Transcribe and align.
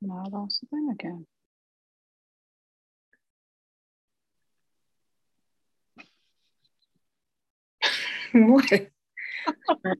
Now 0.00 0.22
I 0.24 0.28
lost 0.28 0.60
the 0.60 0.66
thing 0.68 0.90
again. 0.92 1.26
what? 8.32 8.90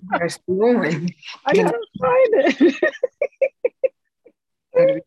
Where's 0.07 0.39
going? 0.47 1.15
I 1.45 1.55
gotta 1.55 1.79
find 1.99 2.29
it. 2.35 2.75
oh 4.79 5.01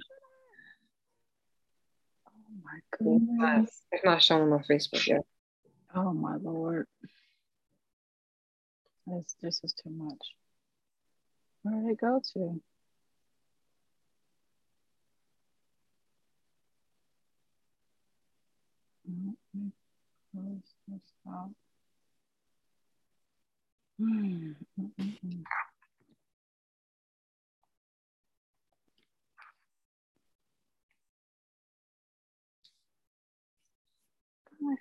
my 2.64 2.80
goodness. 2.98 3.82
It's 3.92 4.04
not 4.04 4.22
showing 4.22 4.44
on 4.44 4.50
my 4.50 4.64
Facebook 4.70 5.08
yet. 5.08 5.22
Oh 5.96 6.12
my 6.14 6.36
lord. 6.36 6.88
This 9.08 9.36
this 9.42 9.62
is 9.64 9.74
too 9.74 9.90
much. 9.90 10.36
Where 11.64 11.82
did 11.82 11.92
it 11.92 12.02
go 12.02 12.22
to? 12.34 12.62
Let 19.08 19.18
me 19.54 19.72
I 20.36 20.40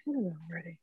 hit 0.04 0.16
it 0.16 0.34
already. 0.50 0.78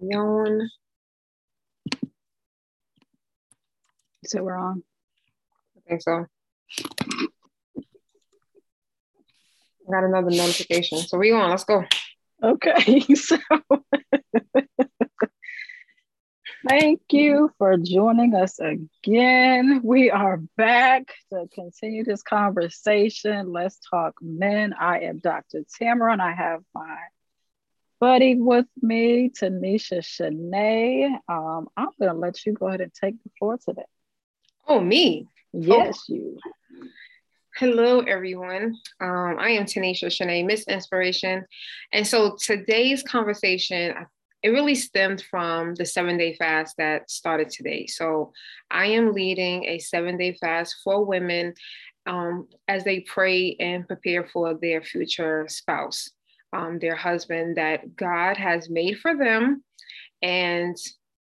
Yawn. 0.00 0.70
So 4.26 4.42
we're 4.42 4.56
on. 4.56 4.82
I 5.76 5.88
think 5.88 6.02
so. 6.02 6.26
Got 9.90 10.04
another 10.04 10.30
notification. 10.30 10.98
So 10.98 11.18
we 11.18 11.32
on. 11.32 11.50
Let's 11.50 11.64
go. 11.64 11.84
Okay, 12.42 13.00
so 13.14 13.38
thank 16.68 17.00
you 17.10 17.50
for 17.58 17.76
joining 17.76 18.34
us 18.34 18.58
again. 18.58 19.80
We 19.84 20.10
are 20.10 20.38
back 20.56 21.12
to 21.30 21.46
continue 21.54 22.04
this 22.04 22.22
conversation. 22.22 23.52
Let's 23.52 23.78
talk 23.90 24.14
men. 24.20 24.74
I 24.78 25.00
am 25.00 25.18
Dr. 25.18 25.64
Tamara, 25.78 26.12
and 26.12 26.22
I 26.22 26.32
have 26.32 26.60
my 26.74 26.96
buddy 28.00 28.34
with 28.34 28.66
me, 28.82 29.30
Tanisha 29.30 30.00
Shanae. 30.00 31.16
Um, 31.28 31.68
I'm 31.76 31.88
going 31.98 32.12
to 32.12 32.18
let 32.18 32.44
you 32.44 32.52
go 32.52 32.68
ahead 32.68 32.80
and 32.80 32.92
take 32.92 33.14
the 33.22 33.30
floor 33.38 33.58
today. 33.64 33.84
Oh, 34.66 34.80
me. 34.80 35.28
Yes, 35.52 36.04
you. 36.08 36.38
Hello, 37.56 38.00
everyone. 38.00 38.76
Um, 39.00 39.36
I 39.38 39.50
am 39.50 39.64
Tanisha 39.64 40.06
Shanae, 40.06 40.44
Miss 40.44 40.66
Inspiration. 40.66 41.44
And 41.92 42.06
so 42.06 42.36
today's 42.40 43.02
conversation, 43.02 43.94
it 44.42 44.48
really 44.48 44.74
stemmed 44.74 45.22
from 45.30 45.74
the 45.74 45.84
seven 45.84 46.16
day 46.16 46.34
fast 46.36 46.76
that 46.78 47.10
started 47.10 47.50
today. 47.50 47.86
So 47.86 48.32
I 48.70 48.86
am 48.86 49.12
leading 49.12 49.64
a 49.66 49.78
seven 49.78 50.16
day 50.16 50.36
fast 50.40 50.76
for 50.82 51.04
women 51.04 51.52
um, 52.06 52.48
as 52.66 52.84
they 52.84 53.00
pray 53.00 53.56
and 53.60 53.86
prepare 53.86 54.26
for 54.26 54.54
their 54.54 54.82
future 54.82 55.44
spouse, 55.48 56.10
um, 56.54 56.78
their 56.78 56.96
husband 56.96 57.58
that 57.58 57.96
God 57.96 58.38
has 58.38 58.70
made 58.70 58.98
for 58.98 59.14
them. 59.14 59.62
And 60.22 60.76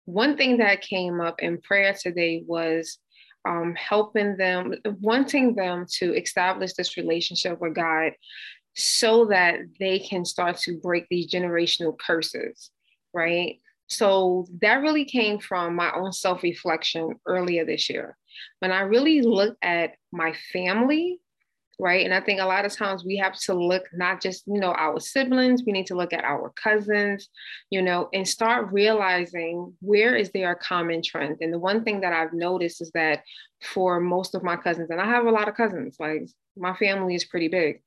one 0.06 0.36
thing 0.36 0.56
that 0.56 0.80
came 0.80 1.20
up 1.20 1.40
in 1.40 1.60
prayer 1.60 1.94
today 1.94 2.42
was 2.46 2.98
um, 3.47 3.75
helping 3.75 4.37
them, 4.37 4.75
wanting 5.00 5.54
them 5.54 5.87
to 5.99 6.15
establish 6.15 6.75
this 6.75 6.97
relationship 6.97 7.60
with 7.60 7.75
God 7.75 8.12
so 8.75 9.26
that 9.26 9.60
they 9.81 9.99
can 9.99 10.25
start 10.25 10.56
to 10.59 10.78
break 10.78 11.06
these 11.10 11.31
generational 11.31 11.99
curses, 11.99 12.71
right? 13.12 13.60
So 13.88 14.47
that 14.60 14.82
really 14.82 15.04
came 15.04 15.38
from 15.38 15.75
my 15.75 15.91
own 15.94 16.12
self 16.12 16.43
reflection 16.43 17.15
earlier 17.26 17.65
this 17.65 17.88
year. 17.88 18.16
When 18.60 18.71
I 18.71 18.81
really 18.81 19.22
looked 19.22 19.59
at 19.62 19.93
my 20.12 20.34
family 20.53 21.20
right? 21.78 22.04
And 22.04 22.12
I 22.12 22.20
think 22.20 22.40
a 22.40 22.46
lot 22.46 22.64
of 22.64 22.74
times 22.74 23.04
we 23.04 23.16
have 23.18 23.34
to 23.40 23.54
look 23.54 23.84
not 23.92 24.20
just, 24.20 24.44
you 24.46 24.58
know, 24.60 24.72
our 24.72 24.98
siblings, 24.98 25.62
we 25.64 25.72
need 25.72 25.86
to 25.86 25.94
look 25.94 26.12
at 26.12 26.24
our 26.24 26.52
cousins, 26.62 27.28
you 27.70 27.82
know, 27.82 28.08
and 28.12 28.26
start 28.26 28.72
realizing 28.72 29.72
where 29.80 30.16
is 30.16 30.30
there 30.30 30.52
a 30.52 30.56
common 30.56 31.02
trend. 31.02 31.36
And 31.40 31.52
the 31.52 31.58
one 31.58 31.84
thing 31.84 32.00
that 32.00 32.12
I've 32.12 32.32
noticed 32.32 32.80
is 32.80 32.90
that 32.92 33.22
for 33.62 34.00
most 34.00 34.34
of 34.34 34.42
my 34.42 34.56
cousins, 34.56 34.90
and 34.90 35.00
I 35.00 35.06
have 35.06 35.26
a 35.26 35.30
lot 35.30 35.48
of 35.48 35.54
cousins, 35.54 35.96
like 36.00 36.28
my 36.56 36.74
family 36.74 37.14
is 37.14 37.24
pretty 37.24 37.48
big, 37.48 37.80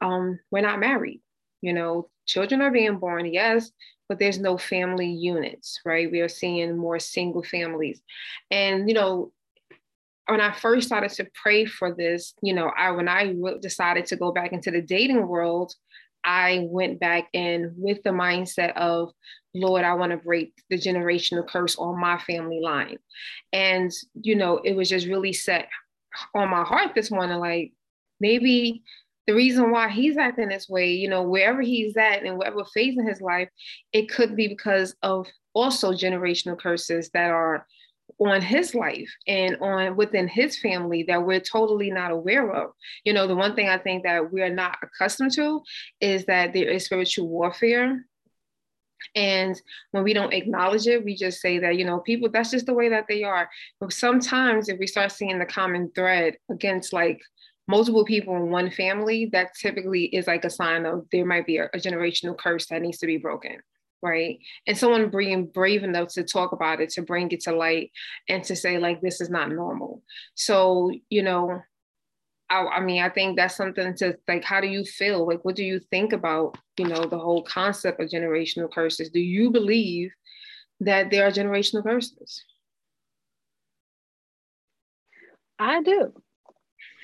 um, 0.00 0.38
we're 0.50 0.62
not 0.62 0.80
married. 0.80 1.20
You 1.60 1.74
know, 1.74 2.08
children 2.26 2.62
are 2.62 2.70
being 2.70 2.98
born, 2.98 3.26
yes, 3.26 3.70
but 4.08 4.18
there's 4.18 4.38
no 4.38 4.56
family 4.56 5.10
units, 5.10 5.80
right? 5.84 6.10
We 6.10 6.20
are 6.20 6.28
seeing 6.28 6.76
more 6.76 6.98
single 6.98 7.42
families. 7.42 8.00
And, 8.50 8.88
you 8.88 8.94
know, 8.94 9.30
when 10.26 10.40
I 10.40 10.52
first 10.52 10.86
started 10.86 11.10
to 11.12 11.26
pray 11.42 11.64
for 11.64 11.94
this, 11.94 12.34
you 12.42 12.54
know, 12.54 12.70
I 12.76 12.90
when 12.92 13.08
I 13.08 13.34
decided 13.60 14.06
to 14.06 14.16
go 14.16 14.32
back 14.32 14.52
into 14.52 14.70
the 14.70 14.82
dating 14.82 15.26
world, 15.26 15.74
I 16.24 16.66
went 16.70 17.00
back 17.00 17.28
in 17.32 17.72
with 17.76 18.02
the 18.02 18.10
mindset 18.10 18.76
of, 18.76 19.10
Lord, 19.54 19.84
I 19.84 19.94
want 19.94 20.12
to 20.12 20.18
break 20.18 20.52
the 20.68 20.76
generational 20.76 21.48
curse 21.48 21.76
on 21.76 21.98
my 21.98 22.18
family 22.18 22.60
line. 22.62 22.98
And, 23.52 23.90
you 24.14 24.36
know, 24.36 24.58
it 24.58 24.76
was 24.76 24.88
just 24.88 25.06
really 25.06 25.32
set 25.32 25.68
on 26.34 26.50
my 26.50 26.62
heart 26.62 26.94
this 26.94 27.10
morning, 27.10 27.38
like 27.38 27.72
maybe 28.20 28.82
the 29.26 29.34
reason 29.34 29.70
why 29.70 29.88
he's 29.88 30.16
acting 30.16 30.48
this 30.48 30.68
way, 30.68 30.92
you 30.92 31.08
know, 31.08 31.22
wherever 31.22 31.62
he's 31.62 31.96
at 31.96 32.24
and 32.24 32.36
whatever 32.36 32.64
phase 32.64 32.96
in 32.98 33.06
his 33.06 33.20
life, 33.20 33.48
it 33.92 34.08
could 34.10 34.34
be 34.36 34.48
because 34.48 34.94
of 35.02 35.26
also 35.54 35.92
generational 35.92 36.58
curses 36.58 37.10
that 37.10 37.30
are 37.30 37.66
on 38.20 38.42
his 38.42 38.74
life 38.74 39.10
and 39.26 39.56
on 39.60 39.96
within 39.96 40.28
his 40.28 40.58
family 40.58 41.04
that 41.04 41.24
we're 41.24 41.40
totally 41.40 41.90
not 41.90 42.10
aware 42.10 42.50
of. 42.50 42.72
You 43.04 43.14
know, 43.14 43.26
the 43.26 43.34
one 43.34 43.54
thing 43.54 43.68
I 43.68 43.78
think 43.78 44.02
that 44.04 44.30
we're 44.30 44.54
not 44.54 44.76
accustomed 44.82 45.32
to 45.32 45.62
is 46.00 46.26
that 46.26 46.52
there 46.52 46.68
is 46.68 46.84
spiritual 46.84 47.28
warfare. 47.28 48.04
And 49.14 49.60
when 49.92 50.04
we 50.04 50.12
don't 50.12 50.34
acknowledge 50.34 50.86
it, 50.86 51.02
we 51.02 51.16
just 51.16 51.40
say 51.40 51.58
that, 51.60 51.76
you 51.76 51.86
know, 51.86 52.00
people, 52.00 52.28
that's 52.30 52.50
just 52.50 52.66
the 52.66 52.74
way 52.74 52.90
that 52.90 53.06
they 53.08 53.24
are. 53.24 53.48
But 53.80 53.94
sometimes 53.94 54.68
if 54.68 54.78
we 54.78 54.86
start 54.86 55.12
seeing 55.12 55.38
the 55.38 55.46
common 55.46 55.90
thread 55.94 56.36
against 56.50 56.92
like 56.92 57.20
multiple 57.66 58.04
people 58.04 58.36
in 58.36 58.50
one 58.50 58.70
family, 58.70 59.30
that 59.32 59.54
typically 59.58 60.04
is 60.04 60.26
like 60.26 60.44
a 60.44 60.50
sign 60.50 60.84
of 60.84 61.06
there 61.10 61.24
might 61.24 61.46
be 61.46 61.56
a, 61.56 61.70
a 61.72 61.78
generational 61.78 62.36
curse 62.36 62.66
that 62.66 62.82
needs 62.82 62.98
to 62.98 63.06
be 63.06 63.16
broken 63.16 63.62
right? 64.02 64.38
And 64.66 64.76
someone 64.76 65.10
being 65.10 65.46
brave 65.46 65.82
enough 65.82 66.08
to 66.14 66.24
talk 66.24 66.52
about 66.52 66.80
it 66.80 66.90
to 66.90 67.02
bring 67.02 67.30
it 67.32 67.40
to 67.42 67.54
light 67.54 67.90
and 68.28 68.42
to 68.44 68.56
say 68.56 68.78
like 68.78 69.00
this 69.00 69.20
is 69.20 69.30
not 69.30 69.50
normal. 69.50 70.02
So 70.34 70.92
you 71.08 71.22
know 71.22 71.62
I, 72.48 72.66
I, 72.66 72.80
mean 72.80 73.00
i 73.02 73.08
think 73.08 73.36
that's 73.36 73.54
something 73.54 73.94
to 73.96 74.18
like 74.26 74.44
how 74.44 74.60
do 74.60 74.66
you 74.66 74.84
feel? 74.84 75.26
Like 75.26 75.44
what 75.44 75.56
do 75.56 75.64
you 75.64 75.78
think 75.78 76.12
about 76.12 76.58
you 76.76 76.86
know 76.88 77.04
the 77.04 77.18
whole 77.18 77.42
concept 77.42 78.00
of 78.00 78.10
generational 78.10 78.70
curses? 78.70 79.10
Do 79.10 79.20
you 79.20 79.50
believe 79.50 80.10
that 80.80 81.10
there 81.10 81.26
are 81.26 81.30
generational 81.30 81.82
curses? 81.82 82.44
I 85.58 85.82
do. 85.82 86.14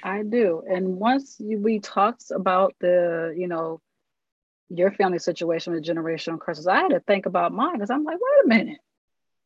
I 0.02 0.22
do. 0.22 0.62
And 0.68 0.96
once 0.96 1.36
we 1.40 1.78
talked 1.78 2.30
about 2.30 2.74
the 2.80 3.34
you 3.36 3.48
know 3.48 3.80
your 4.68 4.90
family 4.92 5.18
situation 5.18 5.72
with 5.72 5.84
generational 5.84 6.40
curses, 6.40 6.66
I 6.66 6.76
had 6.76 6.88
to 6.88 7.00
think 7.00 7.26
about 7.26 7.52
mine 7.52 7.74
because 7.74 7.90
I'm 7.90 8.04
like, 8.04 8.18
wait 8.20 8.44
a 8.44 8.48
minute. 8.48 8.78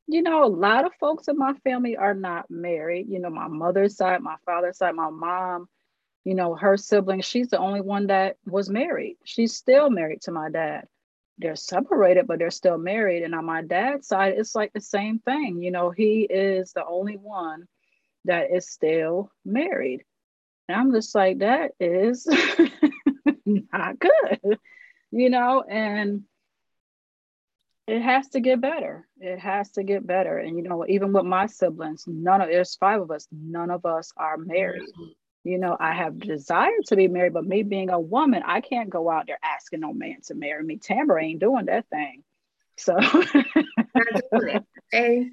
You 0.07 0.23
know, 0.23 0.45
a 0.45 0.47
lot 0.49 0.87
of 0.87 0.93
folks 0.99 1.29
in 1.29 1.39
my 1.39 1.55
family 1.63 1.97
are 1.97 2.15
not 2.15 2.51
married. 2.51 3.07
You 3.09 3.21
know, 3.21 3.31
my 3.31 3.49
mother's 3.49 3.97
side, 3.97 4.23
my 4.23 4.37
father's 4.45 4.79
side, 4.79 4.95
my 4.95 5.11
mom, 5.11 5.69
you 6.25 6.35
know, 6.35 6.55
her 6.55 6.77
siblings, 6.77 7.27
she's 7.27 7.49
the 7.49 7.59
only 7.59 7.81
one 7.81 8.09
that 8.09 8.37
was 8.45 8.69
married. 8.69 9.19
She's 9.25 9.55
still 9.55 9.89
married 9.89 10.23
to 10.23 10.33
my 10.33 10.51
dad. 10.51 10.87
They're 11.39 11.57
separated, 11.57 12.27
but 12.27 12.39
they're 12.39 12.51
still 12.51 12.77
married. 12.77 13.23
And 13.23 13.35
on 13.35 13.45
my 13.45 13.63
dad's 13.63 14.09
side, 14.09 14.35
it's 14.37 14.55
like 14.55 14.73
the 14.73 14.81
same 14.81 15.21
thing. 15.21 15.63
You 15.63 15.71
know, 15.71 15.91
he 15.91 16.23
is 16.23 16.73
the 16.73 16.85
only 16.85 17.17
one 17.17 17.67
that 18.25 18.51
is 18.53 18.69
still 18.69 19.31
married. 19.45 20.05
And 20.69 20.77
I'm 20.77 20.93
just 20.93 21.15
like, 21.15 21.39
that 21.39 21.73
is 21.79 22.27
not 23.47 23.99
good 23.99 24.59
you 25.11 25.31
know, 25.31 25.63
and 25.63 26.25
it 27.87 28.03
has 28.03 28.29
to 28.31 28.41
get 28.41 28.61
better. 28.61 29.07
It 29.19 29.39
has 29.39 29.71
to 29.73 29.83
get 29.83 30.07
better. 30.07 30.39
And 30.39 30.57
you 30.57 30.63
know, 30.63 30.85
even 30.89 31.13
with 31.13 31.25
my 31.25 31.47
siblings, 31.47 32.05
none 32.07 32.41
of 32.41 32.49
there's 32.49 32.77
five 32.77 33.01
of 33.01 33.11
us, 33.11 33.27
none 33.33 33.71
of 33.71 33.85
us 33.85 34.13
are 34.17 34.37
married. 34.37 34.89
you 35.43 35.59
know, 35.59 35.77
I 35.79 35.93
have 35.95 36.19
desire 36.19 36.71
to 36.87 36.97
be 36.97 37.09
married, 37.09 37.33
but 37.33 37.45
me 37.45 37.63
being 37.63 37.91
a 37.91 37.99
woman, 37.99 38.43
I 38.45 38.61
can't 38.61 38.91
go 38.91 39.11
out 39.11 39.27
there 39.27 39.39
asking 39.43 39.81
no 39.81 39.93
man 39.93 40.19
to 40.27 40.35
marry 40.35 40.63
me. 40.63 40.77
Tamara 40.77 41.25
ain't 41.25 41.41
doing 41.41 41.67
that 41.67 41.89
thing. 41.89 42.23
So 42.77 42.99
hey, 44.93 45.31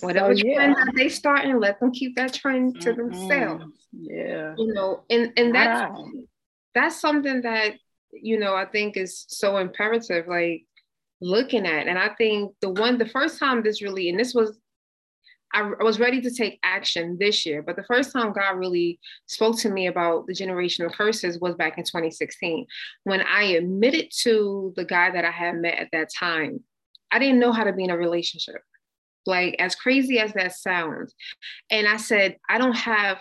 whatever 0.00 0.36
so, 0.36 0.44
yeah. 0.44 0.74
trend 0.74 0.96
they 0.96 1.08
starting, 1.08 1.58
let 1.60 1.80
them 1.80 1.92
keep 1.92 2.16
that 2.16 2.34
trend 2.34 2.80
to 2.82 2.90
mm-hmm. 2.92 3.10
themselves. 3.10 3.64
Yeah. 3.92 4.54
You 4.58 4.74
know, 4.74 5.04
and 5.08 5.32
and 5.36 5.54
that's 5.54 6.00
that's 6.74 7.00
something 7.00 7.42
that, 7.42 7.74
you 8.22 8.38
know, 8.38 8.54
I 8.54 8.64
think 8.66 8.96
is 8.96 9.24
so 9.28 9.58
imperative. 9.58 10.26
Like 10.28 10.64
looking 11.20 11.66
at. 11.66 11.86
And 11.86 11.98
I 11.98 12.10
think 12.10 12.52
the 12.60 12.70
one, 12.70 12.98
the 12.98 13.08
first 13.08 13.38
time 13.38 13.62
this 13.62 13.82
really, 13.82 14.08
and 14.08 14.18
this 14.18 14.34
was, 14.34 14.58
I, 15.52 15.62
was 15.80 16.00
ready 16.00 16.20
to 16.20 16.30
take 16.30 16.58
action 16.62 17.16
this 17.18 17.46
year, 17.46 17.62
but 17.62 17.76
the 17.76 17.84
first 17.84 18.12
time 18.12 18.32
God 18.32 18.58
really 18.58 18.98
spoke 19.26 19.58
to 19.60 19.70
me 19.70 19.86
about 19.86 20.26
the 20.26 20.34
generational 20.34 20.92
curses 20.92 21.40
was 21.40 21.54
back 21.54 21.78
in 21.78 21.84
2016 21.84 22.66
when 23.04 23.22
I 23.22 23.44
admitted 23.44 24.08
to 24.22 24.74
the 24.76 24.84
guy 24.84 25.10
that 25.10 25.24
I 25.24 25.30
had 25.30 25.56
met 25.56 25.78
at 25.78 25.88
that 25.92 26.10
time. 26.12 26.60
I 27.10 27.18
didn't 27.18 27.38
know 27.38 27.52
how 27.52 27.64
to 27.64 27.72
be 27.72 27.84
in 27.84 27.90
a 27.90 27.96
relationship. 27.96 28.60
Like, 29.24 29.56
as 29.58 29.74
crazy 29.74 30.20
as 30.20 30.32
that 30.34 30.52
sounds. 30.54 31.14
And 31.70 31.88
I 31.88 31.96
said, 31.96 32.36
I 32.48 32.58
don't 32.58 32.76
have 32.76 33.18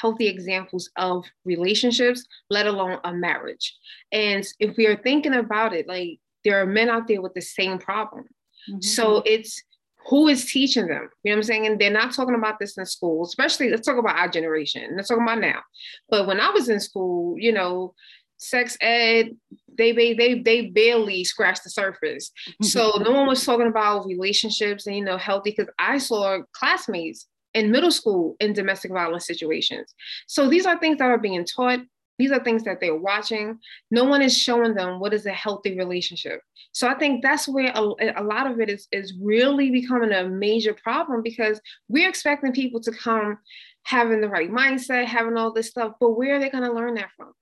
healthy 0.00 0.26
examples 0.26 0.90
of 0.96 1.24
relationships, 1.44 2.26
let 2.50 2.66
alone 2.66 2.98
a 3.04 3.12
marriage. 3.12 3.76
And 4.12 4.46
if 4.58 4.76
we 4.76 4.86
are 4.86 4.96
thinking 4.96 5.34
about 5.34 5.74
it, 5.74 5.88
like 5.88 6.20
there 6.44 6.60
are 6.60 6.66
men 6.66 6.88
out 6.88 7.08
there 7.08 7.20
with 7.20 7.34
the 7.34 7.42
same 7.42 7.78
problem. 7.78 8.24
Mm-hmm. 8.70 8.80
So 8.80 9.22
it's 9.24 9.62
who 10.08 10.28
is 10.28 10.50
teaching 10.50 10.86
them? 10.86 11.10
You 11.22 11.32
know 11.32 11.36
what 11.36 11.38
I'm 11.38 11.42
saying? 11.42 11.66
And 11.66 11.78
they're 11.78 11.90
not 11.90 12.14
talking 12.14 12.34
about 12.34 12.58
this 12.58 12.78
in 12.78 12.86
school, 12.86 13.24
especially 13.24 13.68
let's 13.70 13.86
talk 13.86 13.98
about 13.98 14.16
our 14.16 14.28
generation. 14.28 14.94
Let's 14.96 15.08
talk 15.08 15.20
about 15.20 15.40
now. 15.40 15.60
But 16.08 16.26
when 16.26 16.40
I 16.40 16.50
was 16.50 16.68
in 16.68 16.80
school, 16.80 17.36
you 17.38 17.52
know, 17.52 17.94
sex 18.38 18.76
ed, 18.80 19.36
they 19.76 19.92
they 19.92 20.14
they, 20.14 20.40
they 20.40 20.66
barely 20.66 21.24
scratched 21.24 21.64
the 21.64 21.70
surface. 21.70 22.30
So 22.62 22.92
no 23.00 23.12
one 23.12 23.26
was 23.26 23.44
talking 23.44 23.66
about 23.66 24.06
relationships 24.06 24.86
and 24.86 24.96
you 24.96 25.04
know 25.04 25.18
healthy 25.18 25.50
because 25.50 25.72
I 25.78 25.98
saw 25.98 26.38
classmates 26.52 27.26
in 27.54 27.70
middle 27.70 27.90
school 27.90 28.36
in 28.40 28.52
domestic 28.52 28.92
violence 28.92 29.26
situations. 29.26 29.94
So 30.26 30.48
these 30.48 30.66
are 30.66 30.78
things 30.78 30.98
that 30.98 31.10
are 31.10 31.18
being 31.18 31.44
taught 31.44 31.80
these 32.18 32.32
are 32.32 32.42
things 32.42 32.64
that 32.64 32.80
they're 32.80 32.96
watching. 32.96 33.58
No 33.90 34.04
one 34.04 34.22
is 34.22 34.36
showing 34.36 34.74
them 34.74 34.98
what 34.98 35.14
is 35.14 35.24
a 35.26 35.32
healthy 35.32 35.78
relationship. 35.78 36.42
So 36.72 36.88
I 36.88 36.94
think 36.94 37.22
that's 37.22 37.48
where 37.48 37.72
a, 37.74 37.80
a 38.16 38.22
lot 38.22 38.50
of 38.50 38.60
it 38.60 38.68
is, 38.68 38.88
is 38.90 39.14
really 39.20 39.70
becoming 39.70 40.12
a 40.12 40.28
major 40.28 40.74
problem 40.74 41.22
because 41.22 41.60
we're 41.88 42.08
expecting 42.08 42.52
people 42.52 42.80
to 42.80 42.92
come 42.92 43.38
having 43.84 44.20
the 44.20 44.28
right 44.28 44.50
mindset, 44.50 45.06
having 45.06 45.36
all 45.36 45.52
this 45.52 45.68
stuff, 45.68 45.92
but 46.00 46.10
where 46.10 46.36
are 46.36 46.40
they 46.40 46.50
going 46.50 46.64
to 46.64 46.72
learn 46.72 46.94
that 46.94 47.10
from? 47.16 47.32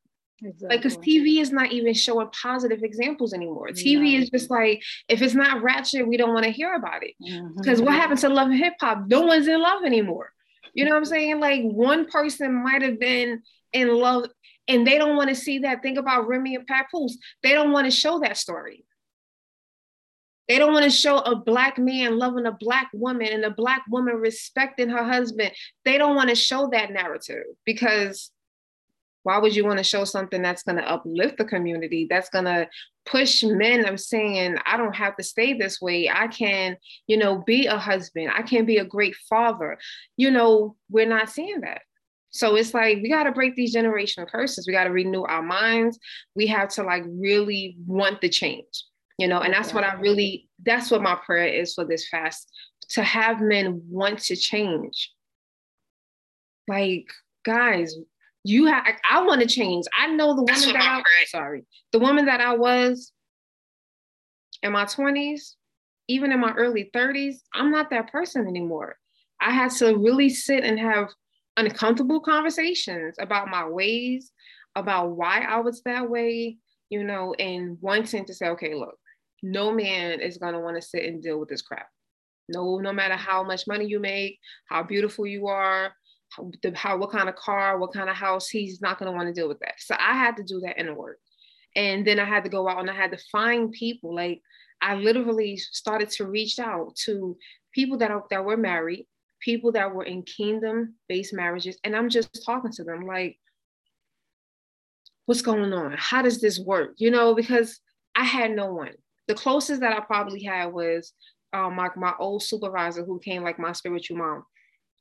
Exactly. 0.43 0.69
Like, 0.69 0.83
because 0.83 0.99
TV 0.99 1.41
is 1.41 1.51
not 1.51 1.73
even 1.73 1.95
showing 1.95 2.29
positive 2.29 2.83
examples 2.83 3.33
anymore. 3.33 3.69
TV 3.69 4.13
no. 4.13 4.19
is 4.19 4.31
just 4.31 4.51
like, 4.51 4.83
if 5.09 5.23
it's 5.23 5.35
not 5.35 5.63
ratchet, 5.63 6.07
we 6.07 6.17
don't 6.17 6.35
want 6.35 6.45
to 6.45 6.51
hear 6.51 6.75
about 6.75 7.03
it. 7.03 7.15
Because 7.57 7.79
mm-hmm. 7.79 7.87
what 7.87 7.95
happened 7.95 8.21
to 8.21 8.29
love 8.29 8.49
and 8.49 8.59
hip 8.59 8.75
hop? 8.81 9.05
No 9.07 9.23
one's 9.23 9.49
in 9.49 9.61
love 9.61 9.83
anymore. 9.85 10.31
You 10.75 10.85
know 10.85 10.91
what 10.91 10.99
I'm 10.99 11.05
saying? 11.07 11.41
Like, 11.41 11.63
one 11.63 12.07
person 12.07 12.63
might 12.63 12.83
have 12.83 13.01
been 13.01 13.43
in 13.73 13.95
love 13.95 14.27
and 14.69 14.87
they 14.87 14.99
don't 14.99 15.17
want 15.17 15.31
to 15.31 15.35
see 15.35 15.61
that. 15.61 15.83
Think 15.83 15.99
about 15.99 16.29
Remy 16.29 16.57
and 16.57 16.67
Papoose. 16.67 17.17
They 17.43 17.53
don't 17.53 17.73
want 17.73 17.87
to 17.87 17.91
show 17.91 18.21
that 18.21 18.37
story. 18.37 18.85
They 20.49 20.59
don't 20.59 20.73
want 20.73 20.85
to 20.85 20.91
show 20.91 21.19
a 21.19 21.35
black 21.35 21.77
man 21.77 22.19
loving 22.19 22.47
a 22.47 22.53
black 22.53 22.89
woman 22.93 23.29
and 23.29 23.45
a 23.45 23.51
black 23.51 23.83
woman 23.89 24.15
respecting 24.17 24.89
her 24.91 25.03
husband. 25.03 25.51
They 25.85 25.99
don't 25.99 26.15
want 26.15 26.29
to 26.29 26.37
show 26.37 26.69
that 26.73 26.93
narrative 26.93 27.45
because 27.65 28.31
why 29.27 29.39
would 29.39 29.57
you 29.57 29.65
want 29.65 29.79
to 29.79 29.83
show 29.83 30.05
something 30.05 30.41
that's 30.41 30.63
going 30.63 30.77
to 30.77 30.89
uplift 30.89 31.37
the 31.37 31.45
community 31.45 32.07
that's 32.09 32.29
going 32.29 32.45
to 32.45 32.69
push 33.05 33.43
men? 33.43 33.85
I'm 33.85 33.99
saying 33.99 34.57
i 34.65 34.77
don't 34.77 34.95
have 34.95 35.17
to 35.17 35.25
stay 35.25 35.53
this 35.53 35.81
way. 35.81 36.09
I 36.09 36.29
can 36.29 36.77
you 37.09 37.17
know 37.17 37.43
be 37.45 37.67
a 37.67 37.77
husband. 37.77 38.31
I 38.33 38.43
can 38.43 38.65
be 38.65 38.79
a 38.79 38.85
great 38.85 39.17
father. 39.29 39.79
You 40.17 40.31
know 40.31 40.77
we're 40.89 41.09
not 41.09 41.29
seeing 41.29 41.63
that. 41.63 41.83
So 42.31 42.55
it's 42.55 42.73
like 42.73 42.99
we 43.03 43.09
got 43.09 43.25
to 43.25 43.33
break 43.33 43.57
these 43.57 43.75
generational 43.75 44.29
curses. 44.29 44.65
We 44.65 44.73
got 44.73 44.85
to 44.85 44.91
renew 44.91 45.23
our 45.23 45.43
minds. 45.43 45.99
We 46.37 46.47
have 46.47 46.69
to 46.71 46.85
like 46.85 47.03
really 47.07 47.77
want 47.85 48.21
the 48.21 48.29
change, 48.29 48.85
you 49.19 49.27
know, 49.27 49.41
and 49.41 49.53
that's 49.53 49.75
what 49.75 49.83
I 49.83 49.95
really, 49.95 50.49
that's 50.63 50.91
what 50.91 51.03
my 51.03 51.17
prayer 51.17 51.49
is 51.49 51.75
for 51.75 51.85
this 51.85 52.09
fast 52.09 52.49
to 52.91 53.03
have 53.03 53.41
men 53.41 53.83
want 53.89 54.21
to 54.21 54.37
change. 54.37 55.13
Like, 56.69 57.07
guys, 57.45 57.97
you 58.47 58.67
have, 58.67 58.85
I, 59.11 59.23
want 59.23 59.41
to 59.41 59.47
change. 59.47 59.87
I 59.99 60.07
know 60.07 60.35
the 60.35 60.43
woman 60.43 60.73
that 60.73 60.77
I, 60.77 61.03
sorry, 61.27 61.65
the 61.93 61.99
woman 61.99 62.27
that 62.27 62.41
I 62.41 62.55
was 62.57 63.13
in 64.63 64.73
my 64.73 64.85
20s, 64.85 65.55
even 66.09 66.31
in 66.31 66.41
my 66.41 66.53
early 66.53 66.91
30s, 66.95 67.37
I'm 67.53 67.71
not 67.71 67.91
that 67.91 68.13
person 68.13 68.47
anymore. 68.47 68.97
I 69.41 69.51
had 69.51 69.73
to 69.73 69.97
really 69.97 70.29
sit 70.29 70.63
and 70.63 70.79
have 70.79 71.09
uncomfortable 71.57 72.21
conversations 72.21 73.17
about 73.19 73.49
my 73.49 73.69
ways, 73.69 74.31
about 74.77 75.11
why 75.17 75.41
I 75.41 75.61
was 75.61 75.83
that 75.83 76.09
way, 76.09 76.59
you 76.89 77.03
know, 77.03 77.35
and 77.35 77.79
wanting 77.81 78.27
to 78.27 78.35
say, 78.35 78.49
okay, 78.51 78.75
look, 78.75 78.97
no 79.43 79.73
man 79.73 80.21
is 80.21 80.39
gonna 80.39 80.61
want 80.61 80.77
to 80.77 80.87
sit 80.87 81.05
and 81.05 81.23
deal 81.23 81.41
with 81.41 81.49
this 81.49 81.63
crap. 81.63 81.89
No, 82.49 82.79
no 82.79 82.93
matter 82.93 83.17
how 83.17 83.43
much 83.43 83.67
money 83.67 83.87
you 83.87 83.99
make, 83.99 84.39
how 84.69 84.85
beautiful 84.85 85.27
you 85.27 85.49
are, 85.49 85.93
the, 86.63 86.73
how 86.75 86.97
what 86.99 87.11
kind 87.11 87.29
of 87.29 87.37
car, 87.37 87.79
what 87.79 87.93
kind 87.93 88.11
of 88.11 88.17
house, 88.17 88.49
he's 88.49 88.81
not 88.81 88.99
gonna 88.99 89.13
want 89.13 89.29
to 89.29 89.35
deal 89.35 89.49
with 89.49 89.61
that. 89.61 89.75
So 89.79 89.95
I 89.99 90.15
had 90.15 90.37
to 90.37 90.43
do 90.43 90.61
that 90.61 90.79
inner 90.79 90.95
work. 90.95 91.19
And 91.75 92.07
then 92.07 92.19
I 92.19 92.25
had 92.25 92.45
to 92.45 92.51
go 92.51 92.69
out 92.69 92.81
and 92.81 92.91
I 92.91 92.95
had 92.95 93.13
to 93.13 93.19
find 93.31 93.71
people. 93.71 94.15
Like 94.15 94.41
I 94.81 94.95
literally 94.95 95.57
started 95.57 96.11
to 96.13 96.27
reach 96.27 96.59
out 96.59 96.97
to 97.05 97.37
people 97.73 97.99
that, 97.99 98.11
are, 98.11 98.25
that 98.31 98.45
were 98.45 98.57
married, 98.57 99.07
people 99.41 99.73
that 99.73 99.95
were 99.95 100.05
in 100.05 100.23
kingdom 100.23 100.95
based 101.09 101.35
marriages. 101.35 101.79
And 101.85 101.95
I'm 101.95 102.09
just 102.09 102.45
talking 102.45 102.73
to 102.73 102.85
them 102.85 103.07
like, 103.07 103.39
what's 105.27 105.43
going 105.43 105.73
on? 105.73 105.95
How 105.99 106.23
does 106.23 106.41
this 106.41 106.59
work? 106.59 106.95
You 106.97 107.11
know, 107.11 107.35
because 107.35 107.81
I 108.15 108.25
had 108.25 108.53
no 108.53 108.73
one. 108.73 108.93
The 109.29 109.35
closest 109.35 109.81
that 109.81 109.93
I 109.93 110.01
probably 110.01 110.43
had 110.43 110.67
was 110.67 111.13
um, 111.53 111.75
my, 111.75 111.91
my 111.97 112.15
old 112.19 112.43
supervisor 112.43 113.05
who 113.05 113.19
came 113.19 113.43
like 113.43 113.59
my 113.59 113.73
spiritual 113.73 114.19
mom. 114.19 114.45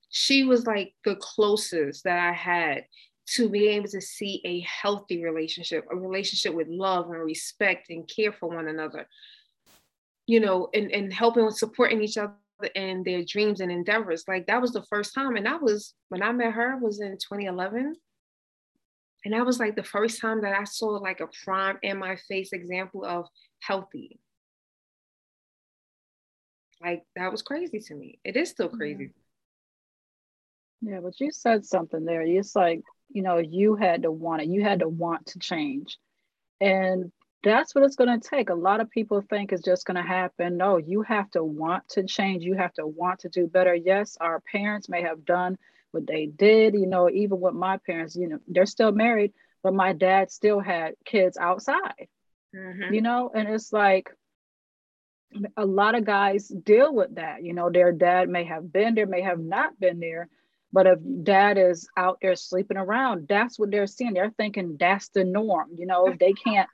She 0.10 0.44
was 0.44 0.66
like 0.66 0.94
the 1.04 1.16
closest 1.16 2.04
that 2.04 2.20
I 2.20 2.32
had 2.32 2.86
to 3.28 3.50
be 3.50 3.68
able 3.70 3.88
to 3.90 4.02
see 4.02 4.42
a 4.46 4.62
healthy 4.62 5.24
relationship, 5.24 5.86
a 5.92 5.96
relationship 5.96 6.54
with 6.54 6.68
love 6.68 7.10
and 7.10 7.24
respect 7.24 7.90
and 7.90 8.08
care 8.08 8.32
for 8.32 8.50
one 8.50 8.68
another, 8.68 9.08
you 10.28 10.40
know, 10.40 10.70
and, 10.74 10.92
and 10.92 11.12
helping 11.12 11.46
with 11.46 11.58
supporting 11.58 12.04
each 12.04 12.18
other 12.18 12.34
and 12.76 13.04
their 13.04 13.24
dreams 13.24 13.62
and 13.62 13.72
endeavors. 13.72 14.26
Like 14.28 14.48
that 14.48 14.62
was 14.62 14.72
the 14.72 14.84
first 14.84 15.14
time. 15.14 15.36
And 15.36 15.46
that 15.46 15.62
was 15.62 15.96
when 16.10 16.22
I 16.22 16.32
met 16.32 16.54
her 16.54 16.78
was 16.78 17.02
in 17.02 17.14
2011. 17.14 17.96
And 19.26 19.34
that 19.34 19.46
was 19.46 19.60
like 19.60 19.76
the 19.76 19.84
first 19.84 20.22
time 20.22 20.42
that 20.42 20.54
I 20.54 20.66
saw 20.66 20.90
like 20.90 21.20
a 21.20 21.28
prime 21.44 21.80
in 21.82 21.98
my 21.98 22.16
face 22.28 22.54
example 22.54 23.04
of 23.04 23.26
healthy. 23.60 24.20
Like 26.82 27.04
that 27.16 27.32
was 27.32 27.42
crazy 27.42 27.80
to 27.80 27.96
me. 27.96 28.20
It 28.24 28.38
is 28.38 28.52
still 28.52 28.70
crazy. 28.70 29.12
Yeah, 30.82 31.00
but 31.02 31.20
you 31.20 31.32
said 31.32 31.66
something 31.66 32.06
there. 32.06 32.22
It's 32.22 32.56
like, 32.56 32.82
you 33.10 33.22
know, 33.22 33.38
you 33.38 33.76
had 33.76 34.04
to 34.04 34.12
want 34.12 34.42
it. 34.42 34.48
You 34.48 34.64
had 34.64 34.80
to 34.80 34.88
want 34.88 35.28
to 35.28 35.40
change. 35.40 35.98
And 36.62 37.12
that's 37.44 37.76
what 37.76 37.84
it's 37.84 37.96
going 37.96 38.20
to 38.20 38.30
take. 38.30 38.50
A 38.50 38.56
lot 38.56 38.82
of 38.82 38.90
people 38.90 39.22
think 39.22 39.52
it's 39.52 39.64
just 39.64 39.86
going 39.86 39.98
to 39.98 40.08
happen. 40.08 40.58
No, 40.58 40.78
you 40.78 41.02
have 41.04 41.30
to 41.32 41.44
want 41.44 41.88
to 41.90 42.04
change. 42.04 42.44
You 42.44 42.56
have 42.56 42.74
to 42.74 42.88
want 42.88 43.20
to 43.20 43.30
do 43.30 43.48
better. 43.48 43.76
Yes, 43.76 44.18
our 44.20 44.42
parents 44.42 44.90
may 44.90 45.04
have 45.04 45.26
done 45.26 45.58
what 45.92 46.08
they 46.08 46.26
did. 46.26 46.74
You 46.74 46.88
know, 46.88 47.10
even 47.10 47.40
with 47.40 47.54
my 47.54 47.78
parents, 47.78 48.16
you 48.16 48.28
know, 48.28 48.40
they're 48.48 48.66
still 48.66 48.92
married, 48.92 49.34
but 49.64 49.74
my 49.74 49.94
dad 49.94 50.32
still 50.32 50.60
had 50.60 50.96
kids 51.06 51.38
outside, 51.38 52.08
mm-hmm. 52.56 52.94
you 52.94 53.02
know, 53.02 53.32
and 53.34 53.48
it's 53.48 53.72
like, 53.72 54.10
a 55.58 55.66
lot 55.66 55.96
of 55.96 56.06
guys 56.06 56.48
deal 56.48 56.94
with 56.94 57.16
that. 57.16 57.44
You 57.44 57.54
know, 57.54 57.70
their 57.70 57.92
dad 57.92 58.30
may 58.30 58.46
have 58.46 58.72
been 58.72 58.96
there, 58.96 59.06
may 59.06 59.22
have 59.22 59.40
not 59.40 59.78
been 59.80 60.00
there, 60.00 60.30
but 60.76 60.88
if 60.88 61.00
dad 61.24 61.58
is 61.58 61.88
out 61.96 62.18
there 62.22 62.36
sleeping 62.36 62.76
around, 62.76 63.30
that's 63.30 63.58
what 63.58 63.72
they're 63.72 63.88
seeing. 63.88 64.14
They're 64.14 64.34
thinking 64.36 64.76
that's 64.78 65.08
the 65.08 65.24
norm. 65.24 65.70
You 65.78 65.86
know, 65.86 66.14
they 66.20 66.34
can't 66.46 66.68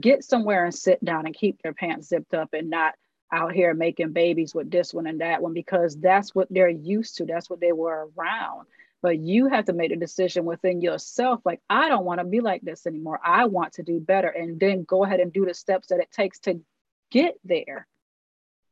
get 0.00 0.24
somewhere 0.24 0.64
and 0.64 0.74
sit 0.74 1.04
down 1.04 1.26
and 1.26 1.34
keep 1.34 1.60
their 1.60 1.74
pants 1.74 2.08
zipped 2.08 2.32
up 2.32 2.54
and 2.54 2.70
not 2.70 2.94
out 3.30 3.52
here 3.52 3.74
making 3.74 4.14
babies 4.14 4.54
with 4.54 4.70
this 4.70 4.94
one 4.94 5.06
and 5.06 5.20
that 5.20 5.42
one 5.42 5.52
because 5.52 6.00
that's 6.00 6.34
what 6.34 6.48
they're 6.48 6.70
used 6.70 7.18
to. 7.18 7.26
That's 7.26 7.50
what 7.50 7.60
they 7.60 7.72
were 7.72 8.08
around. 8.16 8.68
But 9.02 9.18
you 9.18 9.48
have 9.48 9.66
to 9.66 9.74
make 9.74 9.92
a 9.92 9.96
decision 9.96 10.46
within 10.46 10.80
yourself 10.80 11.42
like, 11.44 11.60
I 11.68 11.90
don't 11.90 12.06
want 12.06 12.20
to 12.20 12.24
be 12.24 12.40
like 12.40 12.62
this 12.62 12.86
anymore. 12.86 13.20
I 13.22 13.44
want 13.44 13.74
to 13.74 13.82
do 13.82 14.00
better. 14.00 14.28
And 14.28 14.58
then 14.58 14.84
go 14.84 15.04
ahead 15.04 15.20
and 15.20 15.30
do 15.30 15.44
the 15.44 15.52
steps 15.52 15.88
that 15.88 16.00
it 16.00 16.10
takes 16.10 16.38
to 16.40 16.62
get 17.10 17.34
there. 17.44 17.86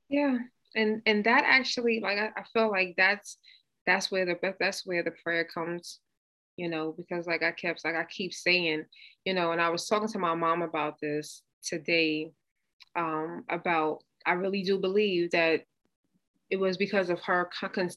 Yeah. 0.08 0.38
And 0.74 1.02
and 1.04 1.24
that 1.24 1.44
actually 1.44 2.00
like 2.00 2.16
I, 2.16 2.30
I 2.34 2.44
feel 2.54 2.70
like 2.70 2.94
that's 2.96 3.36
that's 3.86 4.10
where 4.10 4.24
the 4.24 4.54
that's 4.58 4.86
where 4.86 5.02
the 5.02 5.12
prayer 5.22 5.44
comes 5.44 6.00
you 6.56 6.68
know, 6.68 6.94
because 6.96 7.26
like 7.26 7.42
I 7.42 7.50
kept 7.50 7.84
like 7.84 7.94
I 7.94 8.04
keep 8.04 8.32
saying, 8.32 8.84
you 9.24 9.34
know, 9.34 9.52
and 9.52 9.60
I 9.60 9.70
was 9.70 9.86
talking 9.86 10.08
to 10.08 10.18
my 10.18 10.34
mom 10.34 10.62
about 10.62 11.00
this 11.00 11.42
today, 11.62 12.32
um, 12.96 13.44
about 13.48 14.04
I 14.26 14.32
really 14.32 14.62
do 14.62 14.78
believe 14.78 15.30
that 15.32 15.62
it 16.50 16.56
was 16.56 16.76
because 16.76 17.10
of 17.10 17.20
her 17.22 17.50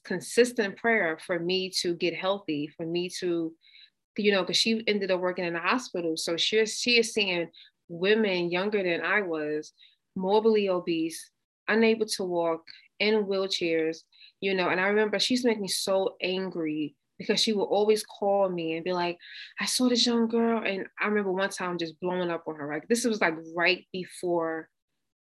consistent 0.03 0.77
prayer 0.77 1.19
for 1.25 1.39
me 1.39 1.69
to 1.81 1.93
get 1.93 2.15
healthy, 2.15 2.67
for 2.75 2.85
me 2.85 3.09
to, 3.19 3.53
you 4.17 4.31
know, 4.31 4.41
because 4.41 4.57
she 4.57 4.83
ended 4.87 5.11
up 5.11 5.19
working 5.19 5.45
in 5.45 5.53
the 5.53 5.59
hospital. 5.59 6.17
So 6.17 6.37
she, 6.37 6.65
she 6.65 6.97
is 6.97 7.13
seeing 7.13 7.49
women 7.87 8.49
younger 8.49 8.81
than 8.81 9.01
I 9.01 9.21
was, 9.21 9.73
morbidly 10.15 10.69
obese, 10.69 11.29
unable 11.67 12.07
to 12.07 12.23
walk, 12.23 12.63
in 12.99 13.25
wheelchairs, 13.25 13.99
you 14.41 14.53
know. 14.53 14.69
And 14.69 14.79
I 14.79 14.87
remember 14.87 15.19
she 15.19 15.33
used 15.33 15.43
to 15.43 15.49
make 15.49 15.59
me 15.59 15.67
so 15.67 16.15
angry 16.21 16.95
because 17.17 17.41
she 17.41 17.53
would 17.53 17.63
always 17.63 18.03
call 18.03 18.49
me 18.49 18.75
and 18.75 18.83
be 18.83 18.93
like, 18.93 19.17
I 19.59 19.65
saw 19.65 19.89
this 19.89 20.05
young 20.05 20.27
girl. 20.27 20.63
And 20.63 20.85
I 20.99 21.07
remember 21.07 21.31
one 21.31 21.49
time 21.49 21.77
just 21.77 21.99
blowing 21.99 22.29
up 22.29 22.43
on 22.47 22.55
her. 22.55 22.67
Like 22.67 22.87
this 22.87 23.05
was 23.05 23.21
like 23.21 23.35
right 23.55 23.85
before 23.91 24.69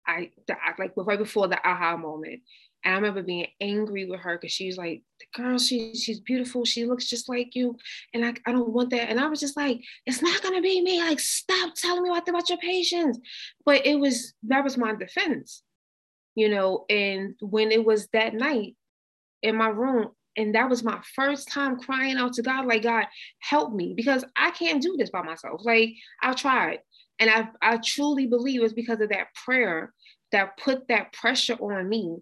I, 0.07 0.31
the, 0.47 0.57
like 0.79 0.93
right 0.97 1.19
before 1.19 1.49
the 1.49 1.59
aha 1.67 1.97
moment. 1.97 2.43
And 2.85 2.95
I 2.95 2.97
remember 2.97 3.23
being 3.23 3.47
angry 3.61 4.07
with 4.07 4.21
her 4.21 4.39
because 4.39 4.53
she 4.53 4.67
was 4.67 4.79
like, 4.79 5.03
the 5.19 5.43
girl, 5.43 5.59
she, 5.59 5.95
she's 5.95 6.21
beautiful. 6.21 6.65
She 6.65 6.87
looks 6.87 7.07
just 7.07 7.29
like 7.29 7.55
you. 7.55 7.77
And 8.15 8.25
I, 8.25 8.35
I 8.47 8.53
don't 8.53 8.73
want 8.73 8.91
that. 8.91 9.11
And 9.11 9.21
I 9.21 9.27
was 9.27 9.41
just 9.41 9.57
like, 9.57 9.83
it's 10.07 10.23
not 10.23 10.41
to 10.43 10.63
be 10.63 10.81
me. 10.81 11.01
Like, 11.01 11.21
stop 11.21 11.75
telling 11.75 12.03
me 12.03 12.09
what 12.09 12.27
about 12.27 12.49
your 12.49 12.59
patients. 12.59 13.19
But 13.67 13.85
it 13.85 13.97
was, 13.97 14.33
that 14.45 14.65
was 14.65 14.79
my 14.79 14.95
defense, 14.95 15.63
you 16.35 16.49
know. 16.49 16.87
And 16.89 17.35
when 17.41 17.71
it 17.71 17.85
was 17.85 18.09
that 18.15 18.33
night 18.33 18.77
in 19.43 19.57
my 19.57 19.69
room, 19.69 20.11
and 20.37 20.55
that 20.55 20.69
was 20.69 20.85
my 20.85 21.01
first 21.15 21.49
time 21.49 21.79
crying 21.79 22.17
out 22.17 22.35
to 22.35 22.43
God, 22.43 22.67
like, 22.67 22.83
God, 22.83 23.07
help 23.41 23.73
me 23.73 23.95
because 23.97 24.25
I 24.37 24.51
can't 24.53 24.83
do 24.83 24.97
this 24.97 25.11
by 25.11 25.23
myself. 25.23 25.61
Like, 25.65 25.91
I've 26.23 26.37
tried. 26.37 26.81
And 27.19 27.29
I, 27.29 27.49
I 27.61 27.79
truly 27.85 28.27
believe 28.27 28.63
it's 28.63 28.73
because 28.73 29.01
of 29.01 29.11
that 29.11 29.35
prayer 29.35 29.93
that 30.33 30.57
put 30.57 30.89
that 30.89 31.13
pressure 31.13 31.55
on 31.55 31.89
me 31.89 32.19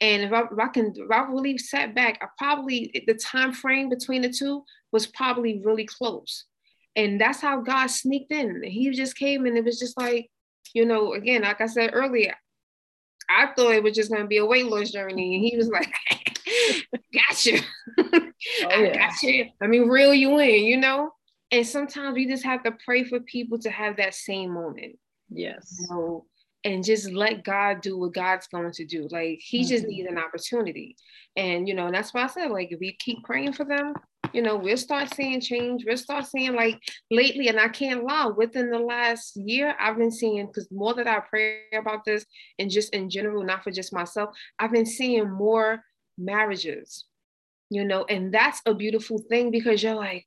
and 0.00 0.22
if 0.22 0.32
I, 0.32 0.40
if 0.40 0.58
I 0.58 0.68
can, 0.68 0.92
if 0.96 1.10
I 1.10 1.22
really 1.24 1.58
sat 1.58 1.94
back, 1.94 2.18
I 2.22 2.26
probably 2.38 3.04
the 3.06 3.14
time 3.14 3.52
frame 3.52 3.90
between 3.90 4.22
the 4.22 4.30
two 4.30 4.64
was 4.92 5.06
probably 5.06 5.60
really 5.62 5.84
close, 5.84 6.46
and 6.96 7.20
that's 7.20 7.40
how 7.40 7.60
God 7.60 7.88
sneaked 7.88 8.32
in. 8.32 8.62
He 8.62 8.90
just 8.90 9.16
came 9.16 9.44
and 9.44 9.58
it 9.58 9.64
was 9.64 9.78
just 9.78 9.98
like, 9.98 10.30
you 10.74 10.86
know, 10.86 11.12
again, 11.12 11.42
like 11.42 11.60
I 11.60 11.66
said 11.66 11.90
earlier, 11.92 12.34
I 13.28 13.48
thought 13.54 13.74
it 13.74 13.82
was 13.82 13.94
just 13.94 14.10
going 14.10 14.22
to 14.22 14.28
be 14.28 14.38
a 14.38 14.46
weight 14.46 14.66
loss 14.66 14.90
journey, 14.90 15.34
and 15.34 15.44
he 15.44 15.56
was 15.56 15.68
like, 15.68 15.92
"Gotcha, 17.12 17.60
oh, 17.98 18.30
yeah. 18.64 18.94
gotcha." 18.94 19.44
I 19.62 19.66
mean, 19.66 19.88
reel 19.88 20.14
you 20.14 20.38
in, 20.38 20.64
you 20.64 20.76
know. 20.76 21.10
And 21.52 21.66
sometimes 21.66 22.14
we 22.14 22.26
just 22.26 22.44
have 22.44 22.62
to 22.62 22.76
pray 22.84 23.04
for 23.04 23.20
people 23.20 23.58
to 23.60 23.70
have 23.70 23.96
that 23.96 24.14
same 24.14 24.52
moment. 24.52 24.96
Yes. 25.28 25.76
You 25.80 25.86
know, 25.90 26.26
and 26.64 26.84
just 26.84 27.10
let 27.10 27.44
God 27.44 27.80
do 27.80 27.98
what 27.98 28.14
God's 28.14 28.46
going 28.48 28.72
to 28.72 28.84
do. 28.84 29.08
Like 29.10 29.40
he 29.42 29.60
mm-hmm. 29.60 29.68
just 29.68 29.86
needs 29.86 30.08
an 30.08 30.18
opportunity. 30.18 30.96
And 31.36 31.68
you 31.68 31.74
know, 31.74 31.86
and 31.86 31.94
that's 31.94 32.12
why 32.12 32.24
I 32.24 32.26
said, 32.26 32.50
like, 32.50 32.70
if 32.70 32.80
we 32.80 32.96
keep 32.98 33.24
praying 33.24 33.54
for 33.54 33.64
them, 33.64 33.94
you 34.32 34.42
know, 34.42 34.56
we'll 34.56 34.76
start 34.76 35.12
seeing 35.14 35.40
change. 35.40 35.84
We'll 35.86 35.96
start 35.96 36.26
seeing 36.26 36.54
like 36.54 36.78
lately, 37.10 37.48
and 37.48 37.58
I 37.58 37.68
can't 37.68 38.04
lie, 38.04 38.26
within 38.26 38.70
the 38.70 38.78
last 38.78 39.36
year, 39.36 39.74
I've 39.80 39.96
been 39.96 40.10
seeing 40.10 40.46
because 40.46 40.68
more 40.70 40.94
that 40.94 41.06
I 41.06 41.20
pray 41.20 41.62
about 41.76 42.04
this 42.04 42.24
and 42.58 42.70
just 42.70 42.94
in 42.94 43.10
general, 43.10 43.44
not 43.44 43.64
for 43.64 43.70
just 43.70 43.92
myself, 43.92 44.30
I've 44.58 44.72
been 44.72 44.86
seeing 44.86 45.30
more 45.30 45.82
marriages, 46.20 47.06
you 47.70 47.84
know, 47.84 48.04
and 48.08 48.32
that's 48.32 48.60
a 48.66 48.74
beautiful 48.74 49.18
thing 49.18 49.50
because 49.50 49.82
you're 49.82 49.94
like, 49.94 50.26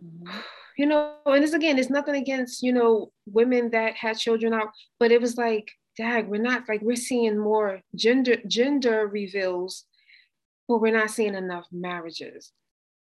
you 0.78 0.86
know, 0.86 1.14
and 1.26 1.42
this 1.42 1.52
again, 1.52 1.78
it's 1.78 1.90
nothing 1.90 2.14
against, 2.14 2.62
you 2.62 2.72
know, 2.72 3.12
women 3.26 3.70
that 3.70 3.94
had 3.94 4.18
children 4.18 4.54
out, 4.54 4.68
but 4.98 5.12
it 5.12 5.20
was 5.20 5.36
like, 5.36 5.70
dag, 5.96 6.28
we're 6.28 6.40
not 6.40 6.68
like 6.68 6.80
we're 6.82 6.96
seeing 6.96 7.38
more 7.38 7.80
gender 7.94 8.36
gender 8.46 9.06
reveals, 9.06 9.84
but 10.68 10.80
we're 10.80 10.96
not 10.96 11.10
seeing 11.10 11.34
enough 11.34 11.66
marriages. 11.70 12.52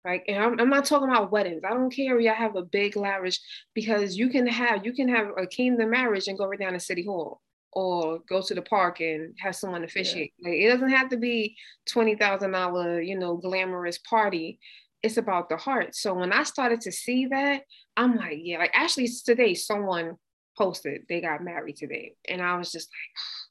Right. 0.04 0.22
And 0.28 0.36
I'm, 0.36 0.60
I'm 0.60 0.68
not 0.68 0.84
talking 0.84 1.08
about 1.08 1.32
weddings. 1.32 1.62
I 1.64 1.70
don't 1.70 1.90
care 1.90 2.20
you 2.20 2.30
have 2.30 2.56
a 2.56 2.62
big 2.62 2.94
lavish 2.94 3.40
because 3.72 4.18
you 4.18 4.28
can 4.28 4.46
have 4.46 4.84
you 4.84 4.92
can 4.92 5.08
have 5.08 5.28
a 5.38 5.46
kingdom 5.46 5.90
marriage 5.90 6.28
and 6.28 6.36
go 6.36 6.46
right 6.46 6.60
down 6.60 6.74
to 6.74 6.80
City 6.80 7.04
Hall 7.04 7.40
or 7.74 8.20
go 8.28 8.40
to 8.40 8.54
the 8.54 8.62
park 8.62 9.00
and 9.00 9.34
have 9.40 9.56
someone 9.56 9.84
officiate. 9.84 10.32
Yeah. 10.38 10.48
Like 10.48 10.58
it 10.60 10.68
doesn't 10.68 10.90
have 10.90 11.08
to 11.10 11.16
be 11.16 11.56
twenty 11.88 12.14
thousand 12.14 12.52
dollar, 12.52 13.00
you 13.00 13.18
know, 13.18 13.36
glamorous 13.36 13.98
party 13.98 14.58
it's 15.04 15.18
about 15.18 15.50
the 15.50 15.58
heart. 15.58 15.94
So 15.94 16.14
when 16.14 16.32
I 16.32 16.44
started 16.44 16.80
to 16.80 16.92
see 16.92 17.26
that, 17.26 17.64
I'm 17.94 18.16
like, 18.16 18.38
yeah, 18.40 18.56
like 18.56 18.70
actually 18.72 19.08
today 19.08 19.52
someone 19.52 20.16
posted 20.56 21.02
they 21.08 21.20
got 21.20 21.44
married 21.44 21.76
today. 21.76 22.14
And 22.26 22.40
I 22.40 22.56
was 22.56 22.72
just 22.72 22.88
like, 22.88 23.18
oh, 23.18 23.44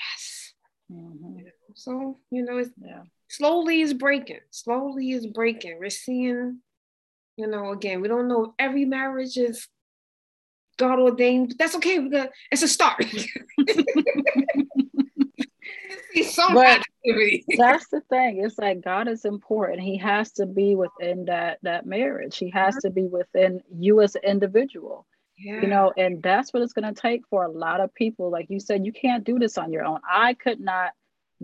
yes. 0.14 0.54
Mm-hmm. 0.90 1.48
So, 1.74 2.18
you 2.30 2.44
know, 2.44 2.56
it's 2.56 2.70
yeah. 2.82 3.02
slowly 3.28 3.82
is 3.82 3.92
breaking. 3.92 4.40
Slowly 4.50 5.10
is 5.10 5.26
breaking. 5.26 5.78
We're 5.78 5.90
seeing, 5.90 6.60
you 7.36 7.46
know, 7.46 7.72
again, 7.72 8.00
we 8.00 8.08
don't 8.08 8.28
know 8.28 8.54
every 8.58 8.86
marriage 8.86 9.36
is 9.36 9.68
God 10.76 10.98
ordained, 10.98 11.48
but 11.48 11.58
that's 11.58 11.74
okay. 11.76 11.98
We 11.98 12.10
got 12.10 12.30
it's 12.50 12.62
a 12.62 12.68
start. 12.68 13.04
some 16.24 16.54
but 16.54 16.66
activity. 16.66 17.44
that's 17.56 17.88
the 17.88 18.00
thing. 18.08 18.42
It's 18.44 18.58
like 18.58 18.82
God 18.82 19.08
is 19.08 19.24
important. 19.24 19.80
He 19.80 19.98
has 19.98 20.32
to 20.32 20.46
be 20.46 20.74
within 20.74 21.26
that 21.26 21.58
that 21.62 21.86
marriage. 21.86 22.38
He 22.38 22.50
has 22.50 22.76
to 22.76 22.90
be 22.90 23.04
within 23.04 23.60
you 23.74 24.00
as 24.00 24.14
an 24.14 24.22
individual. 24.24 25.06
Yeah. 25.38 25.60
You 25.60 25.68
know, 25.68 25.92
and 25.96 26.22
that's 26.22 26.52
what 26.52 26.62
it's 26.62 26.72
going 26.72 26.92
to 26.94 26.98
take 26.98 27.22
for 27.28 27.44
a 27.44 27.50
lot 27.50 27.80
of 27.80 27.94
people. 27.94 28.30
Like 28.30 28.46
you 28.48 28.58
said, 28.58 28.86
you 28.86 28.92
can't 28.92 29.22
do 29.22 29.38
this 29.38 29.58
on 29.58 29.70
your 29.70 29.84
own. 29.84 30.00
I 30.10 30.32
could 30.32 30.60
not 30.60 30.92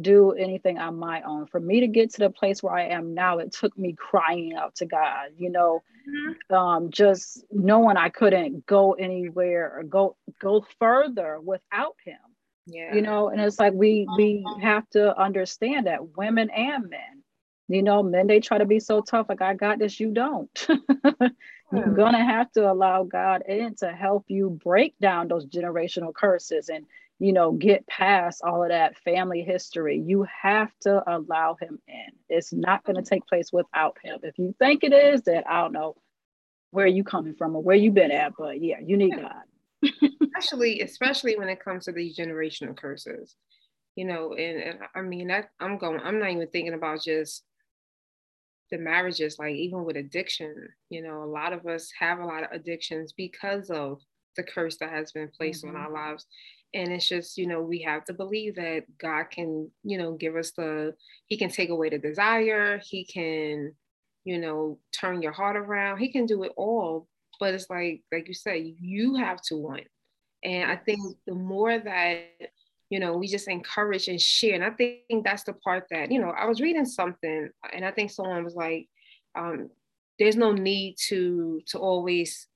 do 0.01 0.33
anything 0.33 0.79
on 0.79 0.97
my 0.97 1.23
own. 1.23 1.47
For 1.47 1.61
me 1.61 1.81
to 1.81 1.87
get 1.87 2.15
to 2.15 2.21
the 2.21 2.31
place 2.31 2.63
where 2.63 2.75
I 2.75 2.89
am 2.89 3.15
now, 3.15 3.39
it 3.39 3.53
took 3.53 3.77
me 3.77 3.95
crying 3.97 4.55
out 4.55 4.77
to 4.77 4.87
God, 4.87 5.31
you 5.37 5.51
know, 5.51 5.83
mm-hmm. 6.09 6.55
um, 6.55 6.91
just 6.91 7.45
knowing 7.51 7.97
I 7.97 8.09
couldn't 8.09 8.67
go 8.67 8.93
anywhere 8.93 9.79
or 9.79 9.83
go 9.83 10.17
go 10.41 10.65
further 10.79 11.39
without 11.41 11.97
him 12.05 12.19
yeah. 12.67 12.95
you 12.95 13.03
know? 13.03 13.29
And 13.29 13.41
it's 13.41 13.59
like 13.59 13.73
we 13.73 14.07
we 14.17 14.45
have 14.61 14.89
to 14.91 15.17
understand 15.19 15.87
that 15.87 16.17
women 16.17 16.51
and 16.51 16.89
men 16.89 17.23
you 17.69 17.83
know 17.83 18.03
men 18.03 18.27
they 18.27 18.41
try 18.41 18.59
to 18.59 18.67
be 18.67 18.81
so 18.81 19.01
tough 19.01 19.27
like 19.29 19.41
i 19.41 19.55
got 19.55 19.79
this 19.79 20.01
you 20.01 20.11
don't. 20.11 20.67
You're 21.73 21.95
gonna 21.95 22.23
have 22.23 22.53
to 22.53 22.71
allow 22.71 23.05
god 23.05 23.45
in 23.49 23.77
to 23.77 23.93
help 23.93 24.25
you 24.29 24.51
break 24.63 24.99
down 24.99 25.29
those 25.29 25.47
generational 25.47 26.13
curses 26.13 26.69
and 26.69 26.85
you 27.19 27.33
know 27.33 27.53
get 27.53 27.87
past 27.87 28.43
all 28.45 28.63
of 28.63 28.71
that 28.71 28.99
family 28.99 29.43
history 29.43 30.03
you 30.05 30.27
have 30.43 30.71
to 30.81 31.03
allow 31.07 31.57
him 31.61 31.79
in. 31.87 32.09
It's 32.29 32.53
not 32.53 32.85
going 32.85 32.97
to 32.97 33.09
take 33.09 33.27
place 33.27 33.53
without 33.53 33.97
him. 34.03 34.19
If 34.23 34.39
you 34.39 34.55
think 34.59 34.85
it 34.85 34.93
is 34.93 35.23
then 35.23 35.43
i 35.49 35.61
don't 35.61 35.73
know 35.73 35.97
where 36.71 36.87
you 36.87 37.05
coming 37.05 37.35
from 37.35 37.55
or 37.55 37.63
where 37.63 37.77
you 37.77 37.91
been 37.91 38.11
at 38.11 38.33
but 38.39 38.63
yeah 38.63 38.81
you 38.85 38.97
need 38.97 39.15
god. 39.15 39.91
Especially 40.37 40.81
especially 40.81 41.37
when 41.37 41.49
it 41.49 41.63
comes 41.63 41.85
to 41.85 41.93
these 41.93 42.17
generational 42.17 42.77
curses. 42.77 43.37
You 43.95 44.07
know 44.07 44.33
and, 44.33 44.63
and 44.63 44.79
i 44.95 45.03
mean 45.03 45.29
that 45.29 45.51
i'm 45.61 45.77
going 45.77 46.01
i'm 46.01 46.19
not 46.19 46.31
even 46.31 46.49
thinking 46.49 46.73
about 46.73 47.03
just 47.03 47.45
the 48.71 48.79
marriages 48.79 49.39
like 49.39 49.55
even 49.55 49.85
with 49.85 49.97
addiction 49.97 50.55
you 50.89 51.03
know 51.03 51.23
a 51.23 51.27
lot 51.27 51.53
of 51.53 51.67
us 51.67 51.93
have 51.99 52.21
a 52.21 52.25
lot 52.25 52.43
of 52.43 52.51
addictions 52.53 53.13
because 53.13 53.69
of 53.69 54.01
the 54.37 54.43
curse 54.43 54.77
that 54.79 54.91
has 54.91 55.13
been 55.13 55.29
placed 55.29 55.65
mm-hmm. 55.65 55.77
on 55.77 55.83
our 55.83 55.93
lives. 55.93 56.27
And 56.75 56.91
it's 56.93 57.09
just 57.09 57.37
you 57.37 57.47
know 57.47 57.61
we 57.61 57.83
have 57.83 58.05
to 58.07 58.15
believe 58.15 58.57
that 58.57 58.85
god 58.99 59.25
can 59.31 59.71
you 59.85 59.99
know 59.99 60.13
give 60.15 60.37
us 60.37 60.53
the 60.53 60.95
he 61.27 61.37
can 61.37 61.51
take 61.51 61.71
away 61.71 61.91
the 61.91 61.99
desire. 61.99 62.81
He 62.83 63.05
can 63.05 63.75
you 64.25 64.39
know 64.39 64.79
turn 64.99 65.23
your 65.23 65.33
heart 65.33 65.57
around. 65.57 65.99
He 65.99 66.11
can 66.11 66.27
do 66.27 66.43
it 66.45 66.53
all. 66.57 67.09
But 67.39 67.55
it's 67.55 67.69
like 67.69 68.03
like 68.11 68.29
you 68.29 68.35
said 68.35 68.63
you 68.81 69.17
have 69.17 69.43
to 69.43 69.57
want. 69.57 69.85
And 70.45 70.71
i 70.71 70.77
think 70.77 71.01
the 71.27 71.35
more 71.35 71.79
that 71.79 72.25
you 72.91 72.99
know 73.01 73.17
we 73.17 73.29
just 73.29 73.49
encourage 73.49 74.09
and 74.09 74.21
share. 74.21 74.55
And 74.55 74.65
i 74.65 74.71
think 74.71 75.25
that's 75.25 75.45
the 75.45 75.53
part 75.53 75.85
that 75.91 76.11
you 76.11 76.21
know 76.21 76.31
i 76.31 76.47
was 76.47 76.61
reading 76.61 76.85
something 76.85 77.49
and 77.73 77.85
i 77.85 77.91
think 77.91 78.11
someone 78.11 78.45
was 78.45 78.55
like 78.55 78.89
um, 79.35 79.71
there's 80.19 80.37
no 80.37 80.53
need 80.53 80.97
to 81.09 81.61
to 81.69 81.79
always 81.79 82.47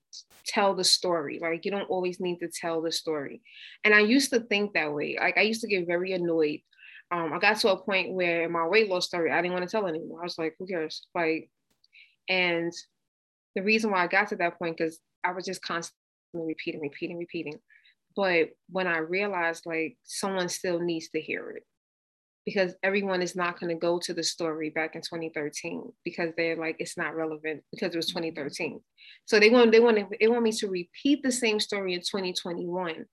tell 0.46 0.74
the 0.74 0.84
story 0.84 1.38
like 1.40 1.64
you 1.64 1.70
don't 1.70 1.90
always 1.90 2.20
need 2.20 2.38
to 2.38 2.48
tell 2.48 2.80
the 2.82 2.92
story. 2.92 3.42
And 3.84 3.94
i 3.94 4.00
used 4.00 4.30
to 4.30 4.40
think 4.40 4.74
that 4.74 4.92
way 4.92 5.16
like 5.20 5.38
i 5.38 5.42
used 5.42 5.62
to 5.62 5.68
get 5.68 5.86
very 5.86 6.12
annoyed. 6.12 6.60
Um, 7.10 7.32
i 7.32 7.38
got 7.38 7.58
to 7.60 7.70
a 7.70 7.82
point 7.82 8.14
where 8.14 8.48
my 8.48 8.66
weight 8.66 8.88
loss 8.88 9.06
story 9.06 9.30
i 9.30 9.40
didn't 9.40 9.54
want 9.54 9.68
to 9.68 9.70
tell 9.70 9.86
anymore. 9.86 10.20
I 10.20 10.24
was 10.24 10.38
like 10.38 10.54
who 10.58 10.66
cares? 10.66 11.06
Like 11.14 11.50
and 12.28 12.72
the 13.54 13.62
reason 13.62 13.90
why 13.90 14.04
I 14.04 14.06
got 14.06 14.28
to 14.28 14.36
that 14.36 14.58
point 14.58 14.76
because 14.76 14.98
I 15.24 15.32
was 15.32 15.44
just 15.44 15.62
constantly 15.62 15.96
repeating, 16.34 16.80
repeating, 16.80 17.18
repeating. 17.18 17.58
But 18.14 18.50
when 18.70 18.86
I 18.86 18.98
realized 18.98 19.64
like 19.66 19.96
someone 20.04 20.48
still 20.48 20.78
needs 20.78 21.08
to 21.10 21.20
hear 21.20 21.50
it, 21.50 21.64
because 22.46 22.74
everyone 22.84 23.20
is 23.20 23.36
not 23.36 23.58
going 23.60 23.68
to 23.74 23.78
go 23.78 23.98
to 23.98 24.14
the 24.14 24.22
story 24.22 24.70
back 24.70 24.94
in 24.94 25.02
2013 25.02 25.92
because 26.04 26.30
they're 26.36 26.56
like 26.56 26.76
it's 26.78 26.96
not 26.96 27.14
relevant 27.14 27.62
because 27.72 27.92
it 27.92 27.98
was 27.98 28.12
mm-hmm. 28.12 28.24
2013 28.30 28.80
so 29.26 29.38
they 29.38 29.50
want 29.50 29.72
they 29.72 29.80
want 29.80 29.98
they 30.18 30.28
want 30.28 30.42
me 30.42 30.52
to 30.52 30.68
repeat 30.68 31.22
the 31.22 31.32
same 31.32 31.60
story 31.60 31.92
in 31.92 32.00
2021 32.00 33.04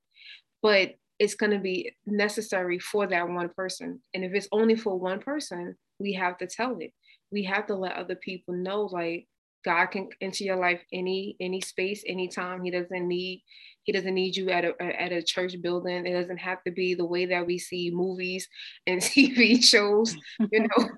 but 0.62 0.94
it's 1.20 1.36
going 1.36 1.52
to 1.52 1.60
be 1.60 1.92
necessary 2.06 2.80
for 2.80 3.08
that 3.08 3.28
one 3.28 3.50
person 3.50 4.02
and 4.13 4.24
if 4.24 4.34
it's 4.34 4.48
only 4.52 4.75
for 4.75 4.98
one 4.98 5.20
person 5.20 5.75
we 6.00 6.13
have 6.13 6.38
to 6.38 6.48
tell 6.48 6.78
it 6.80 6.94
we 7.32 7.44
have 7.44 7.66
to 7.66 7.75
let 7.75 7.96
other 7.96 8.16
people 8.16 8.54
know 8.54 8.84
like 8.84 9.28
God 9.63 9.88
can 9.88 10.10
enter 10.22 10.44
your 10.44 10.58
life 10.58 10.82
any 10.92 11.36
any 11.40 11.62
space, 11.62 12.04
anytime. 12.06 12.63
He 12.63 12.72
doesn't 12.72 13.08
need 13.08 13.44
he 13.84 13.92
doesn't 13.92 14.13
need 14.13 14.36
you 14.36 14.50
at 14.50 14.66
a 14.66 14.74
at 14.82 15.12
a 15.12 15.22
church 15.22 15.62
building. 15.62 16.06
It 16.06 16.13
doesn't 16.13 16.38
have 16.38 16.63
to 16.63 16.72
be 16.72 16.94
the 16.94 17.06
way 17.06 17.25
that 17.28 17.46
we 17.46 17.58
see 17.60 17.92
movies 17.92 18.48
and 18.88 19.02
TV 19.02 19.63
shows. 19.63 20.16
You 20.52 20.68
know, 20.78 20.90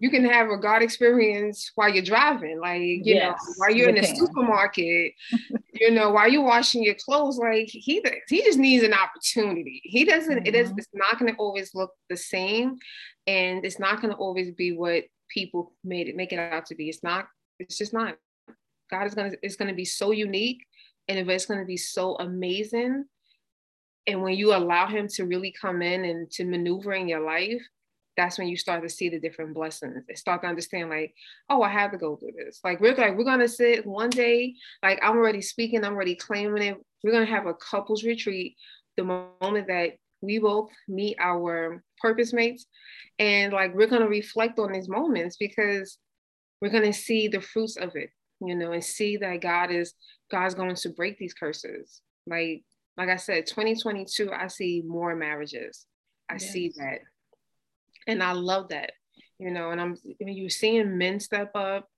you 0.00 0.10
can 0.10 0.24
have 0.24 0.50
a 0.50 0.56
God 0.56 0.82
experience 0.82 1.72
while 1.74 1.88
you're 1.88 2.04
driving, 2.04 2.60
like 2.60 2.80
you 2.80 3.02
yes, 3.04 3.38
know, 3.46 3.54
while 3.56 3.70
you're 3.70 3.90
you 3.90 3.96
in 3.96 4.00
the 4.00 4.06
supermarket. 4.06 5.12
you 5.72 5.90
know, 5.90 6.10
while 6.10 6.28
you're 6.28 6.42
washing 6.42 6.82
your 6.82 6.94
clothes. 6.94 7.38
Like 7.38 7.68
he 7.68 8.04
he 8.28 8.42
just 8.42 8.58
needs 8.58 8.84
an 8.84 8.94
opportunity. 8.94 9.80
He 9.84 10.04
doesn't. 10.04 10.38
Mm-hmm. 10.38 10.46
It 10.46 10.54
is. 10.54 10.72
It's 10.76 10.88
not 10.92 11.18
going 11.18 11.32
to 11.32 11.38
always 11.38 11.74
look 11.74 11.92
the 12.08 12.16
same, 12.16 12.78
and 13.26 13.64
it's 13.64 13.78
not 13.78 14.00
going 14.00 14.12
to 14.12 14.18
always 14.18 14.50
be 14.52 14.76
what 14.76 15.04
people 15.30 15.72
made 15.84 16.08
it 16.08 16.16
make 16.16 16.32
it 16.32 16.38
out 16.38 16.66
to 16.66 16.74
be. 16.74 16.88
It's 16.88 17.02
not 17.02 17.28
it's 17.58 17.78
just 17.78 17.92
not. 17.92 18.16
God 18.90 19.06
is 19.06 19.14
gonna 19.14 19.32
it's 19.42 19.54
gonna 19.54 19.74
be 19.74 19.84
so 19.84 20.10
unique 20.10 20.66
and 21.08 21.18
it's 21.18 21.46
gonna 21.46 21.64
be 21.64 21.76
so 21.76 22.16
amazing. 22.16 23.04
And 24.06 24.22
when 24.22 24.34
you 24.34 24.54
allow 24.54 24.86
him 24.86 25.08
to 25.08 25.24
really 25.24 25.54
come 25.60 25.82
in 25.82 26.04
and 26.04 26.30
to 26.32 26.44
maneuver 26.44 26.92
in 26.92 27.08
your 27.08 27.20
life, 27.20 27.62
that's 28.16 28.38
when 28.38 28.48
you 28.48 28.56
start 28.56 28.82
to 28.82 28.88
see 28.88 29.08
the 29.08 29.20
different 29.20 29.54
blessings. 29.54 30.04
and 30.08 30.18
start 30.18 30.42
to 30.42 30.48
understand, 30.48 30.90
like, 30.90 31.14
oh, 31.48 31.62
I 31.62 31.68
have 31.68 31.92
to 31.92 31.98
go 31.98 32.16
through 32.16 32.32
this. 32.36 32.60
Like 32.64 32.80
we're 32.80 32.94
like, 32.94 33.16
we're 33.16 33.24
gonna 33.24 33.48
sit 33.48 33.86
one 33.86 34.10
day, 34.10 34.54
like 34.82 34.98
I'm 35.02 35.16
already 35.16 35.42
speaking, 35.42 35.84
I'm 35.84 35.94
already 35.94 36.16
claiming 36.16 36.62
it. 36.62 36.76
We're 37.02 37.12
gonna 37.12 37.26
have 37.26 37.46
a 37.46 37.54
couples 37.54 38.04
retreat 38.04 38.56
the 38.96 39.04
moment 39.04 39.68
that 39.68 39.92
we 40.22 40.38
both 40.38 40.70
meet 40.88 41.16
our 41.18 41.82
purpose 41.98 42.32
mates. 42.32 42.66
And 43.18 43.52
like 43.52 43.74
we're 43.74 43.86
gonna 43.86 44.08
reflect 44.08 44.58
on 44.58 44.72
these 44.72 44.88
moments 44.88 45.36
because 45.36 45.98
we're 46.60 46.70
going 46.70 46.84
to 46.84 46.92
see 46.92 47.28
the 47.28 47.40
fruits 47.40 47.76
of 47.76 47.96
it 47.96 48.10
you 48.40 48.54
know 48.54 48.72
and 48.72 48.84
see 48.84 49.16
that 49.16 49.40
god 49.40 49.70
is 49.70 49.94
god's 50.30 50.54
going 50.54 50.74
to 50.74 50.88
break 50.90 51.18
these 51.18 51.34
curses. 51.34 52.02
Like 52.26 52.62
like 52.96 53.08
i 53.08 53.16
said 53.16 53.46
2022 53.46 54.30
i 54.32 54.46
see 54.46 54.82
more 54.86 55.14
marriages. 55.14 55.86
I 56.28 56.34
yes. 56.34 56.50
see 56.50 56.72
that. 56.76 57.00
And 58.06 58.22
i 58.22 58.32
love 58.32 58.68
that 58.68 58.92
you 59.38 59.50
know 59.50 59.70
and 59.70 59.80
i'm 59.80 59.96
I 60.20 60.24
mean, 60.24 60.36
you're 60.36 60.50
seeing 60.50 60.98
men 60.98 61.20
step 61.20 61.52
up. 61.54 61.88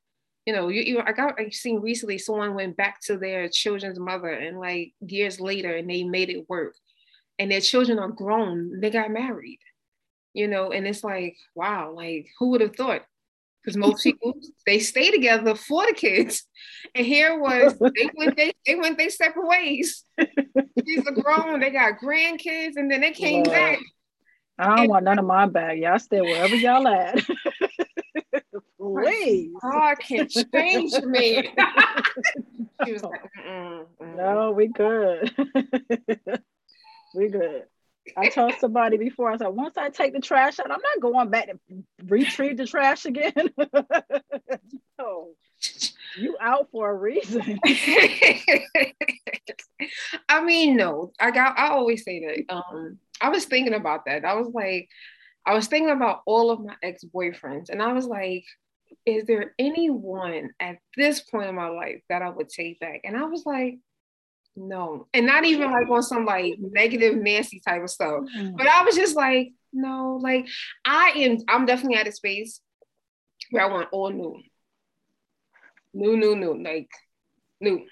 You 0.46 0.52
know 0.52 0.68
you, 0.68 0.82
you 0.82 1.02
i 1.04 1.12
got 1.12 1.38
i 1.38 1.48
seen 1.50 1.80
recently 1.80 2.18
someone 2.18 2.54
went 2.54 2.76
back 2.76 3.00
to 3.02 3.16
their 3.16 3.48
children's 3.48 3.98
mother 3.98 4.30
and 4.30 4.58
like 4.58 4.92
years 5.00 5.40
later 5.40 5.76
and 5.76 5.88
they 5.88 6.04
made 6.04 6.30
it 6.30 6.48
work. 6.48 6.74
And 7.38 7.50
their 7.50 7.60
children 7.60 7.98
are 7.98 8.08
grown. 8.08 8.80
They 8.80 8.90
got 8.90 9.10
married 9.10 9.58
you 10.34 10.48
know 10.48 10.70
and 10.72 10.86
it's 10.86 11.04
like 11.04 11.36
wow 11.54 11.92
like 11.94 12.28
who 12.38 12.50
would 12.50 12.60
have 12.60 12.74
thought 12.74 13.02
because 13.62 13.76
most 13.76 14.02
people 14.02 14.34
they 14.66 14.78
stay 14.78 15.10
together 15.10 15.54
for 15.54 15.86
the 15.86 15.92
kids. 15.92 16.44
And 16.94 17.06
here 17.06 17.38
was 17.38 17.78
they 17.78 18.10
went 18.14 18.36
they, 18.36 18.52
they 18.66 18.74
went 18.74 18.98
their 18.98 19.10
separate 19.10 19.46
ways. 19.46 20.04
Kids 20.18 21.06
are 21.06 21.22
grown, 21.22 21.60
they 21.60 21.70
got 21.70 22.00
grandkids, 22.00 22.72
and 22.76 22.90
then 22.90 23.00
they 23.00 23.12
came 23.12 23.42
well, 23.44 23.52
back. 23.52 23.78
I 24.58 24.66
don't 24.66 24.78
and, 24.80 24.88
want 24.88 25.04
none 25.04 25.18
of 25.18 25.24
my 25.24 25.46
bag. 25.46 25.80
Y'all 25.80 25.98
stay 25.98 26.20
wherever 26.20 26.54
y'all 26.54 26.86
at. 26.86 27.20
Please. 28.78 29.52
God 29.62 29.96
can 30.00 30.28
change 30.28 30.92
me. 31.02 31.48
she 32.84 32.92
was 32.92 33.02
like, 33.02 33.20
mm-mm. 33.46 33.86
No, 34.16 34.52
we 34.52 34.68
good. 34.68 35.32
we 37.14 37.28
good. 37.28 37.64
I 38.16 38.28
told 38.28 38.54
somebody 38.58 38.96
before, 38.96 39.30
I 39.30 39.36
said, 39.36 39.48
once 39.48 39.76
I 39.76 39.90
take 39.90 40.12
the 40.12 40.20
trash 40.20 40.58
out, 40.58 40.70
I'm 40.70 40.80
not 40.80 41.00
going 41.00 41.30
back 41.30 41.46
to 41.46 41.58
retrieve 42.06 42.56
the 42.56 42.66
trash 42.66 43.04
again. 43.04 43.32
no, 44.98 45.30
you 46.16 46.36
out 46.40 46.68
for 46.70 46.90
a 46.90 46.94
reason. 46.94 47.60
I 50.28 50.42
mean, 50.44 50.76
no, 50.76 51.12
I 51.20 51.30
got, 51.30 51.58
I 51.58 51.68
always 51.68 52.04
say 52.04 52.24
that. 52.26 52.52
Um, 52.52 52.98
I 53.20 53.28
was 53.28 53.44
thinking 53.44 53.74
about 53.74 54.06
that. 54.06 54.24
I 54.24 54.34
was 54.34 54.48
like, 54.52 54.88
I 55.46 55.54
was 55.54 55.66
thinking 55.66 55.90
about 55.90 56.22
all 56.26 56.50
of 56.50 56.60
my 56.60 56.74
ex 56.82 57.04
boyfriends, 57.04 57.68
and 57.68 57.82
I 57.82 57.92
was 57.92 58.06
like, 58.06 58.44
is 59.06 59.24
there 59.24 59.54
anyone 59.58 60.50
at 60.60 60.78
this 60.96 61.20
point 61.20 61.48
in 61.48 61.54
my 61.54 61.68
life 61.68 62.02
that 62.08 62.22
I 62.22 62.30
would 62.30 62.48
take 62.48 62.78
back? 62.78 63.00
And 63.04 63.16
I 63.16 63.24
was 63.24 63.44
like, 63.44 63.78
no. 64.56 65.06
And 65.14 65.26
not 65.26 65.44
even 65.44 65.70
like 65.70 65.88
on 65.88 66.02
some 66.02 66.24
like 66.24 66.54
negative, 66.58 67.16
nasty 67.16 67.60
type 67.60 67.82
of 67.82 67.90
stuff. 67.90 68.24
Mm-hmm. 68.36 68.56
But 68.56 68.66
I 68.66 68.84
was 68.84 68.94
just 68.94 69.16
like, 69.16 69.52
no, 69.72 70.18
like 70.20 70.46
I 70.84 71.12
am, 71.16 71.38
I'm 71.48 71.66
definitely 71.66 71.96
at 71.98 72.06
a 72.06 72.12
space 72.12 72.60
where 73.50 73.64
I 73.64 73.72
want 73.72 73.88
all 73.92 74.10
new. 74.10 74.40
New, 75.94 76.16
new, 76.16 76.36
new, 76.36 76.62
like 76.62 76.88
new. 77.60 77.86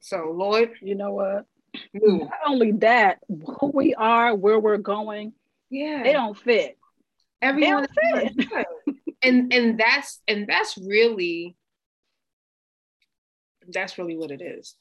So 0.00 0.32
Lord. 0.34 0.70
You 0.80 0.94
know 0.94 1.12
what? 1.12 1.46
New. 1.92 2.18
Not 2.18 2.32
only 2.46 2.72
that, 2.72 3.18
who 3.28 3.68
we 3.74 3.94
are, 3.94 4.34
where 4.34 4.60
we're 4.60 4.76
going, 4.76 5.32
yeah, 5.70 6.02
they 6.04 6.12
don't 6.12 6.38
fit. 6.38 6.78
Everyone 7.42 7.86
don't 8.04 8.34
fit. 8.34 8.66
and 9.22 9.52
and 9.52 9.78
that's 9.78 10.20
and 10.28 10.46
that's 10.46 10.78
really 10.78 11.56
that's 13.72 13.98
really 13.98 14.16
what 14.16 14.30
it 14.30 14.42
is 14.42 14.76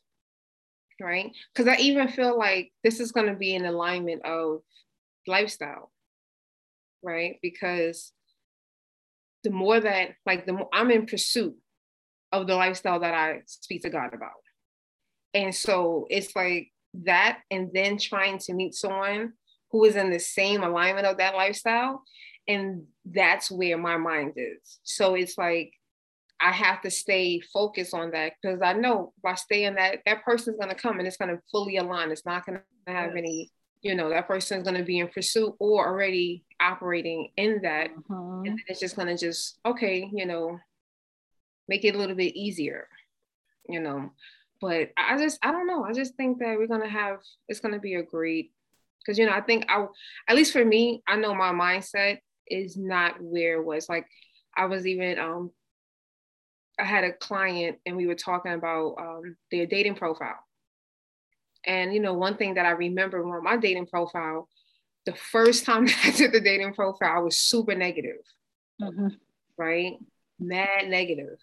right? 1.04 1.32
Because 1.54 1.68
I 1.68 1.80
even 1.82 2.08
feel 2.08 2.38
like 2.38 2.72
this 2.84 3.00
is 3.00 3.12
going 3.12 3.28
to 3.28 3.36
be 3.36 3.54
in 3.54 3.66
alignment 3.66 4.26
of 4.26 4.62
lifestyle, 5.28 5.92
right? 7.04 7.38
Because 7.42 8.14
the 9.44 9.52
more 9.52 9.80
that, 9.80 10.12
like, 10.26 10.46
the 10.46 10.54
more 10.54 10.70
I'm 10.74 10.90
in 10.90 11.06
pursuit 11.06 11.56
of 12.32 12.48
the 12.48 12.56
lifestyle 12.56 13.02
that 13.02 13.14
I 13.14 13.42
speak 13.46 13.84
to 13.84 13.90
God 13.90 14.14
about. 14.14 14.32
And 15.34 15.54
so 15.54 16.08
it's 16.10 16.36
like 16.36 16.72
that, 17.04 17.40
and 17.52 17.70
then 17.74 17.98
trying 17.98 18.38
to 18.40 18.54
meet 18.54 18.74
someone 18.74 19.34
who 19.72 19.84
is 19.86 19.96
in 19.96 20.12
the 20.12 20.20
same 20.20 20.64
alignment 20.64 21.08
of 21.08 21.18
that 21.18 21.36
lifestyle. 21.36 22.04
And 22.48 22.84
that's 23.06 23.50
where 23.50 23.78
my 23.78 23.98
mind 23.98 24.34
is. 24.36 24.80
So 24.84 25.16
it's 25.16 25.38
like 25.38 25.74
I 26.44 26.52
have 26.52 26.82
to 26.82 26.92
stay 26.92 27.40
focused 27.40 27.94
on 27.94 28.12
that 28.12 28.34
because 28.42 28.60
I 28.62 28.74
know 28.74 29.14
by 29.24 29.36
staying 29.36 29.76
that 29.76 30.00
that 30.06 30.26
person's 30.26 30.58
gonna 30.60 30.76
come 30.76 31.00
and 31.00 31.08
it's 31.08 31.16
gonna 31.16 31.40
fully 31.50 31.78
align. 31.78 32.12
It's 32.12 32.26
not 32.26 32.46
gonna 32.46 32.62
have 32.86 33.12
yes. 33.12 33.18
any, 33.18 33.50
you 33.82 33.96
know, 33.96 34.10
that 34.10 34.28
person's 34.28 34.66
gonna 34.66 34.84
be 34.84 35.00
in 35.00 35.08
pursuit 35.08 35.56
or 35.60 35.88
already 35.88 36.44
operating 36.60 37.30
in 37.38 37.62
that. 37.64 37.92
Uh-huh. 37.92 38.42
And 38.46 38.60
it's 38.68 38.82
just 38.82 38.98
gonna 38.98 39.18
just, 39.18 39.58
okay, 39.66 40.10
you 40.14 40.26
know, 40.26 40.60
make 41.70 41.86
it 41.86 41.96
a 41.96 41.98
little 41.98 42.16
bit 42.16 42.36
easier, 42.36 42.90
you 43.70 43.80
know. 43.80 44.12
But 44.60 44.92
I 44.98 45.18
just 45.18 45.40
I 45.46 45.54
don't 45.54 45.68
know. 45.68 45.86
I 45.86 45.94
just 45.94 46.16
think 46.16 46.40
that 46.40 46.58
we're 46.58 46.68
gonna 46.68 46.90
have 46.90 47.20
it's 47.48 47.62
gonna 47.62 47.80
be 47.80 47.96
a 47.96 48.04
great 48.04 48.52
because 49.00 49.18
you 49.18 49.26
know, 49.26 49.32
I 49.32 49.42
think 49.42 49.66
I 49.70 49.86
at 50.28 50.36
least 50.36 50.52
for 50.52 50.66
me, 50.66 51.04
I 51.08 51.16
know 51.16 51.34
my 51.34 51.54
mindset 51.54 52.20
is 52.48 52.76
not 52.76 53.22
where 53.22 53.62
it 53.62 53.66
was. 53.66 53.88
Like 53.88 54.08
I 54.58 54.66
was 54.66 54.86
even 54.86 55.18
um 55.20 55.52
I 56.80 56.86
had 56.86 57.04
a 57.04 57.14
client 57.14 57.78
and 57.86 57.96
we 57.96 58.08
were 58.08 58.16
talking 58.16 58.54
about 58.54 58.96
um, 59.00 59.36
their 59.52 59.66
dating 59.66 59.96
profile. 59.96 60.40
And 61.66 61.94
you 61.94 62.00
know, 62.00 62.14
one 62.14 62.38
thing 62.38 62.56
that 62.56 62.66
I 62.66 62.72
remember 62.72 63.24
on 63.24 63.44
my 63.44 63.58
dating 63.58 63.88
profile, 63.88 64.50
the 65.06 65.14
first 65.14 65.66
time 65.66 65.88
I 66.04 66.12
did 66.12 66.32
the 66.32 66.42
dating 66.42 66.74
profile, 66.74 67.18
I 67.18 67.20
was 67.20 67.38
super 67.38 67.76
negative, 67.76 68.22
mm-hmm. 68.82 69.08
right? 69.58 69.94
Mad 70.40 70.88
negative. 70.88 71.38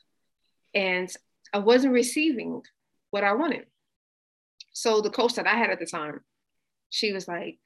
And 0.74 1.12
I 1.52 1.58
wasn't 1.58 1.94
receiving 1.94 2.62
what 3.10 3.24
I 3.24 3.32
wanted. 3.32 3.66
So 4.72 5.00
the 5.00 5.10
coach 5.10 5.34
that 5.34 5.46
I 5.46 5.56
had 5.56 5.70
at 5.70 5.80
the 5.80 5.86
time, 5.86 6.20
she 6.90 7.12
was 7.12 7.26
like, 7.26 7.58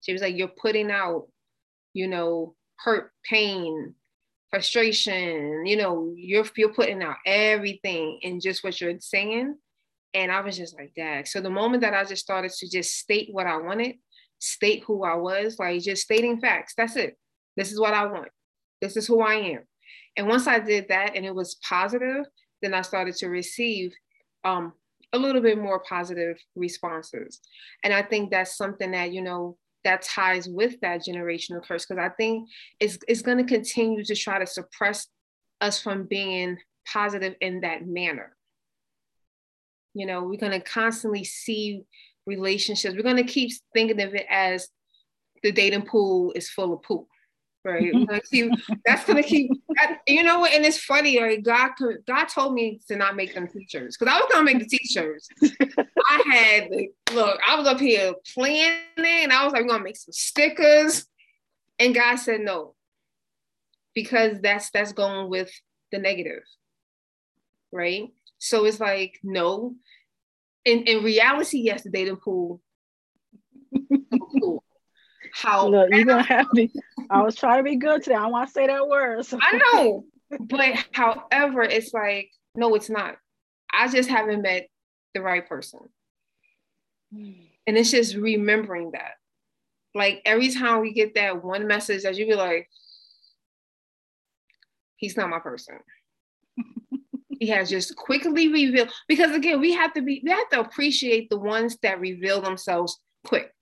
she 0.00 0.12
was 0.12 0.22
like, 0.22 0.36
you're 0.36 0.48
putting 0.48 0.90
out, 0.90 1.28
you 1.92 2.08
know, 2.08 2.54
hurt, 2.76 3.12
pain, 3.24 3.94
frustration, 4.50 5.66
you 5.66 5.76
know, 5.76 6.12
you're 6.16 6.46
you're 6.56 6.72
putting 6.72 7.02
out 7.02 7.16
everything 7.26 8.18
in 8.22 8.40
just 8.40 8.62
what 8.62 8.80
you're 8.80 8.98
saying. 9.00 9.56
And 10.14 10.32
I 10.32 10.40
was 10.40 10.56
just 10.56 10.78
like 10.78 10.92
that. 10.96 11.28
So 11.28 11.40
the 11.40 11.50
moment 11.50 11.82
that 11.82 11.94
I 11.94 12.04
just 12.04 12.22
started 12.22 12.50
to 12.52 12.70
just 12.70 12.96
state 12.96 13.28
what 13.32 13.46
I 13.46 13.58
wanted, 13.58 13.96
state 14.38 14.84
who 14.84 15.04
I 15.04 15.14
was, 15.14 15.58
like 15.58 15.82
just 15.82 16.02
stating 16.02 16.40
facts. 16.40 16.74
That's 16.76 16.96
it. 16.96 17.18
This 17.56 17.72
is 17.72 17.80
what 17.80 17.94
I 17.94 18.06
want. 18.06 18.28
This 18.80 18.96
is 18.96 19.06
who 19.06 19.20
I 19.20 19.34
am. 19.34 19.60
And 20.16 20.28
once 20.28 20.46
I 20.46 20.58
did 20.58 20.88
that 20.88 21.16
and 21.16 21.26
it 21.26 21.34
was 21.34 21.56
positive, 21.68 22.24
then 22.62 22.72
I 22.72 22.82
started 22.82 23.14
to 23.16 23.28
receive 23.28 23.92
um, 24.44 24.72
a 25.12 25.18
little 25.18 25.42
bit 25.42 25.58
more 25.58 25.80
positive 25.80 26.38
responses. 26.54 27.40
And 27.84 27.92
I 27.92 28.02
think 28.02 28.30
that's 28.30 28.56
something 28.56 28.92
that, 28.92 29.12
you 29.12 29.22
know, 29.22 29.58
that 29.86 30.02
ties 30.02 30.48
with 30.48 30.78
that 30.80 31.04
generational 31.06 31.64
curse 31.64 31.86
because 31.86 32.02
I 32.02 32.10
think 32.10 32.48
it's, 32.80 32.98
it's 33.06 33.22
going 33.22 33.38
to 33.38 33.44
continue 33.44 34.04
to 34.04 34.14
try 34.16 34.38
to 34.38 34.46
suppress 34.46 35.06
us 35.60 35.80
from 35.80 36.04
being 36.04 36.58
positive 36.92 37.34
in 37.40 37.60
that 37.60 37.86
manner. 37.86 38.36
You 39.94 40.06
know, 40.06 40.24
we're 40.24 40.40
going 40.40 40.52
to 40.52 40.60
constantly 40.60 41.24
see 41.24 41.84
relationships. 42.26 42.96
We're 42.96 43.02
going 43.02 43.16
to 43.16 43.24
keep 43.24 43.52
thinking 43.72 44.02
of 44.02 44.14
it 44.14 44.26
as 44.28 44.68
the 45.42 45.52
dating 45.52 45.82
pool 45.86 46.32
is 46.34 46.50
full 46.50 46.74
of 46.74 46.82
poop. 46.82 47.06
Right. 47.66 47.92
that's 48.86 49.04
gonna 49.06 49.24
keep 49.24 49.50
you 50.06 50.22
know 50.22 50.38
what, 50.38 50.52
and 50.52 50.64
it's 50.64 50.78
funny, 50.78 51.18
like 51.18 51.42
God 51.42 51.72
God 52.06 52.26
told 52.26 52.54
me 52.54 52.80
to 52.86 52.94
not 52.94 53.16
make 53.16 53.34
them 53.34 53.48
t-shirts 53.48 53.96
because 53.96 54.14
I 54.14 54.20
was 54.20 54.28
gonna 54.30 54.44
make 54.44 54.60
the 54.60 54.66
t-shirts. 54.66 55.28
I 56.06 56.22
had 56.30 56.70
look, 57.12 57.40
I 57.44 57.58
was 57.58 57.66
up 57.66 57.80
here 57.80 58.14
planning, 58.34 58.78
and 58.96 59.32
I 59.32 59.42
was 59.42 59.52
like, 59.52 59.62
I'm 59.62 59.68
gonna 59.68 59.82
make 59.82 59.96
some 59.96 60.12
stickers. 60.12 61.06
And 61.80 61.92
God 61.92 62.16
said 62.16 62.40
no. 62.40 62.74
Because 63.96 64.40
that's 64.40 64.70
that's 64.70 64.92
going 64.92 65.28
with 65.28 65.50
the 65.90 65.98
negative. 65.98 66.42
Right. 67.72 68.10
So 68.38 68.64
it's 68.64 68.78
like, 68.78 69.18
no. 69.24 69.74
In 70.64 70.84
in 70.84 71.02
reality, 71.02 71.58
yesterday 71.58 72.04
the 72.04 72.10
dating 72.10 72.16
pool. 72.18 72.60
How 75.36 75.68
Look, 75.68 75.90
you're 75.90 76.06
gonna 76.06 76.22
have 76.22 76.50
me. 76.54 76.72
I 77.10 77.20
was 77.20 77.34
trying 77.34 77.58
to 77.58 77.62
be 77.62 77.76
good 77.76 78.02
today. 78.02 78.14
I 78.14 78.22
don't 78.22 78.32
want 78.32 78.48
to 78.48 78.52
say 78.54 78.68
that 78.68 78.88
word. 78.88 79.26
So. 79.26 79.38
I 79.38 79.60
know, 79.74 80.04
but 80.40 80.82
however, 80.92 81.60
it's 81.60 81.92
like 81.92 82.30
no, 82.54 82.74
it's 82.74 82.88
not. 82.88 83.16
I 83.70 83.86
just 83.88 84.08
haven't 84.08 84.40
met 84.40 84.68
the 85.12 85.20
right 85.20 85.46
person, 85.46 85.80
hmm. 87.14 87.32
and 87.66 87.76
it's 87.76 87.90
just 87.90 88.16
remembering 88.16 88.92
that. 88.92 89.12
Like 89.94 90.22
every 90.24 90.50
time 90.50 90.80
we 90.80 90.94
get 90.94 91.14
that 91.16 91.44
one 91.44 91.66
message 91.66 92.04
that 92.04 92.16
you 92.16 92.26
be 92.26 92.34
like, 92.34 92.70
he's 94.96 95.18
not 95.18 95.28
my 95.28 95.38
person. 95.38 95.80
he 97.38 97.48
has 97.48 97.68
just 97.68 97.94
quickly 97.94 98.48
revealed 98.48 98.90
because 99.06 99.32
again, 99.32 99.60
we 99.60 99.74
have 99.74 99.92
to 99.92 100.00
be 100.00 100.22
we 100.24 100.30
have 100.30 100.48
to 100.48 100.60
appreciate 100.60 101.28
the 101.28 101.38
ones 101.38 101.76
that 101.82 102.00
reveal 102.00 102.40
themselves 102.40 102.98
quick 103.22 103.52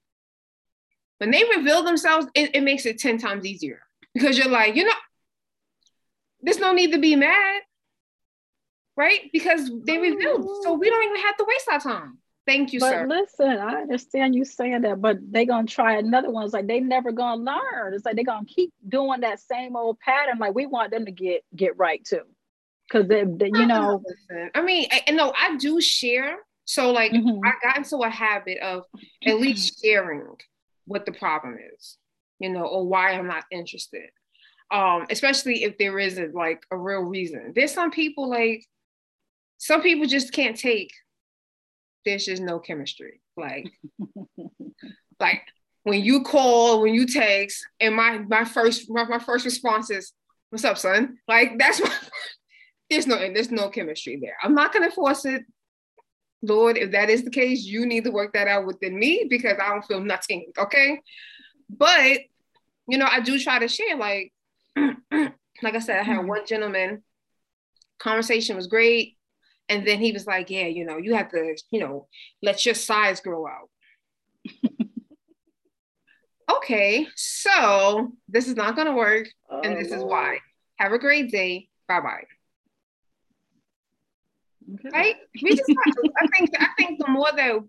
when 1.24 1.30
they 1.30 1.42
reveal 1.56 1.82
themselves, 1.82 2.26
it, 2.34 2.54
it 2.54 2.60
makes 2.60 2.84
it 2.84 2.98
10 2.98 3.16
times 3.18 3.46
easier 3.46 3.80
because 4.12 4.36
you're 4.36 4.50
like, 4.50 4.76
you 4.76 4.84
know, 4.84 4.92
there's 6.42 6.58
no 6.58 6.74
need 6.74 6.92
to 6.92 6.98
be 6.98 7.16
mad, 7.16 7.62
right? 8.94 9.30
Because 9.32 9.70
they 9.84 9.96
revealed, 9.96 10.46
so 10.62 10.74
we 10.74 10.90
don't 10.90 11.02
even 11.04 11.16
have 11.22 11.36
to 11.38 11.46
waste 11.48 11.68
our 11.72 11.80
time. 11.80 12.18
Thank 12.46 12.74
you, 12.74 12.80
but 12.80 12.90
sir. 12.90 13.06
listen, 13.08 13.58
I 13.58 13.80
understand 13.80 14.34
you 14.34 14.44
saying 14.44 14.82
that, 14.82 15.00
but 15.00 15.16
they 15.32 15.46
gonna 15.46 15.66
try 15.66 15.96
another 15.96 16.30
one. 16.30 16.44
It's 16.44 16.52
like 16.52 16.66
they 16.66 16.78
never 16.78 17.10
gonna 17.10 17.42
learn. 17.42 17.94
It's 17.94 18.04
like 18.04 18.16
they 18.16 18.22
gonna 18.22 18.44
keep 18.44 18.70
doing 18.86 19.22
that 19.22 19.40
same 19.40 19.76
old 19.76 19.98
pattern. 19.98 20.38
Like 20.38 20.54
we 20.54 20.66
want 20.66 20.90
them 20.90 21.06
to 21.06 21.10
get 21.10 21.42
get 21.56 21.78
right 21.78 22.04
too, 22.04 22.20
because 22.86 23.08
they, 23.08 23.24
they, 23.24 23.46
you 23.46 23.64
know. 23.64 24.02
Listen, 24.06 24.50
I 24.54 24.60
mean, 24.60 24.88
I, 24.92 25.10
no, 25.12 25.32
I 25.34 25.56
do 25.56 25.80
share. 25.80 26.36
So 26.66 26.90
like, 26.90 27.12
mm-hmm. 27.12 27.40
I 27.42 27.52
got 27.62 27.78
into 27.78 27.96
a 28.02 28.10
habit 28.10 28.58
of 28.58 28.84
at 29.24 29.40
least 29.40 29.82
sharing 29.82 30.36
what 30.86 31.06
the 31.06 31.12
problem 31.12 31.56
is, 31.74 31.96
you 32.38 32.50
know, 32.50 32.64
or 32.64 32.86
why 32.86 33.12
I'm 33.12 33.26
not 33.26 33.44
interested. 33.50 34.10
Um, 34.70 35.06
especially 35.10 35.64
if 35.64 35.78
there 35.78 35.98
isn't 35.98 36.34
like 36.34 36.62
a 36.70 36.76
real 36.76 37.00
reason. 37.02 37.52
There's 37.54 37.72
some 37.72 37.90
people 37.90 38.28
like 38.28 38.64
some 39.58 39.82
people 39.82 40.06
just 40.06 40.32
can't 40.32 40.58
take 40.58 40.90
there's 42.04 42.24
just 42.26 42.42
no 42.42 42.58
chemistry. 42.58 43.20
Like, 43.36 43.66
like 45.20 45.42
when 45.82 46.02
you 46.02 46.22
call, 46.22 46.82
when 46.82 46.94
you 46.94 47.06
text, 47.06 47.64
and 47.80 47.94
my 47.94 48.18
my 48.18 48.44
first 48.44 48.90
my, 48.90 49.04
my 49.04 49.18
first 49.18 49.44
response 49.44 49.90
is, 49.90 50.12
What's 50.50 50.64
up, 50.64 50.78
son? 50.78 51.18
Like 51.26 51.58
that's 51.58 51.80
my 51.82 51.90
there's 52.90 53.06
no 53.06 53.16
there's 53.16 53.50
no 53.50 53.68
chemistry 53.70 54.18
there. 54.20 54.36
I'm 54.42 54.54
not 54.54 54.72
gonna 54.72 54.90
force 54.90 55.24
it. 55.24 55.42
Lord, 56.44 56.76
if 56.76 56.92
that 56.92 57.10
is 57.10 57.24
the 57.24 57.30
case, 57.30 57.64
you 57.64 57.86
need 57.86 58.04
to 58.04 58.10
work 58.10 58.32
that 58.34 58.48
out 58.48 58.66
within 58.66 58.98
me 58.98 59.26
because 59.28 59.58
I 59.60 59.68
don't 59.68 59.84
feel 59.84 60.00
nothing. 60.00 60.52
Okay. 60.58 61.00
But, 61.70 62.20
you 62.86 62.98
know, 62.98 63.08
I 63.10 63.20
do 63.20 63.38
try 63.38 63.58
to 63.58 63.68
share, 63.68 63.96
like, 63.96 64.32
like 64.76 65.74
I 65.74 65.78
said, 65.78 65.98
I 65.98 66.02
had 66.02 66.18
mm-hmm. 66.18 66.28
one 66.28 66.46
gentleman, 66.46 67.02
conversation 67.98 68.56
was 68.56 68.66
great. 68.66 69.16
And 69.68 69.86
then 69.86 69.98
he 69.98 70.12
was 70.12 70.26
like, 70.26 70.50
Yeah, 70.50 70.66
you 70.66 70.84
know, 70.84 70.98
you 70.98 71.14
have 71.14 71.30
to, 71.30 71.56
you 71.70 71.80
know, 71.80 72.06
let 72.42 72.66
your 72.66 72.74
size 72.74 73.20
grow 73.20 73.46
out. 73.46 73.70
okay, 76.56 77.06
so 77.16 78.12
this 78.28 78.46
is 78.46 78.56
not 78.56 78.76
going 78.76 78.88
to 78.88 78.92
work. 78.92 79.28
Oh, 79.50 79.60
and 79.62 79.76
this 79.76 79.90
is 79.90 80.02
why. 80.02 80.38
Have 80.78 80.92
a 80.92 80.98
great 80.98 81.30
day. 81.30 81.68
Bye 81.88 82.00
bye. 82.00 82.24
Okay. 84.74 84.88
Right? 84.92 85.16
We 85.42 85.50
just 85.50 85.70
I 85.70 86.26
think 86.36 86.50
I 86.58 86.68
think 86.76 86.98
the 86.98 87.08
more 87.08 87.30
that 87.34 87.60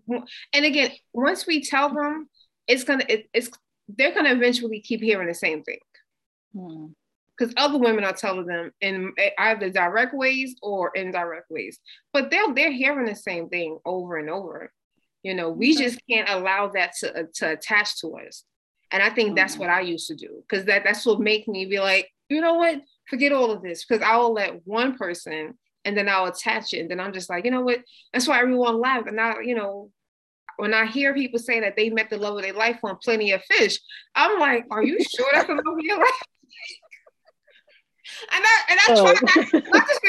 and 0.52 0.64
again, 0.64 0.90
once 1.12 1.46
we 1.46 1.62
tell 1.62 1.92
them, 1.92 2.28
it's 2.66 2.84
gonna 2.84 3.04
it, 3.08 3.28
it's 3.32 3.50
they're 3.88 4.14
gonna 4.14 4.32
eventually 4.32 4.80
keep 4.80 5.00
hearing 5.00 5.28
the 5.28 5.34
same 5.34 5.62
thing. 5.62 5.78
Because 6.52 7.52
hmm. 7.52 7.58
other 7.58 7.78
women 7.78 8.04
are 8.04 8.12
telling 8.12 8.46
them 8.46 8.72
in 8.80 9.12
either 9.38 9.70
direct 9.70 10.14
ways 10.14 10.56
or 10.62 10.90
indirect 10.94 11.50
ways, 11.50 11.78
but 12.12 12.30
they're 12.30 12.52
they're 12.54 12.72
hearing 12.72 13.06
the 13.06 13.14
same 13.14 13.48
thing 13.48 13.78
over 13.84 14.16
and 14.16 14.30
over. 14.30 14.72
You 15.22 15.34
know, 15.34 15.50
we 15.50 15.74
okay. 15.74 15.84
just 15.84 16.00
can't 16.08 16.28
allow 16.28 16.68
that 16.68 16.92
to 17.00 17.20
uh, 17.20 17.24
to 17.34 17.52
attach 17.52 18.00
to 18.00 18.16
us. 18.18 18.44
And 18.90 19.02
I 19.02 19.10
think 19.10 19.36
that's 19.36 19.58
what 19.58 19.68
I 19.68 19.80
used 19.80 20.06
to 20.08 20.14
do 20.14 20.42
because 20.48 20.64
that 20.66 20.84
that's 20.84 21.04
what 21.04 21.20
make 21.20 21.48
me 21.48 21.66
be 21.66 21.80
like, 21.80 22.08
you 22.28 22.40
know 22.40 22.54
what, 22.54 22.80
forget 23.08 23.32
all 23.32 23.50
of 23.50 23.62
this 23.62 23.84
because 23.84 24.02
I 24.02 24.16
will 24.16 24.32
let 24.32 24.64
one 24.64 24.96
person 24.96 25.58
and 25.86 25.96
then 25.96 26.08
I'll 26.08 26.26
attach 26.26 26.74
it. 26.74 26.80
And 26.80 26.90
then 26.90 27.00
I'm 27.00 27.12
just 27.12 27.30
like, 27.30 27.44
you 27.44 27.50
know 27.50 27.62
what? 27.62 27.78
That's 28.12 28.26
why 28.26 28.40
everyone 28.40 28.80
laughed. 28.80 29.08
And 29.08 29.20
I, 29.20 29.40
you 29.40 29.54
know, 29.54 29.90
when 30.56 30.74
I 30.74 30.84
hear 30.86 31.14
people 31.14 31.38
say 31.38 31.60
that 31.60 31.76
they 31.76 31.90
met 31.90 32.10
the 32.10 32.18
love 32.18 32.36
of 32.36 32.42
their 32.42 32.52
life 32.52 32.80
on 32.82 32.98
plenty 33.02 33.30
of 33.32 33.42
fish, 33.44 33.78
I'm 34.14 34.40
like, 34.40 34.64
are 34.70 34.82
you 34.82 34.98
sure 35.00 35.26
that's 35.32 35.46
the 35.46 35.54
love 35.54 35.78
of 35.78 35.80
your 35.80 35.98
life? 35.98 36.22
and 38.32 38.44
I 38.44 38.60
and 38.70 38.80
I 38.80 38.86
oh. 38.90 39.02
try 39.02 39.12
not, 39.22 39.64
not 39.74 39.88
just 39.88 40.00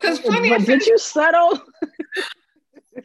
because 0.00 0.20
plenty 0.20 0.52
of 0.52 0.64
fish. 0.64 0.80
Did 0.80 0.86
you 0.86 0.98
settle? 0.98 1.60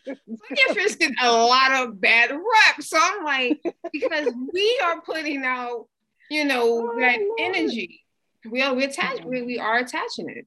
plenty 0.05 0.61
of 0.69 0.75
fish 0.75 0.97
get 0.97 1.13
a 1.21 1.31
lot 1.31 1.71
of 1.73 2.01
bad 2.01 2.31
rep. 2.31 2.81
So 2.81 2.97
I'm 3.01 3.23
like, 3.23 3.61
because 3.93 4.33
we 4.53 4.81
are 4.83 4.99
putting 5.01 5.45
out, 5.45 5.87
you 6.29 6.43
know, 6.43 6.91
oh, 6.91 6.99
that 6.99 7.19
Lord. 7.19 7.39
energy. 7.39 8.03
We 8.49 8.61
are 8.61 8.73
we 8.73 8.83
attach, 8.83 9.23
we, 9.23 9.43
we 9.43 9.59
are 9.59 9.77
attaching 9.77 10.29
it 10.29 10.45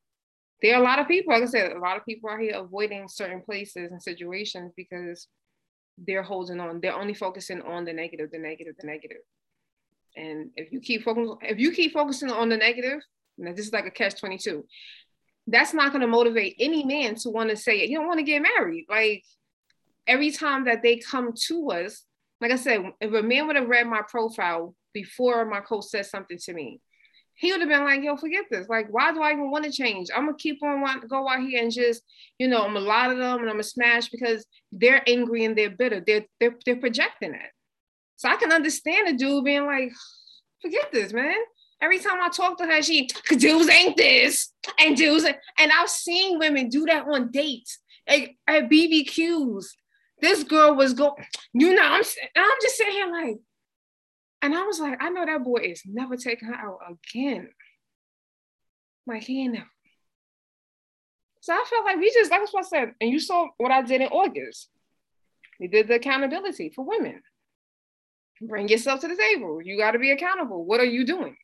there 0.62 0.74
are 0.74 0.80
a 0.80 0.84
lot 0.84 0.98
of 0.98 1.08
people, 1.08 1.32
like 1.32 1.42
I 1.42 1.46
said, 1.46 1.72
a 1.72 1.78
lot 1.78 1.96
of 1.96 2.04
people 2.04 2.28
are 2.28 2.38
here 2.38 2.54
avoiding 2.54 3.08
certain 3.08 3.40
places 3.40 3.90
and 3.90 4.02
situations 4.02 4.72
because 4.76 5.26
they're 5.96 6.22
holding 6.22 6.60
on. 6.60 6.80
They're 6.80 6.94
only 6.94 7.14
focusing 7.14 7.62
on 7.62 7.84
the 7.84 7.92
negative, 7.92 8.30
the 8.30 8.38
negative, 8.38 8.74
the 8.78 8.86
negative. 8.86 9.18
And 10.16 10.50
if 10.56 10.72
you 10.72 10.80
keep 10.80 11.04
focusing, 11.04 11.36
if 11.42 11.58
you 11.58 11.72
keep 11.72 11.92
focusing 11.92 12.30
on 12.30 12.48
the 12.48 12.56
negative, 12.56 13.00
this 13.38 13.66
is 13.66 13.72
like 13.72 13.86
a 13.86 13.90
catch 13.90 14.20
22. 14.20 14.64
That's 15.46 15.72
not 15.72 15.92
going 15.92 16.02
to 16.02 16.06
motivate 16.06 16.56
any 16.58 16.84
man 16.84 17.14
to 17.16 17.30
want 17.30 17.50
to 17.50 17.56
say, 17.56 17.86
you 17.86 17.96
don't 17.96 18.06
want 18.06 18.18
to 18.18 18.24
get 18.24 18.42
married. 18.42 18.86
Like 18.88 19.24
every 20.06 20.30
time 20.30 20.64
that 20.64 20.82
they 20.82 20.98
come 20.98 21.32
to 21.46 21.70
us, 21.70 22.04
like 22.40 22.50
I 22.50 22.56
said, 22.56 22.80
if 23.00 23.12
a 23.12 23.22
man 23.22 23.46
would 23.46 23.56
have 23.56 23.68
read 23.68 23.86
my 23.86 24.02
profile 24.06 24.74
before 24.92 25.44
my 25.44 25.60
coach 25.60 25.84
said 25.84 26.06
something 26.06 26.38
to 26.38 26.52
me, 26.52 26.80
he 27.40 27.50
would 27.50 27.62
have 27.62 27.70
been 27.70 27.84
like, 27.84 28.02
yo, 28.02 28.18
forget 28.18 28.44
this. 28.50 28.68
Like, 28.68 28.88
why 28.90 29.14
do 29.14 29.22
I 29.22 29.32
even 29.32 29.50
want 29.50 29.64
to 29.64 29.72
change? 29.72 30.08
I'm 30.14 30.26
gonna 30.26 30.36
keep 30.36 30.62
on 30.62 30.82
want 30.82 31.08
go 31.08 31.26
out 31.26 31.40
here 31.40 31.62
and 31.62 31.72
just, 31.72 32.02
you 32.38 32.46
know, 32.46 32.66
I'm 32.66 32.76
a 32.76 32.80
lot 32.80 33.10
of 33.10 33.16
them 33.16 33.40
and 33.40 33.48
I'm 33.48 33.54
gonna 33.54 33.62
smash 33.62 34.10
because 34.10 34.44
they're 34.70 35.02
angry 35.08 35.46
and 35.46 35.56
they're 35.56 35.70
bitter. 35.70 36.04
They're 36.06 36.26
they're, 36.38 36.56
they're 36.66 36.76
projecting 36.76 37.32
it. 37.32 37.50
So 38.16 38.28
I 38.28 38.36
can 38.36 38.52
understand 38.52 39.08
a 39.08 39.14
dude 39.14 39.46
being 39.46 39.64
like, 39.64 39.90
forget 40.60 40.92
this, 40.92 41.14
man. 41.14 41.38
Every 41.80 41.98
time 41.98 42.20
I 42.20 42.28
talk 42.28 42.58
to 42.58 42.66
her, 42.66 42.82
she 42.82 43.08
dudes 43.30 43.70
ain't 43.70 43.96
this 43.96 44.52
and 44.78 44.94
dudes 44.94 45.24
and 45.24 45.72
I've 45.72 45.88
seen 45.88 46.38
women 46.38 46.68
do 46.68 46.84
that 46.84 47.06
on 47.06 47.30
dates 47.30 47.78
at, 48.06 48.20
at 48.46 48.68
BBQs. 48.68 49.64
This 50.20 50.44
girl 50.44 50.74
was 50.74 50.92
going, 50.92 51.14
you 51.54 51.74
know, 51.74 51.82
I'm 51.82 52.02
I'm 52.36 52.58
just 52.60 52.76
sitting 52.76 52.92
here 52.92 53.10
like, 53.10 53.36
and 54.42 54.54
I 54.54 54.62
was 54.64 54.80
like, 54.80 55.02
I 55.02 55.10
know 55.10 55.26
that 55.26 55.44
boy 55.44 55.60
is 55.64 55.82
never 55.84 56.16
taking 56.16 56.48
her 56.48 56.54
out 56.54 56.78
again. 56.88 57.50
Like 59.06 59.24
he 59.24 59.42
ain't 59.42 59.54
never. 59.54 59.66
So 61.42 61.54
I 61.54 61.64
felt 61.68 61.84
like 61.84 61.96
we 61.96 62.12
just, 62.12 62.30
like 62.30 62.40
what 62.52 62.64
I 62.64 62.68
said, 62.68 62.94
and 63.00 63.10
you 63.10 63.18
saw 63.18 63.48
what 63.56 63.70
I 63.70 63.82
did 63.82 64.02
in 64.02 64.08
August. 64.08 64.68
We 65.58 65.68
did 65.68 65.88
the 65.88 65.94
accountability 65.94 66.70
for 66.74 66.84
women. 66.84 67.22
Bring 68.40 68.68
yourself 68.68 69.00
to 69.00 69.08
the 69.08 69.16
table. 69.16 69.60
You 69.62 69.76
got 69.76 69.92
to 69.92 69.98
be 69.98 70.10
accountable. 70.10 70.64
What 70.64 70.80
are 70.80 70.86
you 70.86 71.04
doing? 71.04 71.36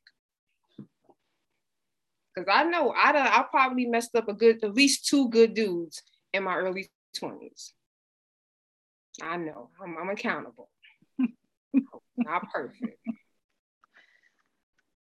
Because 2.34 2.48
I 2.52 2.64
know 2.64 2.90
I 2.90 3.10
I 3.10 3.44
probably 3.50 3.86
messed 3.86 4.14
up 4.14 4.28
a 4.28 4.34
good, 4.34 4.62
at 4.62 4.74
least 4.74 5.06
two 5.06 5.28
good 5.28 5.54
dudes 5.54 6.02
in 6.32 6.44
my 6.44 6.56
early 6.56 6.90
20s. 7.20 7.72
I 9.22 9.36
know 9.38 9.70
I'm, 9.82 9.96
I'm 9.98 10.10
accountable. 10.10 10.68
Not 12.16 12.50
perfect. 12.52 12.98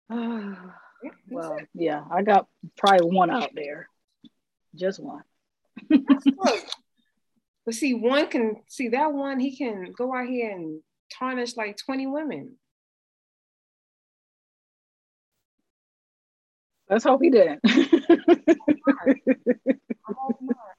well, 1.30 1.58
yeah, 1.74 2.04
I 2.12 2.21
got 2.24 2.47
probably 2.78 3.08
one 3.08 3.30
out 3.30 3.52
there. 3.56 3.88
Just 4.76 5.02
one. 5.02 5.24
but 5.89 7.74
see, 7.74 7.93
one 7.93 8.28
can 8.28 8.58
see 8.67 8.89
that 8.89 9.13
one, 9.13 9.39
he 9.39 9.56
can 9.56 9.93
go 9.97 10.13
out 10.13 10.28
here 10.28 10.52
and 10.52 10.82
tarnish 11.17 11.56
like 11.56 11.78
20 11.78 12.08
women. 12.08 12.56
Let's 16.89 17.06
hope 17.06 17.21
he 17.24 17.30
didn't. 17.30 17.62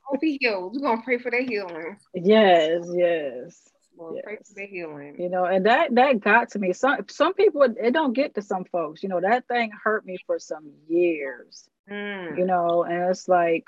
hope 0.05 0.21
he 0.21 0.37
heals. 0.39 0.77
We're 0.79 0.87
gonna 0.87 1.03
pray 1.03 1.17
for 1.17 1.31
their 1.31 1.43
healing. 1.43 1.97
Yes, 2.15 2.85
yes. 2.93 3.72
Lord, 4.03 4.17
yes. 4.17 4.25
pray 4.25 4.37
for 4.37 4.55
their 4.55 4.67
healing. 4.67 5.17
You 5.19 5.29
know, 5.29 5.45
and 5.45 5.67
that 5.67 5.95
that 5.95 6.21
got 6.21 6.51
to 6.51 6.59
me. 6.59 6.73
Some 6.73 7.07
some 7.09 7.35
people 7.35 7.63
it 7.63 7.93
don't 7.93 8.13
get 8.13 8.35
to 8.35 8.43
some 8.43 8.65
folks. 8.65 9.03
You 9.03 9.09
know, 9.09 9.21
that 9.21 9.47
thing 9.49 9.71
hurt 9.83 10.05
me 10.05 10.19
for 10.27 10.39
some 10.39 10.71
years. 10.89 11.69
Mm. 11.91 12.39
You 12.39 12.45
know, 12.45 12.85
and 12.85 13.11
it's 13.11 13.29
like, 13.29 13.67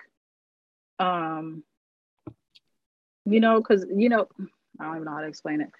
um, 0.98 1.62
you 3.24 3.40
know, 3.40 3.60
because 3.60 3.86
you 3.94 4.08
know, 4.08 4.28
I 4.80 4.84
don't 4.84 4.96
even 4.96 5.04
know 5.04 5.12
how 5.12 5.20
to 5.20 5.28
explain 5.28 5.60
it, 5.60 5.70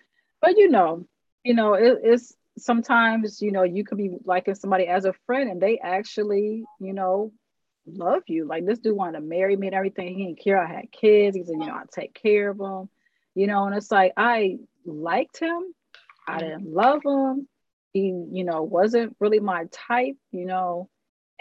but 0.40 0.56
you 0.56 0.70
know, 0.70 1.06
you 1.42 1.54
know, 1.54 1.74
it, 1.74 1.98
it's 2.02 2.34
sometimes 2.58 3.42
you 3.42 3.50
know 3.50 3.62
you 3.62 3.84
could 3.84 3.98
be 3.98 4.16
liking 4.24 4.54
somebody 4.54 4.86
as 4.86 5.04
a 5.04 5.14
friend 5.26 5.50
and 5.50 5.60
they 5.60 5.78
actually 5.78 6.64
you 6.80 6.92
know 6.92 7.32
love 7.86 8.22
you 8.28 8.46
like 8.46 8.64
this 8.64 8.78
dude 8.78 8.96
wanted 8.96 9.18
to 9.18 9.24
marry 9.24 9.56
me 9.56 9.66
and 9.66 9.74
everything 9.74 10.16
he 10.16 10.26
didn't 10.26 10.40
care 10.40 10.58
i 10.58 10.66
had 10.66 10.90
kids 10.92 11.36
he 11.36 11.42
said 11.42 11.54
you 11.58 11.66
know 11.66 11.74
i 11.74 11.82
take 11.92 12.14
care 12.14 12.50
of 12.50 12.58
them 12.58 12.88
you 13.35 13.47
know 13.47 13.66
and 13.66 13.75
it's 13.75 13.90
like 13.90 14.12
i 14.16 14.59
liked 14.85 15.38
him 15.38 15.62
i 16.27 16.38
mm-hmm. 16.38 16.40
didn't 16.40 16.73
love 16.73 17.03
him 17.05 17.49
he 17.92 18.09
you 18.33 18.44
know 18.44 18.62
wasn't 18.62 19.16
really 19.20 19.40
my 19.40 19.64
type 19.70 20.16
you 20.33 20.47
know 20.47 20.88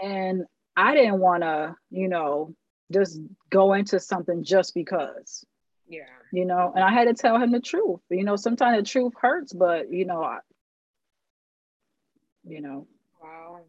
and 0.01 0.43
i 0.75 0.93
didn't 0.93 1.19
want 1.19 1.43
to 1.43 1.75
you 1.89 2.07
know 2.07 2.55
just 2.91 3.19
go 3.49 3.73
into 3.73 3.99
something 3.99 4.43
just 4.43 4.73
because 4.73 5.45
yeah 5.87 6.01
you 6.31 6.45
know 6.45 6.71
and 6.75 6.83
i 6.83 6.91
had 6.91 7.05
to 7.05 7.13
tell 7.13 7.37
him 7.37 7.51
the 7.51 7.59
truth 7.59 7.99
you 8.09 8.23
know 8.23 8.35
sometimes 8.35 8.77
the 8.77 8.83
truth 8.83 9.13
hurts 9.19 9.53
but 9.53 9.91
you 9.91 10.05
know 10.05 10.23
I, 10.23 10.39
you 12.45 12.61
know. 12.61 12.87
Wow. 13.21 13.61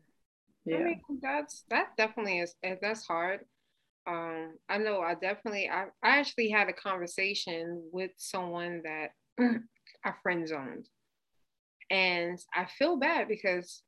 Yeah. 0.64 0.76
I 0.78 0.84
mean, 0.84 1.00
that's 1.22 1.64
that 1.70 1.96
definitely 1.96 2.38
is 2.38 2.54
eh, 2.62 2.76
that's 2.80 3.06
hard. 3.06 3.40
Um, 4.06 4.54
I 4.68 4.78
know 4.78 5.00
I 5.00 5.14
definitely 5.14 5.68
I, 5.68 5.84
I 6.02 6.18
actually 6.18 6.50
had 6.50 6.68
a 6.68 6.74
conversation 6.74 7.88
with 7.92 8.10
someone 8.16 8.82
that 8.84 9.10
I 10.04 10.12
friend 10.22 10.46
zoned. 10.46 10.86
And 11.90 12.38
I 12.54 12.66
feel 12.66 12.96
bad 12.96 13.28
because 13.28 13.82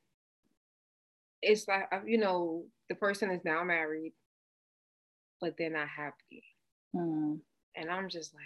it's 1.43 1.67
like 1.69 1.89
uh, 1.93 2.01
you 2.07 2.19
know, 2.19 2.65
the 2.89 2.95
person 2.95 3.31
is 3.31 3.45
now 3.45 3.65
married, 3.65 4.13
but 5.41 5.55
they're 5.59 5.71
not 5.71 5.89
happy. 5.89 6.45
Mm. 6.95 7.41
And 7.75 7.91
I'm 7.91 8.09
just 8.09 8.35
like, 8.35 8.43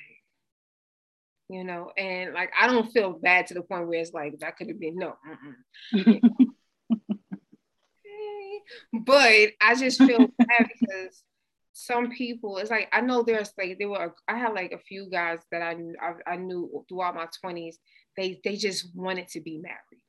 you 1.49 1.65
know, 1.65 1.91
and 1.97 2.35
like 2.35 2.51
I 2.59 2.67
don't 2.67 2.91
feel 2.93 3.13
bad 3.13 3.47
to 3.49 3.55
the 3.55 3.63
point 3.63 3.89
where 3.89 4.01
it's 4.01 4.13
like 4.13 4.39
that 4.41 4.57
could 4.57 4.69
have 4.69 4.81
been 4.81 4.97
no. 4.97 5.17
but 8.93 9.51
I 9.61 9.75
just 9.77 9.99
feel 9.99 10.19
bad 10.39 10.69
because 10.81 11.23
some 11.81 12.11
people, 12.11 12.59
it's 12.59 12.71
like 12.71 12.89
I 12.93 13.01
know 13.01 13.23
there's 13.23 13.53
like 13.57 13.79
there 13.79 13.89
were 13.89 14.15
I 14.29 14.37
had 14.37 14.53
like 14.53 14.73
a 14.73 14.79
few 14.79 15.09
guys 15.11 15.41
that 15.51 15.63
I 15.63 15.77
I, 16.01 16.35
I 16.35 16.37
knew 16.37 16.85
throughout 16.89 17.15
my 17.15 17.27
twenties. 17.41 17.79
They 18.17 18.41
they 18.45 18.57
just 18.57 18.95
wanted 18.95 19.29
to 19.29 19.41
be 19.41 19.59
married, 19.59 20.05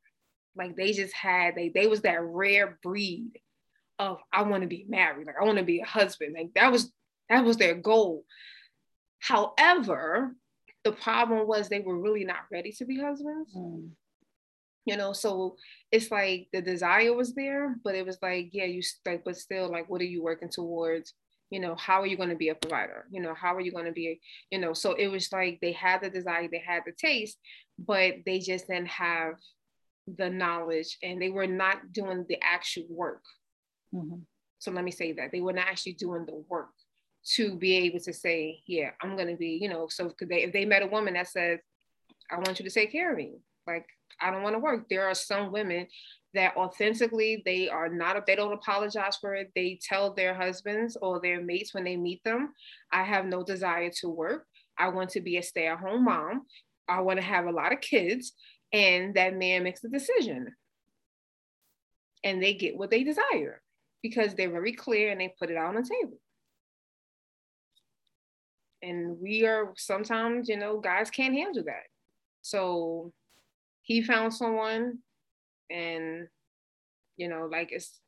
like 0.56 0.76
they 0.76 0.92
just 0.92 1.14
had 1.14 1.56
they 1.56 1.70
they 1.70 1.88
was 1.88 2.02
that 2.02 2.22
rare 2.22 2.78
breed 2.84 3.40
of 4.00 4.20
I 4.34 4.44
want 4.44 4.64
to 4.64 4.68
be 4.68 4.86
married, 4.90 5.28
like 5.28 5.38
I 5.42 5.46
want 5.46 5.60
to 5.60 5.64
be 5.64 5.80
a 5.80 5.86
husband, 5.86 6.36
like 6.38 6.50
that 6.56 6.72
was 6.72 6.92
that 7.30 7.46
was 7.46 7.56
their 7.56 7.76
goal. 7.76 8.26
However, 9.20 10.36
the 10.84 10.92
problem 10.92 11.48
was 11.48 11.70
they 11.70 11.80
were 11.80 11.98
really 11.98 12.26
not 12.26 12.50
ready 12.52 12.74
to 12.74 12.86
be 12.86 13.00
husbands. 13.00 13.56
Mm. 13.56 13.92
You 14.84 14.98
know, 14.98 15.14
so 15.14 15.56
it's 15.92 16.12
like 16.12 16.48
the 16.52 16.62
desire 16.62 17.14
was 17.14 17.34
there, 17.36 17.76
but 17.84 17.94
it 17.96 18.06
was 18.06 18.18
like, 18.22 18.50
yeah, 18.52 18.66
you 18.66 18.82
like, 19.06 19.24
but 19.24 19.38
still, 19.38 19.72
like, 19.72 19.88
what 19.90 20.02
are 20.02 20.06
you 20.06 20.24
working 20.24 20.50
towards? 20.50 21.14
You 21.52 21.60
know, 21.60 21.76
how 21.76 22.02
are 22.02 22.08
you 22.08 22.18
going 22.18 22.30
to 22.30 22.36
be 22.36 22.50
a 22.50 22.56
provider? 22.56 23.06
You 23.12 23.22
know, 23.22 23.36
how 23.36 23.56
are 23.56 23.62
you 23.62 23.72
going 23.72 23.86
to 23.86 23.92
be, 23.92 24.20
you 24.50 24.58
know, 24.58 24.74
so 24.74 24.94
it 24.94 25.08
was 25.08 25.32
like 25.32 25.60
they 25.62 25.74
had 25.74 26.02
the 26.02 26.10
desire, 26.10 26.48
they 26.50 26.64
had 26.66 26.84
the 26.86 26.94
taste, 26.94 27.38
but 27.78 28.16
they 28.26 28.40
just 28.40 28.68
didn't 28.68 28.88
have 28.88 29.36
the 30.08 30.30
knowledge 30.30 30.98
and 31.04 31.22
they 31.22 31.30
were 31.30 31.48
not 31.48 31.92
doing 31.94 32.26
the 32.28 32.40
actual 32.42 32.86
work. 32.90 33.22
Mm-hmm. 33.94 34.22
So 34.60 34.72
let 34.72 34.84
me 34.84 34.92
say 34.92 35.12
that 35.14 35.32
they 35.32 35.42
were 35.42 35.54
not 35.54 35.68
actually 35.68 35.94
doing 35.94 36.26
the 36.26 36.44
work 36.50 36.70
to 37.34 37.56
be 37.56 37.76
able 37.78 38.00
to 38.00 38.14
say, 38.14 38.62
yeah, 38.66 38.92
I'm 39.02 39.16
gonna 39.16 39.36
be, 39.36 39.60
you 39.62 39.70
know, 39.70 39.88
so 39.90 40.10
could 40.10 40.30
they 40.30 40.44
if 40.44 40.54
they 40.54 40.66
met 40.66 40.84
a 40.84 40.88
woman 40.88 41.14
that 41.16 41.28
says, 41.28 41.60
I 42.32 42.36
want 42.36 42.60
you 42.60 42.66
to 42.66 42.72
take 42.72 42.92
care 42.92 43.12
of 43.12 43.18
me, 43.18 43.34
like 43.68 43.86
I 44.20 44.32
don't 44.32 44.44
want 44.44 44.56
to 44.56 44.60
work. 44.60 44.88
There 44.90 45.08
are 45.08 45.16
some 45.16 45.52
women 45.52 45.88
that 46.34 46.56
authentically 46.56 47.42
they 47.46 47.68
are 47.68 47.90
not 47.90 48.26
they 48.26 48.36
don't 48.36 48.54
apologize 48.54 49.18
for 49.18 49.36
it. 49.36 49.52
They 49.56 49.80
tell 49.82 50.14
their 50.14 50.34
husbands 50.34 50.98
or 51.02 51.20
their 51.20 51.42
mates 51.42 51.74
when 51.74 51.84
they 51.84 51.98
meet 51.98 52.24
them, 52.24 52.54
I 52.92 53.04
have 53.04 53.26
no 53.26 53.44
desire 53.44 53.92
to 54.02 54.10
work. 54.10 54.46
I 54.78 54.90
want 54.90 55.10
to 55.12 55.22
be 55.22 55.38
a 55.38 55.44
stay-at-home 55.44 56.06
mom. 56.06 56.44
I 56.88 57.02
want 57.02 57.20
to 57.20 57.26
have 57.26 57.46
a 57.46 57.52
lot 57.52 57.74
of 57.74 57.82
kids. 57.82 58.34
And 58.74 59.16
that 59.16 59.36
man 59.36 59.64
makes 59.64 59.82
the 59.82 59.90
decision. 59.90 60.48
And 62.24 62.42
they 62.42 62.54
get 62.54 62.78
what 62.78 62.90
they 62.90 63.04
desire 63.04 63.62
because 64.02 64.34
they're 64.34 64.52
very 64.52 64.74
clear 64.74 65.12
and 65.12 65.20
they 65.20 65.34
put 65.38 65.52
it 65.52 65.58
on 65.58 65.76
the 65.76 65.82
table 65.82 66.18
and 68.82 69.18
we 69.20 69.46
are 69.46 69.74
sometimes 69.78 70.50
you 70.50 70.58
know 70.58 70.80
guys 70.80 71.10
can't 71.10 71.34
handle 71.34 71.64
that 71.64 71.84
so 72.42 73.12
he 73.82 74.02
found 74.02 74.34
someone 74.34 75.00
and 75.70 76.28
you 77.18 77.28
know 77.28 77.48
like 77.52 77.72
it's 77.72 78.00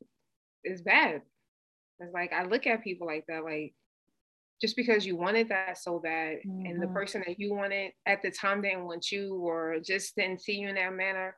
it's 0.62 0.82
bad 0.82 1.22
it's 2.00 2.14
like 2.14 2.32
i 2.32 2.44
look 2.44 2.66
at 2.66 2.84
people 2.84 3.06
like 3.06 3.24
that 3.28 3.44
like 3.44 3.74
just 4.60 4.76
because 4.76 5.04
you 5.04 5.16
wanted 5.16 5.48
that 5.48 5.76
so 5.78 5.98
bad 5.98 6.38
mm-hmm. 6.46 6.66
and 6.66 6.80
the 6.80 6.86
mm-hmm. 6.86 6.94
person 6.94 7.22
that 7.26 7.38
you 7.38 7.54
wanted 7.54 7.92
at 8.06 8.22
the 8.22 8.30
time 8.30 8.62
didn't 8.62 8.84
want 8.84 9.10
you 9.10 9.34
or 9.36 9.78
just 9.84 10.14
didn't 10.16 10.40
see 10.40 10.54
you 10.54 10.68
in 10.68 10.76
that 10.76 10.92
manner 10.92 11.36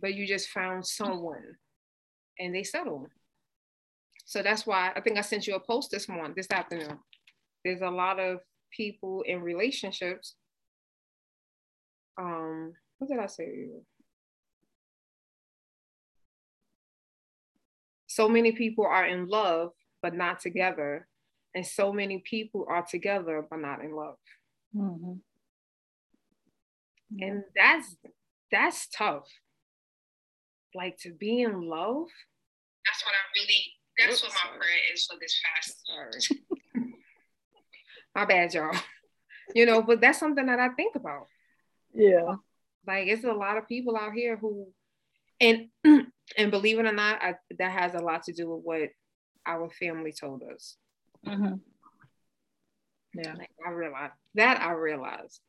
but 0.00 0.14
you 0.14 0.26
just 0.26 0.48
found 0.48 0.84
someone 0.86 1.56
and 2.38 2.54
they 2.54 2.62
settled 2.62 3.06
so 4.24 4.42
that's 4.42 4.66
why 4.66 4.92
i 4.96 5.00
think 5.00 5.18
i 5.18 5.20
sent 5.20 5.46
you 5.46 5.54
a 5.54 5.60
post 5.60 5.90
this 5.90 6.08
morning 6.08 6.34
this 6.36 6.50
afternoon 6.50 6.98
there's 7.64 7.80
a 7.80 7.90
lot 7.90 8.20
of 8.20 8.40
people 8.76 9.22
in 9.26 9.40
relationships. 9.40 10.34
Um, 12.20 12.74
what 13.04 13.16
did 13.16 13.22
I 13.22 13.26
say? 13.26 13.66
So 18.06 18.28
many 18.28 18.52
people 18.52 18.86
are 18.86 19.06
in 19.06 19.28
love 19.28 19.72
but 20.02 20.14
not 20.14 20.40
together, 20.40 21.08
and 21.54 21.66
so 21.66 21.92
many 21.92 22.22
people 22.24 22.66
are 22.68 22.84
together 22.84 23.44
but 23.48 23.58
not 23.58 23.82
in 23.82 23.94
love. 23.94 24.16
Mm-hmm. 24.74 25.14
And 27.20 27.44
that's 27.54 27.96
that's 28.50 28.88
tough. 28.88 29.26
Like 30.74 30.96
to 30.98 31.12
be 31.12 31.42
in 31.42 31.68
love. 31.68 32.06
That's 32.86 33.04
what 33.04 33.12
I 33.12 33.22
really. 33.36 33.72
That's 33.98 34.24
Oops, 34.24 34.34
what 34.34 34.52
my 34.52 34.58
prayer 34.58 34.78
is 34.92 35.06
for 35.06 35.16
this 35.20 35.40
fast. 35.54 35.86
Sorry. 35.86 36.92
My 38.16 38.24
bad, 38.24 38.54
y'all. 38.54 38.76
You 39.54 39.66
know, 39.66 39.82
but 39.82 40.00
that's 40.00 40.18
something 40.18 40.46
that 40.46 40.58
I 40.58 40.70
think 40.70 40.96
about. 40.96 41.26
Yeah. 41.94 42.36
Like 42.86 43.08
it's 43.08 43.24
a 43.24 43.32
lot 43.32 43.56
of 43.56 43.68
people 43.68 43.96
out 43.96 44.12
here 44.12 44.36
who 44.36 44.68
and 45.40 45.68
and 45.84 46.50
believe 46.50 46.78
it 46.78 46.86
or 46.86 46.92
not, 46.92 47.22
I, 47.22 47.34
that 47.58 47.72
has 47.72 47.94
a 47.94 48.00
lot 48.00 48.24
to 48.24 48.32
do 48.32 48.50
with 48.50 48.64
what 48.64 48.90
our 49.46 49.70
family 49.70 50.12
told 50.12 50.42
us. 50.42 50.76
Mm-hmm. 51.26 51.54
Yeah. 53.14 53.34
Like 53.34 53.50
I 53.64 53.70
realized 53.70 54.14
that 54.34 54.60
I 54.60 54.72
realized 54.72 55.40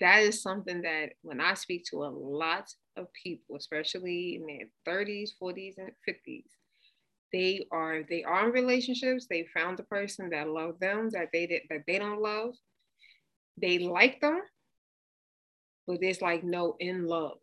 that 0.00 0.22
is 0.22 0.42
something 0.42 0.82
that 0.82 1.10
when 1.22 1.40
I 1.40 1.54
speak 1.54 1.84
to 1.90 2.04
a 2.04 2.08
lot 2.08 2.70
of 2.96 3.06
people, 3.12 3.56
especially 3.56 4.36
in 4.36 4.46
their 4.46 4.94
30s, 4.94 5.30
40s, 5.40 5.74
and 5.78 5.90
50s, 6.08 6.44
they 7.32 7.66
are 7.72 8.04
they 8.08 8.22
are 8.22 8.46
in 8.46 8.52
relationships 8.52 9.26
they 9.28 9.44
found 9.52 9.76
the 9.76 9.82
person 9.82 10.30
that 10.30 10.48
love 10.48 10.78
them 10.78 11.10
that 11.10 11.30
they 11.32 11.46
did 11.46 11.62
that 11.68 11.82
they 11.84 11.98
don't 11.98 12.22
love 12.22 12.54
they 13.60 13.78
like 13.80 14.20
them 14.20 14.40
but 15.86 16.00
there's 16.00 16.22
like 16.22 16.44
no 16.44 16.76
in 16.80 17.06
love 17.06 17.38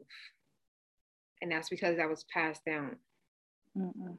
and 1.42 1.52
that's 1.52 1.70
because 1.70 1.98
that 1.98 2.10
was 2.10 2.26
passed 2.34 2.64
down 2.66 2.96
Mm-mm. 3.78 4.18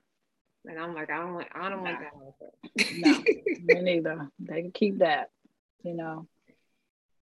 and 0.65 0.79
i'm 0.79 0.95
like 0.95 1.11
i 1.11 1.19
don't 1.19 1.35
want 1.35 1.49
i 1.55 1.69
don't 1.69 1.85
nah. 1.85 1.91
want 1.91 2.35
that 2.41 2.99
no 2.99 3.19
me 3.75 3.81
neither 3.83 4.29
they 4.39 4.63
can 4.63 4.73
keep 4.73 4.99
that 4.99 5.31
you 5.83 5.95
know 5.95 6.27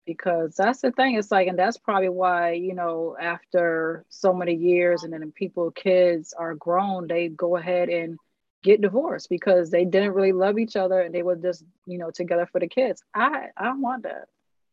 because 0.06 0.56
that's 0.56 0.82
the 0.82 0.92
thing. 0.92 1.16
It's 1.16 1.32
like, 1.32 1.48
and 1.48 1.58
that's 1.58 1.78
probably 1.78 2.10
why, 2.10 2.52
you 2.54 2.74
know, 2.74 3.16
after 3.20 4.06
so 4.10 4.34
many 4.34 4.54
years 4.54 5.04
and 5.04 5.14
then 5.14 5.32
people, 5.32 5.72
kids 5.72 6.34
are 6.38 6.56
grown, 6.56 7.08
they 7.08 7.30
go 7.30 7.58
ahead 7.58 7.90
and 7.90 8.18
get 8.64 8.82
divorced 8.82 9.30
because 9.30 9.70
they 9.70 9.86
didn't 9.86 10.14
really 10.14 10.32
love 10.32 10.58
each 10.58 10.76
other 10.76 11.02
and 11.02 11.14
they 11.14 11.24
were 11.24 11.36
just, 11.36 11.64
you 11.86 11.98
know, 11.98 12.12
together 12.12 12.48
for 12.52 12.60
the 12.60 12.68
kids. 12.68 13.04
I, 13.14 13.48
I 13.58 13.66
don't 13.66 13.82
want 13.82 14.04
that. 14.04 14.28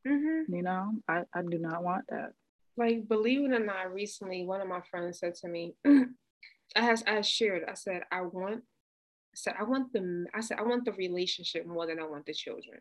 Mm-hmm. 0.06 0.54
You 0.54 0.62
know, 0.62 0.92
I, 1.08 1.22
I 1.34 1.42
do 1.42 1.58
not 1.58 1.82
want 1.82 2.04
that. 2.08 2.32
Like, 2.76 3.08
believe 3.08 3.44
it 3.44 3.52
or 3.52 3.64
not, 3.64 3.92
recently 3.92 4.44
one 4.44 4.60
of 4.60 4.68
my 4.68 4.80
friends 4.90 5.18
said 5.18 5.34
to 5.36 5.48
me, 5.48 5.74
I 5.86 6.80
has 6.80 7.02
I 7.06 7.20
shared, 7.20 7.64
I 7.68 7.74
said, 7.74 8.02
I 8.10 8.22
want, 8.22 8.62
I 8.62 9.34
said, 9.34 9.54
I 9.58 9.64
want 9.64 9.92
the, 9.92 10.26
I 10.34 10.40
said, 10.40 10.58
I 10.58 10.62
want 10.62 10.84
the 10.84 10.92
relationship 10.92 11.66
more 11.66 11.86
than 11.86 11.98
I 11.98 12.04
want 12.04 12.26
the 12.26 12.32
children. 12.32 12.78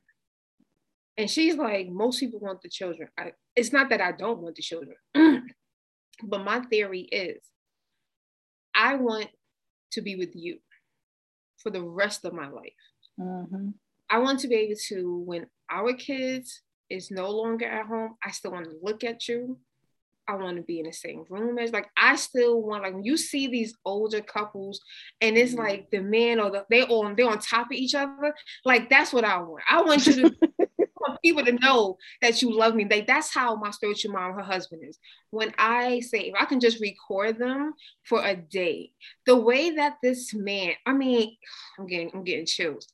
And 1.17 1.29
she's 1.29 1.55
like, 1.55 1.89
most 1.89 2.19
people 2.19 2.39
want 2.39 2.61
the 2.61 2.69
children. 2.69 3.09
I, 3.17 3.33
it's 3.55 3.73
not 3.73 3.89
that 3.89 3.99
I 3.99 4.13
don't 4.13 4.39
want 4.39 4.55
the 4.55 4.61
children, 4.61 4.95
but 6.23 6.45
my 6.45 6.61
theory 6.61 7.01
is 7.01 7.39
I 8.73 8.95
want 8.95 9.27
to 9.91 10.01
be 10.01 10.15
with 10.15 10.35
you 10.35 10.59
for 11.57 11.71
the 11.71 11.83
rest 11.83 12.23
of 12.23 12.33
my 12.33 12.47
life. 12.47 12.71
Mm-hmm. 13.19 13.69
I 14.09 14.19
want 14.19 14.39
to 14.39 14.47
be 14.47 14.55
able 14.55 14.79
to, 14.87 15.23
when 15.25 15.47
our 15.69 15.93
kids 15.93 16.61
is 16.89 17.11
no 17.11 17.29
longer 17.29 17.65
at 17.65 17.85
home, 17.85 18.15
I 18.23 18.31
still 18.31 18.51
want 18.51 18.65
to 18.65 18.75
look 18.81 19.03
at 19.03 19.27
you. 19.27 19.57
I 20.29 20.35
want 20.35 20.57
to 20.57 20.63
be 20.63 20.79
in 20.79 20.85
the 20.85 20.93
same 20.93 21.25
room 21.27 21.57
as 21.57 21.71
like 21.71 21.89
I 21.97 22.15
still 22.15 22.61
want 22.61 22.83
like 22.83 22.93
when 22.93 23.03
you 23.03 23.17
see 23.17 23.47
these 23.47 23.75
older 23.83 24.21
couples 24.21 24.79
and 25.21 25.35
it's 25.35 25.53
mm-hmm. 25.53 25.61
like 25.61 25.89
the 25.89 26.01
man 26.01 26.39
or 26.39 26.51
the 26.51 26.65
they 26.69 26.83
on 26.83 27.15
they're 27.15 27.27
on 27.27 27.39
top 27.39 27.65
of 27.65 27.71
each 27.71 27.95
other 27.95 28.35
like 28.63 28.91
that's 28.91 29.11
what 29.11 29.25
I 29.25 29.39
want. 29.39 29.63
I 29.67 29.81
want 29.81 30.05
you 30.05 30.13
to 30.13 30.35
want 30.99 31.21
people 31.23 31.43
to 31.45 31.53
know 31.53 31.97
that 32.21 32.43
you 32.43 32.55
love 32.55 32.75
me. 32.75 32.85
Like 32.89 33.07
that's 33.07 33.33
how 33.33 33.55
my 33.55 33.71
spiritual 33.71 34.11
mom, 34.11 34.33
her 34.33 34.43
husband 34.43 34.83
is. 34.87 34.99
When 35.31 35.51
I 35.57 36.01
say 36.01 36.19
if 36.19 36.35
I 36.39 36.45
can 36.45 36.59
just 36.59 36.79
record 36.79 37.39
them 37.39 37.73
for 38.03 38.23
a 38.23 38.35
day, 38.35 38.91
the 39.25 39.35
way 39.35 39.71
that 39.71 39.97
this 40.03 40.33
man, 40.33 40.73
I 40.85 40.93
mean, 40.93 41.35
I'm 41.79 41.87
getting 41.87 42.11
I'm 42.13 42.23
getting 42.23 42.45
chills. 42.45 42.87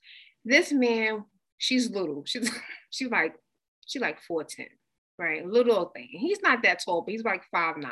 This 0.46 0.72
man, 0.72 1.26
she's 1.58 1.90
little. 1.90 2.24
She's 2.26 2.50
she's 2.92 3.10
like 3.10 3.36
she's 3.86 4.02
like 4.02 4.20
4'10 4.30 4.68
right? 5.18 5.46
Little 5.46 5.92
thing. 5.96 6.10
He's 6.12 6.42
not 6.42 6.64
that 6.64 6.82
tall, 6.84 7.02
but 7.02 7.12
he's 7.12 7.24
like 7.24 7.44
five 7.52 7.78
nine. 7.78 7.92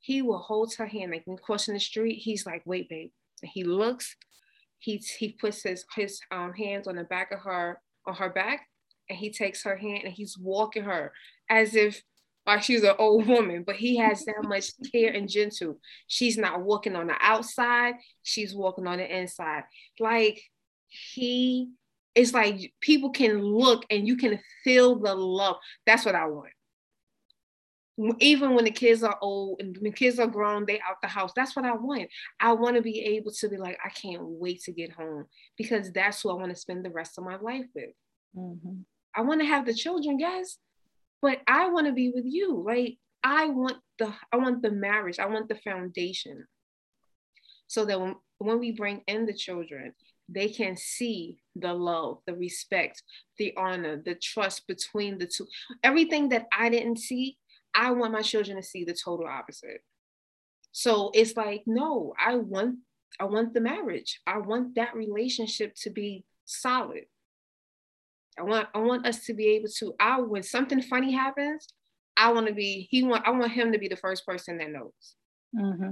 He 0.00 0.22
will 0.22 0.38
hold 0.38 0.74
her 0.76 0.86
hand 0.86 1.12
like 1.12 1.22
when 1.26 1.36
crossing 1.38 1.74
the 1.74 1.80
street. 1.80 2.16
He's 2.16 2.46
like, 2.46 2.62
wait, 2.64 2.88
babe. 2.88 3.10
And 3.42 3.50
he 3.52 3.64
looks, 3.64 4.16
he 4.78 5.02
he 5.18 5.32
puts 5.32 5.62
his 5.62 5.84
his 5.94 6.20
um, 6.30 6.52
hands 6.52 6.86
on 6.88 6.96
the 6.96 7.04
back 7.04 7.32
of 7.32 7.40
her 7.40 7.80
on 8.06 8.14
her 8.14 8.30
back, 8.30 8.66
and 9.08 9.18
he 9.18 9.30
takes 9.30 9.62
her 9.64 9.76
hand 9.76 10.02
and 10.04 10.12
he's 10.12 10.36
walking 10.38 10.84
her 10.84 11.12
as 11.48 11.74
if 11.74 12.02
like 12.46 12.62
she's 12.62 12.82
an 12.82 12.94
old 12.98 13.26
woman, 13.26 13.62
but 13.66 13.76
he 13.76 13.96
has 13.98 14.24
that 14.24 14.42
much 14.42 14.70
care 14.90 15.12
and 15.12 15.28
gentle. 15.28 15.78
She's 16.06 16.38
not 16.38 16.62
walking 16.62 16.96
on 16.96 17.08
the 17.08 17.16
outside, 17.20 17.94
she's 18.22 18.54
walking 18.54 18.86
on 18.86 18.98
the 18.98 19.18
inside. 19.18 19.64
Like 19.98 20.40
he 20.88 21.70
it's 22.14 22.34
like 22.34 22.72
people 22.80 23.10
can 23.10 23.42
look 23.42 23.84
and 23.90 24.06
you 24.06 24.16
can 24.16 24.40
feel 24.64 24.98
the 24.98 25.14
love. 25.14 25.56
That's 25.86 26.04
what 26.04 26.14
I 26.14 26.26
want. 26.26 26.52
Even 28.18 28.54
when 28.54 28.64
the 28.64 28.70
kids 28.70 29.02
are 29.02 29.18
old 29.20 29.60
and 29.60 29.76
the 29.80 29.90
kids 29.90 30.18
are 30.18 30.26
grown, 30.26 30.64
they 30.64 30.80
out 30.80 30.96
the 31.02 31.08
house. 31.08 31.32
That's 31.36 31.54
what 31.54 31.66
I 31.66 31.72
want. 31.72 32.08
I 32.40 32.52
want 32.52 32.76
to 32.76 32.82
be 32.82 33.00
able 33.00 33.30
to 33.32 33.48
be 33.48 33.58
like, 33.58 33.78
I 33.84 33.90
can't 33.90 34.22
wait 34.22 34.62
to 34.62 34.72
get 34.72 34.92
home 34.92 35.26
because 35.58 35.92
that's 35.92 36.22
who 36.22 36.30
I 36.30 36.34
want 36.34 36.50
to 36.50 36.56
spend 36.56 36.84
the 36.84 36.90
rest 36.90 37.18
of 37.18 37.24
my 37.24 37.36
life 37.36 37.66
with. 37.74 37.90
Mm-hmm. 38.34 38.80
I 39.14 39.20
want 39.20 39.40
to 39.40 39.46
have 39.46 39.66
the 39.66 39.74
children, 39.74 40.16
guys, 40.16 40.56
but 41.20 41.40
I 41.46 41.68
want 41.68 41.88
to 41.88 41.92
be 41.92 42.10
with 42.10 42.24
you. 42.24 42.62
Like 42.64 42.96
I 43.22 43.46
want 43.46 43.76
the 43.98 44.12
I 44.32 44.36
want 44.36 44.62
the 44.62 44.70
marriage. 44.70 45.18
I 45.18 45.26
want 45.26 45.48
the 45.48 45.56
foundation. 45.56 46.46
So 47.66 47.84
that 47.84 48.00
when, 48.00 48.16
when 48.38 48.58
we 48.58 48.72
bring 48.72 49.02
in 49.06 49.26
the 49.26 49.34
children, 49.34 49.92
they 50.30 50.48
can 50.48 50.76
see 50.76 51.38
the 51.56 51.72
love, 51.72 52.18
the 52.26 52.34
respect, 52.34 53.02
the 53.38 53.52
honor, 53.56 54.00
the 54.04 54.14
trust 54.14 54.66
between 54.66 55.18
the 55.18 55.26
two. 55.26 55.46
Everything 55.82 56.28
that 56.30 56.46
I 56.56 56.68
didn't 56.68 56.98
see, 56.98 57.36
I 57.74 57.90
want 57.90 58.12
my 58.12 58.22
children 58.22 58.56
to 58.56 58.62
see 58.62 58.84
the 58.84 58.94
total 58.94 59.26
opposite. 59.26 59.82
So 60.72 61.10
it's 61.14 61.36
like, 61.36 61.62
no, 61.66 62.14
I 62.18 62.36
want 62.36 62.76
I 63.18 63.24
want 63.24 63.52
the 63.54 63.60
marriage. 63.60 64.20
I 64.26 64.38
want 64.38 64.76
that 64.76 64.94
relationship 64.94 65.74
to 65.82 65.90
be 65.90 66.24
solid. 66.44 67.04
I 68.38 68.42
want 68.42 68.68
I 68.74 68.78
want 68.78 69.06
us 69.06 69.24
to 69.26 69.34
be 69.34 69.48
able 69.48 69.68
to 69.78 69.94
I 69.98 70.20
when 70.20 70.42
something 70.42 70.80
funny 70.80 71.12
happens, 71.12 71.66
I 72.16 72.32
want 72.32 72.46
to 72.46 72.54
be 72.54 72.86
he 72.90 73.02
want 73.02 73.26
I 73.26 73.30
want 73.30 73.50
him 73.50 73.72
to 73.72 73.78
be 73.78 73.88
the 73.88 73.96
first 73.96 74.24
person 74.24 74.58
that 74.58 74.70
knows. 74.70 75.16
Mm-hmm. 75.56 75.90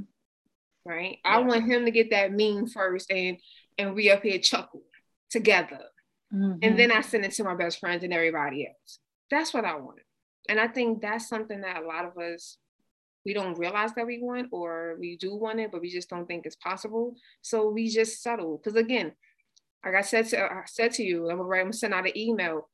Right. 0.85 1.19
Yeah. 1.25 1.37
I 1.37 1.39
want 1.41 1.65
him 1.65 1.85
to 1.85 1.91
get 1.91 2.11
that 2.11 2.33
meme 2.33 2.69
first 2.69 3.11
and 3.11 3.37
and 3.79 3.95
we 3.95 4.11
up 4.11 4.23
here 4.23 4.39
chuckle 4.39 4.83
together. 5.31 5.81
Mm-hmm. 6.35 6.59
And 6.63 6.79
then 6.79 6.93
I 6.93 7.01
send 7.01 7.25
it 7.25 7.33
to 7.33 7.45
my 7.45 7.55
best 7.55 7.81
friends 7.81 8.05
and 8.05 8.13
everybody 8.13 8.67
else. 8.67 8.99
That's 9.31 9.55
what 9.55 9.65
I 9.65 9.77
wanted. 9.77 10.05
And 10.49 10.59
I 10.61 10.69
think 10.69 11.01
that's 11.01 11.29
something 11.29 11.61
that 11.63 11.83
a 11.83 11.87
lot 11.87 12.05
of 12.05 12.19
us 12.19 12.59
we 13.29 13.35
don't 13.35 13.59
realize 13.59 13.93
that 13.95 14.07
we 14.07 14.19
want 14.23 14.49
or 14.53 14.97
we 14.99 15.17
do 15.17 15.35
want 15.35 15.61
it, 15.61 15.71
but 15.71 15.83
we 15.83 15.91
just 15.91 16.09
don't 16.09 16.27
think 16.27 16.47
it's 16.47 16.57
possible. 16.57 17.15
So 17.43 17.69
we 17.69 17.91
just 17.91 18.23
settle. 18.23 18.57
Because 18.57 18.75
again, 18.75 19.13
like 19.85 19.95
I 19.95 20.01
said 20.01 20.27
to 20.29 20.43
I 20.43 20.63
said 20.67 20.93
to 20.95 21.03
you, 21.03 21.29
I'm 21.29 21.37
gonna 21.37 21.73
send 21.75 21.93
out 21.93 22.07
an 22.07 22.17
email. 22.17 22.71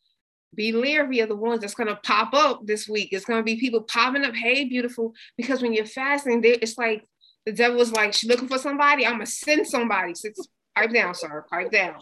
Be 0.55 0.71
leery 0.71 1.19
of 1.19 1.29
the 1.29 1.35
ones 1.35 1.61
that's 1.61 1.75
gonna 1.75 1.99
pop 2.05 2.35
up 2.35 2.65
this 2.65 2.89
week. 2.89 3.09
It's 3.11 3.25
gonna 3.25 3.43
be 3.43 3.57
people 3.57 3.83
popping 3.83 4.25
up, 4.25 4.35
hey, 4.35 4.65
beautiful. 4.65 5.13
Because 5.37 5.61
when 5.61 5.73
you're 5.73 5.87
fasting, 5.87 6.41
it's 6.45 6.79
like 6.79 7.05
the 7.45 7.53
devil 7.53 7.81
is 7.81 7.93
like, 7.93 8.15
she's 8.15 8.31
looking 8.31 8.47
for 8.47 8.59
somebody. 8.59 9.05
I'm 9.05 9.15
gonna 9.15 9.27
send 9.27 9.67
somebody. 9.67 10.15
So 10.15 10.29
pipe 10.75 10.93
down, 10.93 11.15
sir. 11.15 11.45
Pipe 11.51 11.71
down. 11.71 11.97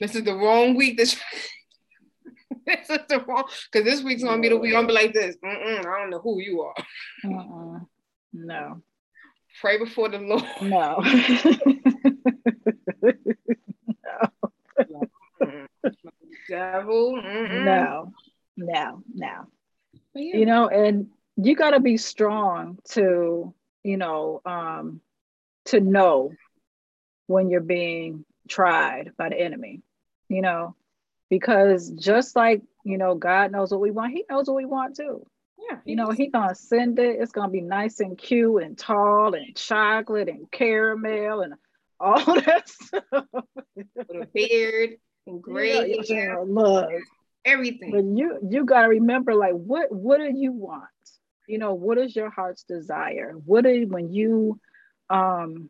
This 0.00 0.14
is 0.14 0.24
the 0.24 0.34
wrong 0.34 0.74
week. 0.74 0.96
This, 0.96 1.16
this 2.66 2.90
is 2.90 2.98
the 3.08 3.24
wrong 3.26 3.44
because 3.70 3.84
this 3.84 4.02
week's 4.02 4.22
gonna 4.22 4.40
be 4.40 4.48
the 4.48 4.56
week. 4.56 4.74
I'm 4.74 4.86
be 4.86 4.92
like 4.92 5.12
this. 5.12 5.36
Mm-mm, 5.44 5.80
I 5.80 6.00
don't 6.00 6.10
know 6.10 6.20
who 6.20 6.40
you 6.40 6.62
are. 6.62 6.74
Uh-uh. 7.24 7.80
No. 8.32 8.82
Pray 9.60 9.78
before 9.78 10.08
the 10.08 10.18
Lord. 10.18 10.42
No. 10.60 11.00
no. 14.90 15.08
Devil. 16.48 17.14
Mm-mm. 17.14 17.64
No. 17.64 18.12
No. 18.56 19.02
No. 19.14 19.46
Yeah. 20.14 20.36
You 20.36 20.46
know, 20.46 20.68
and 20.68 21.08
you 21.36 21.54
got 21.54 21.70
to 21.70 21.80
be 21.80 21.96
strong 21.96 22.78
to, 22.90 23.54
you 23.82 23.96
know, 23.96 24.40
um, 24.44 25.00
to 25.66 25.80
know 25.80 26.32
when 27.26 27.50
you're 27.50 27.60
being 27.60 28.24
tried 28.48 29.12
by 29.16 29.28
the 29.28 29.40
enemy, 29.40 29.82
you 30.28 30.42
know, 30.42 30.74
because 31.30 31.90
just 31.90 32.36
like, 32.36 32.62
you 32.84 32.98
know, 32.98 33.14
God 33.14 33.52
knows 33.52 33.70
what 33.70 33.80
we 33.80 33.90
want, 33.90 34.12
He 34.12 34.24
knows 34.28 34.46
what 34.46 34.56
we 34.56 34.66
want 34.66 34.96
too. 34.96 35.26
Yeah, 35.70 35.78
you 35.84 35.96
know, 35.96 36.10
He 36.10 36.28
gonna 36.28 36.54
send 36.54 36.98
it. 36.98 37.18
It's 37.20 37.32
gonna 37.32 37.50
be 37.50 37.60
nice 37.60 38.00
and 38.00 38.18
cute 38.18 38.62
and 38.62 38.76
tall 38.76 39.34
and 39.34 39.56
chocolate 39.56 40.28
and 40.28 40.50
caramel 40.50 41.40
and 41.40 41.54
all 41.98 42.34
that 42.40 42.68
stuff. 42.68 43.24
With 43.74 43.86
a 43.96 44.26
beard 44.32 44.96
and 45.26 45.42
gray 45.42 45.94
yeah, 45.94 46.14
hair. 46.14 46.44
Look. 46.44 46.90
Everything. 47.44 47.90
But 47.90 48.04
you 48.04 48.38
you 48.50 48.64
gotta 48.64 48.88
remember, 48.88 49.34
like, 49.34 49.52
what 49.52 49.92
what 49.92 50.18
do 50.18 50.32
you 50.34 50.52
want? 50.52 50.84
You 51.46 51.58
know, 51.58 51.74
what 51.74 51.98
is 51.98 52.16
your 52.16 52.30
heart's 52.30 52.62
desire? 52.62 53.32
What 53.44 53.64
do 53.64 53.86
when 53.86 54.12
you 54.12 54.58
um 55.10 55.68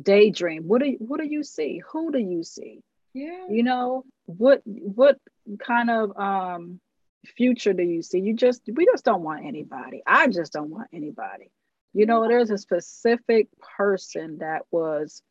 daydream. 0.00 0.64
What 0.64 0.82
do 0.82 0.88
you, 0.88 0.96
what 0.98 1.20
do 1.20 1.26
you 1.26 1.42
see? 1.42 1.82
Who 1.92 2.12
do 2.12 2.18
you 2.18 2.42
see? 2.42 2.82
Yeah. 3.14 3.46
You 3.48 3.62
know 3.62 4.04
what 4.26 4.62
what 4.64 5.18
kind 5.58 5.90
of 5.90 6.16
um 6.16 6.80
future 7.26 7.72
do 7.72 7.82
you 7.82 8.02
see? 8.02 8.20
You 8.20 8.34
just 8.34 8.62
we 8.72 8.84
just 8.86 9.04
don't 9.04 9.22
want 9.22 9.46
anybody. 9.46 10.02
I 10.06 10.28
just 10.28 10.52
don't 10.52 10.70
want 10.70 10.88
anybody. 10.92 11.50
You 11.92 12.06
know 12.06 12.28
there's 12.28 12.50
a 12.50 12.58
specific 12.58 13.48
person 13.76 14.38
that 14.38 14.62
was 14.70 15.22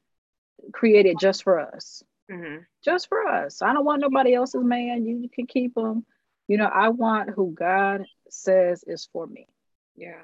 created 0.72 1.18
just 1.20 1.44
for 1.44 1.60
us. 1.60 2.04
Mm-hmm. 2.32 2.64
just 2.84 3.08
for 3.08 3.28
us. 3.28 3.62
I 3.62 3.72
don't 3.72 3.86
want 3.86 4.02
nobody 4.02 4.34
else's 4.34 4.64
man. 4.64 5.06
You, 5.06 5.18
you 5.18 5.30
can 5.30 5.46
keep 5.46 5.76
them 5.76 6.06
you 6.48 6.58
know 6.58 6.66
i 6.66 6.90
want 6.90 7.30
who 7.30 7.52
god 7.52 8.06
says 8.30 8.84
is 8.88 9.08
for 9.12 9.26
me. 9.28 9.48
Yeah 9.96 10.22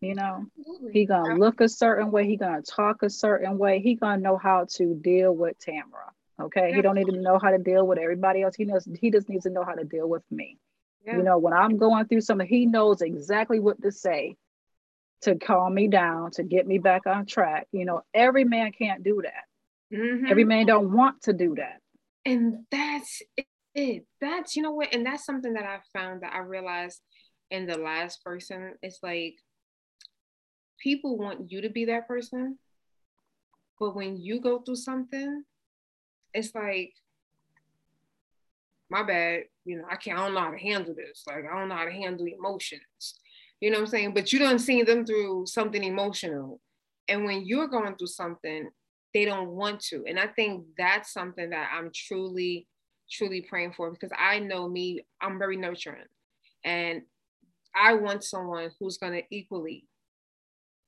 you 0.00 0.14
know? 0.14 0.46
He 0.92 1.06
gonna 1.06 1.36
look 1.36 1.60
a 1.60 1.68
certain 1.68 2.10
way 2.10 2.26
he 2.26 2.36
gonna 2.36 2.62
talk 2.62 3.02
a 3.02 3.10
certain 3.10 3.58
way 3.58 3.80
he 3.80 3.94
gonna 3.94 4.20
know 4.20 4.36
how 4.36 4.66
to 4.76 4.94
deal 4.94 5.34
with 5.34 5.58
tamara 5.58 6.10
okay? 6.40 6.72
He 6.72 6.82
don't 6.82 6.96
need 6.96 7.06
to 7.06 7.16
know 7.20 7.38
how 7.38 7.50
to 7.50 7.58
deal 7.58 7.86
with 7.86 7.98
everybody 7.98 8.42
else 8.42 8.56
he 8.56 8.64
knows 8.64 8.88
he 9.00 9.10
just 9.10 9.28
needs 9.28 9.44
to 9.44 9.50
know 9.50 9.64
how 9.64 9.74
to 9.74 9.84
deal 9.84 10.08
with 10.08 10.24
me. 10.30 10.58
Yeah. 11.06 11.18
you 11.18 11.22
know 11.22 11.36
when 11.36 11.52
i'm 11.52 11.76
going 11.76 12.06
through 12.06 12.22
something 12.22 12.48
he 12.48 12.64
knows 12.64 13.02
exactly 13.02 13.60
what 13.60 13.80
to 13.82 13.92
say 13.92 14.36
to 15.20 15.34
calm 15.34 15.74
me 15.74 15.86
down 15.86 16.30
to 16.32 16.42
get 16.42 16.66
me 16.66 16.78
back 16.78 17.06
on 17.06 17.26
track 17.26 17.66
you 17.72 17.84
know? 17.84 18.02
Every 18.14 18.44
man 18.44 18.72
can't 18.72 19.02
do 19.02 19.22
that. 19.22 19.96
Mm-hmm. 19.96 20.26
every 20.28 20.44
man 20.44 20.66
don't 20.66 20.92
want 20.92 21.22
to 21.24 21.32
do 21.32 21.54
that. 21.56 21.80
And 22.24 22.64
that's 22.70 23.22
it 23.74 24.06
that's 24.20 24.56
you 24.56 24.62
know 24.62 24.70
what 24.70 24.94
and 24.94 25.04
that's 25.04 25.24
something 25.24 25.54
that 25.54 25.64
i 25.64 25.78
found 25.92 26.22
that 26.22 26.32
i 26.32 26.38
realized 26.38 27.00
in 27.50 27.66
the 27.66 27.76
last 27.76 28.24
person 28.24 28.74
it's 28.82 29.00
like 29.02 29.34
people 30.84 31.16
want 31.16 31.50
you 31.50 31.62
to 31.62 31.70
be 31.70 31.86
that 31.86 32.06
person 32.06 32.58
but 33.80 33.96
when 33.96 34.20
you 34.20 34.38
go 34.40 34.58
through 34.58 34.76
something 34.76 35.42
it's 36.34 36.54
like 36.54 36.92
my 38.90 39.02
bad 39.02 39.44
you 39.64 39.78
know 39.78 39.84
i 39.90 39.96
can't 39.96 40.18
i 40.18 40.22
don't 40.22 40.34
know 40.34 40.40
how 40.40 40.50
to 40.50 40.58
handle 40.58 40.94
this. 40.94 41.24
Like 41.26 41.44
i 41.50 41.58
don't 41.58 41.70
know 41.70 41.74
how 41.74 41.86
to 41.86 41.90
handle 41.90 42.26
emotions. 42.26 43.20
You 43.60 43.70
know 43.70 43.78
what 43.78 43.84
i'm 43.84 43.90
saying? 43.90 44.14
But 44.14 44.30
you 44.30 44.38
don't 44.38 44.58
see 44.58 44.82
them 44.82 45.06
through 45.06 45.46
something 45.46 45.82
emotional. 45.82 46.60
And 47.08 47.24
when 47.24 47.46
you're 47.46 47.68
going 47.68 47.96
through 47.96 48.08
something 48.08 48.68
they 49.14 49.24
don't 49.24 49.48
want 49.48 49.80
to. 49.80 50.04
And 50.06 50.20
i 50.20 50.26
think 50.26 50.66
that's 50.76 51.12
something 51.12 51.50
that 51.50 51.70
i'm 51.74 51.90
truly 51.94 52.66
truly 53.10 53.42
praying 53.42 53.72
for 53.72 53.90
because 53.90 54.10
I 54.16 54.38
know 54.38 54.68
me, 54.68 55.04
I'm 55.20 55.38
very 55.38 55.56
nurturing. 55.56 56.06
And 56.64 57.02
I 57.74 57.94
want 57.94 58.24
someone 58.24 58.70
who's 58.78 58.98
going 58.98 59.12
to 59.12 59.22
equally 59.30 59.84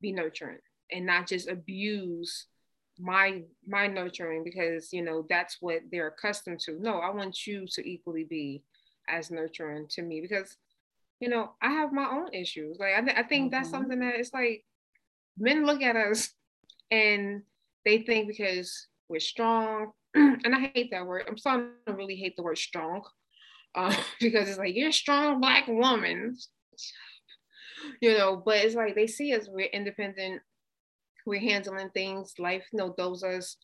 be 0.07 0.13
nurturing 0.13 0.59
and 0.93 1.07
not 1.07 1.27
just 1.27 1.49
abuse 1.49 2.47
my 2.99 3.43
my 3.67 3.87
nurturing 3.87 4.43
because 4.43 4.93
you 4.93 5.03
know 5.03 5.27
that's 5.29 5.59
what 5.61 5.81
they're 5.91 6.09
accustomed 6.09 6.59
to 6.59 6.81
no 6.81 6.99
i 6.99 7.11
want 7.11 7.47
you 7.47 7.67
to 7.67 7.87
equally 7.87 8.25
be 8.25 8.63
as 9.09 9.31
nurturing 9.31 9.87
to 9.89 10.03
me 10.03 10.21
because 10.21 10.57
you 11.21 11.29
know 11.29 11.51
i 11.61 11.69
have 11.69 11.93
my 11.93 12.09
own 12.11 12.33
issues 12.33 12.79
like 12.79 12.95
i, 12.97 13.01
th- 13.03 13.17
I 13.17 13.23
think 13.23 13.47
mm-hmm. 13.47 13.51
that's 13.51 13.71
something 13.71 14.01
that 14.01 14.15
it's 14.15 14.33
like 14.33 14.65
men 15.39 15.67
look 15.67 15.83
at 15.83 15.97
us 15.97 16.31
and 16.91 17.43
they 17.85 17.99
think 17.99 18.29
because 18.29 18.87
we're 19.09 19.21
strong 19.21 19.93
and 20.17 20.55
I 20.55 20.71
hate 20.75 20.91
that 20.93 21.07
word. 21.07 21.25
I'm 21.29 21.37
starting 21.37 21.69
to 21.87 21.93
really 21.93 22.17
hate 22.17 22.37
the 22.37 22.43
word 22.43 22.57
strong 22.57 23.03
uh, 23.75 23.95
because 24.21 24.49
it's 24.49 24.59
like 24.59 24.75
you're 24.75 24.89
a 24.89 24.93
strong 24.93 25.41
black 25.41 25.69
woman, 25.69 26.37
you 28.01 28.17
know. 28.17 28.43
But 28.45 28.59
it's 28.59 28.75
like 28.75 28.95
they 28.95 29.07
see 29.07 29.35
us 29.35 29.49
we're 29.49 29.67
independent, 29.67 30.43
we're 31.25 31.41
handling 31.41 31.91
things. 31.91 32.35
Life, 32.39 32.65
you 32.73 32.79
know, 32.79 32.95
those 32.97 33.23
us 33.23 33.57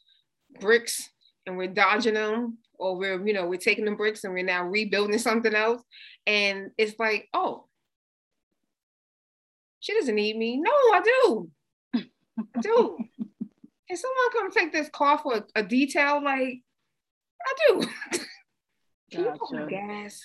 bricks, 0.60 1.10
and 1.46 1.56
we're 1.56 1.68
dodging 1.68 2.14
them, 2.14 2.58
or 2.78 2.96
we're 2.96 3.24
you 3.26 3.32
know 3.32 3.46
we're 3.46 3.58
taking 3.58 3.84
the 3.84 3.92
bricks 3.92 4.24
and 4.24 4.32
we're 4.32 4.44
now 4.44 4.64
rebuilding 4.64 5.18
something 5.18 5.54
else. 5.54 5.82
And 6.26 6.70
it's 6.78 6.98
like, 6.98 7.28
oh, 7.34 7.66
she 9.80 9.94
doesn't 9.94 10.14
need 10.14 10.36
me. 10.36 10.58
No, 10.58 10.70
I 10.70 11.02
do. 11.04 11.50
I 11.94 12.60
do. 12.60 12.98
Can 13.88 13.96
someone 13.96 14.32
come 14.32 14.50
take 14.50 14.72
this 14.72 14.88
car 14.88 15.18
for 15.18 15.34
a, 15.34 15.44
a 15.56 15.62
detail? 15.62 16.22
Like, 16.22 16.62
I 17.44 17.54
do. 17.68 17.86
gotcha. 19.24 19.66
gas? 19.68 20.20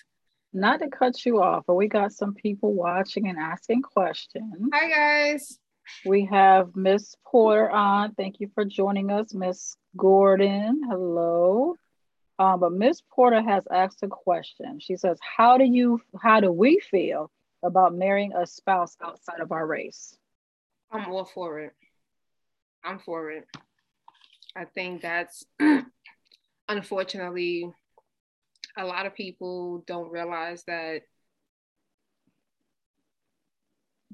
Not 0.58 0.80
to 0.80 0.90
cut 0.90 1.24
you 1.24 1.44
off, 1.44 1.66
but 1.68 1.76
we 1.76 1.88
got 1.88 2.12
some 2.14 2.34
people 2.34 2.74
watching 2.74 3.28
and 3.28 3.38
asking 3.38 3.84
questions. 3.84 4.56
Hi, 4.74 4.90
guys. 4.90 5.60
We 6.04 6.26
have 6.26 6.76
Miss 6.76 7.16
Porter 7.28 7.70
on. 7.70 8.16
Thank 8.16 8.40
you 8.40 8.50
for 8.56 8.66
joining 8.66 9.12
us, 9.12 9.36
Miss 9.36 9.78
Gordon. 9.96 10.82
Hello. 10.90 11.76
Um, 12.40 12.60
but 12.60 12.72
Miss 12.72 13.04
Porter 13.12 13.40
has 13.40 13.66
asked 13.72 14.02
a 14.02 14.08
question. 14.08 14.80
She 14.80 14.96
says, 14.96 15.20
"How 15.22 15.60
do 15.60 15.64
you? 15.64 16.02
How 16.20 16.40
do 16.40 16.52
we 16.52 16.80
feel 16.80 17.30
about 17.62 17.94
marrying 17.94 18.34
a 18.34 18.48
spouse 18.48 18.98
outside 19.00 19.42
of 19.42 19.52
our 19.52 19.66
race?" 19.66 20.18
I'm 20.92 21.08
all 21.12 21.26
for 21.26 21.60
it. 21.60 21.74
I'm 22.84 22.98
for 22.98 23.30
it. 23.30 23.46
I 24.56 24.66
think 24.66 25.04
that's 25.04 25.46
unfortunately 26.68 27.72
a 28.78 28.86
lot 28.86 29.06
of 29.06 29.16
people 29.16 29.84
don't 29.88 30.12
realize 30.12 30.64
that 30.68 31.02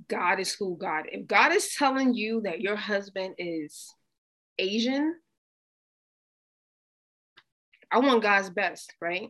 God 0.07 0.39
is 0.39 0.53
who 0.53 0.77
God. 0.77 1.05
If 1.11 1.27
God 1.27 1.53
is 1.53 1.75
telling 1.75 2.13
you 2.13 2.41
that 2.41 2.61
your 2.61 2.75
husband 2.75 3.35
is 3.37 3.93
Asian, 4.57 5.15
I 7.91 7.99
want 7.99 8.23
God's 8.23 8.49
best, 8.49 8.93
right? 8.99 9.29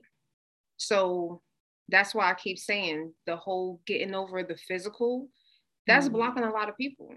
So 0.78 1.42
that's 1.90 2.16
why 2.16 2.30
I 2.30 2.34
keep 2.34 2.58
saying 2.58 3.14
the 3.26 3.36
whole 3.36 3.82
getting 3.86 4.16
over 4.16 4.44
the 4.44 4.56
physical, 4.56 5.30
that's 5.86 6.06
mm-hmm. 6.06 6.16
blocking 6.16 6.44
a 6.44 6.52
lot 6.52 6.70
of 6.70 6.78
people 6.78 7.14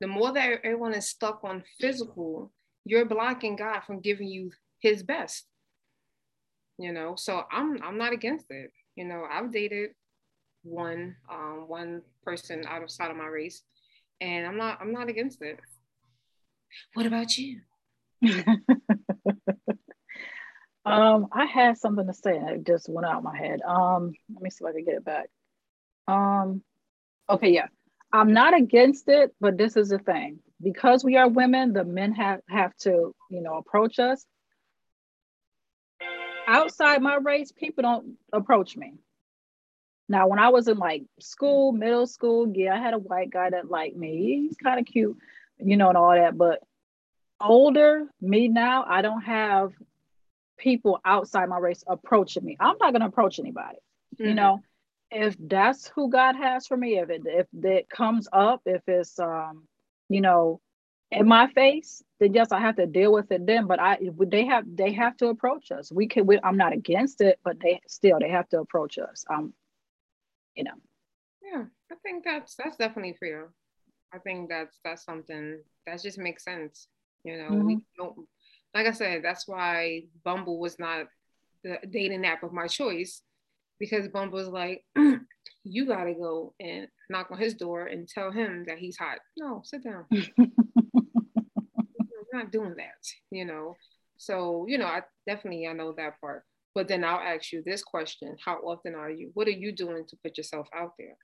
the 0.00 0.08
more 0.08 0.32
that 0.32 0.60
everyone 0.64 0.94
is 0.94 1.08
stuck 1.08 1.40
on 1.44 1.64
physical, 1.80 2.52
you're 2.84 3.06
blocking 3.06 3.56
God 3.56 3.80
from 3.86 4.00
giving 4.00 4.28
you 4.28 4.50
his 4.80 5.02
best. 5.02 5.46
You 6.78 6.92
know, 6.92 7.14
so 7.16 7.44
I'm 7.50 7.80
I'm 7.82 7.98
not 7.98 8.12
against 8.12 8.50
it. 8.50 8.70
You 8.96 9.04
know, 9.04 9.26
I've 9.30 9.52
dated 9.52 9.90
one 10.62 11.16
um 11.30 11.64
one 11.68 12.02
person 12.24 12.64
out 12.66 12.82
of 12.82 13.16
my 13.16 13.26
race 13.26 13.62
and 14.20 14.46
I'm 14.46 14.56
not 14.56 14.78
I'm 14.80 14.92
not 14.92 15.08
against 15.08 15.42
it. 15.42 15.60
What 16.94 17.06
about 17.06 17.36
you? 17.38 17.60
um, 20.84 21.28
I 21.32 21.44
had 21.46 21.78
something 21.78 22.06
to 22.06 22.12
say 22.12 22.36
and 22.36 22.50
it 22.50 22.66
just 22.66 22.88
went 22.88 23.06
out 23.06 23.18
of 23.18 23.24
my 23.24 23.36
head. 23.36 23.60
Um, 23.62 24.12
let 24.32 24.42
me 24.42 24.50
see 24.50 24.64
if 24.64 24.68
I 24.68 24.72
can 24.72 24.84
get 24.84 24.94
it 24.94 25.04
back. 25.04 25.28
Um, 26.08 26.62
okay, 27.28 27.50
yeah. 27.50 27.66
I'm 28.12 28.32
not 28.32 28.56
against 28.56 29.08
it, 29.08 29.34
but 29.40 29.58
this 29.58 29.76
is 29.76 29.88
the 29.88 29.98
thing. 29.98 30.38
Because 30.62 31.04
we 31.04 31.16
are 31.16 31.28
women, 31.28 31.72
the 31.72 31.84
men 31.84 32.12
have, 32.14 32.40
have 32.48 32.74
to, 32.78 33.14
you 33.28 33.42
know, 33.42 33.56
approach 33.56 33.98
us. 33.98 34.24
Outside 36.46 37.02
my 37.02 37.16
race, 37.16 37.52
people 37.52 37.82
don't 37.82 38.16
approach 38.32 38.76
me. 38.76 38.94
Now, 40.08 40.26
when 40.28 40.38
I 40.38 40.50
was 40.50 40.68
in 40.68 40.78
like 40.78 41.04
school, 41.20 41.72
middle 41.72 42.06
school, 42.06 42.52
yeah, 42.54 42.74
I 42.74 42.78
had 42.78 42.94
a 42.94 42.98
white 42.98 43.30
guy 43.30 43.50
that 43.50 43.70
liked 43.70 43.96
me. 43.96 44.46
He's 44.48 44.56
kind 44.56 44.78
of 44.78 44.86
cute, 44.86 45.16
you 45.58 45.76
know, 45.76 45.88
and 45.88 45.96
all 45.96 46.14
that. 46.14 46.36
But 46.36 46.62
older, 47.40 48.06
me 48.20 48.48
now, 48.48 48.84
I 48.86 49.02
don't 49.02 49.22
have 49.22 49.72
people 50.58 51.00
outside 51.04 51.48
my 51.48 51.58
race 51.58 51.82
approaching 51.86 52.44
me. 52.44 52.56
I'm 52.60 52.76
not 52.78 52.92
going 52.92 53.00
to 53.00 53.06
approach 53.06 53.38
anybody, 53.38 53.78
mm-hmm. 54.14 54.26
you 54.26 54.34
know 54.34 54.62
if 55.14 55.36
that's 55.38 55.86
who 55.94 56.10
God 56.10 56.34
has 56.34 56.66
for 56.66 56.76
me, 56.76 56.98
if 56.98 57.08
it 57.08 57.22
if 57.24 57.46
it 57.62 57.88
comes 57.88 58.28
up, 58.32 58.62
if 58.66 58.82
it's 58.88 59.18
um, 59.18 59.62
you 60.08 60.20
know, 60.20 60.60
in 61.10 61.28
my 61.28 61.46
face, 61.48 62.02
then 62.20 62.34
yes, 62.34 62.52
I 62.52 62.60
have 62.60 62.76
to 62.76 62.86
deal 62.86 63.12
with 63.12 63.30
it 63.30 63.46
then. 63.46 63.66
But 63.66 63.80
I 63.80 63.98
they 64.18 64.46
have 64.46 64.64
they 64.66 64.92
have 64.92 65.16
to 65.18 65.28
approach 65.28 65.70
us. 65.70 65.92
We 65.92 66.06
can 66.06 66.26
we, 66.26 66.38
I'm 66.42 66.56
not 66.56 66.72
against 66.72 67.20
it, 67.20 67.38
but 67.44 67.60
they 67.60 67.80
still 67.86 68.18
they 68.20 68.30
have 68.30 68.48
to 68.50 68.60
approach 68.60 68.98
us. 68.98 69.24
Um, 69.28 69.52
you 70.54 70.64
know. 70.64 70.74
Yeah, 71.42 71.64
I 71.90 71.94
think 72.02 72.24
that's 72.24 72.54
that's 72.56 72.76
definitely 72.76 73.16
fair. 73.18 73.50
I 74.12 74.18
think 74.18 74.48
that's 74.48 74.78
that's 74.84 75.04
something 75.04 75.60
that 75.86 76.02
just 76.02 76.18
makes 76.18 76.44
sense. 76.44 76.88
You 77.24 77.38
know, 77.38 77.48
mm-hmm. 77.50 77.66
we 77.66 77.78
don't 77.96 78.26
like 78.74 78.86
I 78.86 78.92
said, 78.92 79.22
that's 79.22 79.46
why 79.46 80.02
Bumble 80.24 80.58
was 80.58 80.78
not 80.78 81.06
the 81.62 81.78
dating 81.88 82.26
app 82.26 82.42
of 82.42 82.52
my 82.52 82.66
choice 82.66 83.22
because 83.78 84.08
Bumble's 84.08 84.48
like, 84.48 84.84
you 85.64 85.86
gotta 85.86 86.12
go 86.12 86.54
and 86.60 86.88
knock 87.08 87.30
on 87.30 87.38
his 87.38 87.54
door 87.54 87.86
and 87.86 88.08
tell 88.08 88.30
him 88.30 88.64
that 88.66 88.78
he's 88.78 88.96
hot. 88.96 89.18
No, 89.36 89.62
sit 89.64 89.84
down. 89.84 90.06
Not 92.34 92.50
doing 92.50 92.74
that, 92.78 93.06
you 93.30 93.44
know. 93.44 93.76
So, 94.16 94.66
you 94.68 94.76
know, 94.76 94.86
I 94.86 95.02
definitely 95.24 95.68
I 95.68 95.72
know 95.72 95.92
that 95.92 96.20
part. 96.20 96.42
But 96.74 96.88
then 96.88 97.04
I'll 97.04 97.20
ask 97.20 97.52
you 97.52 97.62
this 97.64 97.84
question: 97.84 98.36
How 98.44 98.56
often 98.56 98.96
are 98.96 99.10
you? 99.10 99.30
What 99.34 99.46
are 99.46 99.52
you 99.52 99.70
doing 99.70 100.04
to 100.08 100.16
put 100.16 100.36
yourself 100.36 100.68
out 100.74 100.94
there? 100.98 101.16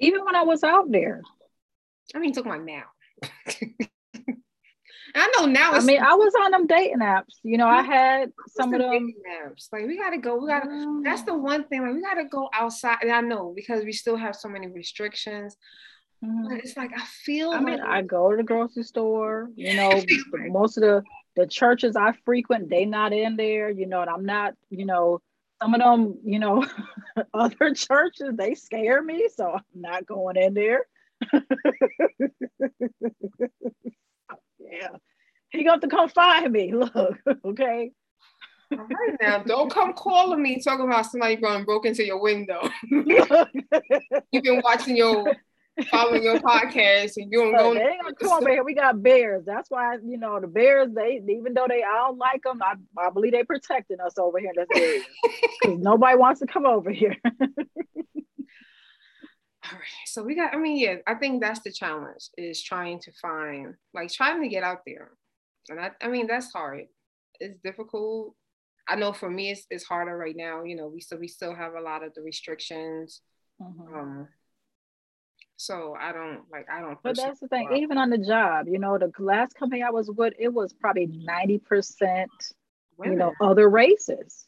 Even 0.00 0.24
when 0.24 0.34
I 0.34 0.42
was 0.42 0.64
out 0.64 0.90
there. 0.90 1.22
I 2.14 2.18
mean, 2.18 2.32
talking 2.32 2.50
about 2.50 2.64
now. 2.64 2.84
I 5.14 5.32
know 5.38 5.46
now. 5.46 5.72
I 5.72 5.80
mean, 5.80 6.02
I 6.02 6.14
was 6.14 6.32
on 6.42 6.50
them 6.50 6.66
dating 6.66 6.98
apps. 6.98 7.36
You 7.44 7.58
know, 7.58 7.68
I 7.68 7.82
had 7.82 8.32
some 8.48 8.74
of 8.74 8.80
them 8.80 9.14
apps. 9.44 9.68
Like 9.72 9.86
we 9.86 9.96
gotta 9.96 10.18
go. 10.18 10.36
We 10.36 10.48
gotta. 10.48 10.66
Mm. 10.66 11.04
That's 11.04 11.22
the 11.22 11.34
one 11.34 11.64
thing. 11.68 11.82
Like 11.82 11.94
we 11.94 12.02
gotta 12.02 12.24
go 12.24 12.50
outside. 12.52 12.98
And 13.02 13.12
I 13.12 13.20
know 13.20 13.52
because 13.54 13.84
we 13.84 13.92
still 13.92 14.16
have 14.16 14.34
so 14.34 14.48
many 14.48 14.66
restrictions. 14.66 15.56
Mm. 16.24 16.48
But 16.48 16.58
it's 16.58 16.76
like 16.76 16.92
I 16.96 17.04
feel. 17.04 17.50
I 17.50 17.60
mean, 17.60 17.80
I 17.80 18.02
go 18.02 18.30
to 18.30 18.36
the 18.36 18.42
grocery 18.42 18.82
store. 18.82 19.50
You 19.54 19.74
know, 19.76 20.02
most 20.48 20.76
of 20.76 20.82
the 20.82 21.02
the 21.36 21.46
churches 21.46 21.96
I 21.96 22.12
frequent, 22.24 22.70
they 22.70 22.84
not 22.84 23.12
in 23.12 23.36
there. 23.36 23.70
You 23.70 23.86
know, 23.86 24.00
and 24.00 24.10
I'm 24.10 24.24
not. 24.24 24.54
You 24.70 24.86
know, 24.86 25.20
some 25.62 25.74
of 25.74 25.80
them. 25.80 26.18
You 26.24 26.38
know, 26.38 26.66
other 27.34 27.74
churches 27.74 28.30
they 28.34 28.54
scare 28.54 29.02
me, 29.02 29.28
so 29.34 29.52
I'm 29.52 29.62
not 29.74 30.06
going 30.06 30.36
in 30.36 30.54
there. 30.54 30.86
yeah. 34.58 34.88
He 35.50 35.64
got 35.64 35.80
to 35.80 35.88
come 35.88 36.08
find 36.08 36.52
me. 36.52 36.72
Look, 36.74 37.18
okay. 37.44 37.92
All 38.72 38.78
right 38.78 39.16
now, 39.20 39.44
don't 39.44 39.72
come 39.72 39.92
calling 39.92 40.42
me 40.42 40.60
talking 40.60 40.86
about 40.86 41.06
somebody 41.06 41.36
going 41.36 41.64
broke 41.64 41.86
into 41.86 42.04
your 42.04 42.20
window. 42.20 42.68
You've 42.90 44.42
been 44.42 44.60
watching 44.62 44.96
your 44.96 45.36
following 45.84 46.22
your 46.22 46.38
podcast 46.38 47.12
and 47.16 47.30
you 47.30 47.38
don't 47.52 47.56
go. 47.56 47.74
They 47.74 47.80
ain't 47.80 48.02
gonna 48.02 48.14
come 48.14 48.32
over 48.32 48.50
here. 48.50 48.64
We 48.64 48.74
got 48.74 49.02
bears. 49.02 49.44
That's 49.44 49.70
why 49.70 49.96
you 50.04 50.18
know 50.18 50.40
the 50.40 50.46
bears. 50.46 50.88
They 50.94 51.22
even 51.28 51.54
though 51.54 51.66
they 51.68 51.82
I 51.82 51.96
don't 51.96 52.18
like 52.18 52.42
them, 52.42 52.60
I, 52.62 52.74
I 52.98 53.10
believe 53.10 53.32
they're 53.32 53.44
protecting 53.44 54.00
us 54.00 54.18
over 54.18 54.38
here 54.38 54.52
in 54.56 54.56
this 54.56 54.82
area 54.82 55.02
because 55.60 55.78
nobody 55.78 56.16
wants 56.16 56.40
to 56.40 56.46
come 56.46 56.66
over 56.66 56.90
here. 56.90 57.16
All 59.64 59.72
right. 59.72 60.06
So 60.06 60.22
we 60.22 60.34
got. 60.34 60.54
I 60.54 60.58
mean, 60.58 60.78
yeah. 60.78 60.96
I 61.06 61.14
think 61.14 61.42
that's 61.42 61.60
the 61.60 61.72
challenge 61.72 62.28
is 62.36 62.62
trying 62.62 63.00
to 63.00 63.12
find 63.20 63.74
like 63.92 64.12
trying 64.12 64.42
to 64.42 64.48
get 64.48 64.62
out 64.62 64.82
there, 64.86 65.10
and 65.68 65.80
I. 65.80 65.90
I 66.00 66.08
mean 66.08 66.26
that's 66.26 66.52
hard. 66.52 66.84
It's 67.40 67.58
difficult. 67.62 68.34
I 68.88 68.94
know 68.94 69.12
for 69.12 69.28
me 69.28 69.50
it's, 69.50 69.66
it's 69.68 69.84
harder 69.84 70.16
right 70.16 70.36
now. 70.36 70.62
You 70.62 70.76
know, 70.76 70.86
we 70.86 71.00
still 71.00 71.18
we 71.18 71.28
still 71.28 71.54
have 71.54 71.74
a 71.74 71.80
lot 71.80 72.04
of 72.04 72.14
the 72.14 72.22
restrictions. 72.22 73.20
Mm-hmm. 73.60 73.94
Um, 73.94 74.28
so 75.56 75.96
I 75.98 76.12
don't 76.12 76.42
like 76.52 76.66
I 76.70 76.80
don't. 76.80 76.98
But 77.02 77.16
that's 77.16 77.40
the 77.40 77.48
thing. 77.48 77.68
Even 77.76 77.98
on 77.98 78.10
the 78.10 78.18
job, 78.18 78.68
you 78.68 78.78
know, 78.78 78.98
the 78.98 79.10
last 79.18 79.54
company 79.54 79.82
I 79.82 79.90
was 79.90 80.10
with, 80.10 80.34
it 80.38 80.52
was 80.52 80.72
probably 80.72 81.06
ninety 81.06 81.58
percent, 81.58 82.30
you 83.02 83.14
know, 83.14 83.32
other 83.40 83.68
races. 83.68 84.44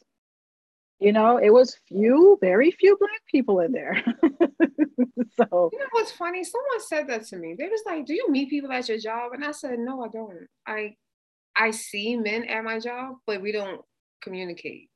You 0.99 1.13
know, 1.13 1.37
it 1.37 1.51
was 1.51 1.77
few, 1.87 2.37
very 2.41 2.71
few 2.71 2.97
black 2.97 3.21
people 3.31 3.61
in 3.61 3.71
there. 3.71 4.03
so 5.37 5.69
you 5.71 5.79
know 5.79 5.85
what's 5.91 6.11
funny? 6.11 6.43
Someone 6.43 6.81
said 6.87 7.07
that 7.07 7.25
to 7.27 7.37
me. 7.37 7.55
They 7.57 7.67
was 7.67 7.81
like, 7.85 8.05
"Do 8.05 8.13
you 8.13 8.27
meet 8.29 8.49
people 8.49 8.71
at 8.71 8.87
your 8.87 8.99
job?" 8.99 9.31
And 9.33 9.43
I 9.43 9.51
said, 9.51 9.79
"No, 9.79 10.03
I 10.03 10.09
don't. 10.09 10.47
I 10.67 10.95
I 11.55 11.71
see 11.71 12.17
men 12.17 12.43
at 12.43 12.63
my 12.63 12.79
job, 12.79 13.15
but 13.25 13.41
we 13.41 13.51
don't 13.51 13.81
communicate, 14.21 14.89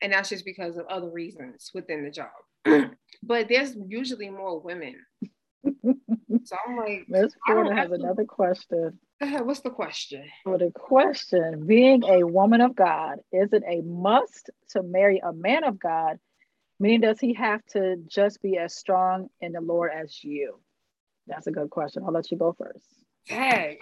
and 0.00 0.12
that's 0.12 0.30
just 0.30 0.44
because 0.44 0.76
of 0.76 0.86
other 0.86 1.10
reasons 1.10 1.70
within 1.74 2.04
the 2.04 2.10
job." 2.10 2.30
but 3.22 3.48
there's 3.48 3.74
usually 3.86 4.30
more 4.30 4.60
women. 4.60 4.96
so 5.64 6.56
I'm 6.66 6.76
like, 6.76 7.06
Miss 7.08 7.34
Porter 7.46 7.74
has 7.74 7.90
another 7.90 8.24
question. 8.24 8.98
What's 9.18 9.60
the 9.60 9.70
question? 9.70 10.24
For 10.44 10.58
the 10.58 10.70
question, 10.70 11.66
being 11.66 12.04
a 12.04 12.24
woman 12.24 12.60
of 12.60 12.76
God, 12.76 13.18
is 13.32 13.52
it 13.52 13.62
a 13.66 13.82
must 13.82 14.50
to 14.70 14.82
marry 14.82 15.20
a 15.24 15.32
man 15.32 15.64
of 15.64 15.78
God? 15.78 16.18
Meaning, 16.80 17.00
does 17.00 17.18
he 17.18 17.34
have 17.34 17.64
to 17.72 17.96
just 18.06 18.40
be 18.40 18.56
as 18.56 18.74
strong 18.74 19.28
in 19.40 19.52
the 19.52 19.60
Lord 19.60 19.90
as 19.92 20.22
you? 20.22 20.60
That's 21.26 21.48
a 21.48 21.50
good 21.50 21.70
question. 21.70 22.04
I'll 22.06 22.12
let 22.12 22.30
you 22.30 22.38
go 22.38 22.54
first. 22.56 22.86
Hey, 23.24 23.80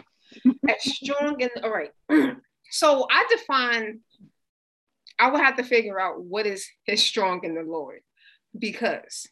as 0.68 0.82
strong 0.82 1.38
in 1.40 1.50
all 1.62 1.70
right. 1.70 1.92
so 2.70 3.06
I 3.10 3.26
define. 3.30 4.00
I 5.18 5.30
would 5.30 5.40
have 5.40 5.56
to 5.56 5.62
figure 5.62 5.98
out 5.98 6.22
what 6.22 6.46
is 6.46 6.66
his 6.84 7.02
strong 7.02 7.42
in 7.44 7.54
the 7.54 7.62
Lord 7.62 8.00
because 8.58 9.28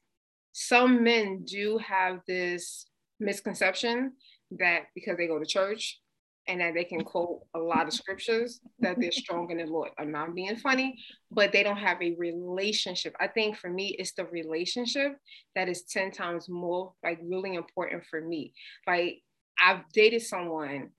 some 0.52 1.02
men 1.02 1.44
do 1.44 1.78
have 1.78 2.20
this 2.26 2.86
misconception 3.20 4.12
that 4.52 4.82
because 4.94 5.16
they 5.16 5.26
go 5.26 5.38
to 5.38 5.46
church 5.46 6.00
and 6.46 6.60
that 6.60 6.74
they 6.74 6.84
can 6.84 7.02
quote 7.02 7.40
a 7.54 7.58
lot 7.58 7.86
of 7.86 7.92
scriptures 7.94 8.60
that 8.78 9.00
they're 9.00 9.10
strong 9.10 9.50
in 9.50 9.58
the 9.58 9.64
Lord. 9.64 9.90
I'm 9.98 10.12
not 10.12 10.34
being 10.34 10.56
funny, 10.56 10.98
but 11.30 11.52
they 11.52 11.62
don't 11.62 11.78
have 11.78 12.00
a 12.02 12.14
relationship. 12.16 13.16
I 13.18 13.28
think 13.28 13.56
for 13.56 13.70
me, 13.70 13.96
it's 13.98 14.12
the 14.12 14.26
relationship 14.26 15.16
that 15.54 15.68
is 15.68 15.84
10 15.84 16.10
times 16.10 16.48
more 16.48 16.92
like 17.02 17.18
really 17.22 17.54
important 17.54 18.04
for 18.10 18.20
me. 18.20 18.52
Like 18.86 19.22
I've 19.60 19.88
dated 19.92 20.22
someone 20.22 20.90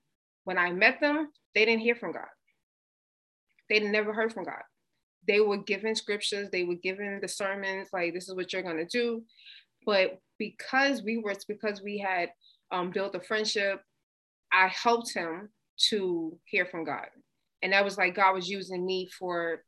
when 0.44 0.58
I 0.58 0.72
met 0.72 1.00
them, 1.00 1.30
they 1.54 1.64
didn't 1.64 1.82
hear 1.82 1.94
from 1.94 2.12
God. 2.12 2.26
They 3.68 3.80
never 3.80 4.12
heard 4.12 4.32
from 4.32 4.44
God 4.44 4.62
they 5.26 5.40
were 5.40 5.58
given 5.58 5.94
scriptures, 5.94 6.48
they 6.50 6.64
were 6.64 6.74
given 6.74 7.18
the 7.20 7.28
sermons, 7.28 7.88
like 7.92 8.14
this 8.14 8.28
is 8.28 8.34
what 8.34 8.52
you're 8.52 8.62
gonna 8.62 8.86
do. 8.86 9.22
But 9.84 10.20
because 10.38 11.02
we 11.02 11.18
were, 11.18 11.34
because 11.48 11.82
we 11.82 11.98
had 11.98 12.30
um, 12.70 12.90
built 12.90 13.14
a 13.14 13.20
friendship, 13.20 13.80
I 14.52 14.68
helped 14.68 15.14
him 15.14 15.48
to 15.90 16.38
hear 16.44 16.66
from 16.66 16.84
God. 16.84 17.06
And 17.62 17.72
that 17.72 17.84
was 17.84 17.98
like 17.98 18.14
God 18.14 18.34
was 18.34 18.48
using 18.48 18.84
me 18.84 19.08
for 19.18 19.62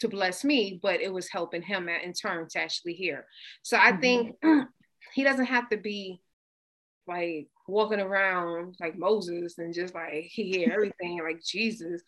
to 0.00 0.08
bless 0.08 0.44
me, 0.44 0.80
but 0.82 1.00
it 1.00 1.12
was 1.12 1.28
helping 1.30 1.62
him 1.62 1.88
in 1.88 2.12
turn 2.12 2.48
to 2.50 2.58
actually 2.60 2.94
hear. 2.94 3.26
So 3.62 3.76
I 3.76 3.92
mm-hmm. 3.92 4.00
think 4.00 4.36
he 5.14 5.24
doesn't 5.24 5.46
have 5.46 5.68
to 5.70 5.76
be 5.76 6.20
like 7.06 7.48
walking 7.68 8.00
around 8.00 8.76
like 8.80 8.98
Moses 8.98 9.58
and 9.58 9.74
just 9.74 9.94
like 9.94 10.24
he 10.30 10.50
hear 10.50 10.72
everything 10.72 11.20
like 11.22 11.42
Jesus. 11.44 12.02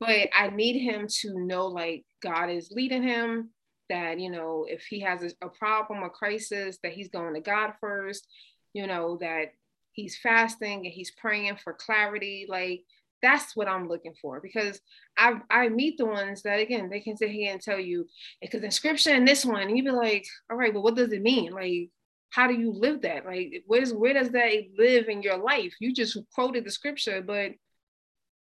But 0.00 0.28
I 0.36 0.48
need 0.48 0.80
him 0.80 1.06
to 1.20 1.38
know 1.38 1.66
like 1.66 2.04
God 2.26 2.50
is 2.50 2.70
leading 2.70 3.02
him, 3.02 3.50
that 3.88 4.18
you 4.18 4.30
know, 4.30 4.66
if 4.68 4.82
he 4.82 5.00
has 5.00 5.34
a, 5.42 5.48
problem, 5.48 6.02
a 6.02 6.10
crisis, 6.10 6.78
that 6.82 6.92
he's 6.92 7.08
going 7.08 7.34
to 7.34 7.40
God 7.40 7.72
first, 7.80 8.26
you 8.72 8.86
know, 8.86 9.18
that 9.20 9.52
he's 9.92 10.18
fasting 10.18 10.84
and 10.84 10.92
he's 10.92 11.12
praying 11.12 11.56
for 11.62 11.72
clarity. 11.72 12.46
Like 12.48 12.82
that's 13.22 13.56
what 13.56 13.68
I'm 13.68 13.88
looking 13.88 14.14
for 14.20 14.40
because 14.40 14.80
I 15.16 15.40
I 15.50 15.68
meet 15.68 15.98
the 15.98 16.06
ones 16.06 16.42
that 16.42 16.60
again 16.60 16.90
they 16.90 17.00
can 17.00 17.16
sit 17.16 17.30
here 17.30 17.52
and 17.52 17.60
tell 17.60 17.80
you 17.80 18.06
because 18.40 18.62
in 18.62 18.70
scripture 18.70 19.10
and 19.10 19.26
this 19.26 19.44
one, 19.44 19.62
and 19.62 19.76
you 19.76 19.84
be 19.84 19.90
like, 19.90 20.26
all 20.50 20.56
right, 20.56 20.72
well, 20.72 20.82
what 20.82 20.96
does 20.96 21.12
it 21.12 21.22
mean? 21.22 21.52
Like 21.52 21.90
how 22.30 22.46
do 22.46 22.54
you 22.54 22.72
live 22.72 23.02
that? 23.02 23.24
Like, 23.24 23.64
where's 23.66 23.94
where 23.94 24.14
does 24.14 24.30
that 24.30 24.52
live 24.76 25.08
in 25.08 25.22
your 25.22 25.38
life? 25.38 25.74
You 25.80 25.94
just 25.94 26.18
quoted 26.34 26.64
the 26.64 26.70
scripture, 26.70 27.22
but 27.22 27.52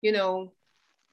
you 0.01 0.11
know, 0.11 0.53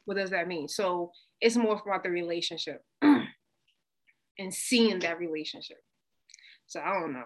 what 0.04 0.16
does 0.16 0.30
that 0.30 0.48
mean? 0.48 0.68
So 0.68 1.12
it's 1.40 1.56
more 1.56 1.80
about 1.84 2.02
the 2.02 2.10
relationship 2.10 2.82
and 3.02 4.52
seeing 4.52 5.00
that 5.00 5.18
relationship. 5.18 5.78
So 6.66 6.80
I 6.80 6.98
don't 6.98 7.12
know. 7.12 7.24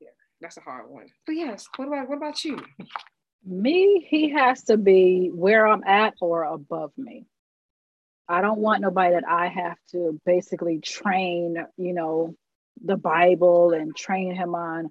Yeah, 0.00 0.08
that's 0.40 0.56
a 0.56 0.60
hard 0.60 0.90
one. 0.90 1.06
But 1.26 1.36
yes, 1.36 1.66
what 1.76 1.88
about 1.88 2.08
what 2.08 2.18
about 2.18 2.44
you? 2.44 2.58
Me, 3.44 4.06
he 4.08 4.30
has 4.30 4.64
to 4.64 4.76
be 4.76 5.30
where 5.32 5.66
I'm 5.66 5.84
at 5.84 6.14
or 6.20 6.44
above 6.44 6.92
me. 6.96 7.26
I 8.28 8.42
don't 8.42 8.60
want 8.60 8.82
nobody 8.82 9.14
that 9.14 9.24
I 9.28 9.48
have 9.48 9.76
to 9.92 10.20
basically 10.24 10.78
train, 10.78 11.56
you 11.76 11.92
know, 11.92 12.36
the 12.84 12.96
Bible 12.96 13.72
and 13.72 13.96
train 13.96 14.34
him 14.34 14.54
on 14.54 14.88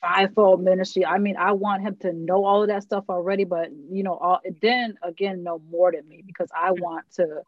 fivefold 0.00 0.62
ministry. 0.62 1.04
I 1.04 1.18
mean, 1.18 1.36
I 1.36 1.52
want 1.52 1.82
him 1.82 1.96
to 2.00 2.12
know 2.12 2.44
all 2.44 2.62
of 2.62 2.68
that 2.68 2.82
stuff 2.82 3.04
already, 3.08 3.44
but 3.44 3.70
you 3.90 4.02
know, 4.02 4.16
all, 4.16 4.40
then 4.62 4.94
again, 5.02 5.42
know 5.42 5.60
more 5.70 5.92
than 5.92 6.08
me 6.08 6.22
because 6.26 6.48
I 6.56 6.72
want 6.72 7.04
to, 7.16 7.42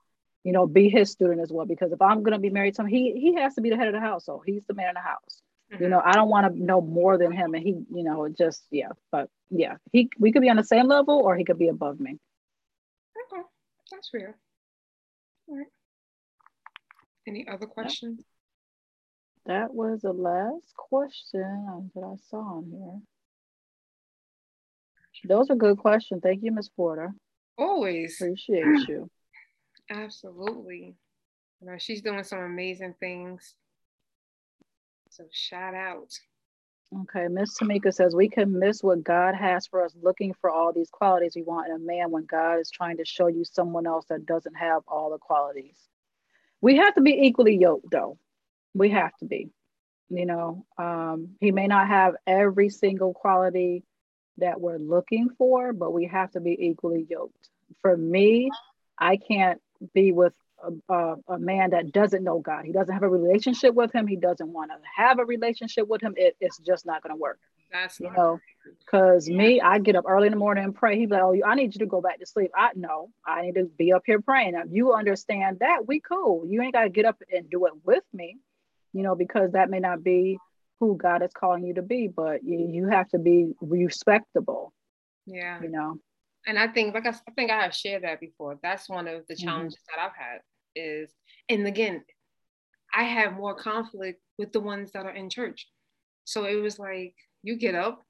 you 0.45 0.53
know, 0.53 0.67
be 0.67 0.89
his 0.89 1.11
student 1.11 1.41
as 1.41 1.53
well. 1.53 1.67
Because 1.67 1.93
if 1.93 2.03
I'm 2.03 2.23
gonna 2.23 2.39
be 2.39 2.51
married 2.51 2.75
to 2.75 2.83
him, 2.83 2.89
he 2.89 3.13
he 3.13 3.35
has 3.35 3.55
to 3.55 3.61
be 3.61 3.71
the 3.71 3.77
head 3.77 3.89
of 3.89 3.95
the 3.95 4.01
house, 4.01 4.25
so 4.25 4.43
he's 4.45 4.65
the 4.67 4.75
man 4.75 4.89
in 4.89 4.95
the 4.95 5.01
house. 5.01 5.43
Mm-hmm. 5.73 5.85
You 5.85 5.89
know, 5.89 6.03
I 6.05 6.13
don't 6.13 6.29
want 6.29 6.55
to 6.55 6.63
know 6.63 6.81
more 6.81 7.17
than 7.17 7.33
him, 7.33 7.55
and 7.55 7.63
he, 7.63 7.71
you 7.71 8.05
know, 8.05 8.29
just 8.29 8.63
yeah. 8.71 8.91
But 9.11 9.31
yeah, 9.51 9.77
he 9.93 10.11
we 10.19 10.33
could 10.33 10.43
be 10.43 10.51
on 10.51 10.57
the 10.57 10.65
same 10.65 10.87
level, 10.87 11.21
or 11.25 11.37
he 11.37 11.45
could 11.45 11.59
be 11.59 11.69
above 11.69 11.99
me. 12.01 12.19
Okay, 13.33 13.43
that's 13.91 14.11
fair. 14.11 14.37
All 15.49 15.57
right. 15.57 15.67
Any 17.27 17.47
other 17.49 17.67
questions? 17.67 18.23
That 19.47 19.75
was 19.75 20.03
the 20.03 20.13
last 20.13 20.75
question 20.77 21.91
that 21.95 22.03
I 22.03 22.15
saw 22.29 22.59
on 22.59 22.71
here. 22.71 23.01
Those 25.25 25.51
are 25.51 25.57
good 25.57 25.79
questions. 25.79 26.21
Thank 26.23 26.43
you, 26.43 26.53
Ms. 26.53 26.69
Porter. 26.69 27.13
Always. 27.59 28.21
Appreciate 28.21 28.89
you. 28.89 29.11
Absolutely. 29.91 30.97
You 31.61 31.67
know, 31.67 31.77
she's 31.79 32.03
doing 32.03 32.25
some 32.25 32.41
amazing 32.41 32.95
things. 32.99 33.55
So 35.11 35.25
shout 35.31 35.75
out. 35.75 36.13
Okay, 37.03 37.29
Miss 37.29 37.59
Tamika 37.59 37.93
says 37.93 38.15
we 38.15 38.29
can 38.29 38.59
miss 38.59 38.83
what 38.83 39.03
God 39.03 39.35
has 39.35 39.67
for 39.67 39.85
us 39.85 39.95
looking 40.03 40.35
for 40.41 40.51
all 40.51 40.73
these 40.73 40.91
qualities 40.91 41.33
we 41.35 41.43
want 41.43 41.69
in 41.69 41.77
a 41.77 41.79
man 41.79 42.11
when 42.11 42.27
God 42.27 42.61
is 42.61 42.71
trying 42.71 42.99
to 42.99 43.05
show 43.05 43.29
you 43.29 43.45
someone 43.45 43.87
else 43.87 44.05
that 44.11 44.27
doesn't 44.27 44.55
have 44.55 44.83
all 44.87 45.11
the 45.11 45.19
qualities. 45.19 45.79
We 46.61 46.77
have 46.77 46.95
to 46.97 47.01
be 47.01 47.13
equally 47.13 47.57
yoked 47.57 47.91
though 47.91 48.19
we 48.75 48.91
have 48.91 49.17
to 49.19 49.25
be 49.25 49.51
you 50.09 50.27
know 50.27 50.65
um, 50.79 51.31
he 51.41 51.51
may 51.51 51.67
not 51.67 51.89
have 51.89 52.15
every 52.27 52.69
single 52.69 53.13
quality 53.13 53.85
that 54.39 54.61
we're 54.61 54.79
looking 54.79 55.29
for 55.37 55.73
but 55.73 55.93
we 55.93 56.07
have 56.07 56.31
to 56.31 56.41
be 56.41 56.57
equally 56.59 57.07
yoked 57.09 57.49
for 57.81 57.97
me 57.97 58.51
i 58.99 59.17
can't 59.17 59.61
be 59.95 60.13
with 60.13 60.35
a, 60.63 60.95
a, 60.95 61.17
a 61.29 61.39
man 61.39 61.71
that 61.71 61.93
doesn't 61.93 62.23
know 62.23 62.41
god. 62.41 62.65
He 62.65 62.73
doesn't 62.73 62.93
have 62.93 63.03
a 63.03 63.09
relationship 63.09 63.75
with 63.75 63.93
him. 63.93 64.07
He 64.07 64.17
doesn't 64.17 64.49
want 64.49 64.71
to 64.71 64.77
have 64.97 65.19
a 65.19 65.25
relationship 65.25 65.89
with 65.89 66.03
him. 66.03 66.15
It, 66.17 66.37
it's 66.41 66.59
just 66.59 66.87
not 66.87 67.03
going 67.03 67.15
to 67.15 67.21
work. 67.21 67.39
That's 67.73 67.99
you 68.01 68.11
know 68.11 68.39
because 68.85 69.27
me 69.29 69.61
i 69.63 69.79
get 69.79 69.97
up 69.97 70.05
early 70.07 70.27
in 70.27 70.33
the 70.33 70.39
morning 70.39 70.65
and 70.65 70.75
pray. 70.75 70.99
He's 70.99 71.09
like 71.09 71.23
oh 71.23 71.35
i 71.47 71.55
need 71.55 71.75
you 71.75 71.79
to 71.79 71.87
go 71.87 72.03
back 72.03 72.21
to 72.21 72.27
sleep. 72.27 72.51
I 72.55 72.71
know 72.75 73.11
i 73.27 73.43
need 73.43 73.55
to 73.55 73.65
be 73.65 73.93
up 73.93 74.03
here 74.05 74.21
praying. 74.21 74.55
If 74.55 74.67
you 74.71 74.93
understand 74.93 75.61
that 75.61 75.87
we 75.87 76.01
cool. 76.01 76.45
You 76.47 76.63
ain't 76.63 76.75
got 76.75 76.83
to 76.83 76.91
get 76.91 77.07
up 77.07 77.17
and 77.35 77.49
do 77.49 77.67
it 77.67 77.73
with 77.85 78.05
me 78.13 78.39
you 78.93 79.03
know, 79.03 79.15
because 79.15 79.53
that 79.53 79.71
may 79.71 79.81
not 79.81 80.05
be 80.05 80.39
who 80.81 80.97
God 80.97 81.23
is 81.23 81.31
calling 81.33 81.65
you 81.65 81.75
to 81.75 81.83
be, 81.83 82.09
but 82.09 82.45
you, 82.45 82.69
you 82.71 82.89
have 82.89 83.09
to 83.11 83.19
be 83.19 83.53
respectable. 83.61 84.73
Yeah. 85.27 85.61
You 85.63 85.69
know. 85.69 85.99
And 86.47 86.59
I 86.59 86.69
think, 86.69 86.95
like 86.95 87.07
I, 87.07 87.11
I 87.11 87.31
think 87.37 87.51
I 87.51 87.63
have 87.63 87.75
shared 87.75 88.05
that 88.05 88.21
before. 88.21 88.59
That's 88.63 88.89
one 88.89 89.07
of 89.07 89.27
the 89.29 89.35
mm-hmm. 89.35 89.47
challenges 89.47 89.79
mm-hmm. 89.79 90.01
that 90.01 90.07
I've 90.07 90.17
had 90.17 90.41
is, 90.75 91.11
and 91.49 91.67
again, 91.67 92.03
I 92.95 93.05
have 93.05 93.35
more 93.35 93.55
conflict 93.55 94.21
with 94.39 94.53
the 94.53 94.61
ones 94.61 94.93
that 94.93 95.07
are 95.07 95.15
in 95.15 95.31
church. 95.31 95.69
So 96.25 96.45
it 96.45 96.57
was 96.57 96.79
like, 96.79 97.15
you 97.43 97.57
get 97.57 97.75
up 97.75 98.03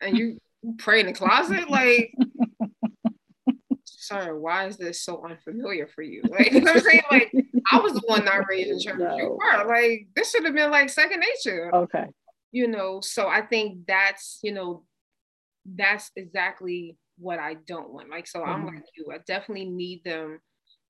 and 0.00 0.16
you 0.16 0.38
pray 0.78 1.00
in 1.00 1.06
the 1.06 1.12
closet, 1.12 1.70
like 1.70 2.12
sir, 4.10 4.36
why 4.36 4.66
is 4.66 4.76
this 4.76 5.02
so 5.02 5.24
unfamiliar 5.24 5.86
for 5.86 6.02
you? 6.02 6.22
Like, 6.28 6.52
you 6.52 6.60
know 6.60 6.72
what 6.72 6.76
I'm 6.78 6.82
saying? 6.82 7.02
Like, 7.10 7.32
I 7.70 7.78
was 7.78 7.92
the 7.92 8.02
one 8.06 8.24
not 8.24 8.48
raised 8.48 8.70
in 8.70 8.80
church. 8.80 8.98
No. 8.98 9.16
You 9.16 9.38
were. 9.38 9.64
Like, 9.66 10.08
this 10.14 10.30
should 10.30 10.44
have 10.44 10.54
been 10.54 10.70
like 10.70 10.88
second 10.90 11.20
nature. 11.20 11.74
Okay. 11.74 12.06
You 12.52 12.66
know, 12.66 13.00
so 13.00 13.28
I 13.28 13.42
think 13.42 13.86
that's, 13.86 14.40
you 14.42 14.52
know, 14.52 14.84
that's 15.64 16.10
exactly 16.16 16.96
what 17.20 17.38
I 17.38 17.54
don't 17.66 17.90
want. 17.90 18.10
Like, 18.10 18.26
so 18.26 18.40
mm-hmm. 18.40 18.50
I'm 18.50 18.66
like 18.66 18.84
you. 18.96 19.12
I 19.12 19.18
definitely 19.26 19.66
need 19.66 20.02
them 20.04 20.40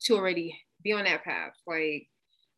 to 0.02 0.16
already 0.16 0.58
be 0.82 0.92
on 0.92 1.04
that 1.04 1.24
path. 1.24 1.52
Like, 1.66 2.08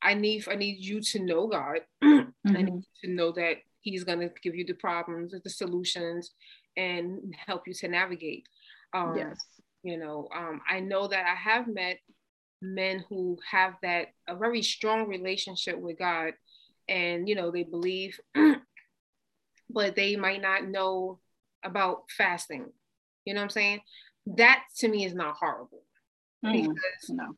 I 0.02 0.14
need 0.14 0.46
I 0.48 0.54
need 0.54 0.84
you 0.84 1.00
to 1.00 1.18
know 1.20 1.46
God. 1.46 1.80
Mm-hmm. 2.02 2.28
I 2.56 2.62
need 2.62 2.84
to 3.04 3.10
know 3.10 3.32
that 3.32 3.56
He's 3.80 4.04
gonna 4.04 4.30
give 4.42 4.54
you 4.54 4.64
the 4.64 4.74
problems, 4.74 5.34
the 5.42 5.50
solutions, 5.50 6.32
and 6.76 7.34
help 7.46 7.66
you 7.66 7.74
to 7.74 7.88
navigate. 7.88 8.46
Um, 8.94 9.16
yes 9.16 9.38
you 9.82 9.98
know 9.98 10.28
um, 10.34 10.60
i 10.68 10.80
know 10.80 11.06
that 11.06 11.26
i 11.26 11.34
have 11.34 11.66
met 11.66 11.98
men 12.60 13.04
who 13.08 13.36
have 13.48 13.74
that 13.82 14.08
a 14.28 14.36
very 14.36 14.62
strong 14.62 15.08
relationship 15.08 15.78
with 15.78 15.98
god 15.98 16.32
and 16.88 17.28
you 17.28 17.34
know 17.34 17.50
they 17.50 17.64
believe 17.64 18.18
but 19.70 19.96
they 19.96 20.16
might 20.16 20.40
not 20.40 20.66
know 20.66 21.18
about 21.64 22.04
fasting 22.16 22.66
you 23.24 23.34
know 23.34 23.40
what 23.40 23.44
i'm 23.44 23.50
saying 23.50 23.80
that 24.26 24.62
to 24.76 24.88
me 24.88 25.04
is 25.04 25.14
not 25.14 25.34
horrible 25.38 25.82
mm, 26.44 26.52
because 26.52 27.10
no. 27.10 27.36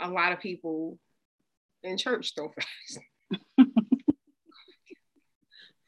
a 0.00 0.08
lot 0.08 0.32
of 0.32 0.40
people 0.40 0.98
in 1.82 1.96
church 1.96 2.34
don't 2.34 2.52
fast 2.54 2.98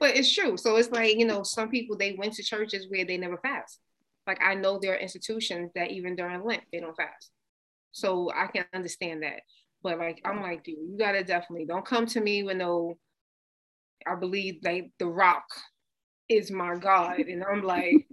but 0.00 0.16
it's 0.16 0.34
true 0.34 0.56
so 0.56 0.76
it's 0.76 0.90
like 0.90 1.16
you 1.16 1.26
know 1.26 1.42
some 1.42 1.68
people 1.68 1.96
they 1.96 2.12
went 2.18 2.32
to 2.32 2.42
churches 2.42 2.86
where 2.88 3.04
they 3.04 3.16
never 3.16 3.36
fast 3.38 3.78
like 4.26 4.40
I 4.42 4.54
know 4.54 4.78
there 4.78 4.94
are 4.94 4.98
institutions 4.98 5.70
that 5.74 5.90
even 5.90 6.16
during 6.16 6.44
Lent 6.44 6.62
they 6.72 6.80
don't 6.80 6.96
fast. 6.96 7.30
So 7.92 8.30
I 8.34 8.46
can 8.46 8.64
understand 8.72 9.22
that. 9.22 9.40
But 9.82 9.98
like 9.98 10.20
I'm 10.24 10.40
like, 10.40 10.64
dude, 10.64 10.78
you 10.78 10.96
gotta 10.98 11.24
definitely 11.24 11.66
don't 11.66 11.84
come 11.84 12.06
to 12.06 12.20
me 12.20 12.42
with 12.42 12.56
no. 12.56 12.98
I 14.06 14.16
believe 14.16 14.58
like 14.64 14.90
the 14.98 15.06
rock 15.06 15.44
is 16.36 16.50
my 16.50 16.76
God. 16.76 17.18
And 17.18 17.44
I'm 17.44 17.62
like, 17.62 18.06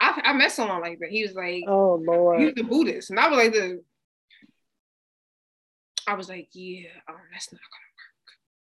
I, 0.00 0.20
I 0.24 0.32
met 0.34 0.52
someone 0.52 0.80
like 0.80 0.98
that. 1.00 1.10
He 1.10 1.22
was 1.22 1.34
like, 1.34 1.64
Oh 1.68 2.02
Lord. 2.04 2.40
He's 2.40 2.52
a 2.58 2.64
Buddhist. 2.64 3.10
And 3.10 3.20
I 3.20 3.28
was 3.28 3.38
like 3.38 3.52
the 3.52 3.82
I 6.06 6.14
was 6.14 6.28
like, 6.28 6.48
yeah, 6.52 6.88
um, 7.08 7.16
that's 7.32 7.52
not 7.52 7.60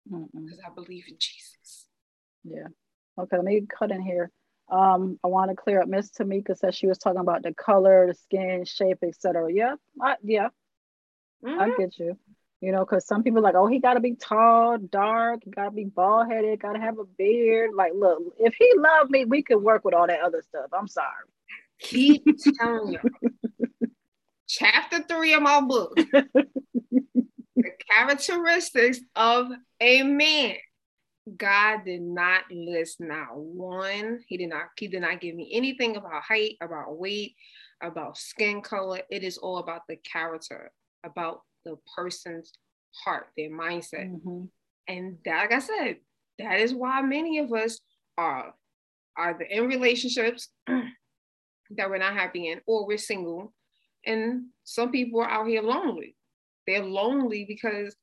gonna 0.10 0.22
work. 0.22 0.30
Because 0.34 0.60
I 0.66 0.74
believe 0.74 1.06
in 1.08 1.16
Jesus. 1.20 1.88
Yeah. 2.44 2.68
Okay, 3.20 3.36
let 3.36 3.46
me 3.46 3.62
cut 3.68 3.92
in 3.92 4.02
here. 4.02 4.32
Um, 4.70 5.20
I 5.24 5.28
want 5.28 5.50
to 5.50 5.56
clear 5.56 5.82
up. 5.82 5.88
Miss 5.88 6.12
Tamika 6.12 6.58
said 6.58 6.76
she 6.76 6.88
was 6.88 6.98
talking 6.98 7.22
about 7.22 7.44
the 7.44 7.54
color, 7.54 8.08
the 8.08 8.14
skin 8.14 8.66
shape, 8.66 9.00
etc. 9.04 9.52
Yeah, 9.52 9.76
I, 10.02 10.16
yeah, 10.24 10.50
mm-hmm. 11.46 11.60
I 11.60 11.70
get 11.78 11.98
you. 12.00 12.18
You 12.60 12.72
know, 12.72 12.80
because 12.80 13.06
some 13.06 13.22
people 13.22 13.42
like, 13.42 13.54
oh, 13.54 13.68
he 13.68 13.80
got 13.80 13.94
to 13.94 14.00
be 14.00 14.16
tall, 14.16 14.80
dark, 14.80 15.42
got 15.50 15.66
to 15.66 15.72
be 15.72 15.86
bald 15.86 16.32
headed, 16.32 16.60
got 16.60 16.74
to 16.74 16.80
have 16.80 16.98
a 16.98 17.04
beard. 17.04 17.72
Like, 17.76 17.92
look, 17.96 18.20
if 18.40 18.56
he 18.56 18.74
loved 18.76 19.12
me, 19.12 19.26
we 19.26 19.44
could 19.44 19.62
work 19.62 19.86
with 19.86 19.94
all 19.94 20.08
that 20.08 20.22
other 20.22 20.42
stuff. 20.42 20.66
I'm 20.74 20.88
sorry. 20.88 21.08
Keep 21.80 22.26
telling 22.60 22.94
you. 22.94 23.90
Chapter 24.48 25.04
three 25.04 25.34
of 25.34 25.44
my 25.44 25.62
book. 25.62 25.94
the 27.58 27.72
characteristics 27.92 29.00
of 29.16 29.50
a 29.80 30.04
man. 30.04 30.56
God 31.36 31.84
did 31.84 32.02
not 32.02 32.44
list 32.50 33.02
not 33.02 33.36
one. 33.36 34.22
He 34.28 34.38
did 34.38 34.50
not, 34.50 34.68
he 34.78 34.88
did 34.88 35.02
not 35.02 35.20
give 35.20 35.36
me 35.36 35.52
anything 35.54 35.98
about 35.98 36.24
height, 36.24 36.56
about 36.62 36.98
weight, 36.98 37.36
about 37.82 38.18
skin 38.18 38.62
color. 38.62 39.02
It 39.12 39.24
is 39.24 39.38
all 39.38 39.58
about 39.58 39.82
the 39.88 39.98
character, 39.98 40.72
about 41.04 41.42
the 41.68 41.78
person's 41.96 42.54
heart, 43.04 43.28
their 43.36 43.50
mindset. 43.50 44.10
Mm-hmm. 44.10 44.46
And 44.88 45.18
that, 45.26 45.42
like 45.42 45.52
I 45.52 45.60
said, 45.60 45.98
that 46.40 46.60
is 46.60 46.74
why 46.74 47.02
many 47.02 47.40
of 47.40 47.52
us 47.52 47.80
are 48.18 48.54
either 49.18 49.44
in 49.44 49.68
relationships 49.68 50.50
that 50.68 51.90
we're 51.90 51.98
not 51.98 52.14
happy 52.14 52.50
in, 52.50 52.62
or 52.66 52.88
we're 52.88 52.98
single. 52.98 53.54
And 54.06 54.46
some 54.64 54.92
people 54.92 55.20
are 55.22 55.30
out 55.30 55.48
here 55.48 55.62
lonely. 55.62 56.16
They're 56.66 56.84
lonely 56.84 57.46
because 57.46 57.96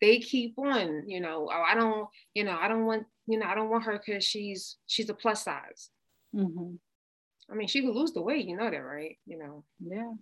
they 0.00 0.18
keep 0.18 0.58
on, 0.58 1.08
you 1.08 1.20
know, 1.20 1.48
oh, 1.52 1.62
I 1.66 1.74
don't, 1.74 2.08
you 2.34 2.44
know, 2.44 2.56
I 2.58 2.68
don't 2.68 2.86
want, 2.86 3.04
you 3.26 3.38
know, 3.38 3.46
I 3.46 3.54
don't 3.54 3.70
want 3.70 3.84
her 3.84 4.00
because 4.04 4.24
she's 4.24 4.76
she's 4.86 5.10
a 5.10 5.14
plus 5.14 5.44
size. 5.44 5.90
Mm-hmm. 6.34 6.74
I 7.50 7.54
mean, 7.54 7.68
she 7.68 7.82
could 7.82 7.94
lose 7.94 8.12
the 8.12 8.22
weight, 8.22 8.46
you 8.46 8.56
know 8.56 8.70
that, 8.70 8.76
right? 8.76 9.18
You 9.26 9.38
know. 9.38 9.64
Yeah. 9.80 10.12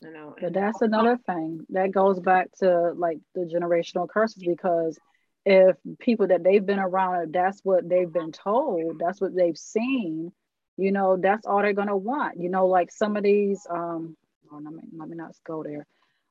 You 0.00 0.12
know. 0.12 0.34
But 0.40 0.52
that's 0.52 0.82
another 0.82 1.18
thing 1.26 1.66
that 1.70 1.92
goes 1.92 2.20
back 2.20 2.50
to 2.60 2.92
like 2.94 3.18
the 3.34 3.42
generational 3.42 4.08
curses 4.08 4.42
because 4.44 4.98
if 5.44 5.76
people 5.98 6.28
that 6.28 6.44
they've 6.44 6.64
been 6.64 6.78
around, 6.78 7.32
that's 7.32 7.60
what 7.64 7.88
they've 7.88 8.12
been 8.12 8.32
told, 8.32 8.98
that's 8.98 9.20
what 9.20 9.34
they've 9.34 9.56
seen, 9.56 10.32
you 10.76 10.92
know, 10.92 11.16
that's 11.16 11.46
all 11.46 11.62
they're 11.62 11.72
gonna 11.72 11.96
want. 11.96 12.40
You 12.40 12.48
know, 12.48 12.66
like 12.66 12.92
some 12.92 13.16
of 13.16 13.24
these, 13.24 13.66
um, 13.68 14.16
oh, 14.52 14.60
let 14.62 14.72
me 14.72 14.82
let 14.96 15.08
me 15.08 15.16
not 15.16 15.34
go 15.44 15.62
there. 15.62 15.86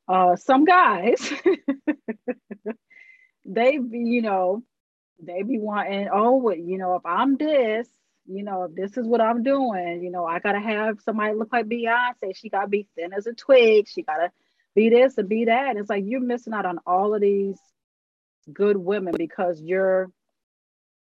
Uh, 0.07 0.37
some 0.37 0.63
guys 0.63 1.33
they 3.45 3.77
be, 3.77 3.99
you 3.99 4.21
know, 4.21 4.63
they 5.21 5.43
be 5.43 5.59
wanting, 5.59 6.09
oh, 6.13 6.51
you 6.51 6.77
know, 6.77 6.95
if 6.95 7.05
I'm 7.05 7.37
this, 7.37 7.87
you 8.27 8.43
know, 8.43 8.63
if 8.63 8.75
this 8.75 8.97
is 8.97 9.07
what 9.07 9.21
I'm 9.21 9.43
doing, 9.43 10.01
you 10.03 10.11
know, 10.11 10.25
I 10.25 10.39
gotta 10.39 10.59
have 10.59 10.99
somebody 11.01 11.33
look 11.33 11.51
like 11.51 11.67
Beyonce. 11.67 12.35
She 12.35 12.49
gotta 12.49 12.67
be 12.67 12.87
thin 12.95 13.13
as 13.13 13.25
a 13.25 13.33
twig. 13.33 13.87
She 13.87 14.03
gotta 14.03 14.31
be 14.75 14.89
this 14.89 15.17
and 15.17 15.29
be 15.29 15.45
that. 15.45 15.69
And 15.69 15.79
it's 15.79 15.89
like 15.89 16.03
you're 16.05 16.19
missing 16.19 16.53
out 16.53 16.65
on 16.65 16.79
all 16.85 17.15
of 17.15 17.21
these 17.21 17.57
good 18.51 18.77
women 18.77 19.15
because 19.17 19.61
you're 19.61 20.11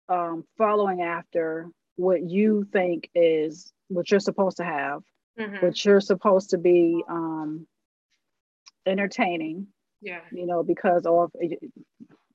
um, 0.10 0.46
following 0.58 1.02
after 1.02 1.70
what 1.96 2.22
you 2.22 2.68
think 2.72 3.10
is 3.16 3.72
what 3.88 4.12
you're 4.12 4.20
supposed 4.20 4.58
to 4.58 4.64
have, 4.64 5.02
mm-hmm. 5.40 5.66
what 5.66 5.84
you're 5.86 6.02
supposed 6.02 6.52
to 6.52 6.58
be 6.58 7.04
um, 7.08 7.66
entertaining. 8.86 9.68
Yeah. 10.02 10.20
You 10.32 10.46
know, 10.46 10.62
because 10.64 11.06
of 11.06 11.32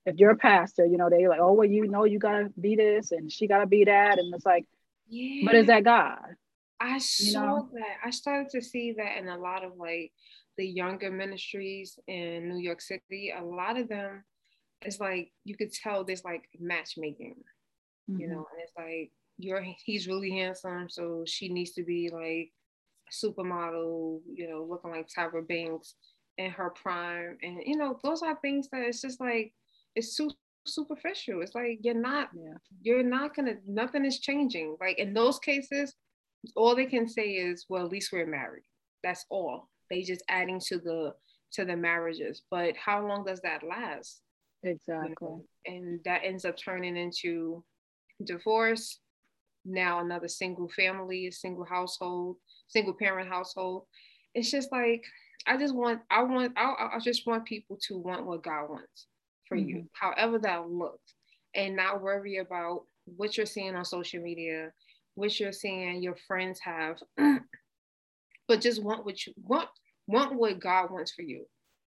if 0.06 0.16
you're 0.16 0.30
a 0.30 0.36
pastor, 0.36 0.86
you 0.86 0.96
know, 0.96 1.10
they 1.10 1.28
like, 1.28 1.40
oh, 1.40 1.52
well, 1.52 1.68
you 1.68 1.86
know, 1.88 2.04
you 2.04 2.18
gotta 2.18 2.50
be 2.60 2.76
this 2.76 3.12
and 3.12 3.30
she 3.30 3.46
gotta 3.46 3.66
be 3.66 3.84
that. 3.84 4.18
And 4.18 4.34
it's 4.34 4.46
like, 4.46 4.66
yeah. 5.08 5.42
but 5.46 5.54
is 5.54 5.66
that 5.66 5.84
God? 5.84 6.18
I 6.80 6.98
saw 6.98 7.56
know? 7.56 7.68
that. 7.74 7.96
I 8.04 8.10
started 8.10 8.50
to 8.50 8.62
see 8.62 8.94
that 8.96 9.18
in 9.18 9.28
a 9.28 9.38
lot 9.38 9.64
of 9.64 9.72
like 9.76 10.12
the 10.56 10.66
younger 10.66 11.10
ministries 11.10 11.98
in 12.06 12.48
New 12.48 12.58
York 12.58 12.80
City. 12.80 13.32
A 13.36 13.44
lot 13.44 13.78
of 13.78 13.88
them, 13.88 14.24
it's 14.82 14.98
like 14.98 15.30
you 15.44 15.56
could 15.56 15.72
tell 15.72 16.04
there's 16.04 16.24
like 16.24 16.48
matchmaking, 16.58 17.36
mm-hmm. 18.10 18.20
you 18.20 18.28
know, 18.28 18.46
and 18.50 18.62
it's 18.62 18.72
like 18.76 19.10
you're 19.36 19.64
he's 19.84 20.08
really 20.08 20.30
handsome, 20.30 20.88
so 20.88 21.24
she 21.26 21.50
needs 21.50 21.72
to 21.72 21.82
be 21.82 22.10
like 22.10 22.50
a 23.08 23.12
supermodel, 23.12 24.20
you 24.32 24.48
know, 24.48 24.66
looking 24.68 24.90
like 24.90 25.08
Tyra 25.08 25.46
Banks 25.46 25.94
in 26.38 26.50
her 26.50 26.70
prime. 26.70 27.36
And 27.42 27.58
you 27.64 27.76
know, 27.76 27.98
those 28.02 28.22
are 28.22 28.38
things 28.40 28.68
that 28.72 28.80
it's 28.82 29.02
just 29.02 29.20
like 29.20 29.52
it's 29.94 30.16
too 30.16 30.30
superficial. 30.66 31.42
It's 31.42 31.54
like 31.54 31.78
you're 31.82 31.94
not, 31.94 32.30
yeah. 32.34 32.54
you're 32.82 33.02
not 33.02 33.34
gonna, 33.34 33.54
nothing 33.66 34.04
is 34.04 34.20
changing. 34.20 34.76
Like 34.80 34.98
in 34.98 35.14
those 35.14 35.38
cases, 35.38 35.94
all 36.56 36.74
they 36.74 36.86
can 36.86 37.08
say 37.08 37.30
is, 37.30 37.66
well, 37.68 37.84
at 37.84 37.92
least 37.92 38.12
we're 38.12 38.26
married. 38.26 38.64
That's 39.02 39.24
all. 39.30 39.68
They 39.90 40.02
just 40.02 40.22
adding 40.28 40.60
to 40.68 40.78
the 40.78 41.14
to 41.52 41.64
the 41.64 41.76
marriages. 41.76 42.42
But 42.50 42.76
how 42.76 43.06
long 43.06 43.24
does 43.24 43.40
that 43.40 43.62
last? 43.62 44.22
Exactly. 44.62 45.08
You 45.10 45.16
know? 45.20 45.44
And 45.66 46.00
that 46.04 46.22
ends 46.24 46.44
up 46.44 46.56
turning 46.56 46.96
into 46.96 47.64
divorce. 48.24 49.00
Now 49.64 50.00
another 50.00 50.28
single 50.28 50.68
family, 50.68 51.26
a 51.26 51.32
single 51.32 51.64
household, 51.64 52.36
single 52.68 52.94
parent 52.94 53.28
household. 53.28 53.84
It's 54.34 54.50
just 54.50 54.70
like 54.70 55.04
I 55.46 55.56
just 55.56 55.74
want, 55.74 56.00
I 56.10 56.22
want, 56.22 56.52
I, 56.56 56.90
I 56.94 56.98
just 57.02 57.26
want 57.26 57.46
people 57.46 57.78
to 57.88 57.96
want 57.96 58.26
what 58.26 58.42
God 58.42 58.68
wants 58.68 59.06
for 59.50 59.58
mm-hmm. 59.58 59.68
you, 59.68 59.90
however 59.92 60.38
that 60.38 60.70
looks, 60.70 61.14
and 61.54 61.76
not 61.76 62.00
worry 62.00 62.38
about 62.38 62.84
what 63.04 63.36
you're 63.36 63.44
seeing 63.44 63.74
on 63.74 63.84
social 63.84 64.22
media, 64.22 64.72
what 65.16 65.38
you're 65.38 65.52
seeing 65.52 66.02
your 66.02 66.16
friends 66.26 66.60
have, 66.60 66.96
but 68.48 68.60
just 68.60 68.82
want 68.82 69.04
what 69.04 69.26
you 69.26 69.34
want, 69.36 69.68
want 70.06 70.34
what 70.34 70.60
God 70.60 70.90
wants 70.90 71.12
for 71.12 71.22
you. 71.22 71.44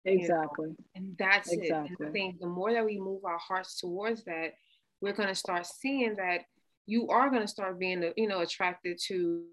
Exactly. 0.04 0.68
You 0.68 0.70
know? 0.70 0.76
And 0.96 1.16
that's 1.18 1.52
exactly. 1.52 1.92
it. 1.92 2.00
And 2.00 2.10
I 2.10 2.12
think 2.12 2.40
the 2.40 2.48
more 2.48 2.72
that 2.74 2.86
we 2.86 3.00
move 3.00 3.26
our 3.26 3.40
hearts 3.40 3.80
towards 3.80 4.24
that, 4.26 4.54
we're 5.02 5.14
going 5.14 5.30
to 5.30 5.36
start 5.36 5.66
seeing 5.66 6.16
that 6.16 6.42
you 6.86 7.08
are 7.10 7.30
going 7.30 7.42
to 7.42 7.48
start 7.48 7.80
being, 7.80 8.14
you 8.16 8.28
know, 8.28 8.42
attracted 8.42 9.00
to 9.08 9.44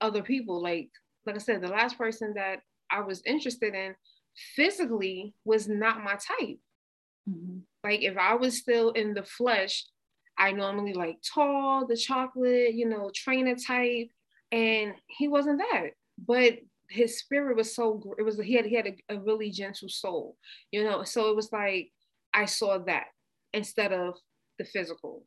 other 0.00 0.22
people. 0.22 0.60
Like, 0.60 0.90
like 1.26 1.36
I 1.36 1.38
said, 1.38 1.60
the 1.60 1.68
last 1.68 1.96
person 1.96 2.32
that 2.34 2.60
I 2.90 3.00
was 3.00 3.22
interested 3.24 3.74
in 3.74 3.94
physically 4.56 5.34
was 5.44 5.68
not 5.68 6.02
my 6.02 6.14
type. 6.14 6.58
Mm-hmm. 7.28 7.58
Like 7.82 8.02
if 8.02 8.16
I 8.16 8.34
was 8.34 8.58
still 8.58 8.90
in 8.90 9.14
the 9.14 9.24
flesh, 9.24 9.84
I 10.36 10.52
normally 10.52 10.94
like 10.94 11.18
tall, 11.34 11.86
the 11.86 11.96
chocolate, 11.96 12.74
you 12.74 12.88
know, 12.88 13.10
trainer 13.14 13.54
type, 13.54 14.08
and 14.50 14.94
he 15.06 15.28
wasn't 15.28 15.58
that. 15.58 15.90
But 16.18 16.58
his 16.88 17.18
spirit 17.18 17.56
was 17.56 17.74
so 17.74 18.02
it 18.18 18.22
was 18.22 18.38
he 18.38 18.54
had 18.54 18.66
he 18.66 18.76
had 18.76 18.86
a, 18.86 19.14
a 19.14 19.20
really 19.20 19.50
gentle 19.50 19.88
soul, 19.88 20.36
you 20.70 20.84
know. 20.84 21.02
So 21.04 21.30
it 21.30 21.36
was 21.36 21.52
like 21.52 21.90
I 22.32 22.44
saw 22.46 22.78
that 22.78 23.06
instead 23.52 23.92
of 23.92 24.14
the 24.58 24.64
physical. 24.64 25.24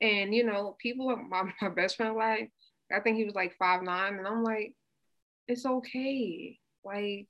And 0.00 0.34
you 0.34 0.44
know, 0.44 0.76
people 0.80 1.14
my, 1.28 1.42
my 1.60 1.68
best 1.68 1.96
friend 1.96 2.16
like 2.16 2.50
I 2.92 3.00
think 3.00 3.16
he 3.16 3.24
was 3.24 3.34
like 3.34 3.54
five 3.58 3.82
nine, 3.82 4.14
and 4.14 4.26
I'm 4.26 4.42
like, 4.42 4.74
it's 5.48 5.66
okay. 5.66 6.58
Like 6.84 7.28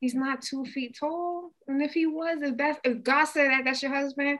he's 0.00 0.14
not 0.14 0.42
two 0.42 0.64
feet 0.64 0.96
tall. 0.98 1.52
And 1.68 1.82
if 1.82 1.92
he 1.92 2.06
was, 2.06 2.38
if 2.42 2.56
that's 2.56 2.78
if 2.84 3.02
God 3.02 3.24
said 3.24 3.50
that 3.50 3.64
that's 3.64 3.82
your 3.82 3.94
husband, 3.94 4.38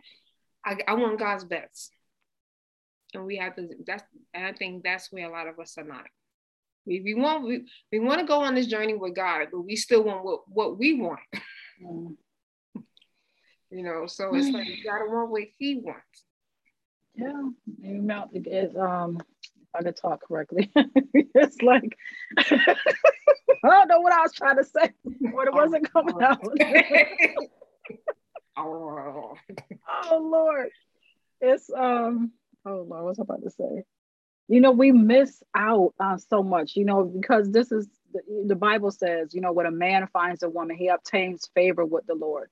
I, 0.65 0.79
I 0.87 0.95
want 0.95 1.19
God's 1.19 1.45
best. 1.45 1.91
And 3.15 3.27
we 3.27 3.37
have 3.37 3.57
to 3.57 3.69
that's 3.87 4.05
and 4.33 4.47
I 4.47 4.53
think 4.53 4.83
that's 4.83 5.13
where 5.13 5.29
a 5.29 5.33
lot 5.33 5.49
of 5.49 5.59
us 5.59 5.77
are 5.79 5.85
not. 5.85 6.07
We, 6.87 7.01
we 7.01 7.15
want 7.15 7.45
we, 7.45 7.65
we 7.93 8.01
want 8.01 8.21
to 8.21 8.27
go 8.27 8.41
on 8.41 8.55
this 8.55 8.67
journey 8.67 8.95
with 8.95 9.15
God, 9.15 9.49
but 9.53 9.61
we 9.61 9.77
still 9.77 10.03
want 10.03 10.25
what, 10.25 10.41
what 10.49 10.79
we 10.79 10.95
want. 10.95 11.21
Mm. 11.85 12.17
you 13.71 13.83
know, 13.83 14.07
so 14.07 14.35
it's 14.35 14.51
like 14.51 14.67
you 14.67 14.83
gotta 14.85 15.07
want 15.07 15.31
what 15.31 15.43
he 15.59 15.77
wants. 15.77 16.25
Yeah, 17.15 17.51
you 17.83 18.03
mouth 18.03 18.31
is 18.33 18.75
um 18.77 19.19
if 19.21 19.69
I 19.75 19.83
could 19.83 19.97
talk 19.97 20.27
correctly. 20.27 20.73
it's 21.15 21.61
like 21.63 21.97
I 23.63 23.69
don't 23.69 23.89
know 23.89 24.01
what 24.01 24.13
I 24.13 24.23
was 24.23 24.33
trying 24.33 24.57
to 24.57 24.65
say, 24.65 24.91
but 25.05 25.47
it 25.47 25.55
wasn't 25.55 25.93
coming 25.93 26.23
out. 26.23 26.43
oh. 28.57 29.35
oh 30.11 30.19
Lord. 30.19 30.71
It's 31.41 31.71
um 31.71 32.33
oh 32.67 32.87
Lord, 32.89 33.05
what's 33.05 33.19
I 33.19 33.23
about 33.23 33.43
to 33.43 33.51
say? 33.51 33.85
You 34.49 34.61
know, 34.61 34.73
we 34.73 34.93
miss 34.93 35.43
out 35.55 35.95
on 35.99 36.19
so 36.19 36.43
much, 36.43 36.77
you 36.77 36.85
know, 36.85 37.05
because 37.05 37.51
this 37.51 37.73
is 37.73 37.89
the, 38.13 38.21
the 38.49 38.57
Bible 38.57 38.91
says, 38.91 39.35
you 39.35 39.41
know, 39.41 39.53
when 39.53 39.67
a 39.67 39.71
man 39.71 40.09
finds 40.13 40.43
a 40.43 40.49
woman, 40.49 40.77
he 40.77 40.89
obtains 40.89 41.49
favor 41.55 41.85
with 41.85 42.07
the 42.07 42.15
Lord 42.15 42.51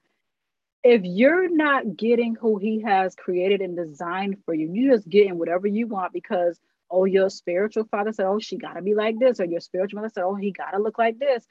if 0.83 1.03
you're 1.05 1.49
not 1.49 1.97
getting 1.97 2.35
who 2.35 2.59
he 2.59 2.81
has 2.81 3.15
created 3.15 3.61
and 3.61 3.77
designed 3.77 4.39
for 4.45 4.55
you, 4.55 4.71
you're 4.73 4.95
just 4.97 5.09
getting 5.09 5.39
whatever 5.39 5.67
you 5.67 5.87
want 5.87 6.13
because 6.13 6.59
oh, 6.91 7.05
your 7.05 7.31
spiritual 7.31 7.85
father 7.85 8.13
said, 8.13 8.27
oh, 8.27 8.39
she 8.39 8.57
got 8.57 8.75
to 8.75 8.83
be 8.83 8.95
like 8.95 9.19
this, 9.19 9.41
or 9.41 9.45
your 9.45 9.61
spiritual 9.61 10.01
mother 10.01 10.13
said, 10.15 10.25
oh, 10.25 10.35
he 10.35 10.51
got 10.51 10.73
to 10.73 10.79
look 10.79 10.99
like 10.99 11.19
this. 11.19 11.47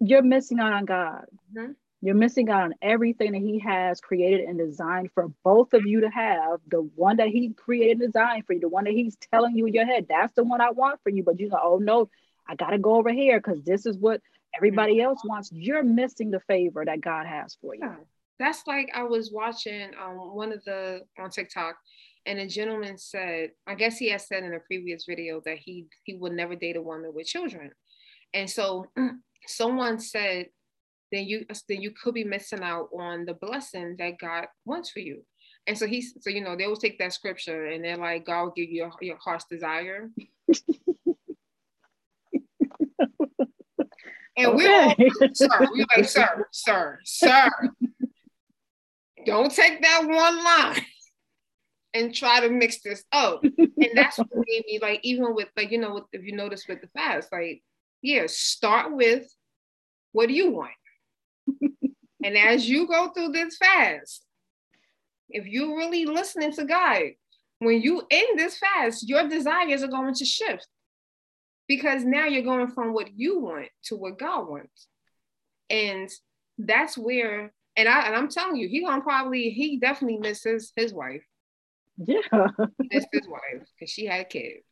You're 0.00 0.22
missing 0.22 0.60
out 0.60 0.72
on 0.72 0.84
God. 0.84 1.24
Mm-hmm. 1.56 1.72
You're 2.04 2.14
missing 2.14 2.50
out 2.50 2.64
on 2.64 2.74
everything 2.82 3.32
that 3.32 3.40
He 3.40 3.60
has 3.60 3.98
created 3.98 4.40
and 4.46 4.58
designed 4.58 5.10
for 5.14 5.28
both 5.42 5.72
of 5.72 5.86
you 5.86 6.02
to 6.02 6.10
have. 6.10 6.60
The 6.70 6.82
one 6.96 7.16
that 7.16 7.28
He 7.28 7.54
created 7.54 8.02
and 8.02 8.12
designed 8.12 8.44
for 8.46 8.52
you, 8.52 8.60
the 8.60 8.68
one 8.68 8.84
that 8.84 8.92
He's 8.92 9.16
telling 9.32 9.56
you 9.56 9.64
in 9.66 9.72
your 9.72 9.86
head, 9.86 10.04
that's 10.06 10.34
the 10.34 10.44
one 10.44 10.60
I 10.60 10.70
want 10.70 11.00
for 11.02 11.08
you. 11.08 11.22
But 11.22 11.40
you 11.40 11.48
go, 11.48 11.58
oh 11.62 11.78
no, 11.78 12.10
I 12.46 12.56
got 12.56 12.70
to 12.70 12.78
go 12.78 12.96
over 12.96 13.10
here 13.10 13.40
because 13.40 13.62
this 13.62 13.86
is 13.86 13.96
what 13.96 14.20
everybody 14.54 15.00
else 15.00 15.20
wants. 15.24 15.48
You're 15.50 15.82
missing 15.82 16.30
the 16.30 16.40
favor 16.40 16.84
that 16.84 17.00
God 17.00 17.26
has 17.26 17.56
for 17.62 17.74
you. 17.74 17.80
Yeah. 17.82 17.96
That's 18.38 18.66
like 18.66 18.90
I 18.94 19.04
was 19.04 19.30
watching 19.32 19.92
um, 19.98 20.34
one 20.34 20.52
of 20.52 20.62
the 20.64 21.02
on 21.18 21.30
TikTok 21.30 21.76
and 22.26 22.38
a 22.38 22.46
gentleman 22.46 22.96
said, 22.96 23.50
I 23.66 23.74
guess 23.74 23.98
he 23.98 24.10
has 24.10 24.26
said 24.26 24.44
in 24.44 24.54
a 24.54 24.60
previous 24.60 25.04
video 25.06 25.42
that 25.44 25.58
he 25.58 25.86
he 26.04 26.14
would 26.14 26.32
never 26.32 26.54
date 26.54 26.76
a 26.76 26.82
woman 26.82 27.12
with 27.14 27.26
children. 27.26 27.70
And 28.32 28.48
so 28.48 28.86
someone 29.46 29.98
said, 29.98 30.46
then 31.12 31.26
you 31.26 31.44
then 31.68 31.82
you 31.82 31.90
could 31.90 32.14
be 32.14 32.24
missing 32.24 32.62
out 32.62 32.88
on 32.98 33.26
the 33.26 33.34
blessing 33.34 33.96
that 33.98 34.18
God 34.18 34.46
wants 34.64 34.90
for 34.90 35.00
you. 35.00 35.22
And 35.66 35.76
so 35.78 35.86
he's 35.86 36.14
so 36.20 36.30
you 36.30 36.42
know 36.42 36.56
they 36.56 36.66
will 36.66 36.76
take 36.76 36.98
that 36.98 37.12
scripture 37.12 37.66
and 37.66 37.84
they're 37.84 37.96
like, 37.96 38.26
God 38.26 38.44
will 38.44 38.52
give 38.52 38.70
you 38.70 38.84
your, 38.84 38.92
your 39.00 39.18
heart's 39.18 39.44
desire. 39.50 40.10
and 44.36 44.46
okay. 44.46 44.54
we're 44.54 44.72
all, 44.72 44.94
sir, 45.34 45.48
we're 45.60 45.86
like, 45.96 46.08
sir, 46.08 46.46
sir, 46.52 46.98
sir. 47.04 47.50
Don't 49.26 49.50
take 49.50 49.80
that 49.80 50.06
one 50.06 50.44
line 50.44 50.84
and 51.94 52.12
try 52.12 52.40
to 52.40 52.50
mix 52.50 52.80
this 52.82 53.04
up. 53.12 53.42
and 53.58 53.90
that's 53.94 54.18
what 54.18 54.28
made 54.32 54.64
me 54.66 54.80
like, 54.82 55.00
even 55.04 55.34
with 55.34 55.48
like, 55.56 55.70
you 55.70 55.78
know, 55.78 56.06
if 56.12 56.24
you 56.24 56.34
notice 56.34 56.66
with 56.68 56.80
the 56.80 56.88
fast, 56.88 57.32
like, 57.32 57.62
yeah, 58.02 58.24
start 58.26 58.94
with 58.94 59.26
what 60.12 60.28
do 60.28 60.34
you 60.34 60.50
want? 60.50 60.70
and 62.24 62.36
as 62.36 62.68
you 62.68 62.86
go 62.86 63.08
through 63.08 63.28
this 63.28 63.56
fast, 63.56 64.24
if 65.30 65.46
you're 65.46 65.76
really 65.76 66.04
listening 66.04 66.52
to 66.52 66.64
God, 66.64 67.02
when 67.60 67.80
you 67.80 68.02
end 68.10 68.38
this 68.38 68.58
fast, 68.58 69.08
your 69.08 69.28
desires 69.28 69.82
are 69.82 69.88
going 69.88 70.14
to 70.14 70.24
shift 70.24 70.66
because 71.66 72.04
now 72.04 72.26
you're 72.26 72.42
going 72.42 72.68
from 72.68 72.92
what 72.92 73.10
you 73.16 73.40
want 73.40 73.68
to 73.84 73.96
what 73.96 74.18
God 74.18 74.48
wants. 74.48 74.88
And 75.70 76.10
that's 76.58 76.98
where, 76.98 77.52
and 77.76 77.88
I 77.88 78.06
and 78.06 78.14
I'm 78.14 78.28
telling 78.28 78.56
you, 78.56 78.68
he 78.68 78.84
gonna 78.84 79.02
probably 79.02 79.50
he 79.50 79.78
definitely 79.78 80.18
misses 80.18 80.72
his 80.76 80.92
wife 80.92 81.22
yeah. 82.06 82.20
That's 82.30 83.06
his 83.12 83.28
wife 83.28 83.66
because 83.78 83.90
she 83.90 84.06
had 84.06 84.20
a 84.22 84.24
kid. 84.24 84.62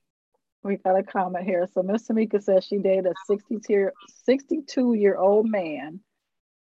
We 0.64 0.76
got 0.76 0.98
a 0.98 1.02
comment 1.02 1.44
here. 1.44 1.68
So 1.72 1.82
Miss 1.82 2.06
Tamika 2.06 2.42
says 2.42 2.64
she 2.64 2.78
dated 2.78 3.06
a 3.06 3.14
62 3.26 3.90
62 4.24 4.94
year 4.94 5.16
old 5.16 5.48
man. 5.48 6.00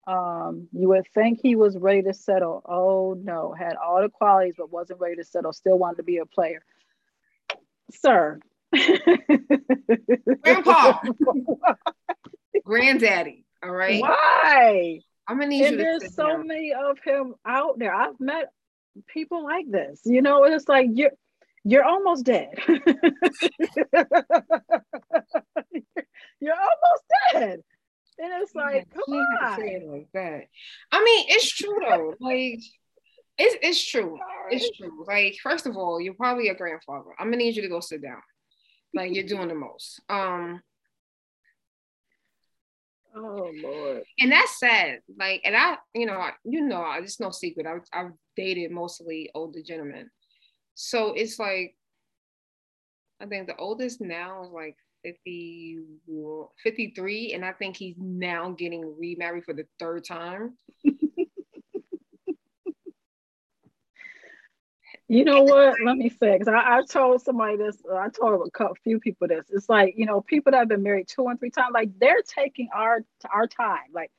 Um, 0.08 0.68
you 0.72 0.90
would 0.90 1.06
think 1.14 1.40
he 1.42 1.56
was 1.56 1.78
ready 1.78 2.04
to 2.04 2.14
settle. 2.14 2.62
Oh 2.66 3.16
no, 3.22 3.54
had 3.58 3.76
all 3.76 4.02
the 4.02 4.10
qualities 4.10 4.56
but 4.58 4.72
wasn't 4.72 5.00
ready 5.00 5.16
to 5.18 5.24
settle. 5.24 5.54
Still 5.54 5.78
wanted 5.78 5.98
to 5.98 6.04
be 6.04 6.18
a 6.18 6.26
player. 6.26 6.64
Sir. 7.92 8.40
Grandpa. 10.44 11.00
Granddaddy. 12.64 13.46
All 13.64 13.72
right. 13.72 14.02
Why? 14.02 15.00
I'm 15.28 15.38
gonna 15.38 15.50
need 15.50 15.66
and 15.66 15.80
there's 15.80 16.16
so 16.16 16.38
many 16.44 16.74
of 16.74 16.98
him 17.04 17.36
out 17.46 17.78
there. 17.78 17.94
I've 17.94 18.20
met 18.20 18.52
people 19.08 19.44
like 19.44 19.70
this. 19.70 20.02
You 20.06 20.22
know, 20.22 20.44
it's 20.44 20.68
like 20.68 20.88
you're 20.94 21.12
you're 21.64 21.84
almost 21.84 22.26
dead. 22.26 22.50
you're 26.40 26.56
almost 26.56 27.04
dead. 27.34 27.62
And 28.22 28.34
it's 28.42 28.54
like, 28.54 28.76
yeah, 28.76 28.84
come 28.94 29.14
on. 29.14 29.62
It 29.62 29.88
like 29.88 30.08
that. 30.14 30.44
I 30.92 31.04
mean, 31.04 31.26
it's 31.30 31.52
true 31.52 31.78
though. 31.88 32.16
like 32.20 32.60
it's 33.38 33.56
it's 33.62 33.90
true. 33.90 34.20
It's 34.52 34.78
true. 34.78 35.06
Like, 35.08 35.38
first 35.42 35.66
of 35.66 35.78
all, 35.78 36.02
you're 36.02 36.14
probably 36.14 36.50
a 36.50 36.56
grandfather. 36.56 37.12
I'm 37.18 37.28
gonna 37.28 37.38
need 37.38 37.56
you 37.56 37.62
to 37.62 37.70
go 37.70 37.80
sit 37.80 38.02
down. 38.02 38.22
Like 38.94 39.14
you're 39.14 39.26
doing 39.26 39.48
the 39.48 39.56
most. 39.56 40.02
Um 40.10 40.62
Oh 43.22 43.52
Lord. 43.62 44.04
And 44.20 44.32
that's 44.32 44.60
sad. 44.60 45.00
Like, 45.18 45.42
and 45.44 45.56
I, 45.56 45.78
you 45.94 46.06
know, 46.06 46.14
I, 46.14 46.32
you 46.46 46.62
know, 46.62 46.86
it's 46.98 47.20
no 47.20 47.32
secret. 47.32 47.68
I've, 47.68 47.82
I've 47.92 48.12
dated 48.38 48.72
mostly 48.72 49.30
older 49.36 49.60
gentlemen. 49.62 50.10
So 50.76 51.14
it's 51.14 51.38
like, 51.38 51.76
I 53.22 53.26
think 53.26 53.48
the 53.48 53.58
oldest 53.58 54.00
now 54.00 54.44
is 54.44 54.52
like 54.52 54.78
50, 55.04 55.80
53. 56.64 57.34
And 57.34 57.44
I 57.44 57.52
think 57.52 57.76
he's 57.76 57.96
now 57.98 58.52
getting 58.52 58.96
remarried 58.98 59.44
for 59.44 59.54
the 59.54 59.66
third 59.80 60.06
time. 60.06 60.58
You 65.12 65.26
know 65.26 65.42
what? 65.42 65.74
Let 65.84 65.98
me 65.98 66.10
say, 66.10 66.34
because 66.34 66.48
I, 66.48 66.78
I, 66.78 66.82
told 66.84 67.24
somebody 67.24 67.58
this, 67.58 67.78
uh, 67.92 67.96
I 67.96 68.10
told 68.10 68.48
a 68.48 68.52
couple, 68.52 68.76
few 68.84 69.00
people 69.00 69.28
this. 69.28 69.48
It's 69.50 69.68
like, 69.68 69.96
you 69.98 70.06
know, 70.06 70.22
people 70.22 70.52
that 70.52 70.60
have 70.60 70.68
been 70.68 70.84
married 70.84 71.08
two 71.08 71.28
and 71.28 71.40
three 71.40 71.50
times, 71.50 71.72
like 71.74 71.90
they're 72.00 72.22
taking 72.22 72.70
our 72.72 73.04
our 73.34 73.48
time. 73.48 73.88
Like, 73.92 74.12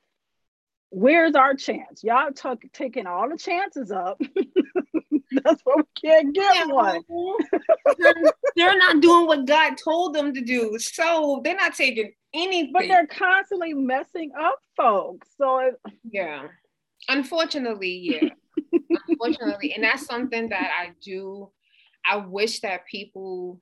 where's 0.90 1.36
our 1.36 1.54
chance? 1.54 2.02
Y'all 2.02 2.32
took 2.32 2.64
taking 2.72 3.06
all 3.06 3.28
the 3.30 3.38
chances 3.38 3.92
up. 3.92 4.20
That's 5.44 5.62
why 5.62 5.74
we 5.76 5.82
can't 6.02 6.34
get 6.34 6.56
yeah. 6.56 6.66
one. 6.66 7.02
they're 8.56 8.76
not 8.76 9.00
doing 9.00 9.28
what 9.28 9.46
God 9.46 9.76
told 9.82 10.12
them 10.12 10.34
to 10.34 10.40
do. 10.40 10.76
So 10.80 11.40
they're 11.44 11.54
not 11.54 11.76
taking 11.76 12.12
anything. 12.34 12.72
But 12.72 12.88
they're 12.88 13.06
constantly 13.06 13.74
messing 13.74 14.32
up 14.36 14.58
folks. 14.76 15.28
So 15.38 15.58
it, 15.58 15.80
yeah. 16.02 16.48
Unfortunately, 17.08 18.20
yeah 18.20 18.30
unfortunately. 19.20 19.74
And 19.74 19.84
that's 19.84 20.06
something 20.06 20.48
that 20.48 20.70
I 20.78 20.92
do. 21.02 21.50
I 22.04 22.16
wish 22.16 22.60
that 22.60 22.86
people, 22.86 23.60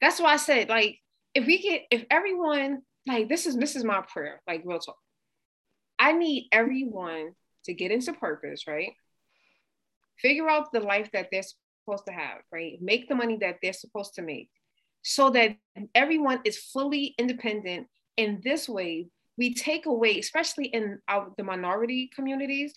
that's 0.00 0.20
why 0.20 0.34
I 0.34 0.36
said, 0.36 0.68
like, 0.68 0.98
if 1.34 1.46
we 1.46 1.60
get, 1.60 1.82
if 1.90 2.04
everyone, 2.10 2.82
like, 3.06 3.28
this 3.28 3.46
is, 3.46 3.56
this 3.56 3.74
is 3.76 3.84
my 3.84 4.02
prayer, 4.02 4.40
like, 4.46 4.62
real 4.64 4.78
talk. 4.78 4.98
I 5.98 6.12
need 6.12 6.48
everyone 6.52 7.32
to 7.64 7.74
get 7.74 7.90
into 7.90 8.12
purpose, 8.12 8.66
right? 8.66 8.92
Figure 10.18 10.48
out 10.48 10.72
the 10.72 10.80
life 10.80 11.10
that 11.12 11.28
they're 11.30 11.42
supposed 11.42 12.06
to 12.06 12.12
have, 12.12 12.38
right? 12.52 12.78
Make 12.80 13.08
the 13.08 13.14
money 13.14 13.38
that 13.40 13.56
they're 13.62 13.72
supposed 13.72 14.14
to 14.14 14.22
make 14.22 14.50
so 15.02 15.30
that 15.30 15.56
everyone 15.94 16.40
is 16.44 16.58
fully 16.58 17.14
independent. 17.18 17.88
In 18.16 18.40
this 18.44 18.68
way, 18.68 19.08
we 19.38 19.54
take 19.54 19.86
away, 19.86 20.18
especially 20.18 20.66
in 20.66 20.98
our, 21.08 21.32
the 21.36 21.44
minority 21.44 22.10
communities, 22.14 22.74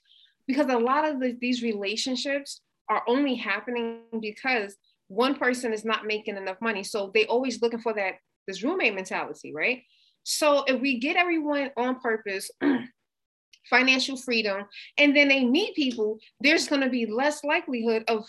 because 0.48 0.68
a 0.68 0.78
lot 0.78 1.08
of 1.08 1.20
the, 1.20 1.38
these 1.42 1.64
relationships 1.64 2.62
are 2.90 3.04
only 3.08 3.36
happening 3.36 4.02
because 4.22 4.76
one 5.08 5.36
person 5.36 5.74
is 5.74 5.86
not 5.86 6.06
making 6.06 6.38
enough 6.38 6.58
money. 6.62 6.84
So 6.84 7.12
they 7.14 7.26
always 7.26 7.62
looking 7.62 7.80
for 7.80 7.94
that 7.94 8.16
this 8.48 8.64
roommate 8.64 8.96
mentality, 8.96 9.54
right? 9.56 9.82
So 10.24 10.64
if 10.68 10.80
we 10.82 11.00
get 11.00 11.18
everyone 11.18 11.72
on 11.78 12.00
purpose, 12.00 12.50
financial 13.70 14.18
freedom, 14.18 14.66
and 14.98 15.16
then 15.16 15.28
they 15.28 15.44
meet 15.44 15.76
people, 15.76 16.20
there's 16.40 16.68
going 16.68 16.82
to 16.82 16.90
be 16.90 17.06
less 17.06 17.44
likelihood 17.44 18.04
of, 18.08 18.26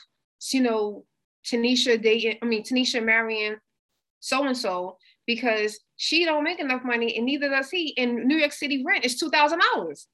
you 0.52 0.62
know, 0.62 1.04
Tanisha 1.46 2.02
dating, 2.02 2.38
I 2.42 2.46
mean, 2.46 2.62
Tanisha 2.64 3.02
marrying 3.02 3.56
so 4.20 4.44
and 4.44 4.56
so 4.56 4.96
because 5.26 5.78
she 5.96 6.24
don't 6.24 6.44
make 6.44 6.58
enough 6.60 6.82
money 6.84 7.16
and 7.16 7.26
neither 7.26 7.48
does 7.48 7.70
he. 7.70 7.88
In 7.90 8.26
New 8.26 8.36
York 8.36 8.52
City, 8.52 8.82
rent 8.84 9.04
is 9.04 9.18
two 9.18 9.30
thousand 9.30 9.60
dollars. 9.72 10.08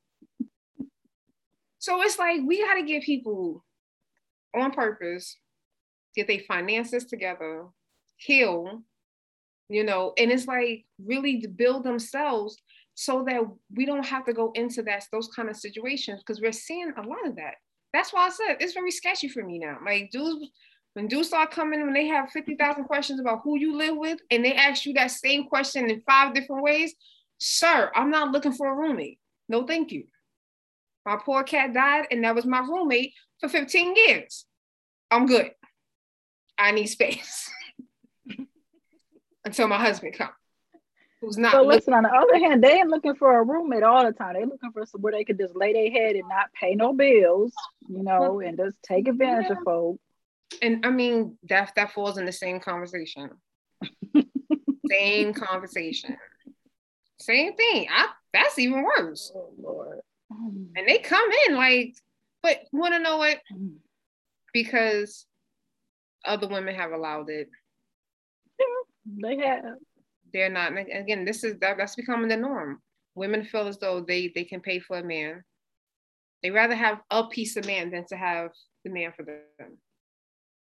So 1.83 2.01
it's 2.01 2.17
like 2.17 2.43
we 2.47 2.63
got 2.63 2.75
to 2.75 2.85
get 2.85 3.03
people 3.03 3.65
on 4.55 4.71
purpose, 4.71 5.37
get 6.15 6.29
their 6.29 6.39
finances 6.47 7.07
together, 7.07 7.67
heal, 8.19 8.83
you 9.69 9.83
know, 9.83 10.13
and 10.17 10.31
it's 10.31 10.47
like 10.47 10.85
really 11.05 11.41
to 11.41 11.49
build 11.49 11.83
themselves 11.83 12.57
so 12.95 13.25
that 13.27 13.43
we 13.75 13.85
don't 13.85 14.07
have 14.07 14.25
to 14.27 14.33
go 14.33 14.53
into 14.55 14.85
that 14.85 15.07
those 15.11 15.27
kind 15.35 15.49
of 15.49 15.57
situations 15.57 16.21
because 16.21 16.41
we're 16.41 16.53
seeing 16.53 16.93
a 16.97 17.03
lot 17.03 17.27
of 17.27 17.35
that. 17.35 17.55
That's 17.93 18.13
why 18.13 18.27
I 18.27 18.31
said 18.31 18.59
it's 18.61 18.75
very 18.75 18.93
sketchy 18.93 19.27
for 19.27 19.43
me 19.43 19.59
now. 19.59 19.79
Like 19.85 20.13
dudes, 20.13 20.53
when 20.93 21.09
dudes 21.09 21.29
start 21.29 21.51
coming, 21.51 21.83
when 21.83 21.95
they 21.95 22.07
have 22.07 22.31
50,000 22.31 22.85
questions 22.85 23.19
about 23.19 23.41
who 23.43 23.59
you 23.59 23.77
live 23.77 23.97
with, 23.97 24.21
and 24.31 24.45
they 24.45 24.55
ask 24.55 24.87
you 24.87 24.93
that 24.93 25.11
same 25.11 25.49
question 25.49 25.91
in 25.91 26.01
five 26.07 26.33
different 26.33 26.63
ways, 26.63 26.95
sir, 27.39 27.91
I'm 27.93 28.11
not 28.11 28.31
looking 28.31 28.53
for 28.53 28.69
a 28.69 28.77
roommate. 28.77 29.19
No, 29.49 29.67
thank 29.67 29.91
you. 29.91 30.05
My 31.05 31.17
poor 31.17 31.43
cat 31.43 31.75
died, 31.75 32.07
and 32.11 32.23
that 32.25 32.35
was 32.35 32.47
my 32.47 32.61
roommate 32.61 33.15
for 33.41 33.49
15 33.49 33.97
years. 33.97 34.47
I'm 35.11 35.27
good. 35.27 35.51
I 36.59 36.71
need 36.71 36.87
space 36.87 37.51
until 39.45 39.69
my 39.69 39.79
husband 39.79 40.15
comes. 40.15 40.31
Who's 41.21 41.39
not 41.39 41.53
so 41.53 41.63
listen, 41.63 41.95
on 41.95 42.03
the 42.03 42.09
other 42.09 42.37
hand, 42.37 42.65
they 42.65 42.73
ain't 42.73 42.89
looking 42.89 43.15
for 43.15 43.39
a 43.39 43.45
roommate 43.45 43.85
all 43.85 44.05
the 44.05 44.13
time. 44.13 44.35
They 44.35 44.45
looking 44.45 44.73
for 44.73 44.85
somewhere 44.85 45.13
they 45.13 45.25
could 45.25 45.39
just 45.39 45.55
lay 45.55 45.73
their 45.73 45.91
head 45.91 46.17
and 46.17 46.29
not 46.29 46.53
pay 46.53 46.75
no 46.75 46.93
bills, 46.93 47.53
you 47.89 48.03
know, 48.03 48.41
and 48.41 48.57
just 48.57 48.77
take 48.83 49.07
advantage 49.07 49.47
yeah. 49.49 49.57
of 49.57 49.63
folks. 49.65 50.01
And 50.61 50.85
I 50.85 50.91
mean 50.91 51.39
that 51.49 51.73
that 51.77 51.93
falls 51.93 52.19
in 52.19 52.27
the 52.27 52.33
same 52.33 52.59
conversation. 52.59 53.31
same 54.91 55.33
conversation. 55.33 56.17
Same 57.21 57.55
thing. 57.55 57.87
I 57.89 58.09
that's 58.33 58.59
even 58.59 58.83
worse. 58.83 59.31
Oh 59.33 59.53
Lord. 59.63 60.01
And 60.77 60.89
they 60.89 60.99
come 60.99 61.29
in 61.49 61.57
like, 61.57 61.95
but 62.43 62.61
want 62.73 62.95
to 62.95 63.01
know 63.01 63.19
what? 63.19 63.39
Mm. 63.53 63.75
Because 64.53 65.27
other 66.25 66.49
women 66.49 66.75
have 66.75 66.93
allowed 66.93 67.31
it. 67.31 67.49
They 69.21 69.37
have. 69.39 69.65
They're 70.33 70.49
not. 70.49 70.75
Again, 70.79 71.25
this 71.25 71.43
is 71.43 71.59
that, 71.59 71.77
that's 71.77 71.97
becoming 71.97 72.29
the 72.29 72.37
norm. 72.37 72.81
Women 73.17 73.45
feel 73.45 73.67
as 73.67 73.77
though 73.79 74.01
they 74.01 74.31
they 74.33 74.45
can 74.45 74.61
pay 74.61 74.79
for 74.79 74.99
a 74.99 75.03
man. 75.03 75.43
They 76.41 76.51
rather 76.51 76.77
have 76.77 77.01
a 77.11 77.27
piece 77.27 77.57
of 77.57 77.67
man 77.67 77.91
than 77.91 78.07
to 78.07 78.17
have 78.17 78.51
the 78.85 78.91
man 78.91 79.13
for 79.17 79.25
them. 79.25 79.79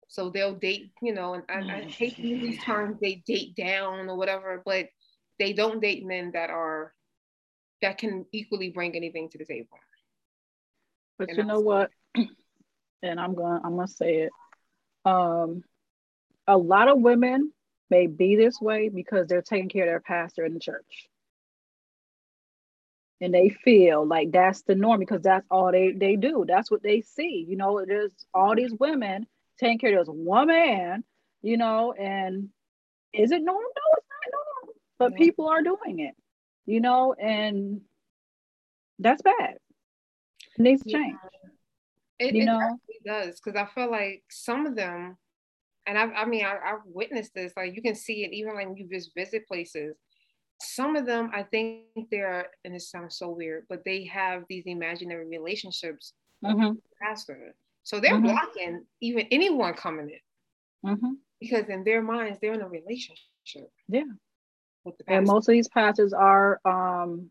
So 0.07 0.29
they'll 0.29 0.55
date, 0.55 0.91
you 1.01 1.13
know, 1.13 1.35
and 1.35 1.43
I, 1.47 1.77
I 1.77 1.81
hate 1.83 2.17
these 2.17 2.61
terms. 2.63 2.97
They 2.99 3.23
date 3.27 3.55
down 3.55 4.09
or 4.09 4.15
whatever, 4.15 4.63
but 4.65 4.87
they 5.39 5.53
don't 5.53 5.79
date 5.81 6.05
men 6.05 6.31
that 6.33 6.49
are 6.49 6.93
that 7.83 7.97
can 7.97 8.25
equally 8.31 8.69
bring 8.69 8.95
anything 8.95 9.29
to 9.29 9.37
the 9.37 9.45
table. 9.45 9.77
But 11.19 11.29
and 11.29 11.37
you 11.37 11.43
know 11.43 11.59
what? 11.59 11.91
and 12.15 13.19
I'm 13.19 13.35
gonna 13.35 13.61
I'm 13.63 13.75
gonna 13.75 13.87
say 13.87 14.27
it. 14.27 14.31
Um, 15.05 15.63
a 16.47 16.57
lot 16.57 16.87
of 16.87 16.99
women 16.99 17.51
may 17.89 18.07
be 18.07 18.35
this 18.35 18.59
way 18.59 18.89
because 18.89 19.27
they're 19.27 19.41
taking 19.41 19.69
care 19.69 19.83
of 19.83 19.89
their 19.89 19.99
pastor 19.99 20.45
in 20.45 20.53
the 20.53 20.59
church. 20.59 21.07
And 23.21 23.33
they 23.33 23.49
feel 23.49 24.05
like 24.05 24.31
that's 24.31 24.63
the 24.63 24.75
norm 24.75 24.99
because 24.99 25.21
that's 25.21 25.45
all 25.49 25.71
they, 25.71 25.91
they 25.91 26.15
do. 26.15 26.43
That's 26.45 26.69
what 26.69 26.83
they 26.83 27.01
see. 27.01 27.45
You 27.47 27.55
know, 27.55 27.83
there's 27.85 28.11
all 28.33 28.55
these 28.55 28.73
women 28.73 29.27
taking 29.59 29.79
care 29.79 29.97
of 29.97 30.05
this 30.05 30.13
one 30.13 30.47
man, 30.47 31.03
you 31.41 31.55
know, 31.55 31.93
and 31.93 32.49
is 33.13 33.31
it 33.31 33.41
normal? 33.41 33.61
No, 33.61 33.97
it's 33.97 34.07
not 34.09 34.31
normal. 34.33 34.75
But 34.99 35.11
yeah. 35.11 35.25
people 35.25 35.47
are 35.47 35.61
doing 35.61 35.99
it 35.99 36.15
you 36.65 36.81
know, 36.81 37.13
and 37.13 37.81
that's 38.99 39.21
bad. 39.21 39.55
It 40.57 40.61
needs 40.61 40.83
to 40.83 40.91
change. 40.91 41.17
It, 42.19 42.35
you 42.35 42.43
it 42.43 42.45
know? 42.45 42.77
does 43.05 43.39
because 43.43 43.59
I 43.59 43.67
feel 43.73 43.89
like 43.89 44.23
some 44.29 44.65
of 44.65 44.75
them, 44.75 45.17
and 45.85 45.97
I, 45.97 46.03
I 46.03 46.25
mean, 46.25 46.45
I, 46.45 46.53
I've 46.53 46.85
witnessed 46.85 47.33
this. 47.33 47.53
Like 47.57 47.75
you 47.75 47.81
can 47.81 47.95
see 47.95 48.23
it 48.23 48.33
even 48.33 48.55
when 48.55 48.75
you 48.77 48.87
just 48.87 49.13
visit 49.15 49.47
places. 49.47 49.95
Some 50.61 50.95
of 50.95 51.05
them, 51.05 51.29
I 51.33 51.43
think 51.43 51.87
they're, 52.09 52.47
and 52.63 52.73
it 52.73 52.81
sounds 52.81 53.17
so 53.17 53.29
weird, 53.29 53.65
but 53.67 53.83
they 53.83 54.05
have 54.05 54.43
these 54.47 54.63
imaginary 54.65 55.27
relationships 55.27 56.13
mm-hmm. 56.45 56.69
with 56.69 56.75
the 56.75 57.05
pastor. 57.05 57.53
So 57.81 57.99
they're 57.99 58.13
mm-hmm. 58.13 58.27
blocking 58.27 58.85
even 59.01 59.27
anyone 59.31 59.73
coming 59.73 60.09
in 60.09 60.91
mm-hmm. 60.91 61.13
because 61.41 61.67
in 61.67 61.83
their 61.83 62.01
minds 62.01 62.37
they're 62.41 62.53
in 62.53 62.61
a 62.61 62.69
relationship. 62.69 63.69
Yeah 63.89 64.03
and 65.07 65.25
most 65.25 65.47
of 65.47 65.53
these 65.53 65.67
pastors 65.67 66.13
are 66.13 66.59
um 66.65 67.29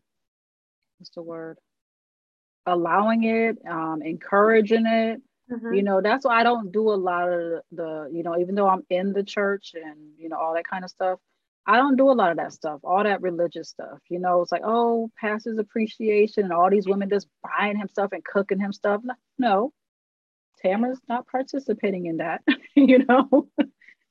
what's 0.97 1.11
the 1.11 1.21
word? 1.21 1.57
Allowing 2.65 3.23
it 3.23 3.57
um 3.69 4.01
encouraging 4.01 4.85
it. 4.85 5.21
Mm-hmm. 5.51 5.73
you 5.73 5.83
know 5.83 5.99
that's 5.99 6.23
why 6.23 6.39
i 6.39 6.43
don't 6.43 6.71
do 6.71 6.89
a 6.89 6.95
lot 6.95 7.27
of 7.27 7.61
the 7.73 8.09
you 8.13 8.23
know 8.23 8.39
even 8.39 8.55
though 8.55 8.69
i'm 8.69 8.85
in 8.89 9.11
the 9.11 9.23
church 9.23 9.73
and 9.75 9.97
you 10.17 10.29
know 10.29 10.37
all 10.37 10.53
that 10.53 10.65
kind 10.65 10.85
of 10.85 10.89
stuff 10.89 11.19
i 11.67 11.75
don't 11.75 11.97
do 11.97 12.09
a 12.09 12.13
lot 12.13 12.31
of 12.31 12.37
that 12.37 12.53
stuff 12.53 12.79
all 12.85 13.03
that 13.03 13.21
religious 13.21 13.67
stuff. 13.67 13.99
You 14.09 14.19
know 14.19 14.41
it's 14.41 14.53
like 14.53 14.61
oh 14.63 15.11
pastor's 15.19 15.57
appreciation 15.57 16.45
and 16.45 16.53
all 16.53 16.69
these 16.69 16.87
women 16.87 17.09
just 17.09 17.27
buying 17.43 17.75
him 17.75 17.89
stuff 17.89 18.13
and 18.13 18.23
cooking 18.23 18.59
him 18.59 18.71
stuff. 18.71 19.01
No 19.37 19.73
tamara's 20.63 21.01
not 21.09 21.27
participating 21.27 22.05
in 22.05 22.17
that 22.17 22.41
you 22.75 23.05
know 23.05 23.49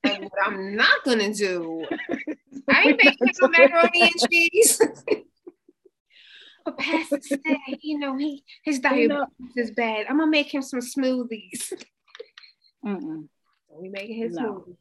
and 0.04 0.24
what 0.24 0.46
i'm 0.46 0.76
not 0.76 1.04
gonna 1.04 1.32
do 1.32 1.84
I 2.68 2.82
ain't 2.82 3.04
making 3.04 3.28
no 3.40 3.48
macaroni 3.48 4.02
and 4.02 4.30
cheese. 4.30 4.80
but 6.64 6.78
Pastor 6.78 7.20
said, 7.22 7.40
you 7.80 7.98
know, 7.98 8.16
he 8.16 8.44
his 8.62 8.78
diabetes 8.80 9.26
is 9.56 9.70
bad. 9.72 10.06
I'm 10.08 10.18
gonna 10.18 10.30
make 10.30 10.52
him 10.52 10.62
some 10.62 10.80
smoothies. 10.80 11.72
Mm-mm. 12.84 13.28
We 13.70 13.88
making 13.88 14.18
his 14.18 14.34
no. 14.34 14.64
smoothies. 14.66 14.76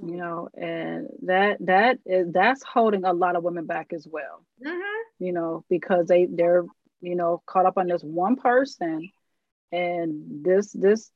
You 0.00 0.16
know, 0.16 0.48
and 0.54 1.06
that 1.22 1.58
that 1.60 1.98
is 2.04 2.32
that's 2.32 2.64
holding 2.64 3.04
a 3.04 3.12
lot 3.12 3.36
of 3.36 3.44
women 3.44 3.64
back 3.64 3.92
as 3.92 4.08
well. 4.10 4.44
Mm-hmm. 4.64 5.24
You 5.24 5.32
know, 5.32 5.64
because 5.70 6.08
they 6.08 6.26
they're 6.26 6.66
you 7.00 7.14
know 7.14 7.40
caught 7.46 7.66
up 7.66 7.78
on 7.78 7.86
this 7.86 8.02
one 8.02 8.34
person, 8.34 9.08
and 9.70 10.44
this 10.44 10.72
this 10.72 11.12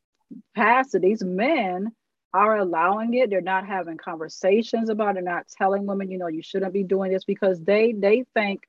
pastor, 0.55 1.01
these 1.01 1.25
men 1.25 1.91
are 2.37 2.59
allowing 2.59 3.15
it 3.15 3.31
they're 3.31 3.41
not 3.41 3.67
having 3.67 3.97
conversations 3.97 4.89
about 4.89 5.17
it 5.17 5.25
not 5.25 5.47
telling 5.49 5.87
women 5.87 6.11
you 6.11 6.19
know 6.19 6.27
you 6.27 6.43
shouldn't 6.43 6.73
be 6.73 6.83
doing 6.83 7.11
this 7.11 7.25
because 7.25 7.61
they 7.63 7.93
they 7.93 8.25
think 8.35 8.63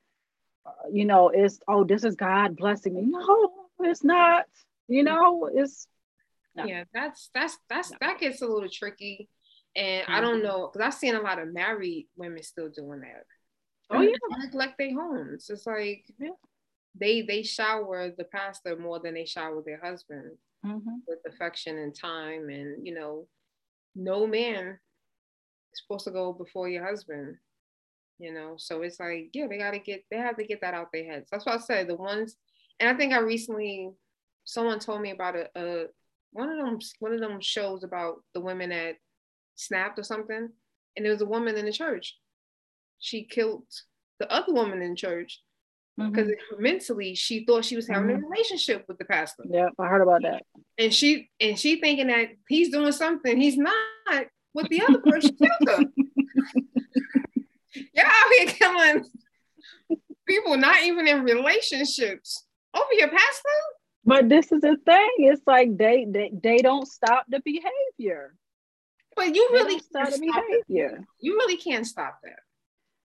uh, 0.66 0.72
you 0.92 1.06
know 1.06 1.30
it's 1.30 1.60
oh 1.68 1.84
this 1.84 2.04
is 2.04 2.16
god 2.16 2.56
blessing 2.56 2.96
me 2.96 3.02
no 3.04 3.52
it's 3.82 4.04
not 4.04 4.46
you 4.88 5.04
know 5.04 5.50
it's 5.54 5.88
no. 6.56 6.66
yeah 6.66 6.84
that's 6.94 7.30
that's 7.34 7.58
that's 7.70 7.92
no. 7.92 7.98
that 8.02 8.20
gets 8.20 8.42
a 8.42 8.48
little 8.48 8.70
tricky 8.70 9.30
and 9.76 10.04
mm-hmm. 10.04 10.14
i 10.14 10.22
don't 10.22 10.42
know 10.42 10.70
because 10.72 10.86
i've 10.86 10.94
seen 10.94 11.16
a 11.16 11.22
lot 11.22 11.40
of 11.40 11.54
married 11.54 12.08
women 12.16 12.42
still 12.42 12.70
doing 12.70 13.02
that 13.02 13.24
oh 13.92 14.02
yeah 14.02 14.16
neglect 14.40 14.78
their 14.78 14.94
homes 14.94 15.50
it's 15.50 15.68
like 15.68 16.06
yeah. 16.20 16.30
they 17.00 17.22
they 17.22 17.44
shower 17.44 18.12
the 18.18 18.24
pastor 18.24 18.76
more 18.78 19.00
than 19.00 19.14
they 19.14 19.26
shower 19.26 19.62
their 19.66 19.80
husband 19.82 20.32
mm-hmm. 20.66 20.96
with 21.08 21.20
affection 21.28 21.78
and 21.78 21.96
time 21.96 22.50
and 22.50 22.86
you 22.86 22.94
know 22.94 23.28
no 23.98 24.28
man 24.28 24.80
is 25.74 25.82
supposed 25.82 26.06
to 26.06 26.12
go 26.12 26.34
before 26.34 26.70
your 26.70 26.86
husband 26.86 27.38
you 28.20 28.34
know? 28.34 28.56
So 28.58 28.82
it's 28.82 29.00
like 29.00 29.30
yeah 29.34 29.48
they 29.48 29.58
got 29.58 29.72
to 29.72 29.80
get 29.80 30.04
they 30.10 30.18
have 30.18 30.38
to 30.38 30.44
get 30.44 30.62
that 30.62 30.74
out 30.74 30.88
their 30.92 31.06
heads. 31.06 31.30
That's 31.32 31.46
what 31.46 31.56
i 31.56 31.60
said 31.60 31.88
the 31.88 31.96
ones 31.96 32.36
and 32.80 32.90
i 32.90 32.94
think 32.96 33.14
i 33.14 33.20
recently 33.20 33.92
someone 34.44 34.80
told 34.80 35.02
me 35.02 35.12
about 35.12 35.36
a, 35.36 35.50
a 35.56 35.86
one 36.32 36.50
of 36.50 36.58
them 36.58 36.80
one 37.00 37.14
of 37.14 37.20
them 37.20 37.40
shows 37.42 37.84
about 37.84 38.24
the 38.34 38.40
women 38.40 38.70
that 38.70 38.96
snapped 39.56 40.00
or 40.00 40.04
something 40.04 40.50
and 40.98 41.06
there 41.06 41.14
was 41.14 41.22
a 41.22 41.26
woman 41.26 41.56
in 41.56 41.66
the 41.66 41.72
church. 41.72 42.18
She 43.00 43.24
killed 43.24 43.66
the 44.20 44.30
other 44.34 44.52
woman 44.52 44.82
in 44.82 44.96
church 44.96 45.42
because 45.98 46.28
mm-hmm. 46.28 46.62
mentally 46.62 47.16
she 47.16 47.44
thought 47.44 47.66
she 47.66 47.76
was 47.76 47.88
having 47.88 48.10
mm-hmm. 48.10 48.24
a 48.24 48.28
relationship 48.30 48.86
with 48.88 48.98
the 49.00 49.06
pastor. 49.06 49.44
Yeah, 49.50 49.70
I 49.80 49.88
heard 49.88 50.02
about 50.02 50.22
that. 50.22 50.44
And 50.78 50.94
she 50.94 51.30
and 51.40 51.58
she 51.58 51.82
thinking 51.82 52.08
that 52.08 52.30
he's 52.48 52.70
doing 52.70 52.92
something 52.92 53.40
he's 53.40 53.58
not 53.58 53.74
with 54.54 54.70
the 54.70 54.84
other 54.84 55.00
person. 55.00 55.36
You're 57.74 58.06
out 58.06 58.32
here 58.38 58.48
killing 58.48 59.06
people 60.28 60.58
not 60.58 60.84
even 60.84 61.08
in 61.08 61.24
relationships 61.24 62.46
over 62.76 62.94
your 62.94 63.10
pastor. 63.10 63.50
But 64.06 64.30
this 64.30 64.52
is 64.52 64.62
the 64.62 64.78
thing. 64.86 65.10
It's 65.18 65.42
like 65.48 65.78
they 65.78 66.06
they, 66.10 66.32
they 66.32 66.58
don't 66.60 66.88
stop 66.88 67.26
the 67.28 67.42
behavior. 67.44 68.36
But 69.16 69.34
you 69.34 69.50
really 69.52 69.80
stop 69.80 70.12
the 70.12 70.20
behavior. 70.20 71.04
You 71.20 71.34
really 71.34 71.58
can't 71.58 71.88
stop 71.88 72.20
that. 72.24 72.40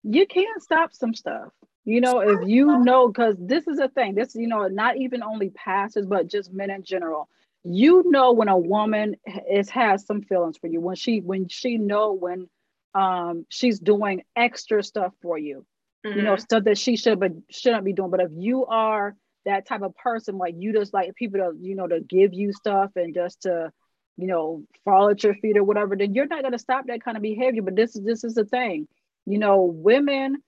You 0.03 0.25
can't 0.25 0.63
stop 0.63 0.93
some 0.93 1.13
stuff. 1.13 1.49
You 1.88 2.01
know, 2.01 2.19
if 2.19 2.49
you 2.49 2.79
know, 2.79 3.07
because 3.07 3.38
this 3.39 3.65
is 3.65 3.79
a 3.79 3.88
thing. 3.88 4.13
This, 4.13 4.35
you 4.35 4.47
know, 4.47 4.67
not 4.67 4.97
even 4.97 5.23
only 5.23 5.51
pastors, 5.51 6.05
but 6.05 6.27
just 6.27 6.51
men 6.51 6.69
in 6.69 6.83
general. 6.83 7.29
You 7.63 8.03
know 8.07 8.33
when 8.33 8.49
a 8.49 8.57
woman 8.57 9.15
is 9.49 9.69
has 9.69 10.05
some 10.05 10.21
feelings 10.21 10.57
for 10.57 10.67
you. 10.67 10.81
When 10.81 10.97
she 10.97 11.21
when 11.21 11.47
she 11.47 11.77
know 11.77 12.11
when 12.11 12.49
um 12.93 13.45
she's 13.47 13.79
doing 13.79 14.23
extra 14.35 14.83
stuff 14.83 15.13
for 15.21 15.38
you. 15.38 15.65
Mm-hmm. 16.05 16.17
You 16.17 16.23
know, 16.25 16.33
mm-hmm. 16.33 16.41
stuff 16.41 16.65
that 16.65 16.77
she 16.77 16.97
should 16.97 17.21
but 17.21 17.31
shouldn't 17.49 17.85
be 17.85 17.93
doing. 17.93 18.11
But 18.11 18.19
if 18.19 18.31
you 18.35 18.65
are 18.65 19.15
that 19.45 19.65
type 19.65 19.81
of 19.81 19.95
person, 19.95 20.38
like 20.38 20.55
you 20.57 20.73
just 20.73 20.93
like 20.93 21.15
people 21.15 21.39
to, 21.39 21.53
you 21.57 21.73
know, 21.73 21.88
to 21.88 22.01
give 22.01 22.33
you 22.33 22.51
stuff 22.51 22.91
and 22.97 23.13
just 23.13 23.43
to, 23.43 23.71
you 24.17 24.27
know, 24.27 24.65
fall 24.83 25.09
at 25.09 25.23
your 25.23 25.35
feet 25.35 25.55
or 25.55 25.63
whatever, 25.63 25.95
then 25.95 26.13
you're 26.13 26.27
not 26.27 26.43
gonna 26.43 26.59
stop 26.59 26.88
that 26.88 27.01
kind 27.01 27.15
of 27.15 27.23
behavior. 27.23 27.61
But 27.61 27.77
this 27.77 27.95
is 27.95 28.03
this 28.03 28.25
is 28.25 28.33
the 28.33 28.43
thing. 28.43 28.89
You 29.25 29.39
know, 29.39 29.63
women 29.63 30.43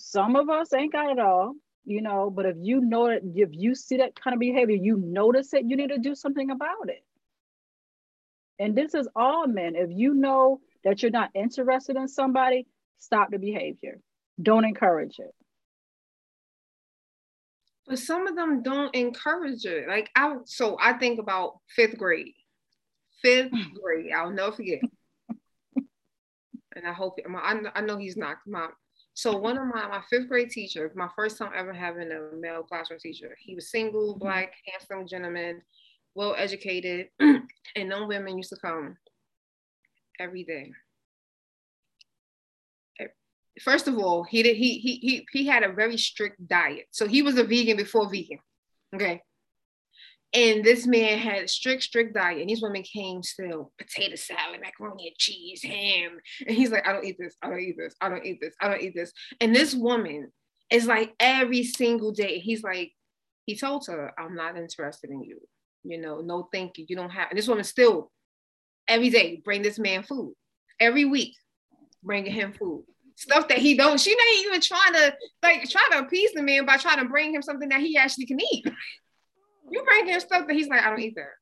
some 0.00 0.34
of 0.34 0.48
us 0.48 0.72
ain't 0.72 0.92
got 0.92 1.10
it 1.10 1.18
all, 1.18 1.54
you 1.84 2.00
know, 2.00 2.30
but 2.30 2.46
if 2.46 2.56
you 2.58 2.80
know 2.80 3.06
it, 3.06 3.22
if 3.34 3.50
you 3.52 3.74
see 3.74 3.98
that 3.98 4.18
kind 4.18 4.32
of 4.32 4.40
behavior, 4.40 4.74
you 4.74 4.96
notice 4.96 5.52
it, 5.52 5.66
you 5.66 5.76
need 5.76 5.90
to 5.90 5.98
do 5.98 6.14
something 6.14 6.50
about 6.50 6.88
it. 6.88 7.04
And 8.58 8.74
this 8.74 8.94
is 8.94 9.08
all 9.14 9.46
men. 9.46 9.74
If 9.76 9.90
you 9.92 10.14
know 10.14 10.60
that 10.84 11.02
you're 11.02 11.10
not 11.10 11.30
interested 11.34 11.96
in 11.96 12.08
somebody, 12.08 12.66
stop 12.98 13.30
the 13.30 13.38
behavior. 13.38 14.00
Don't 14.40 14.64
encourage 14.64 15.18
it. 15.18 15.34
But 17.86 17.98
some 17.98 18.26
of 18.26 18.36
them 18.36 18.62
don't 18.62 18.94
encourage 18.94 19.66
it. 19.66 19.86
Like 19.86 20.10
I 20.16 20.36
so 20.46 20.78
I 20.80 20.94
think 20.94 21.18
about 21.18 21.58
fifth 21.68 21.98
grade. 21.98 22.34
Fifth 23.20 23.52
mm. 23.52 23.74
grade, 23.74 24.12
I'll 24.16 24.30
never 24.30 24.52
forget. 24.52 24.80
and 25.76 26.86
I 26.86 26.92
hope 26.92 27.18
I, 27.28 27.60
I 27.74 27.80
know 27.82 27.98
he's 27.98 28.16
not 28.16 28.38
my 28.46 28.68
so 29.20 29.36
one 29.36 29.58
of 29.58 29.66
my, 29.66 29.86
my 29.86 30.00
fifth 30.08 30.28
grade 30.28 30.48
teachers, 30.48 30.92
my 30.94 31.08
first 31.14 31.36
time 31.36 31.52
ever 31.54 31.74
having 31.74 32.10
a 32.10 32.34
male 32.38 32.62
classroom 32.62 32.98
teacher, 33.00 33.36
he 33.38 33.54
was 33.54 33.70
single, 33.70 34.14
mm-hmm. 34.14 34.20
black, 34.20 34.54
handsome 34.66 35.06
gentleman, 35.06 35.60
well 36.14 36.34
educated, 36.38 37.08
and 37.20 37.42
no 37.76 38.06
women 38.06 38.38
used 38.38 38.48
to 38.48 38.56
come 38.56 38.96
every 40.18 40.42
day. 40.44 40.72
First 43.60 43.88
of 43.88 43.98
all, 43.98 44.22
he 44.22 44.42
did 44.42 44.56
he 44.56 44.78
he 44.78 44.94
he 45.02 45.26
he 45.32 45.46
had 45.46 45.64
a 45.64 45.72
very 45.72 45.98
strict 45.98 46.48
diet. 46.48 46.86
So 46.90 47.06
he 47.06 47.20
was 47.20 47.36
a 47.36 47.44
vegan 47.44 47.76
before 47.76 48.08
vegan. 48.08 48.38
Okay. 48.94 49.20
And 50.32 50.64
this 50.64 50.86
man 50.86 51.18
had 51.18 51.44
a 51.44 51.48
strict, 51.48 51.82
strict 51.82 52.14
diet. 52.14 52.40
And 52.40 52.48
these 52.48 52.62
women 52.62 52.82
came 52.82 53.22
still 53.22 53.72
potato 53.78 54.14
salad, 54.14 54.60
macaroni 54.60 55.08
and 55.08 55.18
cheese, 55.18 55.62
ham. 55.62 56.18
And 56.46 56.56
he's 56.56 56.70
like, 56.70 56.86
I 56.86 56.92
don't 56.92 57.04
eat 57.04 57.16
this. 57.18 57.34
I 57.42 57.48
don't 57.48 57.60
eat 57.60 57.76
this. 57.76 57.94
I 58.00 58.08
don't 58.08 58.24
eat 58.24 58.40
this. 58.40 58.54
I 58.60 58.68
don't 58.68 58.80
eat 58.80 58.94
this. 58.94 59.12
And 59.40 59.54
this 59.54 59.74
woman 59.74 60.30
is 60.70 60.86
like 60.86 61.14
every 61.18 61.64
single 61.64 62.12
day. 62.12 62.38
He's 62.38 62.62
like, 62.62 62.92
he 63.46 63.56
told 63.56 63.86
her, 63.88 64.12
I'm 64.16 64.36
not 64.36 64.56
interested 64.56 65.10
in 65.10 65.24
you. 65.24 65.40
You 65.82 66.00
know, 66.00 66.20
no 66.20 66.48
thank 66.52 66.78
you. 66.78 66.86
You 66.88 66.94
don't 66.94 67.10
have. 67.10 67.30
And 67.30 67.38
this 67.38 67.48
woman 67.48 67.64
still 67.64 68.12
every 68.86 69.10
day 69.10 69.40
bring 69.44 69.62
this 69.62 69.78
man 69.78 70.04
food. 70.04 70.34
Every 70.78 71.04
week, 71.04 71.34
bringing 72.02 72.32
him 72.32 72.52
food. 72.52 72.84
Stuff 73.16 73.48
that 73.48 73.58
he 73.58 73.76
don't. 73.76 74.00
She 74.00 74.14
not 74.14 74.46
even 74.46 74.60
trying 74.60 74.92
to 74.94 75.14
like 75.42 75.68
try 75.68 75.82
to 75.92 75.98
appease 75.98 76.32
the 76.32 76.42
man 76.42 76.64
by 76.64 76.76
trying 76.76 76.98
to 76.98 77.04
bring 77.06 77.34
him 77.34 77.42
something 77.42 77.68
that 77.68 77.80
he 77.80 77.96
actually 77.96 78.26
can 78.26 78.40
eat. 78.40 78.64
You 79.70 79.82
bring 79.84 80.06
him 80.06 80.20
stuff 80.20 80.46
that 80.46 80.54
he's 80.54 80.68
like, 80.68 80.82
I 80.82 80.90
don't 80.90 81.00
eat 81.00 81.14
that. 81.16 81.34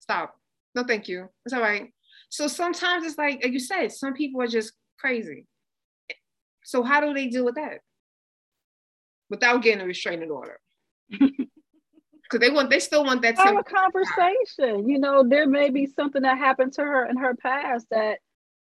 Stop. 0.00 0.34
No, 0.74 0.84
thank 0.84 1.08
you. 1.08 1.28
It's 1.44 1.54
all 1.54 1.60
right. 1.60 1.92
So 2.30 2.46
sometimes 2.46 3.06
it's 3.06 3.18
like, 3.18 3.42
like 3.42 3.52
you 3.52 3.60
said, 3.60 3.92
some 3.92 4.14
people 4.14 4.42
are 4.42 4.48
just 4.48 4.72
crazy. 4.98 5.46
So 6.64 6.82
how 6.82 7.00
do 7.00 7.14
they 7.14 7.28
deal 7.28 7.44
with 7.44 7.54
that? 7.56 7.80
Without 9.30 9.62
getting 9.62 9.80
a 9.80 9.86
restraining 9.86 10.30
order. 10.30 10.58
Because 12.30 12.46
they 12.46 12.52
want, 12.52 12.68
they 12.68 12.78
still 12.78 13.04
want 13.04 13.22
that. 13.22 13.38
Have 13.38 13.56
a 13.56 13.62
conversation. 13.62 14.86
You 14.86 14.98
know, 14.98 15.26
there 15.26 15.46
may 15.46 15.70
be 15.70 15.86
something 15.86 16.22
that 16.22 16.36
happened 16.36 16.74
to 16.74 16.82
her 16.82 17.06
in 17.06 17.16
her 17.16 17.34
past 17.34 17.86
that, 17.90 18.18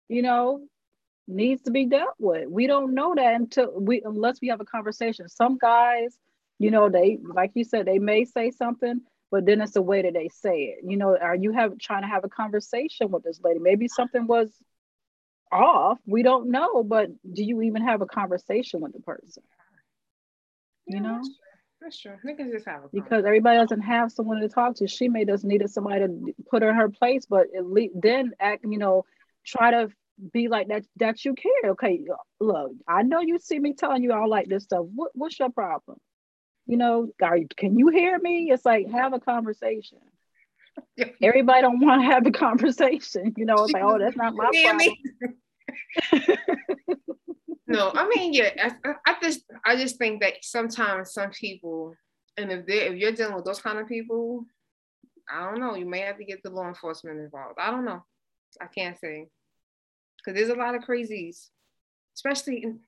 you 0.07 0.21
know, 0.21 0.61
needs 1.27 1.63
to 1.63 1.71
be 1.71 1.85
dealt 1.85 2.13
with. 2.19 2.47
We 2.47 2.67
don't 2.67 2.93
know 2.93 3.15
that 3.15 3.33
until 3.33 3.71
we, 3.73 4.03
unless 4.05 4.39
we 4.39 4.49
have 4.49 4.61
a 4.61 4.65
conversation. 4.65 5.27
Some 5.29 5.57
guys 5.57 6.15
you 6.59 6.71
know 6.71 6.89
they 6.89 7.17
like 7.33 7.51
you 7.55 7.63
said 7.63 7.85
they 7.85 7.99
may 7.99 8.25
say 8.25 8.51
something 8.51 9.01
but 9.31 9.45
then 9.45 9.61
it's 9.61 9.73
the 9.73 9.81
way 9.81 10.01
that 10.01 10.13
they 10.13 10.29
say 10.29 10.75
it 10.75 10.79
you 10.83 10.97
know 10.97 11.17
are 11.17 11.35
you 11.35 11.51
have 11.51 11.77
trying 11.77 12.01
to 12.01 12.07
have 12.07 12.23
a 12.23 12.29
conversation 12.29 13.09
with 13.11 13.23
this 13.23 13.39
lady 13.43 13.59
maybe 13.59 13.87
something 13.87 14.27
was 14.27 14.49
off 15.51 15.99
we 16.05 16.23
don't 16.23 16.49
know 16.49 16.83
but 16.83 17.09
do 17.33 17.43
you 17.43 17.61
even 17.61 17.81
have 17.81 18.01
a 18.01 18.05
conversation 18.05 18.81
with 18.81 18.93
the 18.93 18.99
person 19.01 19.43
you 20.87 20.99
know 20.99 21.21
that's 21.81 21.99
true. 21.99 22.15
Niggas 22.25 22.51
just 22.51 22.65
have 22.65 22.85
a 22.85 22.87
because 22.91 23.25
everybody 23.25 23.59
doesn't 23.59 23.81
have 23.81 24.11
someone 24.11 24.39
to 24.39 24.49
talk 24.49 24.75
to. 24.77 24.87
She 24.87 25.07
may 25.07 25.23
just 25.23 25.43
needed 25.43 25.69
somebody 25.69 26.07
to 26.07 26.33
put 26.49 26.63
her 26.63 26.69
in 26.69 26.75
her 26.75 26.89
place, 26.89 27.27
but 27.29 27.47
at 27.55 27.69
least 27.69 27.93
then 28.01 28.31
act, 28.39 28.65
you 28.67 28.79
know, 28.79 29.05
try 29.45 29.69
to 29.71 29.89
be 30.31 30.47
like 30.47 30.69
that 30.69 30.83
that 30.97 31.23
you 31.25 31.35
care. 31.35 31.71
Okay, 31.71 32.01
look, 32.39 32.71
I 32.87 33.03
know 33.03 33.19
you 33.19 33.37
see 33.39 33.59
me 33.59 33.73
telling 33.73 34.03
you 34.03 34.13
all 34.13 34.29
like 34.29 34.47
this 34.47 34.63
stuff. 34.63 34.85
What, 34.95 35.11
what's 35.13 35.37
your 35.37 35.51
problem? 35.51 35.97
You 36.65 36.77
know, 36.77 37.09
are, 37.21 37.39
can 37.55 37.77
you 37.77 37.89
hear 37.89 38.17
me? 38.19 38.51
It's 38.51 38.65
like 38.65 38.89
have 38.91 39.13
a 39.13 39.19
conversation. 39.19 39.99
Everybody 41.21 41.61
don't 41.61 41.79
want 41.79 42.01
to 42.01 42.05
have 42.07 42.25
a 42.25 42.31
conversation. 42.31 43.33
You 43.37 43.45
know, 43.45 43.55
it's 43.63 43.73
like, 43.73 43.83
oh, 43.83 43.97
that's 43.99 44.17
not 44.17 44.33
my 44.35 44.49
problem. 44.51 44.95
no, 47.67 47.91
I 47.93 48.07
mean, 48.07 48.33
yeah, 48.33 48.71
I, 48.85 48.93
I, 49.05 49.15
just 49.21 49.41
I 49.65 49.75
just 49.75 49.97
think 49.97 50.21
that 50.21 50.33
sometimes 50.41 51.13
some 51.13 51.31
people, 51.31 51.95
and 52.37 52.51
if 52.51 52.65
they 52.65 52.87
if 52.87 52.95
you're 52.95 53.11
dealing 53.11 53.35
with 53.35 53.45
those 53.45 53.61
kind 53.61 53.79
of 53.79 53.87
people, 53.87 54.45
I 55.29 55.45
don't 55.45 55.59
know, 55.59 55.75
you 55.75 55.85
may 55.85 56.01
have 56.01 56.17
to 56.17 56.25
get 56.25 56.43
the 56.43 56.49
law 56.49 56.67
enforcement 56.67 57.19
involved. 57.19 57.57
I 57.59 57.71
don't 57.71 57.85
know. 57.85 58.03
I 58.61 58.65
can't 58.67 58.99
say. 58.99 59.27
Because 60.17 60.37
there's 60.37 60.49
a 60.49 60.59
lot 60.59 60.75
of 60.75 60.83
crazies, 60.83 61.49
especially 62.15 62.63
in 62.63 62.79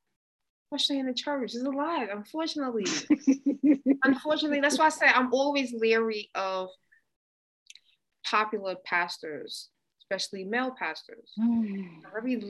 especially 0.72 1.00
in 1.00 1.06
the 1.06 1.14
church. 1.14 1.54
There's 1.54 1.66
a 1.66 1.70
lot, 1.70 2.10
unfortunately. 2.12 2.86
unfortunately, 4.04 4.60
that's 4.60 4.78
why 4.78 4.88
I 4.88 4.90
say 4.90 5.08
I'm 5.08 5.34
always 5.34 5.74
leery 5.74 6.30
of 6.36 6.70
popular 8.26 8.76
pastors, 8.86 9.70
especially 10.02 10.44
male 10.44 10.76
pastors. 10.78 11.32
Mm. 11.40 12.02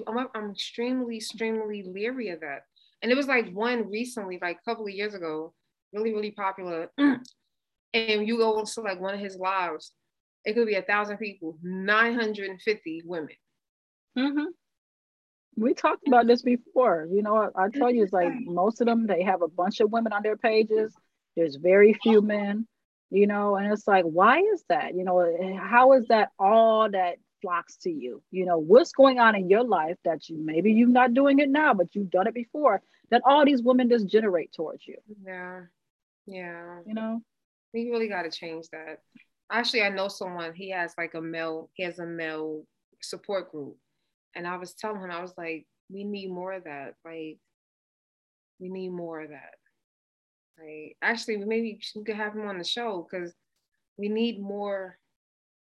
I'm, 0.07 0.27
I'm 0.33 0.51
extremely, 0.51 1.17
extremely 1.17 1.83
leery 1.83 2.29
of 2.29 2.39
that. 2.41 2.63
And 3.01 3.11
it 3.11 3.15
was 3.15 3.27
like 3.27 3.51
one 3.51 3.89
recently, 3.89 4.39
like 4.41 4.57
a 4.57 4.69
couple 4.69 4.85
of 4.85 4.93
years 4.93 5.13
ago, 5.13 5.53
really, 5.93 6.13
really 6.13 6.31
popular. 6.31 6.89
and 6.97 7.23
you 7.93 8.37
go 8.37 8.63
to 8.63 8.81
like 8.81 8.99
one 8.99 9.13
of 9.13 9.19
his 9.19 9.37
lives, 9.37 9.91
it 10.43 10.53
could 10.53 10.67
be 10.67 10.75
a 10.75 10.81
thousand 10.81 11.17
people, 11.17 11.57
950 11.61 13.03
women. 13.05 13.35
Mm-hmm 14.17 14.45
we 15.57 15.73
talked 15.73 16.07
about 16.07 16.27
this 16.27 16.43
before. 16.43 17.07
You 17.11 17.23
know, 17.23 17.35
I, 17.35 17.65
I 17.65 17.69
tell 17.69 17.91
you, 17.91 18.03
it's 18.03 18.13
like 18.13 18.31
most 18.45 18.79
of 18.79 18.85
them, 18.85 19.07
they 19.07 19.23
have 19.23 19.41
a 19.41 19.47
bunch 19.47 19.79
of 19.79 19.91
women 19.91 20.13
on 20.13 20.21
their 20.21 20.37
pages. 20.37 20.93
There's 21.35 21.55
very 21.55 21.93
few 22.01 22.21
men, 22.21 22.67
you 23.09 23.27
know, 23.27 23.55
and 23.55 23.71
it's 23.73 23.87
like, 23.87 24.05
why 24.05 24.39
is 24.39 24.63
that? 24.69 24.95
You 24.95 25.03
know, 25.03 25.57
how 25.59 25.93
is 25.93 26.05
that 26.07 26.29
all 26.39 26.89
that 26.91 27.17
flocks 27.41 27.77
to 27.77 27.91
you? 27.91 28.21
You 28.31 28.45
know, 28.45 28.59
what's 28.59 28.91
going 28.91 29.19
on 29.19 29.35
in 29.35 29.49
your 29.49 29.63
life 29.63 29.97
that 30.05 30.29
you 30.29 30.37
maybe 30.37 30.71
you're 30.71 30.87
not 30.87 31.13
doing 31.13 31.39
it 31.39 31.49
now, 31.49 31.73
but 31.73 31.93
you've 31.93 32.11
done 32.11 32.27
it 32.27 32.33
before, 32.33 32.81
that 33.09 33.23
all 33.25 33.45
these 33.45 33.63
women 33.63 33.89
just 33.89 34.07
generate 34.07 34.53
towards 34.53 34.87
you. 34.87 34.97
Yeah. 35.25 35.61
Yeah. 36.27 36.79
You 36.85 36.93
know, 36.93 37.21
we 37.73 37.89
really 37.89 38.07
got 38.07 38.23
to 38.23 38.31
change 38.31 38.67
that. 38.71 38.99
Actually, 39.51 39.83
I 39.83 39.89
know 39.89 40.07
someone, 40.07 40.53
he 40.53 40.71
has 40.71 40.93
like 40.97 41.13
a 41.13 41.21
male, 41.21 41.69
he 41.73 41.83
has 41.83 41.99
a 41.99 42.05
male 42.05 42.63
support 43.01 43.51
group 43.51 43.77
and 44.35 44.47
I 44.47 44.57
was 44.57 44.73
telling 44.73 45.01
him, 45.01 45.11
I 45.11 45.21
was 45.21 45.33
like, 45.37 45.65
we 45.89 46.03
need 46.03 46.29
more 46.29 46.53
of 46.53 46.65
that. 46.65 46.93
Like, 47.05 47.37
we 48.59 48.69
need 48.69 48.89
more 48.89 49.21
of 49.21 49.29
that. 49.29 49.55
Like, 50.59 50.97
actually, 51.01 51.37
maybe 51.37 51.79
we 51.95 52.03
could 52.03 52.15
have 52.15 52.33
him 52.33 52.47
on 52.47 52.57
the 52.57 52.63
show 52.63 53.07
because 53.09 53.33
we 53.97 54.09
need 54.09 54.41
more 54.41 54.97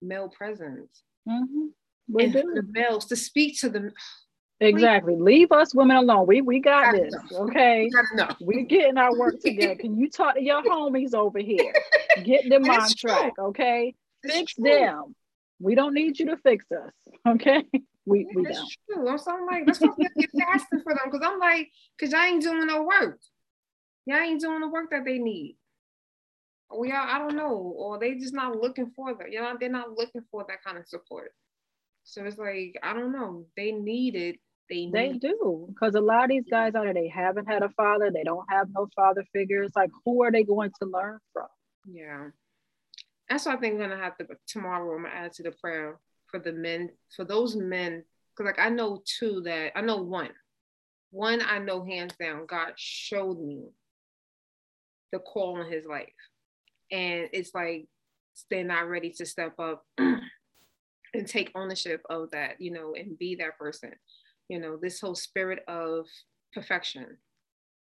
male 0.03 0.29
presence. 0.29 1.03
Mm-hmm. 1.29 1.67
We 2.09 2.27
do. 2.27 2.43
the 2.55 2.65
males 2.69 3.07
to 3.07 3.17
speak 3.17 3.61
to 3.61 3.69
them. 3.69 3.93
Exactly. 4.61 5.17
Leave 5.17 5.53
us 5.53 5.75
women 5.75 5.97
alone. 5.97 6.27
We 6.27 6.43
we 6.43 6.61
got 6.61 6.93
this. 6.93 7.15
Okay. 7.33 7.89
We're 8.41 8.65
getting 8.65 8.99
our 8.99 9.17
work 9.17 9.41
together. 9.45 9.77
Can 9.77 9.97
you 9.97 10.11
talk 10.11 10.35
to 10.35 10.43
your 10.43 10.63
homies 10.63 11.15
over 11.15 11.39
here? 11.39 11.73
Get 12.25 12.49
them 12.49 12.65
on 12.65 12.91
track. 12.95 13.33
Okay. 13.39 13.95
It's 14.23 14.35
fix 14.35 14.55
true. 14.55 14.65
them. 14.65 15.15
We 15.61 15.75
don't 15.75 15.95
need 15.95 16.19
you 16.19 16.27
to 16.27 16.37
fix 16.37 16.67
us. 16.73 16.93
Okay. 17.29 17.65
We 18.07 18.27
we 18.35 18.45
that's 18.45 18.59
don't. 18.59 18.73
True. 18.91 19.09
I'm 19.09 19.19
so 19.19 19.33
I'm 19.33 19.47
like, 19.47 19.67
that's 19.67 19.81
why 19.81 19.89
get 20.17 20.31
faster 20.39 20.81
for 20.83 20.95
them 20.95 21.11
because 21.11 21.27
I'm 21.27 21.39
like, 21.39 21.69
because 21.97 22.13
y'all 22.13 22.23
ain't 22.23 22.43
doing 22.43 22.67
no 22.67 22.83
work. 22.83 23.21
Y'all 24.07 24.19
ain't 24.19 24.41
doing 24.41 24.61
the 24.61 24.69
work 24.69 24.91
that 24.91 25.05
they 25.05 25.19
need. 25.19 25.57
Or 26.71 26.87
yeah, 26.87 27.05
I 27.07 27.19
don't 27.19 27.37
know, 27.37 27.53
or 27.53 27.99
they 27.99 28.15
just 28.15 28.33
not 28.33 28.57
looking 28.57 28.93
for 28.95 29.15
that. 29.15 29.33
You 29.33 29.41
know, 29.41 29.57
they're 29.59 29.69
not 29.69 29.97
looking 29.97 30.23
for 30.31 30.45
that 30.49 30.63
kind 30.65 30.79
of 30.79 30.87
support. 30.87 31.33
So 32.05 32.25
it's 32.25 32.39
like 32.39 32.79
I 32.83 32.95
don't 32.95 33.13
know. 33.13 33.47
They 33.57 33.73
need 33.73 34.17
it. 34.17 34.37
They 34.69 34.87
need 34.87 34.95
they 34.95 35.13
do 35.13 35.67
because 35.69 35.95
a 35.95 36.01
lot 36.01 36.25
of 36.25 36.31
these 36.31 36.45
guys 36.49 36.75
out 36.75 36.85
there 36.85 36.95
they 36.95 37.09
haven't 37.09 37.47
had 37.47 37.63
a 37.63 37.71
father. 37.71 38.11
They 38.11 38.25
don't 38.25 38.47
have 38.49 38.69
no 38.73 38.89
father 38.97 39.25
figures. 39.33 39.73
Like 39.77 39.91
who 40.05 40.23
are 40.23 40.33
they 40.33 40.45
going 40.45 40.71
to 40.81 40.89
learn 40.89 41.19
from? 41.33 41.49
Yeah, 41.85 42.29
that's 43.29 43.47
what 43.47 43.57
I 43.57 43.61
think 43.61 43.75
I'm 43.75 43.91
gonna 43.91 44.03
have 44.03 44.17
to 44.19 44.27
tomorrow. 44.47 44.97
I'm 44.97 45.03
gonna 45.03 45.15
add 45.15 45.33
to 45.35 45.43
the 45.43 45.53
prayer 45.53 45.99
for 46.31 46.39
the 46.39 46.53
men, 46.53 46.91
for 47.15 47.25
those 47.25 47.57
men, 47.57 48.05
because 48.37 48.47
like 48.47 48.65
I 48.65 48.71
know 48.71 49.03
two 49.05 49.43
that 49.45 49.73
I 49.77 49.81
know 49.81 49.97
one, 49.97 50.31
one 51.11 51.43
I 51.43 51.59
know 51.59 51.85
hands 51.85 52.15
down. 52.19 52.47
God 52.47 52.73
showed 52.77 53.41
me 53.41 53.69
the 55.13 55.19
call 55.19 55.61
in 55.61 55.71
his 55.71 55.87
life, 55.87 56.09
and 56.91 57.29
it's 57.33 57.55
like 57.55 57.87
they're 58.51 58.65
not 58.65 58.89
ready 58.89 59.11
to 59.11 59.27
step 59.27 59.59
up 59.59 59.85
and 59.99 61.27
take 61.27 61.51
ownership 61.55 62.03
of 62.09 62.31
that, 62.31 62.61
you 62.61 62.71
know, 62.71 62.95
and 62.95 63.19
be 63.19 63.37
that 63.37 63.59
person. 63.59 63.93
You 64.49 64.61
know, 64.61 64.77
this 64.81 65.01
whole 65.01 65.15
spirit 65.15 65.63
of 65.69 66.07
perfection. 66.53 67.19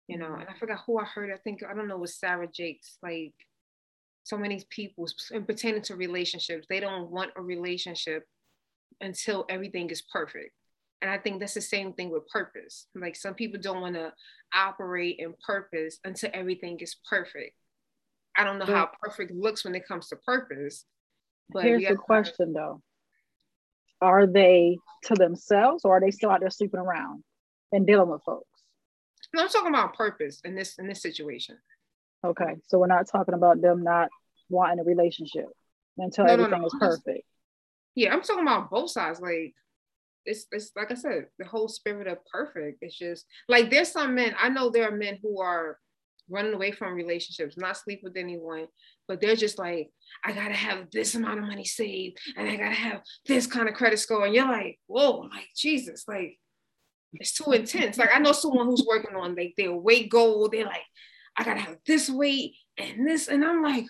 You 0.07 0.17
know, 0.17 0.25
mm-hmm. 0.27 0.41
and 0.41 0.49
I 0.49 0.57
forgot 0.59 0.81
who 0.85 0.99
I 0.99 1.05
heard. 1.05 1.31
I 1.31 1.37
think 1.37 1.61
I 1.63 1.73
don't 1.73 1.87
know. 1.87 1.97
Was 1.97 2.17
Sarah 2.17 2.47
Jakes. 2.47 2.97
Like 3.01 3.33
so 4.23 4.37
many 4.37 4.63
people, 4.69 5.07
and 5.31 5.45
pertaining 5.45 5.81
to 5.83 5.95
relationships, 5.95 6.65
they 6.69 6.79
don't 6.79 7.11
want 7.11 7.31
a 7.35 7.41
relationship 7.41 8.25
until 9.01 9.45
everything 9.49 9.89
is 9.89 10.01
perfect. 10.01 10.51
And 11.01 11.11
I 11.11 11.17
think 11.17 11.39
that's 11.39 11.53
the 11.53 11.61
same 11.61 11.93
thing 11.93 12.09
with 12.09 12.27
purpose. 12.29 12.87
Like 12.95 13.17
some 13.17 13.33
people 13.33 13.59
don't 13.61 13.81
want 13.81 13.95
to 13.95 14.13
operate 14.53 15.17
in 15.19 15.33
purpose 15.45 15.99
until 16.05 16.29
everything 16.33 16.79
is 16.79 16.95
perfect. 17.09 17.55
I 18.37 18.45
don't 18.45 18.57
know 18.57 18.65
how 18.65 18.89
perfect 19.01 19.31
looks 19.31 19.65
when 19.65 19.75
it 19.75 19.87
comes 19.87 20.07
to 20.07 20.15
purpose. 20.15 20.85
But 21.51 21.63
here's 21.65 21.85
the 21.85 21.95
question 21.95 22.53
though 22.53 22.81
are 24.01 24.27
they 24.27 24.77
to 25.03 25.15
themselves 25.15 25.85
or 25.85 25.97
are 25.97 25.99
they 25.99 26.11
still 26.11 26.29
out 26.29 26.39
there 26.39 26.49
sleeping 26.49 26.79
around 26.79 27.23
and 27.71 27.85
dealing 27.85 28.09
with 28.09 28.23
folks? 28.23 28.47
No, 29.33 29.43
I'm 29.43 29.49
talking 29.49 29.69
about 29.69 29.95
purpose 29.95 30.39
in 30.43 30.55
this 30.55 30.77
in 30.77 30.87
this 30.87 31.01
situation. 31.01 31.57
Okay, 32.23 32.55
so 32.67 32.79
we're 32.79 32.87
not 32.87 33.07
talking 33.07 33.33
about 33.33 33.61
them 33.61 33.83
not 33.83 34.09
wanting 34.49 34.79
a 34.79 34.83
relationship 34.83 35.47
until 35.97 36.25
no, 36.25 36.31
everything 36.31 36.51
no, 36.51 36.57
no. 36.59 36.65
is 36.67 36.75
perfect. 36.79 37.25
Yeah, 37.95 38.13
I'm 38.13 38.21
talking 38.21 38.43
about 38.43 38.69
both 38.69 38.91
sides. 38.91 39.19
Like 39.19 39.53
it's 40.25 40.45
it's 40.51 40.71
like 40.75 40.91
I 40.91 40.95
said, 40.95 41.27
the 41.37 41.45
whole 41.45 41.67
spirit 41.67 42.07
of 42.07 42.25
perfect. 42.31 42.79
It's 42.81 42.97
just 42.97 43.25
like 43.47 43.69
there's 43.69 43.91
some 43.91 44.15
men. 44.15 44.35
I 44.39 44.49
know 44.49 44.69
there 44.69 44.87
are 44.87 44.95
men 44.95 45.19
who 45.21 45.41
are 45.41 45.77
running 46.29 46.53
away 46.53 46.71
from 46.71 46.93
relationships, 46.93 47.57
not 47.57 47.77
sleep 47.77 47.99
with 48.01 48.15
anyone, 48.15 48.67
but 49.07 49.19
they're 49.19 49.35
just 49.35 49.59
like, 49.59 49.89
I 50.23 50.31
gotta 50.31 50.53
have 50.53 50.89
this 50.91 51.15
amount 51.15 51.39
of 51.39 51.45
money 51.45 51.65
saved 51.65 52.17
and 52.37 52.47
I 52.47 52.55
gotta 52.55 52.75
have 52.75 53.01
this 53.27 53.47
kind 53.47 53.67
of 53.67 53.75
credit 53.75 53.99
score. 53.99 54.25
And 54.25 54.33
you're 54.33 54.47
like, 54.47 54.79
whoa, 54.87 55.27
like 55.33 55.49
Jesus, 55.55 56.05
like 56.07 56.37
it's 57.13 57.33
too 57.33 57.51
intense. 57.51 57.97
Like 57.97 58.09
I 58.13 58.19
know 58.19 58.31
someone 58.31 58.67
who's 58.67 58.85
working 58.87 59.15
on 59.15 59.35
like 59.35 59.53
their 59.57 59.73
weight 59.73 60.09
goal. 60.09 60.49
They're 60.49 60.65
like, 60.65 60.81
I 61.37 61.43
gotta 61.43 61.59
have 61.59 61.77
this 61.85 62.09
weight 62.09 62.55
and 62.77 63.07
this, 63.07 63.27
and 63.27 63.43
I'm 63.43 63.61
like, 63.63 63.85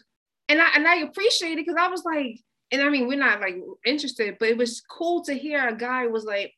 and 0.50 0.62
I 0.62 0.70
and 0.76 0.88
I 0.88 0.98
appreciate 0.98 1.54
it 1.54 1.66
because 1.66 1.78
I 1.80 1.88
was 1.88 2.04
like, 2.06 2.40
and 2.72 2.82
I 2.82 2.90
mean, 2.90 3.08
we're 3.08 3.18
not 3.18 3.42
like 3.42 3.56
interested, 3.86 4.38
but 4.40 4.50
it 4.50 4.58
was 4.58 4.82
cool 4.82 5.24
to 5.26 5.34
hear 5.34 5.68
a 5.68 5.76
guy 5.76 6.08
was 6.08 6.26
like 6.26 6.54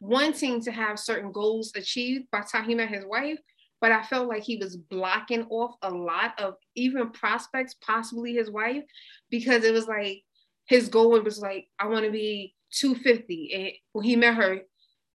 wanting 0.00 0.62
to 0.62 0.72
have 0.72 0.98
certain 0.98 1.30
goals 1.30 1.72
achieved 1.76 2.26
by 2.32 2.40
time 2.40 2.64
he 2.64 2.74
met 2.74 2.88
his 2.88 3.04
wife, 3.04 3.38
but 3.80 3.92
I 3.92 4.02
felt 4.02 4.28
like 4.28 4.42
he 4.42 4.56
was 4.56 4.76
blocking 4.76 5.46
off 5.50 5.74
a 5.82 5.90
lot 5.90 6.38
of 6.40 6.54
even 6.74 7.10
prospects, 7.10 7.74
possibly 7.74 8.34
his 8.34 8.50
wife, 8.50 8.82
because 9.30 9.64
it 9.64 9.72
was 9.72 9.86
like 9.86 10.22
his 10.66 10.88
goal 10.88 11.20
was 11.20 11.40
like, 11.40 11.66
I 11.78 11.86
want 11.86 12.04
to 12.04 12.10
be 12.10 12.54
250. 12.72 13.54
And 13.54 13.72
when 13.92 14.04
he 14.04 14.16
met 14.16 14.34
her, 14.34 14.60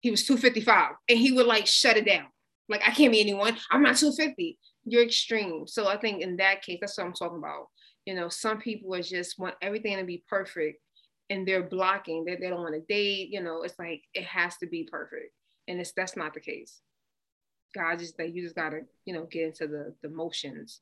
he 0.00 0.10
was 0.10 0.24
255. 0.26 0.92
And 1.08 1.18
he 1.18 1.32
would 1.32 1.46
like 1.46 1.66
shut 1.66 1.96
it 1.96 2.06
down. 2.06 2.26
Like, 2.68 2.82
I 2.86 2.90
can't 2.90 3.12
be 3.12 3.20
anyone. 3.20 3.56
I'm 3.70 3.82
not 3.82 3.96
250. 3.96 4.58
You're 4.84 5.04
extreme. 5.04 5.66
So 5.66 5.88
I 5.88 5.96
think 5.96 6.22
in 6.22 6.36
that 6.36 6.62
case, 6.62 6.78
that's 6.80 6.96
what 6.96 7.06
I'm 7.06 7.12
talking 7.12 7.38
about. 7.38 7.66
You 8.06 8.14
know, 8.14 8.28
some 8.28 8.58
people 8.58 8.94
are 8.94 9.02
just 9.02 9.38
want 9.38 9.54
everything 9.62 9.96
to 9.98 10.04
be 10.04 10.24
perfect 10.28 10.78
and 11.30 11.46
they're 11.46 11.62
blocking 11.62 12.24
that 12.24 12.40
they, 12.40 12.46
they 12.46 12.50
don't 12.50 12.62
want 12.62 12.74
to 12.74 12.94
date. 12.94 13.28
You 13.30 13.42
know, 13.42 13.62
it's 13.62 13.78
like 13.78 14.02
it 14.14 14.24
has 14.24 14.56
to 14.58 14.66
be 14.66 14.88
perfect. 14.90 15.32
And 15.68 15.80
it's 15.80 15.92
that's 15.92 16.16
not 16.16 16.34
the 16.34 16.40
case. 16.40 16.80
God 17.74 17.98
just 17.98 18.16
that 18.18 18.34
you 18.34 18.42
just 18.42 18.54
gotta, 18.54 18.80
you 19.04 19.14
know, 19.14 19.24
get 19.24 19.46
into 19.46 19.66
the 19.66 19.94
the 20.02 20.08
motions. 20.08 20.80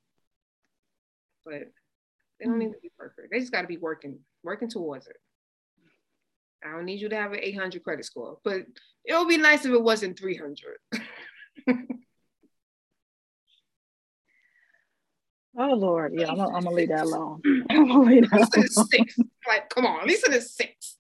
But 1.44 1.70
they 2.38 2.46
don't 2.46 2.54
hmm. 2.54 2.58
need 2.60 2.72
to 2.72 2.80
be 2.82 2.90
perfect. 2.98 3.28
They 3.30 3.38
just 3.38 3.52
gotta 3.52 3.68
be 3.68 3.76
working, 3.76 4.18
working 4.42 4.68
towards 4.68 5.06
it. 5.06 5.16
I 6.64 6.72
don't 6.72 6.84
need 6.84 7.00
you 7.00 7.08
to 7.08 7.16
have 7.16 7.32
an 7.32 7.40
800 7.40 7.82
credit 7.82 8.04
score, 8.04 8.38
but 8.44 8.62
it 9.04 9.14
would 9.14 9.28
be 9.28 9.38
nice 9.38 9.64
if 9.64 9.72
it 9.72 9.82
wasn't 9.82 10.18
300. 10.18 10.76
oh 15.58 15.74
Lord, 15.74 16.12
yeah, 16.14 16.28
I'm 16.28 16.36
gonna, 16.36 16.56
I'm 16.56 16.62
gonna 16.64 16.76
leave 16.76 16.88
that 16.88 17.04
alone. 17.04 17.40
I'm 17.70 17.88
gonna 17.88 18.00
leave 18.00 18.30
that 18.30 18.50
alone. 18.54 18.68
Six. 18.68 19.16
Like, 19.46 19.68
come 19.70 19.86
on, 19.86 20.00
at 20.00 20.06
least 20.06 20.26
it 20.28 20.34
is 20.34 20.54
six. 20.54 20.96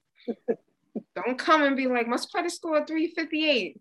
don't 1.14 1.38
come 1.38 1.62
and 1.62 1.76
be 1.76 1.86
like, 1.86 2.06
my 2.06 2.18
credit 2.32 2.50
score 2.50 2.84
358 2.84 3.80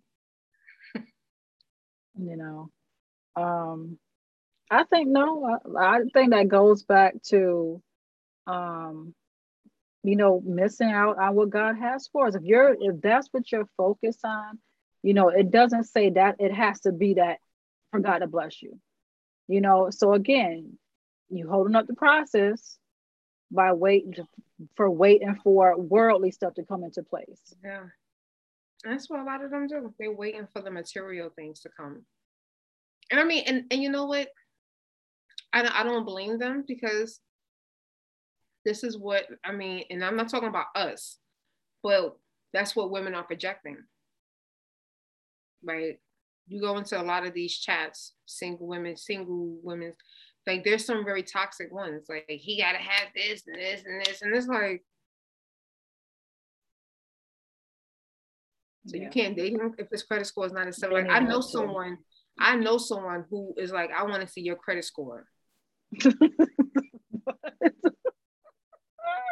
you 2.19 2.35
know 2.35 2.69
um 3.35 3.97
i 4.69 4.83
think 4.83 5.07
no 5.07 5.59
I, 5.77 5.97
I, 5.97 5.99
think 6.13 6.31
that 6.31 6.47
goes 6.47 6.83
back 6.83 7.15
to 7.27 7.81
um 8.47 9.13
you 10.03 10.15
know 10.15 10.41
missing 10.45 10.91
out 10.91 11.17
on 11.17 11.35
what 11.35 11.49
god 11.49 11.77
has 11.77 12.09
for 12.11 12.27
us 12.27 12.35
if 12.35 12.43
you're 12.43 12.75
if 12.79 13.01
that's 13.01 13.27
what 13.31 13.51
you're 13.51 13.69
focused 13.77 14.25
on 14.25 14.59
you 15.03 15.13
know 15.13 15.29
it 15.29 15.51
doesn't 15.51 15.85
say 15.85 16.09
that 16.09 16.35
it 16.39 16.53
has 16.53 16.81
to 16.81 16.91
be 16.91 17.15
that 17.15 17.37
for 17.91 17.99
god 17.99 18.19
to 18.19 18.27
bless 18.27 18.61
you 18.61 18.79
you 19.47 19.61
know 19.61 19.89
so 19.89 20.13
again 20.13 20.77
you 21.29 21.49
holding 21.49 21.75
up 21.75 21.87
the 21.87 21.93
process 21.93 22.77
by 23.51 23.73
waiting 23.73 24.15
for 24.75 24.89
waiting 24.89 25.35
for 25.43 25.77
worldly 25.79 26.31
stuff 26.31 26.53
to 26.53 26.63
come 26.63 26.83
into 26.83 27.03
place 27.03 27.55
yeah 27.63 27.83
that's 28.83 29.09
what 29.09 29.19
a 29.19 29.23
lot 29.23 29.43
of 29.43 29.51
them 29.51 29.67
do. 29.67 29.93
They're 29.99 30.11
waiting 30.11 30.47
for 30.53 30.61
the 30.61 30.71
material 30.71 31.29
things 31.29 31.59
to 31.61 31.69
come. 31.69 32.03
And 33.11 33.19
I 33.19 33.23
mean, 33.23 33.43
and, 33.45 33.65
and 33.71 33.81
you 33.81 33.89
know 33.89 34.05
what? 34.05 34.29
I 35.51 35.67
I 35.73 35.83
don't 35.83 36.05
blame 36.05 36.37
them 36.37 36.63
because 36.67 37.19
this 38.65 38.83
is 38.83 38.97
what 38.97 39.25
I 39.43 39.51
mean, 39.51 39.83
and 39.89 40.03
I'm 40.03 40.15
not 40.15 40.29
talking 40.29 40.49
about 40.49 40.67
us, 40.75 41.17
but 41.81 42.17
that's 42.53 42.75
what 42.75 42.91
women 42.91 43.15
are 43.15 43.23
projecting. 43.23 43.77
Right? 45.63 45.99
You 46.47 46.61
go 46.61 46.77
into 46.77 46.99
a 46.99 47.03
lot 47.03 47.25
of 47.25 47.33
these 47.33 47.57
chats, 47.57 48.13
single 48.25 48.67
women, 48.67 48.97
single 48.97 49.59
women, 49.61 49.93
like 50.47 50.63
there's 50.63 50.85
some 50.85 51.05
very 51.05 51.23
toxic 51.23 51.71
ones. 51.71 52.05
Like 52.09 52.25
he 52.27 52.59
gotta 52.59 52.79
have 52.79 53.09
this 53.15 53.43
and 53.45 53.55
this 53.55 53.83
and 53.85 54.01
this, 54.05 54.21
and 54.21 54.35
it's 54.35 54.47
like 54.47 54.83
So 58.87 58.97
yeah. 58.97 59.03
you 59.03 59.09
can't 59.09 59.35
date 59.37 59.53
him 59.53 59.75
if 59.77 59.87
his 59.91 60.03
credit 60.03 60.25
score 60.25 60.47
is 60.47 60.51
not 60.51 60.67
a 60.67 60.73
seven. 60.73 61.05
Like 61.05 61.11
I 61.11 61.19
know 61.19 61.41
someone, 61.41 61.99
I 62.39 62.55
know 62.55 62.77
someone 62.79 63.25
who 63.29 63.53
is 63.57 63.71
like, 63.71 63.91
I 63.95 64.03
want 64.03 64.21
to 64.21 64.27
see 64.27 64.41
your 64.41 64.55
credit 64.55 64.83
score. 64.83 65.27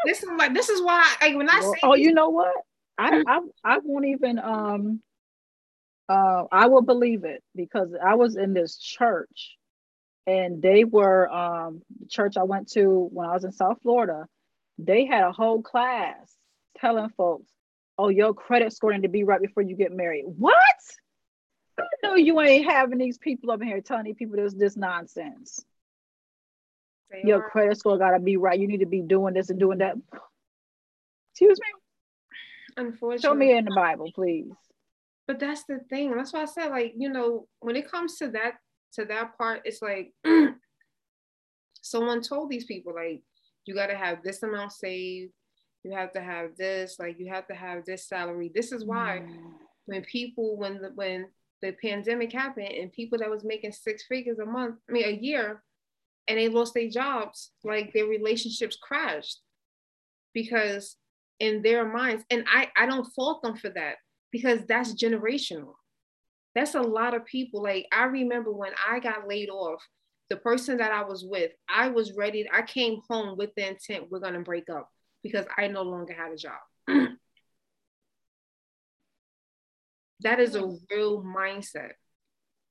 this 0.06 0.24
is 0.24 0.30
like 0.38 0.54
this 0.54 0.70
is 0.70 0.82
why 0.82 1.16
like 1.22 1.36
when 1.36 1.50
I 1.50 1.60
say 1.62 1.80
Oh, 1.84 1.96
you 1.96 2.14
know 2.14 2.30
what? 2.30 2.54
I 2.98 3.24
I 3.28 3.40
I 3.64 3.78
won't 3.84 4.06
even 4.06 4.38
um 4.40 5.02
uh 6.10 6.44
I 6.52 6.68
will 6.68 6.82
believe 6.82 7.24
it 7.24 7.44
because 7.56 7.94
I 8.04 8.16
was 8.16 8.36
in 8.36 8.54
this 8.54 8.78
church 8.78 9.56
and 10.26 10.62
they 10.62 10.84
were 10.84 11.30
um 11.30 11.82
the 12.00 12.08
church 12.08 12.38
I 12.38 12.44
went 12.44 12.72
to 12.72 13.10
when 13.12 13.28
I 13.28 13.34
was 13.34 13.44
in 13.44 13.52
South 13.52 13.78
Florida, 13.82 14.26
they 14.78 15.06
had 15.06 15.24
a 15.24 15.32
whole 15.32 15.62
class 15.62 16.34
telling 16.80 17.10
folks 17.10 17.52
oh, 17.98 18.10
your 18.10 18.34
credit 18.34 18.74
score 18.74 18.94
need 18.94 19.04
to 19.04 19.10
be 19.10 19.24
right 19.24 19.42
before 19.42 19.64
you 19.64 19.76
get 19.76 19.92
married. 19.92 20.26
What? 20.26 20.56
I 21.80 21.84
know 22.04 22.16
you 22.16 22.40
ain't 22.42 22.70
having 22.70 22.98
these 22.98 23.18
people 23.18 23.52
up 23.52 23.62
here 23.62 23.82
telling 23.82 24.06
these 24.06 24.16
people 24.16 24.36
this 24.36 24.54
this 24.54 24.76
nonsense. 24.76 25.64
They 27.12 27.22
your 27.24 27.44
are. 27.44 27.50
credit 27.50 27.78
score 27.78 27.98
gotta 27.98 28.20
be 28.20 28.38
right. 28.38 28.60
You 28.60 28.68
need 28.68 28.80
to 28.80 28.88
be 28.88 29.02
doing 29.02 29.34
this 29.34 29.50
and 29.50 29.60
doing 29.60 29.80
that. 29.80 29.96
Excuse 31.32 31.60
me. 31.60 32.84
Unfortunately, 32.84 33.22
show 33.22 33.34
me 33.34 33.56
in 33.56 33.66
the 33.66 33.76
Bible, 33.76 34.12
please. 34.14 34.52
But 35.28 35.40
that's 35.40 35.66
the 35.66 35.80
thing. 35.90 36.16
That's 36.16 36.34
why 36.34 36.44
I 36.44 36.46
said, 36.46 36.70
like, 36.70 36.94
you 36.98 37.10
know, 37.10 37.48
when 37.60 37.76
it 37.76 37.92
comes 37.92 38.18
to 38.18 38.30
that 38.30 38.54
to 38.94 39.06
that 39.06 39.38
part, 39.38 39.62
it's 39.66 39.82
like 39.82 40.14
someone 41.82 42.22
told 42.22 42.50
these 42.50 42.66
people, 42.66 42.94
like, 42.96 43.22
you 43.66 43.76
gotta 43.76 43.96
have 43.96 44.24
this 44.24 44.42
amount 44.44 44.72
saved 44.72 45.34
you 45.88 45.96
have 45.96 46.12
to 46.14 46.22
have 46.22 46.56
this, 46.58 46.98
like 47.00 47.20
you 47.20 47.32
have 47.32 47.48
to 47.48 47.56
have 47.56 47.86
this 47.86 48.08
salary. 48.08 48.52
This 48.54 48.72
is 48.72 48.86
why 48.86 49.24
mm. 49.24 49.38
when 49.86 50.04
people, 50.04 50.58
when 50.58 50.82
the 50.82 50.92
when 50.96 51.28
the 51.62 51.74
pandemic 51.82 52.34
happened 52.34 52.68
and 52.68 52.92
people 52.92 53.18
that 53.20 53.30
was 53.30 53.44
making 53.44 53.72
six 53.72 54.04
figures 54.04 54.40
a 54.40 54.46
month, 54.46 54.76
I 54.90 54.92
mean 54.92 55.06
a 55.06 55.12
year, 55.12 55.64
and 56.28 56.38
they 56.38 56.50
lost 56.50 56.74
their 56.74 56.90
jobs, 56.90 57.52
like 57.64 57.94
their 57.94 58.06
relationships 58.06 58.78
crashed 58.82 59.40
because 60.34 60.98
in 61.40 61.62
their 61.62 61.88
minds, 61.88 62.24
and 62.30 62.46
I, 62.54 62.70
I 62.76 62.86
don't 62.86 63.08
fault 63.16 63.42
them 63.42 63.56
for 63.56 63.70
that 63.70 63.96
because 64.32 64.60
that's 64.68 64.94
generational. 64.94 65.74
That's 66.56 66.76
a 66.76 66.82
lot 66.82 67.14
of 67.14 67.26
people. 67.26 67.62
Like 67.64 67.88
I 67.92 68.06
remember 68.06 68.52
when 68.52 68.72
I 68.90 69.00
got 69.00 69.28
laid 69.28 69.50
off, 69.50 69.82
the 70.30 70.38
person 70.38 70.78
that 70.78 70.92
I 70.92 71.04
was 71.04 71.24
with, 71.24 71.52
I 71.70 71.90
was 71.90 72.14
ready. 72.14 72.48
I 72.52 72.62
came 72.62 73.00
home 73.10 73.38
with 73.38 73.52
the 73.56 73.68
intent 73.68 74.08
we're 74.10 74.20
gonna 74.20 74.42
break 74.42 74.70
up 74.70 74.90
because 75.24 75.46
I 75.58 75.68
no 75.68 75.84
longer 75.84 76.14
had 76.14 76.32
a 76.32 76.38
job. 76.38 76.60
that 80.22 80.40
is 80.40 80.56
a 80.56 80.62
hmm. 80.62 80.76
real 80.92 81.24
mindset 81.24 81.92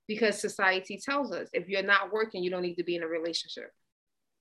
because 0.09 0.41
society 0.41 1.01
tells 1.03 1.33
us 1.33 1.49
if 1.53 1.69
you're 1.69 1.83
not 1.83 2.13
working, 2.13 2.43
you 2.43 2.51
don't 2.51 2.63
need 2.63 2.77
to 2.77 2.85
be 2.85 2.97
in 2.97 3.03
a 3.03 3.09
relationship. 3.09 3.71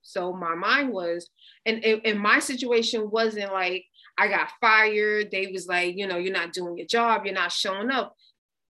So 0.02 0.32
my 0.32 0.54
mind 0.54 0.92
was, 0.92 1.28
and, 1.64 1.84
and 1.84 2.20
my 2.20 2.38
situation 2.38 3.10
wasn't 3.10 3.52
like 3.52 3.84
I 4.18 4.28
got 4.28 4.50
fired. 4.60 5.30
They 5.30 5.48
was 5.48 5.66
like, 5.66 5.96
you 5.96 6.06
know, 6.06 6.16
you're 6.16 6.32
not 6.32 6.52
doing 6.52 6.76
your 6.78 6.86
job, 6.86 7.24
you're 7.24 7.34
not 7.34 7.52
showing 7.52 7.90
up. 7.90 8.14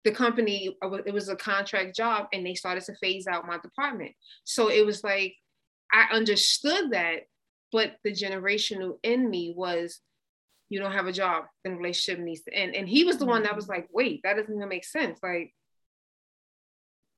The 0.05 0.12
company, 0.12 0.77
it 1.06 1.14
was 1.14 1.28
a 1.28 1.36
contract 1.36 1.94
job, 1.94 2.27
and 2.32 2.44
they 2.44 2.55
started 2.55 2.82
to 2.85 2.94
phase 2.97 3.27
out 3.28 3.47
my 3.47 3.59
department. 3.59 4.12
So 4.44 4.69
it 4.69 4.85
was 4.85 5.05
like 5.05 5.35
I 5.93 6.06
understood 6.12 6.90
that, 6.93 7.20
but 7.70 7.97
the 8.02 8.12
generational 8.12 8.94
in 9.02 9.28
me 9.28 9.52
was, 9.56 10.01
you 10.70 10.81
don't 10.81 10.93
have 10.93 11.06
a 11.06 11.12
job, 11.12 11.44
then 11.64 11.77
relationship 11.77 12.19
needs 12.24 12.43
to 12.43 12.55
end. 12.55 12.74
And 12.74 12.89
he 12.89 13.05
was 13.05 13.19
the 13.19 13.27
one 13.27 13.43
that 13.43 13.55
was 13.55 13.66
mm-hmm. 13.66 13.74
like, 13.74 13.89
wait, 13.93 14.20
that 14.24 14.36
doesn't 14.36 14.55
even 14.55 14.69
make 14.69 14.85
sense. 14.85 15.19
Like 15.23 15.52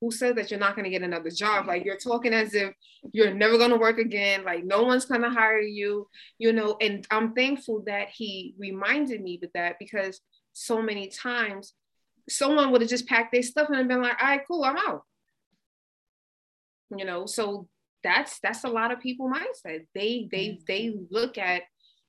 who 0.04 0.10
said 0.10 0.36
that 0.36 0.50
you're 0.50 0.60
not 0.60 0.74
going 0.76 0.84
to 0.84 0.90
get 0.90 1.02
another 1.02 1.30
job? 1.30 1.60
Mm-hmm. 1.60 1.68
Like 1.68 1.84
you're 1.84 1.96
talking 1.96 2.34
as 2.34 2.54
if 2.54 2.74
you're 3.12 3.32
never 3.32 3.58
going 3.58 3.70
to 3.70 3.76
work 3.76 3.98
again 3.98 4.44
like 4.44 4.64
no 4.64 4.82
one's 4.82 5.04
going 5.04 5.22
to 5.22 5.30
hire 5.30 5.60
you 5.60 6.08
you 6.38 6.52
know? 6.52 6.76
And 6.80 7.06
i'm 7.10 7.34
thankful 7.34 7.82
that 7.86 8.08
he 8.08 8.54
reminded 8.58 9.20
me 9.22 9.38
of 9.42 9.50
that 9.54 9.76
because 9.78 10.20
so 10.52 10.80
many 10.80 11.08
times 11.08 11.74
someone 12.28 12.70
would 12.70 12.80
have 12.80 12.90
just 12.90 13.06
packed 13.06 13.32
their 13.32 13.42
stuff 13.42 13.68
and 13.70 13.88
been 13.88 14.02
like 14.02 14.16
all 14.20 14.28
right 14.28 14.40
cool 14.46 14.64
i'm 14.64 14.76
out. 14.76 15.02
You 16.96 17.04
know? 17.04 17.26
So 17.26 17.68
that's 18.02 18.38
that's 18.40 18.64
a 18.64 18.68
lot 18.68 18.92
of 18.92 19.00
people 19.00 19.30
mindset. 19.30 19.86
They 19.94 20.28
they 20.30 20.48
mm-hmm. 20.48 20.64
they 20.68 20.94
look 21.10 21.38
at 21.38 21.62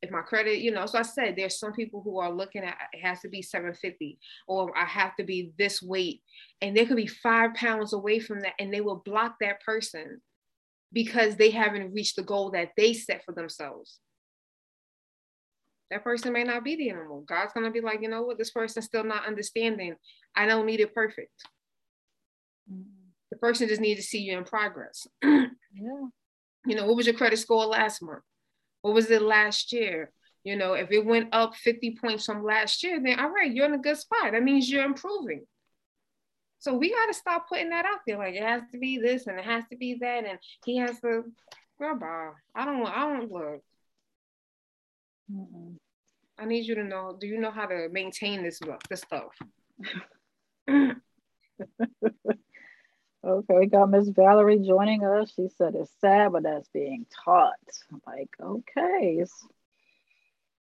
if 0.06 0.12
my 0.12 0.22
credit, 0.22 0.60
you 0.60 0.72
know, 0.72 0.86
so 0.86 1.00
I 1.00 1.02
said 1.02 1.36
there's 1.36 1.60
some 1.60 1.74
people 1.74 2.02
who 2.02 2.20
are 2.20 2.32
looking 2.32 2.64
at 2.64 2.78
it 2.94 3.02
has 3.02 3.20
to 3.22 3.30
be 3.30 3.42
750 3.42 4.18
or 4.48 4.76
I 4.78 4.86
have 4.86 5.16
to 5.18 5.24
be 5.24 5.52
this 5.58 5.82
weight. 5.82 6.22
And 6.62 6.76
they 6.76 6.86
could 6.86 6.98
be 6.98 7.08
five 7.08 7.54
pounds 7.56 7.94
away 7.94 8.20
from 8.20 8.42
that 8.42 8.54
and 8.60 8.74
they 8.74 8.82
will 8.82 9.02
block 9.04 9.36
that 9.42 9.62
person 9.62 10.22
because 10.94 11.36
they 11.36 11.50
haven't 11.50 11.94
reached 11.94 12.16
the 12.16 12.24
goal 12.24 12.52
that 12.52 12.72
they 12.78 12.94
set 12.94 13.24
for 13.26 13.34
themselves. 13.34 14.00
That 15.92 16.04
person 16.04 16.34
may 16.34 16.44
not 16.44 16.64
be 16.64 16.76
the 16.76 16.90
animal. 16.90 17.26
God's 17.28 17.54
gonna 17.54 17.72
be 17.72 17.82
like, 17.82 18.02
you 18.02 18.10
know 18.10 18.24
what, 18.24 18.38
this 18.38 18.52
person's 18.52 18.86
still 18.86 19.04
not 19.04 19.28
understanding. 19.28 19.96
I 20.36 20.46
don't 20.46 20.66
need 20.66 20.80
it 20.80 20.94
perfect. 20.94 21.32
Mm-hmm. 22.72 22.90
The 23.32 23.38
person 23.38 23.68
just 23.68 23.82
needs 23.82 24.00
to 24.00 24.06
see 24.06 24.20
you 24.20 24.38
in 24.38 24.44
progress. 24.44 25.08
yeah. 25.24 25.48
You 26.66 26.76
know, 26.76 26.86
what 26.86 26.96
was 26.96 27.06
your 27.06 27.16
credit 27.16 27.38
score 27.38 27.66
last 27.66 28.02
month? 28.02 28.24
What 28.86 28.94
was 28.94 29.10
it 29.10 29.24
last 29.24 29.74
year? 29.74 30.12
You 30.44 30.56
know, 30.56 30.74
if 30.74 30.92
it 30.92 31.04
went 31.04 31.30
up 31.34 31.56
50 31.56 31.98
points 32.00 32.24
from 32.24 32.44
last 32.44 32.84
year, 32.84 33.02
then 33.04 33.20
all 33.20 33.32
right, 33.32 33.52
you're 33.52 33.66
in 33.66 33.74
a 33.74 33.80
good 33.80 33.98
spot. 33.98 34.34
That 34.34 34.44
means 34.44 34.70
you're 34.70 34.86
improving. 34.86 35.44
So 36.60 36.76
we 36.76 36.92
got 36.92 37.08
to 37.08 37.16
stop 37.16 37.50
putting 37.50 37.72
that 37.72 37.86
out 37.86 38.02
there. 38.06 38.20
Like 38.20 38.36
it 38.36 38.44
has 38.44 38.62
to 38.74 38.78
be 38.78 39.00
this 39.00 39.26
and 39.26 39.40
it 39.40 39.46
has 39.46 39.64
to 39.72 39.76
be 39.76 39.98
that, 40.02 40.26
and 40.26 40.38
he 40.66 40.78
has 40.78 41.00
to. 41.00 41.24
Girl, 41.80 41.98
bye. 41.98 42.30
I 42.54 42.66
don't 42.66 42.82
want. 42.82 42.96
I 42.96 43.12
don't 43.12 43.32
look. 43.32 43.64
Mm-mm. 45.34 45.78
I 46.38 46.46
need 46.46 46.68
you 46.68 46.76
to 46.76 46.84
know. 46.84 47.18
Do 47.20 47.26
you 47.26 47.40
know 47.40 47.50
how 47.50 47.66
to 47.66 47.88
maintain 47.92 48.44
this 48.44 48.60
this 48.88 49.02
stuff? 49.02 49.36
Okay, 53.26 53.56
we 53.56 53.66
got 53.66 53.90
Miss 53.90 54.08
Valerie 54.10 54.60
joining 54.60 55.04
us. 55.04 55.34
She 55.36 55.48
said 55.58 55.74
it's 55.74 55.92
sad, 56.00 56.32
but 56.32 56.44
that's 56.44 56.70
being 56.70 57.08
taught. 57.24 57.56
I'm 57.92 58.00
like, 58.06 58.30
okay, 58.40 59.18
it's 59.20 59.48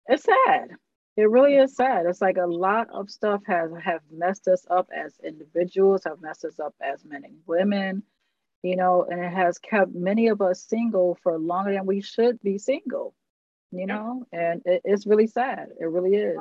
it's 0.07 0.23
sad. 0.23 0.69
It 1.17 1.29
really 1.29 1.55
is 1.55 1.75
sad. 1.75 2.05
It's 2.05 2.21
like 2.21 2.37
a 2.37 2.45
lot 2.45 2.87
of 2.91 3.09
stuff 3.09 3.41
has 3.47 3.71
have 3.83 4.01
messed 4.11 4.47
us 4.47 4.63
up 4.69 4.89
as 4.95 5.19
individuals, 5.23 6.03
have 6.05 6.21
messed 6.21 6.45
us 6.45 6.59
up 6.59 6.75
as 6.79 7.03
men 7.03 7.23
and 7.25 7.37
women, 7.47 8.03
you 8.61 8.75
know, 8.75 9.07
and 9.09 9.19
it 9.19 9.33
has 9.33 9.57
kept 9.57 9.95
many 9.95 10.27
of 10.27 10.39
us 10.39 10.61
single 10.61 11.17
for 11.23 11.39
longer 11.39 11.73
than 11.73 11.87
we 11.87 12.01
should 12.01 12.39
be 12.43 12.59
single, 12.59 13.15
you 13.71 13.87
know, 13.87 14.27
and 14.31 14.61
it, 14.65 14.83
it's 14.85 15.07
really 15.07 15.27
sad. 15.27 15.69
It 15.79 15.85
really 15.85 16.15
is. 16.15 16.37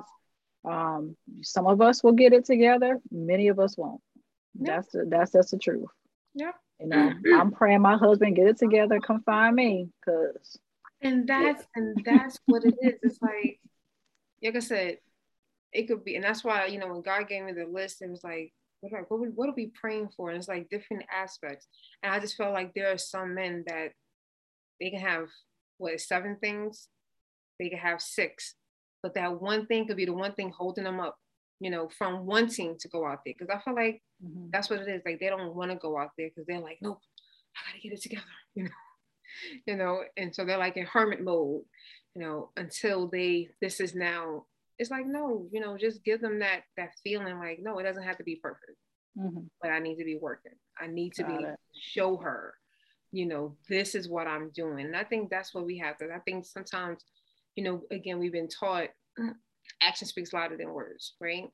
Um, 0.66 1.16
some 1.40 1.66
of 1.66 1.80
us 1.80 2.04
will 2.04 2.12
get 2.12 2.34
it 2.34 2.44
together, 2.44 3.00
many 3.10 3.48
of 3.48 3.58
us 3.58 3.78
won't. 3.78 4.02
That's 4.54 4.88
the, 4.88 5.06
that's 5.08 5.30
that's 5.30 5.52
the 5.52 5.58
truth. 5.58 5.88
Yeah. 6.34 6.52
You 6.80 6.86
know, 6.86 7.12
I'm 7.34 7.50
praying 7.50 7.82
my 7.82 7.96
husband 7.96 8.36
get 8.36 8.46
it 8.46 8.58
together, 8.58 9.00
come 9.00 9.22
find 9.22 9.54
me, 9.54 9.90
cause. 10.04 10.58
And 11.02 11.26
that's 11.26 11.64
yeah. 11.76 11.82
and 11.82 12.02
that's 12.04 12.38
what 12.46 12.64
it 12.64 12.74
is. 12.80 12.94
It's 13.02 13.22
like, 13.22 13.60
like 14.42 14.56
I 14.56 14.60
said, 14.60 14.98
it 15.72 15.88
could 15.88 16.04
be, 16.04 16.16
and 16.16 16.24
that's 16.24 16.42
why 16.42 16.66
you 16.66 16.78
know 16.78 16.88
when 16.88 17.02
God 17.02 17.28
gave 17.28 17.44
me 17.44 17.52
the 17.52 17.66
list, 17.66 18.00
it 18.00 18.10
was 18.10 18.24
like, 18.24 18.52
what 18.80 18.92
are, 18.92 19.04
what, 19.08 19.20
what 19.34 19.48
are 19.48 19.54
we 19.54 19.66
praying 19.66 20.10
for? 20.16 20.30
And 20.30 20.38
it's 20.38 20.48
like 20.48 20.70
different 20.70 21.04
aspects. 21.12 21.66
And 22.02 22.12
I 22.12 22.18
just 22.18 22.36
felt 22.36 22.54
like 22.54 22.72
there 22.74 22.92
are 22.92 22.98
some 22.98 23.34
men 23.34 23.64
that 23.66 23.92
they 24.80 24.90
can 24.90 25.00
have 25.00 25.28
what 25.78 26.00
seven 26.00 26.36
things, 26.40 26.88
they 27.58 27.68
can 27.68 27.78
have 27.78 28.00
six, 28.00 28.54
but 29.02 29.14
that 29.14 29.40
one 29.40 29.66
thing 29.66 29.86
could 29.86 29.96
be 29.96 30.06
the 30.06 30.12
one 30.12 30.32
thing 30.32 30.50
holding 30.50 30.84
them 30.84 31.00
up 31.00 31.16
you 31.60 31.70
know, 31.70 31.88
from 31.96 32.26
wanting 32.26 32.76
to 32.78 32.88
go 32.88 33.06
out 33.06 33.20
there. 33.24 33.34
Because 33.38 33.54
I 33.54 33.62
feel 33.62 33.74
like 33.74 34.02
mm-hmm. 34.24 34.46
that's 34.50 34.70
what 34.70 34.80
it 34.80 34.88
is. 34.88 35.02
Like 35.04 35.20
they 35.20 35.28
don't 35.28 35.54
want 35.54 35.70
to 35.70 35.76
go 35.76 35.98
out 35.98 36.10
there 36.16 36.28
because 36.28 36.46
they're 36.46 36.58
like, 36.58 36.78
nope, 36.80 37.00
I 37.56 37.70
gotta 37.70 37.82
get 37.82 37.92
it 37.92 38.02
together, 38.02 38.24
you 38.54 38.64
know, 38.64 38.70
you 39.66 39.76
know, 39.76 40.02
and 40.16 40.34
so 40.34 40.44
they're 40.44 40.58
like 40.58 40.76
in 40.76 40.86
hermit 40.86 41.22
mode, 41.22 41.62
you 42.14 42.22
know, 42.22 42.50
until 42.56 43.08
they 43.08 43.48
this 43.60 43.80
is 43.80 43.94
now. 43.94 44.46
It's 44.78 44.90
like 44.90 45.06
no, 45.06 45.46
you 45.52 45.60
know, 45.60 45.76
just 45.76 46.02
give 46.04 46.22
them 46.22 46.38
that 46.38 46.62
that 46.78 46.92
feeling 47.04 47.38
like 47.38 47.58
no, 47.60 47.78
it 47.78 47.82
doesn't 47.82 48.02
have 48.02 48.16
to 48.16 48.24
be 48.24 48.36
perfect, 48.36 48.78
mm-hmm. 49.16 49.40
but 49.60 49.70
I 49.70 49.78
need 49.78 49.96
to 49.96 50.04
be 50.04 50.18
working. 50.20 50.54
I 50.80 50.86
need 50.86 51.12
to 51.14 51.22
Got 51.22 51.38
be 51.38 51.44
it. 51.44 51.54
show 51.78 52.16
her, 52.16 52.54
you 53.12 53.26
know, 53.26 53.56
this 53.68 53.94
is 53.94 54.08
what 54.08 54.26
I'm 54.26 54.50
doing. 54.54 54.86
And 54.86 54.96
I 54.96 55.04
think 55.04 55.28
that's 55.28 55.54
what 55.54 55.66
we 55.66 55.76
have 55.78 55.98
to. 55.98 56.06
I 56.06 56.20
think 56.20 56.46
sometimes, 56.46 57.04
you 57.56 57.64
know, 57.64 57.82
again, 57.90 58.18
we've 58.18 58.32
been 58.32 58.48
taught 58.48 58.88
action 59.82 60.06
speaks 60.06 60.32
louder 60.32 60.56
than 60.56 60.72
words, 60.72 61.14
right? 61.20 61.44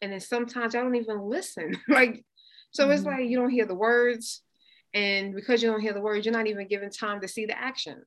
And 0.00 0.12
then 0.12 0.20
sometimes 0.20 0.74
I 0.74 0.80
don't 0.80 0.96
even 0.96 1.20
listen. 1.22 1.76
like, 1.88 2.24
so 2.70 2.84
mm-hmm. 2.84 2.92
it's 2.92 3.04
like 3.04 3.28
you 3.28 3.38
don't 3.38 3.50
hear 3.50 3.66
the 3.66 3.74
words. 3.74 4.42
And 4.94 5.34
because 5.34 5.62
you 5.62 5.70
don't 5.70 5.80
hear 5.80 5.92
the 5.92 6.00
words, 6.00 6.24
you're 6.24 6.32
not 6.32 6.46
even 6.46 6.66
given 6.66 6.90
time 6.90 7.20
to 7.20 7.28
see 7.28 7.46
the 7.46 7.58
action. 7.58 8.02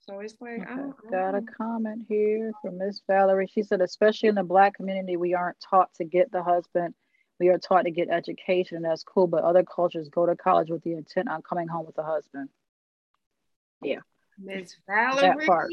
So 0.00 0.18
it's 0.20 0.34
like, 0.40 0.62
okay. 0.62 0.72
I 0.72 0.76
don't, 0.76 0.94
I 1.06 1.10
got 1.10 1.34
a 1.36 1.42
comment 1.42 2.06
here 2.08 2.52
from 2.62 2.78
Miss 2.78 3.00
Valerie. 3.06 3.46
She 3.46 3.62
said, 3.62 3.80
especially 3.80 4.28
in 4.28 4.34
the 4.34 4.42
Black 4.42 4.74
community, 4.74 5.16
we 5.16 5.34
aren't 5.34 5.58
taught 5.60 5.92
to 5.94 6.04
get 6.04 6.32
the 6.32 6.42
husband. 6.42 6.94
We 7.38 7.48
are 7.48 7.58
taught 7.58 7.82
to 7.82 7.90
get 7.90 8.10
education, 8.10 8.76
and 8.76 8.84
that's 8.84 9.04
cool. 9.04 9.26
But 9.26 9.44
other 9.44 9.62
cultures 9.62 10.08
go 10.08 10.26
to 10.26 10.34
college 10.34 10.70
with 10.70 10.82
the 10.82 10.94
intent 10.94 11.28
on 11.28 11.42
coming 11.42 11.68
home 11.68 11.86
with 11.86 11.96
a 11.98 12.02
husband. 12.02 12.48
Yeah. 13.82 14.00
Miss 14.42 14.76
Valerie. 14.88 15.46
That 15.46 15.46
part. 15.46 15.70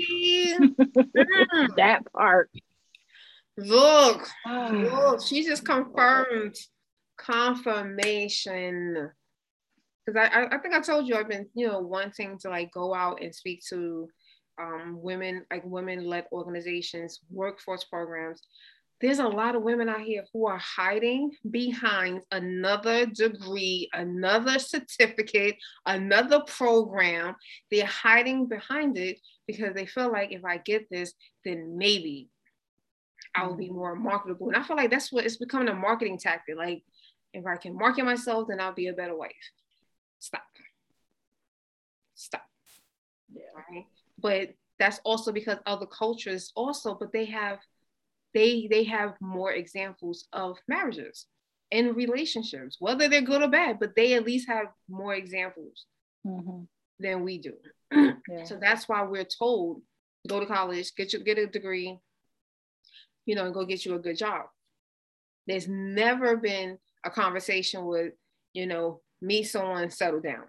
that 1.78 2.14
part. 2.14 2.52
Look, 3.58 4.28
look, 4.46 5.22
she 5.22 5.44
just 5.44 5.66
confirmed 5.66 6.56
confirmation. 7.18 9.10
Because 10.06 10.30
I, 10.32 10.42
I, 10.42 10.56
I 10.56 10.58
think 10.60 10.74
I 10.74 10.82
told 10.82 11.08
you 11.08 11.16
I've 11.16 11.28
been, 11.28 11.48
you 11.54 11.68
know, 11.68 11.80
wanting 11.80 12.38
to 12.40 12.50
like 12.50 12.72
go 12.72 12.94
out 12.94 13.22
and 13.22 13.34
speak 13.34 13.62
to 13.70 14.08
um, 14.60 15.00
women, 15.02 15.46
like 15.52 15.64
women-led 15.66 16.26
organizations, 16.32 17.20
workforce 17.30 17.84
programs, 17.84 18.42
there's 19.00 19.20
a 19.20 19.28
lot 19.28 19.56
of 19.56 19.62
women 19.62 19.90
out 19.90 20.02
here 20.02 20.26
who 20.34 20.48
are 20.48 20.58
hiding 20.58 21.32
behind 21.50 22.22
another 22.32 23.06
degree, 23.06 23.90
another 23.94 24.58
certificate, 24.58 25.56
another 25.86 26.42
program. 26.48 27.36
They're 27.70 27.86
hiding 27.86 28.48
behind 28.48 28.98
it 28.98 29.20
because 29.46 29.76
they 29.76 29.86
feel 29.86 30.12
like 30.12 30.32
if 30.32 30.44
I 30.44 30.58
get 30.58 30.90
this, 30.90 31.14
then 31.46 31.78
maybe 31.78 32.30
I'll 33.36 33.56
be 33.56 33.66
mm-hmm. 33.66 33.76
more 33.76 33.96
marketable. 33.96 34.48
And 34.48 34.58
I 34.58 34.64
feel 34.64 34.78
like 34.78 34.90
that's 34.90 35.12
what 35.12 35.26
it's 35.26 35.38
becoming 35.38 35.68
a 35.68 35.76
marketing 35.76 36.18
tactic. 36.18 36.58
Like, 36.58 36.84
if 37.34 37.46
I 37.46 37.56
can 37.58 37.78
market 37.78 38.04
myself, 38.04 38.48
then 38.48 38.60
I'll 38.60 38.74
be 38.74 38.88
a 38.88 38.94
better 38.94 39.16
wife. 39.16 39.32
Stop. 40.20 40.42
Stop. 42.16 42.46
Yeah. 43.32 43.44
Right. 43.70 43.86
But 44.18 44.56
that's 44.80 45.00
also 45.04 45.32
because 45.32 45.60
other 45.68 45.86
cultures 45.86 46.52
also, 46.56 46.96
but 46.96 47.12
they 47.14 47.26
have 47.26 47.60
they 48.38 48.68
they 48.70 48.84
have 48.84 49.16
more 49.20 49.52
examples 49.52 50.28
of 50.32 50.58
marriages 50.68 51.26
and 51.72 51.96
relationships, 51.96 52.78
whether 52.80 53.10
they're 53.10 53.22
good 53.22 53.42
or 53.42 53.50
bad, 53.50 53.80
but 53.80 53.96
they 53.96 54.14
at 54.14 54.26
least 54.26 54.48
have 54.48 54.68
more 54.88 55.16
examples. 55.16 55.86
mm-hmm. 56.26 56.64
than 57.00 57.24
we 57.24 57.38
do. 57.40 57.54
yeah. 57.92 58.44
So 58.44 58.58
that's 58.62 58.88
why 58.88 59.04
we're 59.04 59.26
told 59.26 59.82
go 60.28 60.40
to 60.40 60.46
college, 60.46 60.94
get 60.96 61.14
you 61.14 61.24
get 61.24 61.38
a 61.38 61.48
degree, 61.48 61.98
you 63.26 63.36
know, 63.36 63.46
and 63.46 63.54
go 63.54 63.66
get 63.66 63.86
you 63.86 63.96
a 63.96 64.00
good 64.00 64.18
job. 64.18 64.46
There's 65.48 65.68
never 65.68 66.36
been 66.36 66.78
a 67.06 67.10
conversation 67.10 67.86
with, 67.86 68.14
you 68.54 68.66
know, 68.66 69.02
meet 69.22 69.44
someone, 69.44 69.90
settle 69.90 70.20
down. 70.20 70.44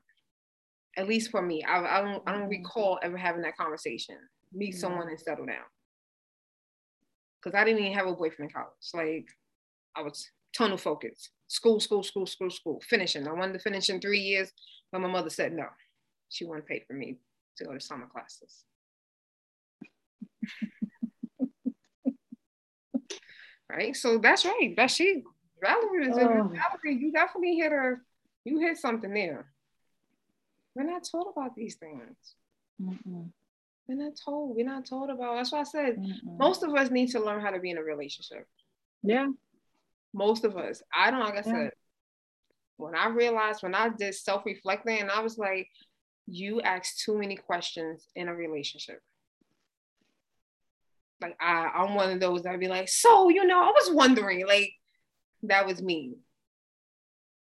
At 0.97 1.09
least 1.09 1.31
for 1.31 1.41
me, 1.41 1.63
I, 1.63 1.99
I 1.99 2.03
don't 2.03 2.23
I 2.27 2.33
don't 2.33 2.43
mm-hmm. 2.43 2.63
recall 2.63 2.99
ever 3.03 3.17
having 3.17 3.43
that 3.43 3.57
conversation. 3.57 4.17
Meet 4.53 4.71
mm-hmm. 4.73 4.81
someone 4.81 5.09
and 5.09 5.21
settle 5.21 5.47
down. 5.47 5.69
Cause 7.49 7.59
I 7.59 7.65
didn't 7.65 7.81
even 7.81 7.95
have 7.95 8.07
a 8.07 8.13
boyfriend 8.13 8.51
in 8.51 8.55
college. 8.55 8.69
Like 8.93 9.27
I 9.97 10.03
was 10.03 10.29
tunnel 10.55 10.77
focused. 10.77 11.31
School, 11.47 11.81
school, 11.81 12.03
school, 12.03 12.27
school, 12.27 12.51
school. 12.51 12.83
Finishing. 12.87 13.27
I 13.27 13.33
wanted 13.33 13.55
to 13.55 13.59
finish 13.59 13.89
in 13.89 14.03
three 14.03 14.21
years, 14.21 14.53
but 14.93 15.01
my 15.01 15.09
mother 15.09 15.31
said 15.31 15.55
no. 15.55 15.65
She 16.29 16.45
wouldn't 16.45 16.67
pay 16.67 16.85
for 16.87 16.93
me 16.93 17.17
to 17.57 17.65
go 17.65 17.73
to 17.73 17.81
summer 17.81 18.07
classes. 18.07 18.65
right? 23.71 23.97
So 23.97 24.19
that's 24.19 24.45
right. 24.45 24.75
That's 24.77 24.93
she. 24.95 25.23
Valerie 25.63 26.09
is 26.09 26.19
oh. 26.19 26.53
Valerie, 26.53 26.99
you 27.01 27.13
definitely 27.13 27.57
hit 27.57 27.73
her, 27.73 28.03
you 28.45 28.61
hit 28.61 28.77
something 28.77 29.15
there. 29.15 29.47
We're 30.75 30.85
not 30.85 31.09
told 31.11 31.29
about 31.35 31.57
these 31.57 31.77
things. 31.77 32.15
Mm-mm. 32.81 33.31
We're 33.89 33.97
not 33.97 34.13
told. 34.23 34.55
We're 34.57 34.67
not 34.67 34.85
told 34.87 35.11
about. 35.11 35.37
That's 35.37 35.53
why 35.53 35.61
I 35.61 35.65
said 35.65 35.97
Mm-mm. 35.97 36.39
most 36.39 36.63
of 36.63 36.75
us 36.75 36.91
need 36.91 37.11
to 37.13 37.21
learn 37.21 37.41
how 37.41 37.51
to 37.51 37.59
be 37.59 37.71
in 37.71 37.79
a 37.79 37.83
relationship. 37.83 38.47
Yeah. 39.03 39.29
Most 40.13 40.45
of 40.45 40.57
us. 40.57 40.83
I 40.95 41.11
don't 41.11 41.21
like 41.21 41.35
I 41.35 41.37
yeah. 41.37 41.43
said. 41.43 41.71
When 42.77 42.95
I 42.95 43.09
realized 43.09 43.63
when 43.63 43.75
I 43.75 43.89
did 43.89 44.15
self-reflecting 44.15 45.01
and 45.01 45.11
I 45.11 45.21
was 45.21 45.37
like, 45.37 45.69
you 46.27 46.61
ask 46.61 46.97
too 46.99 47.19
many 47.19 47.35
questions 47.35 48.07
in 48.15 48.29
a 48.29 48.35
relationship 48.35 49.01
like 51.21 51.37
I, 51.41 51.71
I'm 51.75 51.95
one 51.95 52.11
of 52.11 52.21
those 52.21 52.43
that'd 52.43 52.61
be 52.61 52.69
like, 52.69 52.89
so 52.89 53.29
you 53.29 53.45
know, 53.45 53.61
I 53.61 53.71
was 53.71 53.91
wondering, 53.93 54.47
like 54.47 54.73
that 55.45 55.67
was 55.67 55.83
me 55.83 56.15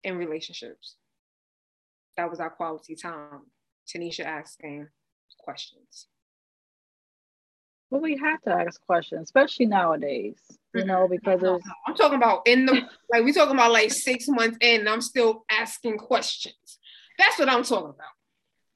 in 0.03 0.17
relationships. 0.17 0.97
That 2.17 2.31
was 2.31 2.41
our 2.41 2.51
quality 2.51 2.97
time. 2.97 3.43
Tanisha 3.87 4.25
asking 4.25 4.89
questions. 5.39 6.07
Well, 7.91 8.01
we 8.01 8.17
have 8.19 8.41
to 8.43 8.51
ask 8.51 8.81
questions, 8.87 9.23
especially 9.25 9.67
nowadays, 9.67 10.37
you 10.75 10.85
know, 10.85 11.09
mm-hmm. 11.09 11.15
because 11.15 11.43
no, 11.43 11.59
I'm 11.87 11.97
talking 11.97 12.19
about 12.19 12.43
in 12.47 12.65
the 12.65 12.83
like 13.11 13.25
we 13.25 13.33
talking 13.33 13.55
about 13.55 13.73
like 13.73 13.91
six 13.91 14.29
months 14.29 14.59
in, 14.61 14.87
I'm 14.87 15.01
still 15.01 15.45
asking 15.51 15.99
questions. 15.99 16.79
That's 17.19 17.39
what 17.39 17.49
I'm 17.49 17.65
talking 17.65 17.91
about. 17.91 18.15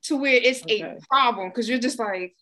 To 0.04 0.16
where 0.16 0.34
it's 0.34 0.62
okay. 0.62 0.82
a 0.82 0.98
problem 1.08 1.48
because 1.48 1.68
you're 1.68 1.78
just 1.78 1.98
like, 1.98 2.34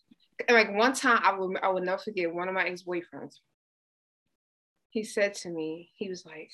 like 0.49 0.75
one 0.75 0.93
time 0.93 1.21
I 1.23 1.33
will 1.33 1.53
I 1.61 1.69
will 1.69 1.81
never 1.81 2.01
forget 2.01 2.33
one 2.33 2.47
of 2.47 2.55
my 2.55 2.65
ex-boyfriends. 2.65 3.35
He 4.89 5.03
said 5.03 5.35
to 5.35 5.49
me, 5.49 5.91
he 5.95 6.09
was 6.09 6.25
like, 6.25 6.51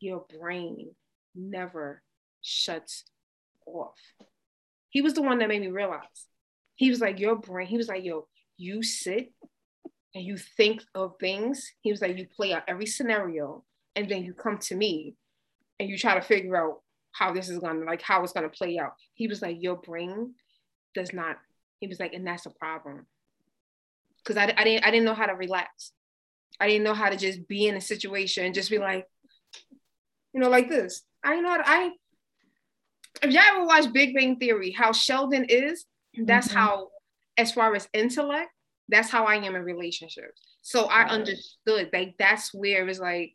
Your 0.00 0.24
brain 0.38 0.90
never 1.34 2.02
shuts 2.42 3.04
off. 3.64 3.94
He 4.88 5.02
was 5.02 5.14
the 5.14 5.22
one 5.22 5.38
that 5.38 5.48
made 5.48 5.60
me 5.60 5.68
realize. 5.68 6.26
He 6.74 6.90
was 6.90 7.00
like, 7.00 7.20
Your 7.20 7.36
brain, 7.36 7.68
he 7.68 7.76
was 7.76 7.88
like, 7.88 8.04
Yo, 8.04 8.26
you 8.60 8.82
sit 8.82 9.32
and 10.14 10.24
you 10.24 10.36
think 10.36 10.82
of 10.94 11.14
things. 11.18 11.72
He 11.80 11.90
was 11.90 12.00
like, 12.00 12.16
You 12.16 12.26
play 12.34 12.52
out 12.52 12.64
every 12.68 12.86
scenario, 12.86 13.64
and 13.96 14.08
then 14.08 14.24
you 14.24 14.34
come 14.34 14.58
to 14.58 14.74
me 14.74 15.14
and 15.78 15.88
you 15.88 15.96
try 15.96 16.14
to 16.14 16.20
figure 16.20 16.56
out 16.56 16.82
how 17.12 17.32
this 17.32 17.48
is 17.48 17.58
gonna 17.58 17.84
like 17.84 18.02
how 18.02 18.22
it's 18.22 18.32
gonna 18.32 18.48
play 18.48 18.78
out. 18.78 18.94
He 19.14 19.26
was 19.26 19.42
like, 19.42 19.56
Your 19.60 19.76
brain 19.76 20.34
does 20.94 21.12
not 21.12 21.36
he 21.80 21.86
was 21.86 21.98
like, 21.98 22.12
and 22.12 22.26
that's 22.26 22.44
a 22.44 22.50
problem. 22.50 23.06
Cause 24.24 24.36
I, 24.36 24.52
I 24.56 24.64
didn't 24.64 24.84
I 24.84 24.90
didn't 24.90 25.06
know 25.06 25.14
how 25.14 25.26
to 25.26 25.34
relax. 25.34 25.92
I 26.60 26.68
didn't 26.68 26.84
know 26.84 26.94
how 26.94 27.08
to 27.08 27.16
just 27.16 27.48
be 27.48 27.66
in 27.66 27.76
a 27.76 27.80
situation 27.80 28.44
and 28.44 28.54
just 28.54 28.70
be 28.70 28.78
like, 28.78 29.06
you 30.34 30.40
know, 30.40 30.50
like 30.50 30.68
this. 30.68 31.02
I 31.24 31.30
didn't 31.30 31.44
know 31.44 31.50
how 31.50 31.56
to, 31.56 31.68
I 31.68 31.90
if 33.22 33.30
y'all 33.30 33.42
ever 33.42 33.64
watch 33.64 33.92
Big 33.92 34.14
Bang 34.14 34.36
Theory, 34.36 34.70
how 34.70 34.92
Sheldon 34.92 35.46
is, 35.48 35.86
that's 36.16 36.48
mm-hmm. 36.48 36.58
how, 36.58 36.88
as 37.40 37.52
far 37.52 37.74
as 37.74 37.88
intellect, 37.92 38.50
that's 38.88 39.10
how 39.10 39.24
I 39.24 39.36
am 39.36 39.54
in 39.54 39.62
relationships. 39.62 40.40
So 40.62 40.84
I 40.84 41.04
understood 41.04 41.90
like 41.92 42.14
that's 42.18 42.52
where 42.52 42.86
it's 42.88 42.98
like, 42.98 43.32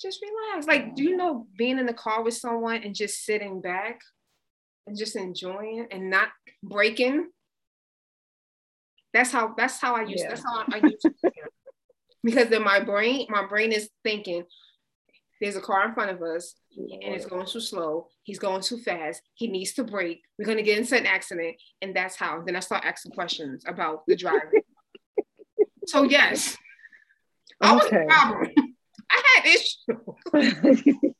just 0.00 0.22
relax. 0.22 0.66
Like, 0.66 0.96
do 0.96 1.02
you 1.02 1.10
mm-hmm. 1.10 1.18
know 1.18 1.46
being 1.56 1.78
in 1.78 1.86
the 1.86 1.92
car 1.92 2.22
with 2.22 2.34
someone 2.34 2.82
and 2.82 2.94
just 2.94 3.24
sitting 3.24 3.60
back 3.60 4.00
and 4.86 4.96
just 4.96 5.16
enjoying 5.16 5.86
and 5.90 6.10
not 6.10 6.28
breaking 6.62 7.28
that's 9.12 9.30
how 9.30 9.54
that's 9.56 9.80
how 9.80 9.94
I 9.94 10.02
use 10.02 10.22
yeah. 10.22 10.28
that's 10.30 10.44
how 10.44 10.64
I, 10.72 10.76
use 10.82 11.00
it. 11.04 11.32
because 12.24 12.48
then 12.48 12.62
my 12.62 12.80
brain 12.80 13.26
my 13.28 13.46
brain 13.46 13.72
is 13.72 13.90
thinking 14.02 14.44
there's 15.42 15.56
a 15.56 15.60
car 15.60 15.86
in 15.88 15.92
front 15.92 16.12
of 16.12 16.22
us 16.22 16.54
and 16.76 17.14
it's 17.14 17.26
going 17.26 17.46
too 17.46 17.60
slow. 17.60 18.06
He's 18.22 18.38
going 18.38 18.62
too 18.62 18.78
fast. 18.78 19.22
He 19.34 19.48
needs 19.48 19.72
to 19.72 19.82
brake. 19.82 20.22
We're 20.38 20.46
gonna 20.46 20.62
get 20.62 20.78
into 20.78 20.96
an 20.96 21.04
accident, 21.04 21.56
and 21.82 21.94
that's 21.94 22.14
how. 22.16 22.42
Then 22.46 22.54
I 22.54 22.60
start 22.60 22.84
asking 22.84 23.12
questions 23.12 23.64
about 23.66 24.06
the 24.06 24.14
driver. 24.14 24.52
so 25.86 26.04
yes, 26.04 26.56
I 27.60 27.74
was 27.74 27.84
okay. 27.86 28.06
problem. 28.08 28.50
I 29.10 29.22
had 29.34 29.46
issues. 29.46 29.76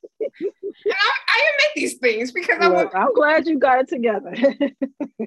I, 0.86 1.10
I 1.28 1.50
admit 1.50 1.70
these 1.74 1.98
things 1.98 2.30
because 2.30 2.58
Look, 2.60 2.94
I 2.94 3.02
am 3.02 3.14
glad 3.14 3.46
you 3.46 3.58
got 3.58 3.80
it 3.80 3.88
together. 3.88 4.34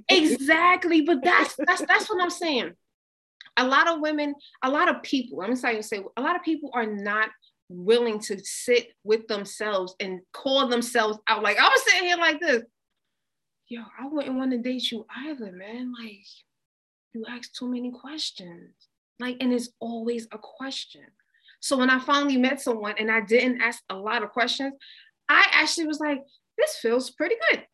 exactly, 0.09 1.01
but 1.01 1.21
that's 1.21 1.53
that's 1.67 1.85
that's 1.85 2.09
what 2.09 2.23
I'm 2.23 2.29
saying. 2.29 2.71
A 3.57 3.67
lot 3.67 3.87
of 3.87 3.99
women, 3.99 4.35
a 4.63 4.69
lot 4.69 4.87
of 4.87 5.03
people. 5.03 5.41
I'm 5.41 5.55
sorry 5.57 5.75
to 5.75 5.83
say, 5.83 6.01
a 6.15 6.21
lot 6.21 6.37
of 6.37 6.43
people 6.43 6.71
are 6.73 6.85
not 6.85 7.29
willing 7.69 8.19
to 8.19 8.39
sit 8.43 8.89
with 9.03 9.27
themselves 9.27 9.95
and 9.99 10.21
call 10.33 10.67
themselves 10.67 11.19
out. 11.27 11.43
Like 11.43 11.57
I 11.57 11.67
was 11.67 11.83
sitting 11.83 12.07
here 12.07 12.17
like 12.17 12.39
this. 12.39 12.63
Yo, 13.67 13.81
I 13.99 14.07
wouldn't 14.07 14.35
want 14.35 14.51
to 14.51 14.57
date 14.59 14.91
you 14.91 15.05
either, 15.25 15.51
man. 15.51 15.93
Like 15.99 16.25
you 17.13 17.25
ask 17.27 17.51
too 17.53 17.67
many 17.67 17.91
questions. 17.91 18.73
Like, 19.19 19.37
and 19.39 19.53
it's 19.53 19.69
always 19.79 20.27
a 20.31 20.37
question. 20.37 21.05
So 21.61 21.77
when 21.77 21.89
I 21.89 21.99
finally 21.99 22.37
met 22.37 22.61
someone 22.61 22.95
and 22.99 23.09
I 23.09 23.21
didn't 23.21 23.61
ask 23.61 23.81
a 23.89 23.95
lot 23.95 24.23
of 24.23 24.29
questions, 24.29 24.73
I 25.29 25.47
actually 25.53 25.87
was 25.87 25.99
like, 25.99 26.21
this 26.57 26.75
feels 26.75 27.09
pretty 27.09 27.35
good. 27.49 27.65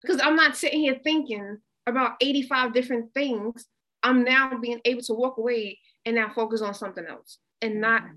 Because 0.00 0.20
I'm 0.22 0.36
not 0.36 0.56
sitting 0.56 0.80
here 0.80 0.98
thinking 1.04 1.58
about 1.86 2.12
85 2.20 2.72
different 2.72 3.12
things. 3.12 3.66
I'm 4.02 4.24
now 4.24 4.58
being 4.58 4.80
able 4.84 5.02
to 5.02 5.12
walk 5.12 5.36
away 5.36 5.78
and 6.06 6.16
now 6.16 6.32
focus 6.34 6.62
on 6.62 6.72
something 6.72 7.04
else 7.06 7.38
and 7.60 7.80
not 7.80 8.02
mm-hmm. 8.02 8.16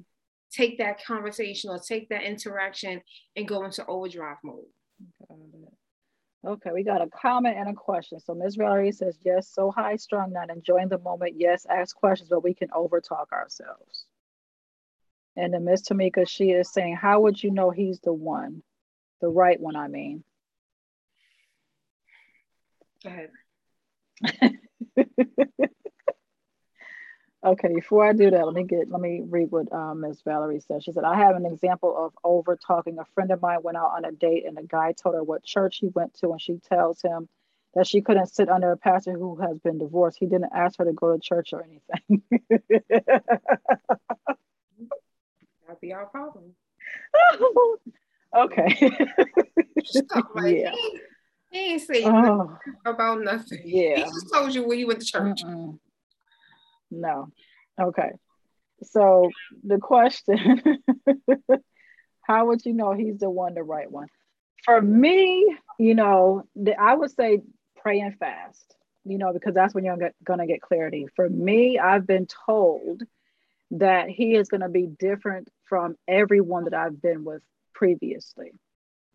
Take 0.54 0.78
that 0.78 1.04
conversation 1.04 1.70
or 1.70 1.80
take 1.80 2.10
that 2.10 2.24
interaction 2.24 3.02
and 3.36 3.48
go 3.48 3.66
into 3.66 3.86
overdrive 3.88 4.38
mode. 4.44 4.66
Okay, 6.46 6.72
we 6.74 6.84
got 6.84 7.02
a 7.02 7.08
comment 7.10 7.58
and 7.58 7.70
a 7.70 7.74
question. 7.74 8.20
So 8.20 8.36
Ms. 8.36 8.56
Valerie 8.56 8.92
says, 8.92 9.18
yes, 9.24 9.50
so 9.50 9.72
high 9.72 9.96
strung, 9.96 10.34
not 10.34 10.50
enjoying 10.50 10.90
the 10.90 10.98
moment. 10.98 11.36
Yes, 11.38 11.66
ask 11.70 11.96
questions, 11.96 12.30
but 12.30 12.44
we 12.44 12.54
can 12.54 12.68
overtalk 12.70 13.32
ourselves. 13.32 14.06
And 15.36 15.54
then 15.54 15.64
Miss 15.64 15.82
Tamika, 15.82 16.28
she 16.28 16.52
is 16.52 16.72
saying, 16.72 16.96
How 16.96 17.22
would 17.22 17.42
you 17.42 17.50
know 17.50 17.72
he's 17.72 18.00
the 18.00 18.14
one? 18.14 18.62
The 19.22 19.30
right 19.30 19.60
one, 19.60 19.76
I 19.76 19.88
mean. 19.88 20.24
Go 23.04 23.10
ahead. 23.10 23.32
okay, 27.44 27.68
before 27.74 28.08
I 28.08 28.14
do 28.14 28.32
that, 28.32 28.46
let 28.46 28.56
me 28.56 28.64
get 28.64 28.90
let 28.90 29.02
me 29.02 29.22
read 29.26 29.52
what 29.52 29.72
um, 29.74 30.02
Ms. 30.02 30.22
Valerie 30.26 30.62
said. 30.62 30.84
She 30.84 30.92
said, 30.92 31.04
I 31.04 31.18
have 31.18 31.36
an 31.36 31.46
example 31.46 31.96
of 31.98 32.14
over 32.24 32.56
talking. 32.56 32.98
A 33.00 33.06
friend 33.14 33.32
of 33.32 33.42
mine 33.42 33.60
went 33.62 33.78
out 33.78 33.92
on 33.96 34.06
a 34.06 34.12
date 34.12 34.46
and 34.46 34.58
the 34.58 34.64
guy 34.64 34.94
told 34.94 35.16
her 35.16 35.24
what 35.24 35.44
church 35.44 35.78
he 35.80 35.88
went 35.88 36.14
to, 36.16 36.32
and 36.32 36.42
she 36.42 36.60
tells 36.70 37.02
him 37.02 37.28
that 37.76 37.88
she 37.88 38.02
couldn't 38.02 38.28
sit 38.28 38.50
under 38.50 38.72
a 38.72 38.78
pastor 38.78 39.14
who 39.14 39.36
has 39.38 39.58
been 39.60 39.78
divorced. 39.78 40.18
He 40.20 40.28
didn't 40.28 40.52
ask 40.54 40.78
her 40.78 40.86
to 40.86 40.94
go 40.94 41.14
to 41.14 41.20
church 41.20 41.54
or 41.54 41.64
anything. 41.64 42.22
That'd 45.68 45.82
be 45.82 45.94
our 45.94 46.06
problem. 46.06 46.56
okay. 48.38 48.78
like, 50.36 50.56
yeah. 50.56 50.72
He, 50.72 51.00
he 51.50 51.60
ain't 51.74 51.82
saying 51.82 52.08
oh. 52.08 52.58
about 52.86 53.22
nothing. 53.22 53.62
Yeah. 53.66 53.98
He 53.98 54.04
just 54.04 54.32
told 54.32 54.54
you 54.54 54.68
when 54.68 54.78
you 54.80 54.88
went 54.88 55.02
to 55.02 55.06
church. 55.06 55.44
Mm-mm. 55.44 55.80
No. 57.02 57.30
Okay. 57.80 58.12
So 58.84 59.30
the 59.64 59.78
question 59.78 60.82
how 62.22 62.48
would 62.48 62.66
you 62.66 62.74
know 62.74 62.94
he's 62.94 63.20
the 63.20 63.30
one, 63.30 63.54
the 63.54 63.64
right 63.64 63.92
one? 63.92 64.08
For 64.66 64.82
me, 64.82 65.56
you 65.78 65.96
know, 65.96 66.44
the, 66.56 66.80
I 66.80 66.94
would 66.94 67.12
say 67.12 67.42
pray 67.78 68.00
and 68.00 68.18
fast, 68.18 68.76
you 69.04 69.18
know, 69.18 69.34
because 69.34 69.54
that's 69.54 69.74
when 69.74 69.84
you're 69.84 70.12
going 70.24 70.40
to 70.40 70.48
get 70.48 70.62
clarity. 70.62 71.08
For 71.16 71.30
me, 71.30 71.78
I've 71.80 72.08
been 72.08 72.28
told 72.46 73.04
that 73.72 74.10
he 74.10 74.36
is 74.36 74.48
going 74.48 74.62
to 74.62 74.70
be 74.70 74.86
different 74.86 75.50
from 75.66 75.96
everyone 76.08 76.66
that 76.66 76.74
I've 76.74 77.02
been 77.02 77.26
with 77.26 77.42
previously. 77.74 78.52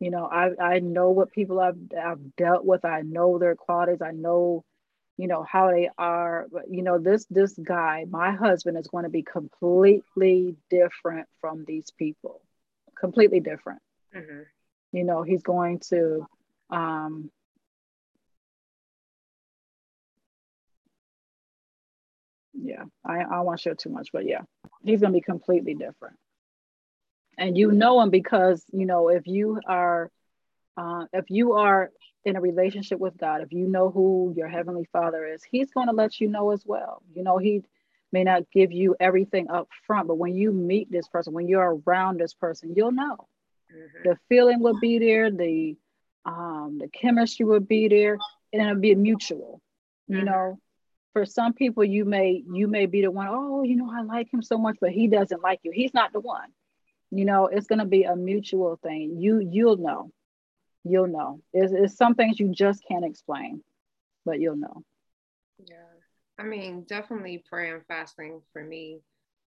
You 0.01 0.11
know, 0.11 0.27
I, 0.27 0.51
I 0.61 0.79
know 0.81 1.11
what 1.11 1.33
people 1.33 1.59
I've, 1.61 1.79
I've 1.99 2.37
dealt 2.37 2.65
with. 2.65 2.85
I 2.85 3.03
know 3.03 3.39
their 3.39 3.57
qualities. 3.57 4.03
I 4.03 4.13
know, 4.13 4.65
you 5.19 5.29
know, 5.29 5.43
how 5.43 5.71
they 5.71 5.91
are. 5.99 6.47
You 6.71 6.83
know, 6.83 6.99
this, 6.99 7.27
this 7.27 7.53
guy, 7.53 8.07
my 8.09 8.33
husband 8.33 8.79
is 8.79 8.89
going 8.89 9.05
to 9.05 9.11
be 9.11 9.23
completely 9.23 10.57
different 10.71 11.29
from 11.41 11.65
these 11.67 11.91
people, 11.91 12.41
completely 12.99 13.41
different. 13.41 13.83
Mm-hmm. 14.17 14.43
You 14.93 15.05
know, 15.05 15.23
he's 15.23 15.43
going 15.43 15.81
to, 15.91 16.27
um, 16.71 17.31
yeah, 22.55 22.85
I, 23.05 23.19
I 23.19 23.41
want 23.41 23.59
to 23.59 23.63
share 23.63 23.75
too 23.75 23.91
much, 23.91 24.09
but 24.13 24.25
yeah, 24.25 24.43
he's 24.83 25.01
going 25.01 25.13
to 25.13 25.19
be 25.19 25.23
completely 25.23 25.75
different 25.75 26.17
and 27.39 27.57
you 27.57 27.71
know 27.71 28.01
him 28.01 28.11
because 28.11 28.63
you 28.73 28.85
know 28.85 29.09
if 29.09 29.27
you 29.27 29.61
are 29.67 30.11
uh, 30.77 31.05
if 31.13 31.25
you 31.29 31.55
are 31.55 31.91
in 32.25 32.37
a 32.37 32.41
relationship 32.41 32.99
with 32.99 33.17
god 33.17 33.43
if 33.43 33.53
you 33.53 33.67
know 33.67 33.91
who 33.91 34.33
your 34.37 34.49
heavenly 34.49 34.89
father 34.93 35.27
is 35.27 35.43
he's 35.43 35.71
going 35.71 35.87
to 35.87 35.93
let 35.93 36.21
you 36.21 36.29
know 36.29 36.51
as 36.51 36.63
well. 36.67 37.03
You 37.15 37.23
know 37.23 37.39
he 37.39 37.63
may 38.13 38.25
not 38.25 38.51
give 38.51 38.73
you 38.73 38.97
everything 38.99 39.51
up 39.51 39.69
front 39.87 40.09
but 40.09 40.17
when 40.17 40.35
you 40.35 40.53
meet 40.53 40.91
this 40.91 41.09
person 41.09 41.33
when 41.33 41.49
you're 41.49 41.81
around 41.87 42.19
this 42.19 42.35
person 42.35 42.75
you'll 42.77 42.93
know. 42.93 43.29
Mm-hmm. 43.71 44.09
the 44.09 44.17
feeling 44.31 44.61
will 44.61 44.81
be 44.81 44.99
there 44.99 45.31
the 45.31 45.77
um 46.25 46.79
the 46.81 46.89
chemistry 46.89 47.45
will 47.45 47.61
be 47.61 47.87
there 47.89 48.17
and 48.51 48.63
it'll 48.63 48.81
be 48.81 48.95
mutual 48.95 49.61
mm-hmm. 50.11 50.21
you 50.21 50.25
know. 50.25 50.59
For 51.15 51.25
some 51.27 51.53
people 51.53 51.85
you 51.85 52.05
may 52.05 52.45
you 52.53 52.69
may 52.69 52.87
be 52.87 53.03
the 53.03 53.11
one 53.11 53.29
oh 53.29 53.63
you 53.63 53.77
know 53.77 53.91
i 53.93 54.03
like 54.03 54.33
him 54.33 54.43
so 54.43 54.57
much 54.57 54.77
but 54.81 54.91
he 54.91 55.09
doesn't 55.09 55.43
like 55.43 55.61
you. 55.65 55.73
He's 55.73 55.93
not 55.93 56.13
the 56.13 56.21
one. 56.21 56.49
You 57.11 57.25
know 57.25 57.47
it's 57.47 57.67
going 57.67 57.81
to 57.81 57.87
be 57.87 58.05
a 58.05 58.15
mutual 58.15 58.79
thing. 58.83 59.17
You 59.19 59.41
you'll 59.41 59.79
know 59.79 60.13
you'll 60.89 61.07
know. 61.07 61.41
It's, 61.53 61.73
it's 61.73 61.97
some 61.97 62.15
things 62.15 62.41
you 62.41 62.53
just 62.53 62.83
can't 62.87 63.05
explain 63.05 63.63
but 64.29 64.41
you'll 64.41 64.57
know. 64.57 64.85
Yeah. 65.67 65.77
I 66.39 66.43
mean 66.45 66.85
definitely 66.87 67.43
prayer 67.49 67.77
and 67.77 67.87
fasting 67.87 68.43
for 68.53 68.63
me. 68.63 69.01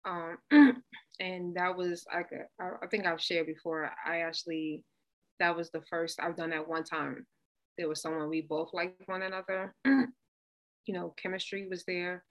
Um 0.06 0.38
and 1.20 1.56
that 1.56 1.76
was 1.76 2.06
I, 2.12 2.24
I 2.60 2.88
think 2.88 3.06
i've 3.06 3.22
shared 3.22 3.45
before 3.45 3.91
i 4.08 4.22
actually 4.22 4.84
that 5.40 5.56
was 5.56 5.70
the 5.70 5.84
first 5.90 6.20
i've 6.20 6.38
done 6.38 6.52
that 6.52 6.68
one 6.68 6.84
time. 6.84 7.28
There 7.78 7.88
was 7.90 8.02
someone 8.02 8.30
we 8.30 8.41
both 8.41 8.70
liked 8.74 9.08
one 9.08 9.22
another. 9.22 9.76
You 10.88 10.95
know 10.95 11.14
chemistry 11.16 11.68
was 11.70 11.84
there 11.86 12.24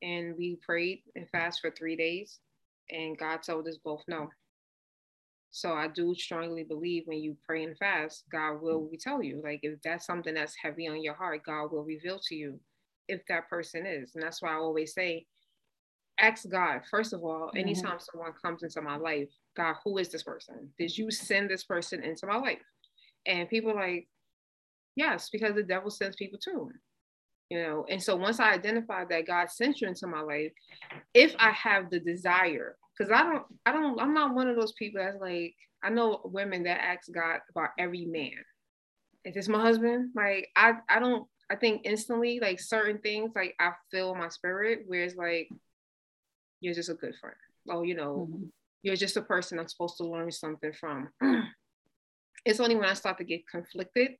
and 0.00 0.34
we 0.36 0.58
prayed 0.66 1.02
and 1.14 1.28
fast 1.28 1.60
for 1.60 1.70
three 1.70 1.94
days 1.94 2.38
and 2.90 3.16
god 3.18 3.42
told 3.42 3.68
us 3.68 3.76
both 3.84 4.02
no 4.08 4.30
so 5.50 5.72
I 5.72 5.88
do 5.88 6.14
strongly 6.14 6.62
believe 6.62 7.04
when 7.06 7.18
you 7.18 7.36
pray 7.44 7.64
and 7.64 7.76
fast, 7.76 8.24
God 8.30 8.62
will 8.62 8.88
tell 9.00 9.22
you. 9.22 9.40
Like 9.42 9.60
if 9.62 9.80
that's 9.82 10.06
something 10.06 10.34
that's 10.34 10.54
heavy 10.54 10.86
on 10.86 11.02
your 11.02 11.14
heart, 11.14 11.42
God 11.44 11.72
will 11.72 11.82
reveal 11.82 12.20
to 12.28 12.34
you 12.34 12.60
if 13.08 13.20
that 13.28 13.48
person 13.48 13.84
is. 13.84 14.14
And 14.14 14.22
that's 14.22 14.40
why 14.40 14.50
I 14.52 14.56
always 14.56 14.94
say, 14.94 15.26
ask 16.20 16.48
God, 16.48 16.82
first 16.88 17.12
of 17.12 17.24
all, 17.24 17.48
mm-hmm. 17.48 17.58
anytime 17.58 17.96
mm-hmm. 17.96 18.04
someone 18.12 18.32
comes 18.40 18.62
into 18.62 18.80
my 18.80 18.96
life, 18.96 19.28
God, 19.56 19.74
who 19.84 19.98
is 19.98 20.08
this 20.08 20.22
person? 20.22 20.70
Did 20.78 20.96
you 20.96 21.10
send 21.10 21.50
this 21.50 21.64
person 21.64 22.04
into 22.04 22.26
my 22.26 22.36
life? 22.36 22.58
And 23.26 23.48
people 23.48 23.74
like, 23.74 24.06
yes, 24.94 25.30
because 25.30 25.54
the 25.56 25.62
devil 25.64 25.90
sends 25.90 26.16
people 26.16 26.38
too. 26.38 26.70
You 27.50 27.60
know, 27.60 27.86
and 27.88 28.00
so 28.00 28.14
once 28.14 28.38
I 28.38 28.52
identify 28.52 29.04
that 29.06 29.26
God 29.26 29.50
sent 29.50 29.80
you 29.80 29.88
into 29.88 30.06
my 30.06 30.20
life, 30.20 30.52
if 31.14 31.34
I 31.36 31.50
have 31.50 31.90
the 31.90 31.98
desire 31.98 32.76
because 32.96 33.12
I 33.12 33.22
don't, 33.22 33.44
I 33.66 33.72
don't, 33.72 34.00
I'm 34.00 34.14
not 34.14 34.34
one 34.34 34.48
of 34.48 34.56
those 34.56 34.72
people 34.72 35.00
that's 35.02 35.20
like, 35.20 35.54
I 35.82 35.90
know 35.90 36.20
women 36.24 36.64
that 36.64 36.82
ask 36.82 37.10
God 37.12 37.40
about 37.50 37.70
every 37.78 38.04
man. 38.04 38.32
Is 39.24 39.34
this 39.34 39.48
my 39.48 39.60
husband? 39.60 40.10
Like, 40.14 40.48
I, 40.56 40.74
I 40.88 40.98
don't, 40.98 41.26
I 41.50 41.56
think 41.56 41.82
instantly, 41.84 42.38
like 42.40 42.60
certain 42.60 42.98
things, 42.98 43.32
like 43.34 43.54
I 43.58 43.72
feel 43.90 44.14
my 44.14 44.28
spirit, 44.28 44.84
where 44.86 45.02
it's 45.04 45.16
like, 45.16 45.48
you're 46.60 46.74
just 46.74 46.90
a 46.90 46.94
good 46.94 47.14
friend. 47.20 47.36
Oh, 47.68 47.82
you 47.82 47.94
know, 47.94 48.28
mm-hmm. 48.30 48.44
you're 48.82 48.96
just 48.96 49.16
a 49.16 49.22
person 49.22 49.58
I'm 49.58 49.68
supposed 49.68 49.96
to 49.98 50.04
learn 50.04 50.30
something 50.30 50.72
from. 50.72 51.08
it's 52.44 52.60
only 52.60 52.76
when 52.76 52.88
I 52.88 52.94
start 52.94 53.18
to 53.18 53.24
get 53.24 53.48
conflicted, 53.48 54.12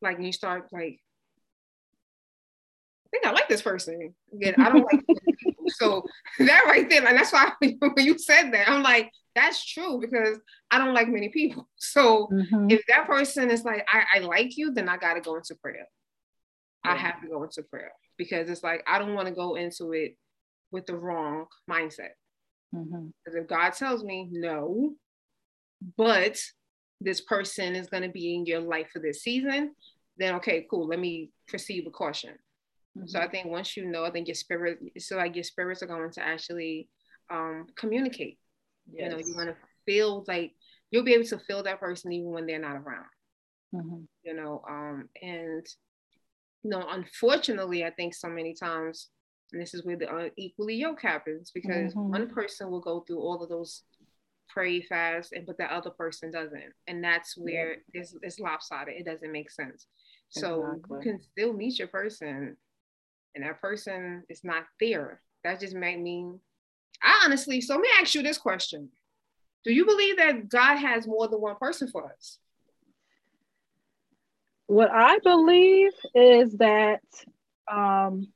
like 0.00 0.18
you 0.20 0.32
start 0.32 0.68
like, 0.72 1.00
I 3.06 3.08
think 3.10 3.26
I 3.26 3.30
like 3.30 3.48
this 3.48 3.62
person. 3.62 4.14
Again, 4.32 4.54
I 4.58 4.68
don't 4.70 4.84
like 4.84 5.04
so 5.68 6.04
that 6.38 6.64
right 6.66 6.88
there, 6.88 7.06
and 7.06 7.16
that's 7.16 7.32
why 7.32 7.52
when 7.60 8.04
you 8.04 8.18
said 8.18 8.50
that, 8.52 8.68
I'm 8.68 8.82
like, 8.82 9.10
that's 9.34 9.64
true 9.64 10.00
because 10.00 10.38
I 10.70 10.78
don't 10.78 10.94
like 10.94 11.08
many 11.08 11.28
people. 11.28 11.68
So 11.78 12.28
mm-hmm. 12.32 12.70
if 12.70 12.82
that 12.88 13.06
person 13.06 13.50
is 13.50 13.64
like, 13.64 13.86
I, 13.88 14.16
I 14.16 14.18
like 14.20 14.56
you, 14.56 14.72
then 14.72 14.88
I 14.88 14.96
got 14.96 15.14
to 15.14 15.20
go 15.20 15.36
into 15.36 15.54
prayer. 15.54 15.86
Yeah. 16.84 16.92
I 16.92 16.96
have 16.96 17.20
to 17.22 17.28
go 17.28 17.42
into 17.44 17.62
prayer 17.62 17.92
because 18.16 18.50
it's 18.50 18.62
like, 18.62 18.82
I 18.86 18.98
don't 18.98 19.14
want 19.14 19.28
to 19.28 19.34
go 19.34 19.54
into 19.54 19.92
it 19.92 20.16
with 20.72 20.86
the 20.86 20.96
wrong 20.96 21.46
mindset. 21.70 22.10
Mm-hmm. 22.74 23.08
Because 23.24 23.40
if 23.40 23.46
God 23.46 23.70
tells 23.70 24.02
me 24.02 24.28
no, 24.32 24.94
but 25.96 26.38
this 27.00 27.20
person 27.20 27.76
is 27.76 27.88
going 27.88 28.02
to 28.02 28.08
be 28.08 28.34
in 28.34 28.46
your 28.46 28.60
life 28.60 28.88
for 28.92 28.98
this 28.98 29.22
season, 29.22 29.74
then 30.16 30.34
okay, 30.36 30.66
cool. 30.68 30.86
Let 30.88 30.98
me 30.98 31.30
proceed 31.46 31.84
with 31.84 31.94
caution. 31.94 32.34
Mm-hmm. 32.96 33.06
So 33.06 33.20
I 33.20 33.28
think 33.28 33.46
once 33.46 33.76
you 33.76 33.86
know, 33.86 34.04
I 34.04 34.10
think 34.10 34.28
your 34.28 34.34
spirit, 34.34 34.78
so 34.98 35.16
like 35.16 35.34
your 35.34 35.44
spirits 35.44 35.82
are 35.82 35.86
going 35.86 36.10
to 36.12 36.26
actually 36.26 36.88
um, 37.30 37.66
communicate. 37.76 38.38
Yes. 38.90 39.04
You 39.04 39.10
know, 39.10 39.22
you're 39.24 39.34
going 39.34 39.54
to 39.54 39.56
feel 39.84 40.24
like 40.26 40.52
you'll 40.90 41.04
be 41.04 41.14
able 41.14 41.26
to 41.26 41.38
feel 41.38 41.62
that 41.64 41.80
person 41.80 42.12
even 42.12 42.30
when 42.30 42.46
they're 42.46 42.58
not 42.58 42.76
around. 42.76 43.06
Mm-hmm. 43.74 44.02
You 44.24 44.34
know, 44.34 44.62
um, 44.68 45.08
and 45.20 45.66
you 46.62 46.70
know, 46.70 46.86
unfortunately, 46.88 47.84
I 47.84 47.90
think 47.90 48.14
so 48.14 48.28
many 48.28 48.54
times, 48.54 49.08
and 49.52 49.60
this 49.60 49.74
is 49.74 49.84
where 49.84 49.96
the 49.96 50.14
unequally 50.14 50.76
yoke 50.76 51.02
happens 51.02 51.50
because 51.54 51.92
mm-hmm. 51.92 52.10
one 52.10 52.28
person 52.30 52.70
will 52.70 52.80
go 52.80 53.00
through 53.00 53.20
all 53.20 53.42
of 53.42 53.48
those 53.48 53.82
pray 54.48 54.80
fast, 54.80 55.32
and 55.32 55.46
but 55.46 55.58
the 55.58 55.64
other 55.64 55.90
person 55.90 56.30
doesn't, 56.30 56.72
and 56.86 57.02
that's 57.02 57.36
where 57.36 57.72
yeah. 57.72 58.00
it's, 58.00 58.14
it's 58.22 58.40
lopsided. 58.40 58.94
It 58.96 59.04
doesn't 59.04 59.32
make 59.32 59.50
sense. 59.50 59.86
So 60.28 60.66
exactly. 60.66 60.96
you 60.96 61.02
can 61.02 61.20
still 61.20 61.52
meet 61.52 61.78
your 61.78 61.88
person 61.88 62.56
and 63.36 63.44
that 63.44 63.60
person 63.60 64.24
is 64.28 64.42
not 64.42 64.64
there. 64.80 65.20
That 65.44 65.60
just 65.60 65.76
might 65.76 66.00
mean, 66.00 66.40
I 67.02 67.22
honestly, 67.24 67.60
so 67.60 67.74
let 67.74 67.82
me 67.82 67.88
ask 68.00 68.14
you 68.14 68.22
this 68.22 68.38
question. 68.38 68.88
Do 69.64 69.72
you 69.72 69.84
believe 69.84 70.16
that 70.16 70.48
God 70.48 70.76
has 70.76 71.06
more 71.06 71.28
than 71.28 71.40
one 71.40 71.56
person 71.56 71.88
for 71.88 72.10
us? 72.10 72.38
What 74.68 74.90
I 74.90 75.18
believe 75.18 75.92
is 76.14 76.54
that, 76.54 77.02
um, 77.70 78.28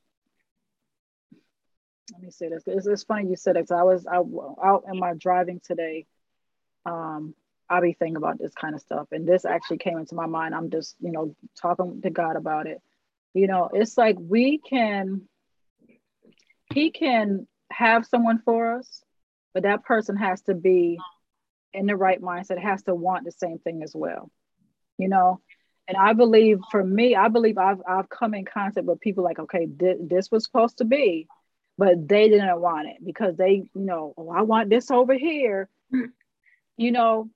let 2.13 2.21
me 2.21 2.29
say 2.29 2.49
this. 2.49 2.63
It's, 2.67 2.85
it's 2.85 3.03
funny 3.03 3.27
you 3.27 3.35
said 3.35 3.57
it. 3.57 3.71
I 3.71 3.83
was 3.83 4.05
out, 4.05 4.29
out 4.63 4.83
in 4.91 4.99
my 4.99 5.13
driving 5.13 5.61
today. 5.65 6.05
Um, 6.85 7.33
I'll 7.69 7.81
be 7.81 7.93
thinking 7.93 8.17
about 8.17 8.37
this 8.37 8.53
kind 8.53 8.75
of 8.75 8.81
stuff. 8.81 9.07
And 9.11 9.27
this 9.27 9.45
actually 9.45 9.79
came 9.79 9.97
into 9.97 10.13
my 10.15 10.25
mind. 10.27 10.53
I'm 10.53 10.69
just, 10.69 10.95
you 10.99 11.11
know, 11.11 11.35
talking 11.59 12.01
to 12.01 12.09
God 12.09 12.35
about 12.35 12.67
it 12.67 12.81
you 13.33 13.47
know 13.47 13.69
it's 13.73 13.97
like 13.97 14.17
we 14.19 14.57
can 14.57 15.21
he 16.73 16.91
can 16.91 17.47
have 17.71 18.05
someone 18.05 18.39
for 18.39 18.77
us 18.77 19.03
but 19.53 19.63
that 19.63 19.83
person 19.83 20.15
has 20.15 20.41
to 20.41 20.53
be 20.53 20.97
in 21.73 21.85
the 21.85 21.95
right 21.95 22.21
mindset 22.21 22.61
has 22.61 22.83
to 22.83 22.93
want 22.95 23.25
the 23.25 23.31
same 23.31 23.59
thing 23.59 23.81
as 23.83 23.93
well 23.95 24.29
you 24.97 25.07
know? 25.07 25.39
And 25.87 25.97
i 25.97 26.13
believe 26.13 26.59
for 26.69 26.83
me 26.83 27.15
i 27.15 27.27
believe 27.27 27.57
i've, 27.57 27.81
I've 27.87 28.09
come 28.09 28.33
in 28.33 28.45
contact 28.45 28.85
with 28.85 29.01
people 29.01 29.23
like 29.23 29.39
okay 29.39 29.65
th- 29.65 29.97
this 30.01 30.29
was 30.31 30.43
supposed 30.45 30.77
to 30.77 30.85
be 30.85 31.27
but 31.77 32.07
they 32.07 32.29
didn't 32.29 32.61
want 32.61 32.87
it 32.87 32.97
because 33.03 33.35
they 33.35 33.53
you 33.53 33.69
know 33.73 34.13
oh 34.17 34.29
i 34.29 34.41
want 34.41 34.69
this 34.69 34.91
over 34.91 35.13
here. 35.13 35.67
You 36.77 36.91
know 36.91 37.29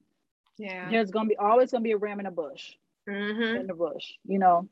yeah. 0.58 0.90
there's 0.90 1.12
gonna 1.12 1.28
be 1.28 1.36
always 1.36 1.72
gonna 1.72 1.84
be 1.84 1.92
a 1.92 1.98
ram 1.98 2.20
in 2.20 2.26
a 2.26 2.32
bush. 2.32 2.72
Mm-hmm. 3.10 3.58
in 3.58 3.68
the 3.68 3.76
bush 3.76 4.14
you 4.26 4.40
know 4.40 4.68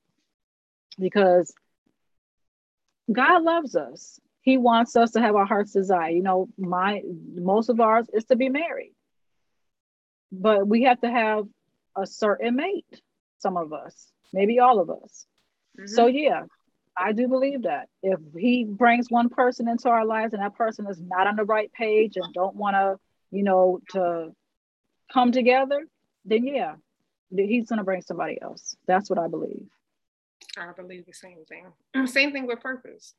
because 1.00 1.54
God 3.12 3.44
loves 3.44 3.76
us. 3.76 4.20
He 4.42 4.58
wants 4.58 4.96
us 4.96 5.12
to 5.12 5.22
have 5.22 5.36
our 5.36 5.46
heart's 5.46 5.72
desire. 5.72 6.10
You 6.10 6.24
know, 6.24 6.50
my 6.58 7.02
most 7.36 7.70
of 7.70 7.80
ours 7.80 8.08
is 8.14 8.26
to 8.26 8.36
be 8.36 8.50
married. 8.50 8.94
But 10.32 10.68
we 10.68 10.84
have 10.84 11.00
to 11.02 11.10
have 11.10 11.46
a 11.96 12.06
certain 12.08 12.56
mate, 12.56 13.02
some 13.38 13.56
of 13.56 13.72
us, 13.72 14.12
maybe 14.34 14.60
all 14.60 14.80
of 14.80 14.90
us. 14.90 15.26
Mm-hmm. 15.80 15.88
So 15.88 16.08
yeah, 16.08 16.44
I 16.98 17.14
do 17.14 17.28
believe 17.28 17.64
that. 17.64 17.88
If 18.02 18.20
he 18.38 18.66
brings 18.66 19.10
one 19.10 19.30
person 19.30 19.68
into 19.68 19.90
our 19.90 20.06
lives 20.06 20.34
and 20.34 20.42
that 20.42 20.56
person 20.56 20.88
is 20.88 21.00
not 21.00 21.28
on 21.28 21.36
the 21.36 21.46
right 21.46 21.72
page 21.72 22.18
and 22.18 22.34
don't 22.34 22.56
want 22.56 22.76
to, 22.76 23.00
you 23.32 23.44
know, 23.44 23.80
to 23.92 24.34
come 25.12 25.32
together, 25.32 25.86
then 26.26 26.46
yeah, 26.46 26.76
he's 27.36 27.70
going 27.70 27.78
to 27.78 27.84
bring 27.84 28.02
somebody 28.02 28.40
else. 28.42 28.76
That's 28.88 29.10
what 29.10 29.20
I 29.20 29.28
believe. 29.28 29.68
I 30.58 30.72
believe 30.76 31.06
the 31.06 31.14
same 31.14 31.44
thing. 31.48 32.08
Same 32.08 32.32
thing 32.32 32.48
with 32.48 32.60
purpose. 32.60 33.16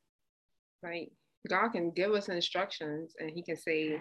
Like 0.82 1.10
God 1.48 1.70
can 1.70 1.90
give 1.90 2.12
us 2.12 2.28
instructions 2.28 3.14
and 3.18 3.30
he 3.30 3.42
can 3.42 3.56
say, 3.56 4.00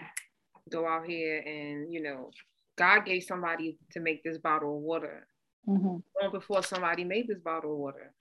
go 0.70 0.86
out 0.86 1.06
here 1.06 1.40
and, 1.40 1.92
you 1.92 2.02
know, 2.02 2.30
God 2.76 3.04
gave 3.04 3.22
somebody 3.24 3.78
to 3.92 4.00
make 4.00 4.22
this 4.24 4.38
bottle 4.38 4.76
of 4.76 4.82
water 4.82 5.26
Mhm. 5.68 6.02
long 6.20 6.32
before 6.32 6.62
somebody 6.62 7.04
made 7.04 7.28
this 7.28 7.40
bottle 7.40 7.72
of 7.72 7.78
water. 7.78 8.12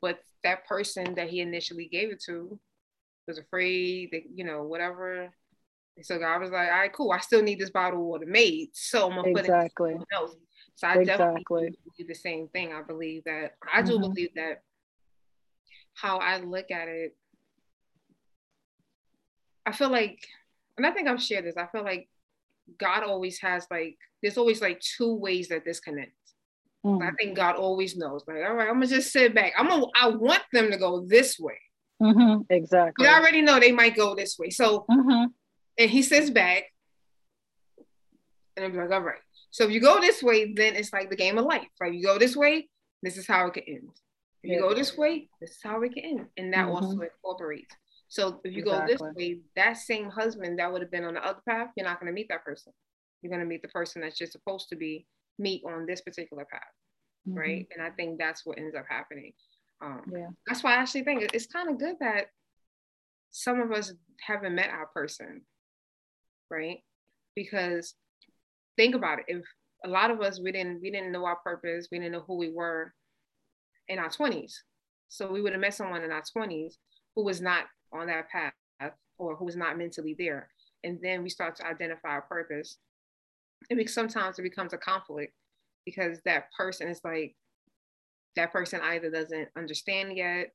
But 0.00 0.20
that 0.44 0.66
person 0.66 1.14
that 1.14 1.28
he 1.28 1.40
initially 1.40 1.86
gave 1.86 2.10
it 2.10 2.22
to 2.26 2.58
was 3.26 3.38
afraid 3.38 4.10
that, 4.12 4.22
you 4.34 4.44
know, 4.44 4.62
whatever. 4.64 5.32
So 6.02 6.18
God 6.18 6.40
was 6.40 6.50
like, 6.50 6.68
all 6.70 6.78
right, 6.78 6.92
cool. 6.92 7.12
I 7.12 7.18
still 7.18 7.42
need 7.42 7.58
this 7.58 7.70
bottle 7.70 8.00
of 8.00 8.06
water 8.06 8.26
made. 8.26 8.70
So 8.74 9.04
I'm 9.08 9.16
gonna 9.16 9.28
put 9.34 9.44
it 9.44 9.48
in 9.64 9.70
someone 9.90 10.06
else. 10.12 10.36
So 10.76 10.86
I 10.88 10.94
definitely 11.04 11.40
Exactly. 11.42 11.76
believe 11.96 12.08
the 12.08 12.14
same 12.14 12.48
thing. 12.48 12.72
I 12.72 12.82
believe 12.82 13.24
that 13.24 13.56
I 13.72 13.82
do 13.82 13.98
Mhm. 13.98 14.00
believe 14.14 14.34
that 14.34 14.62
how 15.94 16.18
I 16.18 16.38
look 16.38 16.70
at 16.70 16.88
it, 16.88 17.16
I 19.66 19.72
feel 19.72 19.90
like, 19.90 20.26
and 20.76 20.86
I 20.86 20.90
think 20.92 21.08
I've 21.08 21.22
shared 21.22 21.44
this, 21.44 21.56
I 21.56 21.66
feel 21.66 21.84
like 21.84 22.08
God 22.78 23.02
always 23.02 23.38
has 23.40 23.66
like, 23.70 23.98
there's 24.22 24.38
always 24.38 24.60
like 24.60 24.80
two 24.80 25.14
ways 25.14 25.48
that 25.48 25.64
this 25.64 25.80
connects. 25.80 26.14
I 26.84 26.88
Mhm. 26.88 27.16
think 27.18 27.36
God 27.36 27.56
always 27.56 27.94
knows. 27.96 28.24
Like, 28.26 28.38
all 28.38 28.54
right, 28.54 28.68
I'm 28.68 28.74
gonna 28.74 28.86
just 28.86 29.12
sit 29.12 29.34
back. 29.34 29.52
I'm 29.58 29.68
gonna 29.68 29.86
I 29.94 30.08
want 30.08 30.42
them 30.52 30.70
to 30.70 30.78
go 30.78 31.04
this 31.06 31.38
way. 31.38 31.60
Mhm. 32.00 32.46
Exactly. 32.48 33.04
But 33.04 33.12
I 33.12 33.18
already 33.18 33.42
know 33.42 33.60
they 33.60 33.72
might 33.72 33.94
go 33.94 34.14
this 34.14 34.38
way. 34.38 34.48
So 34.48 34.86
Mhm. 34.90 35.34
and 35.76 35.90
he 35.90 36.02
sits 36.02 36.30
back 36.30 36.72
and 38.56 38.64
I'm 38.64 38.74
like, 38.76 38.90
all 38.90 39.02
right. 39.02 39.20
So 39.50 39.64
if 39.64 39.70
you 39.70 39.80
go 39.80 40.00
this 40.00 40.22
way, 40.22 40.52
then 40.54 40.76
it's 40.76 40.92
like 40.92 41.10
the 41.10 41.16
game 41.16 41.38
of 41.38 41.44
life. 41.44 41.68
Right? 41.80 41.92
You 41.94 42.02
go 42.04 42.18
this 42.18 42.36
way, 42.36 42.68
this 43.02 43.16
is 43.16 43.26
how 43.26 43.46
it 43.46 43.54
can 43.54 43.64
end. 43.66 43.90
If 44.42 44.50
you 44.50 44.54
Yeah. 44.56 44.60
go 44.60 44.74
this 44.74 44.96
way, 44.96 45.28
this 45.40 45.50
is 45.50 45.58
how 45.62 45.82
it 45.82 45.92
can 45.92 46.04
end. 46.04 46.30
And 46.36 46.52
that 46.54 46.66
Mhm. 46.66 46.74
also 46.74 47.00
incorporates. 47.00 47.74
So 48.08 48.40
if 48.44 48.54
you 48.54 48.62
go 48.62 48.86
this 48.86 49.00
way, 49.00 49.40
that 49.54 49.74
same 49.74 50.08
husband 50.10 50.58
that 50.58 50.72
would 50.72 50.82
have 50.82 50.90
been 50.90 51.04
on 51.04 51.14
the 51.14 51.24
other 51.24 51.42
path, 51.42 51.72
you're 51.76 51.84
not 51.86 52.00
gonna 52.00 52.12
meet 52.12 52.28
that 52.28 52.44
person. 52.44 52.72
You're 53.22 53.30
gonna 53.30 53.44
meet 53.44 53.62
the 53.62 53.68
person 53.68 54.00
that's 54.02 54.18
just 54.18 54.32
supposed 54.32 54.68
to 54.70 54.76
be 54.76 55.06
meet 55.38 55.64
on 55.64 55.86
this 55.86 56.00
particular 56.00 56.44
path. 56.44 56.74
Mhm. 57.26 57.36
Right. 57.36 57.68
And 57.72 57.82
I 57.82 57.90
think 57.90 58.18
that's 58.18 58.44
what 58.46 58.58
ends 58.58 58.74
up 58.74 58.86
happening. 58.86 59.34
Um, 59.80 60.10
Yeah. 60.14 60.30
that's 60.46 60.62
why 60.62 60.72
I 60.72 60.76
actually 60.76 61.04
think 61.04 61.22
it's 61.34 61.46
kind 61.46 61.68
of 61.68 61.78
good 61.78 61.98
that 62.00 62.30
some 63.30 63.60
of 63.60 63.70
us 63.72 63.92
haven't 64.20 64.54
met 64.54 64.70
our 64.70 64.86
person, 64.88 65.46
right? 66.50 66.84
Because 67.34 67.94
think 68.80 68.94
about 68.94 69.18
it. 69.18 69.26
If 69.28 69.44
a 69.84 69.88
lot 69.88 70.10
of 70.10 70.20
us 70.22 70.40
we 70.40 70.52
didn't 70.52 70.80
we 70.80 70.90
didn't 70.90 71.12
know 71.12 71.26
our 71.26 71.36
purpose, 71.36 71.88
we 71.92 71.98
didn't 71.98 72.12
know 72.12 72.24
who 72.26 72.38
we 72.38 72.50
were 72.50 72.94
in 73.88 73.98
our 73.98 74.08
20s. 74.08 74.54
So 75.08 75.30
we 75.30 75.42
would 75.42 75.52
have 75.52 75.60
met 75.60 75.74
someone 75.74 76.02
in 76.02 76.10
our 76.10 76.22
20s 76.22 76.78
who 77.14 77.24
was 77.24 77.40
not 77.42 77.64
on 77.92 78.06
that 78.06 78.28
path 78.30 78.52
or 79.18 79.36
who 79.36 79.44
was 79.44 79.56
not 79.56 79.76
mentally 79.76 80.14
there. 80.18 80.48
And 80.82 80.98
then 81.02 81.22
we 81.22 81.28
start 81.28 81.56
to 81.56 81.66
identify 81.66 82.08
our 82.08 82.22
purpose. 82.22 82.78
It 83.68 83.76
be, 83.76 83.86
sometimes 83.86 84.38
it 84.38 84.42
becomes 84.42 84.72
a 84.72 84.78
conflict 84.78 85.34
because 85.84 86.20
that 86.24 86.50
person 86.56 86.88
is 86.88 87.00
like 87.04 87.36
that 88.36 88.52
person 88.52 88.80
either 88.82 89.10
doesn't 89.10 89.48
understand 89.56 90.16
yet, 90.16 90.52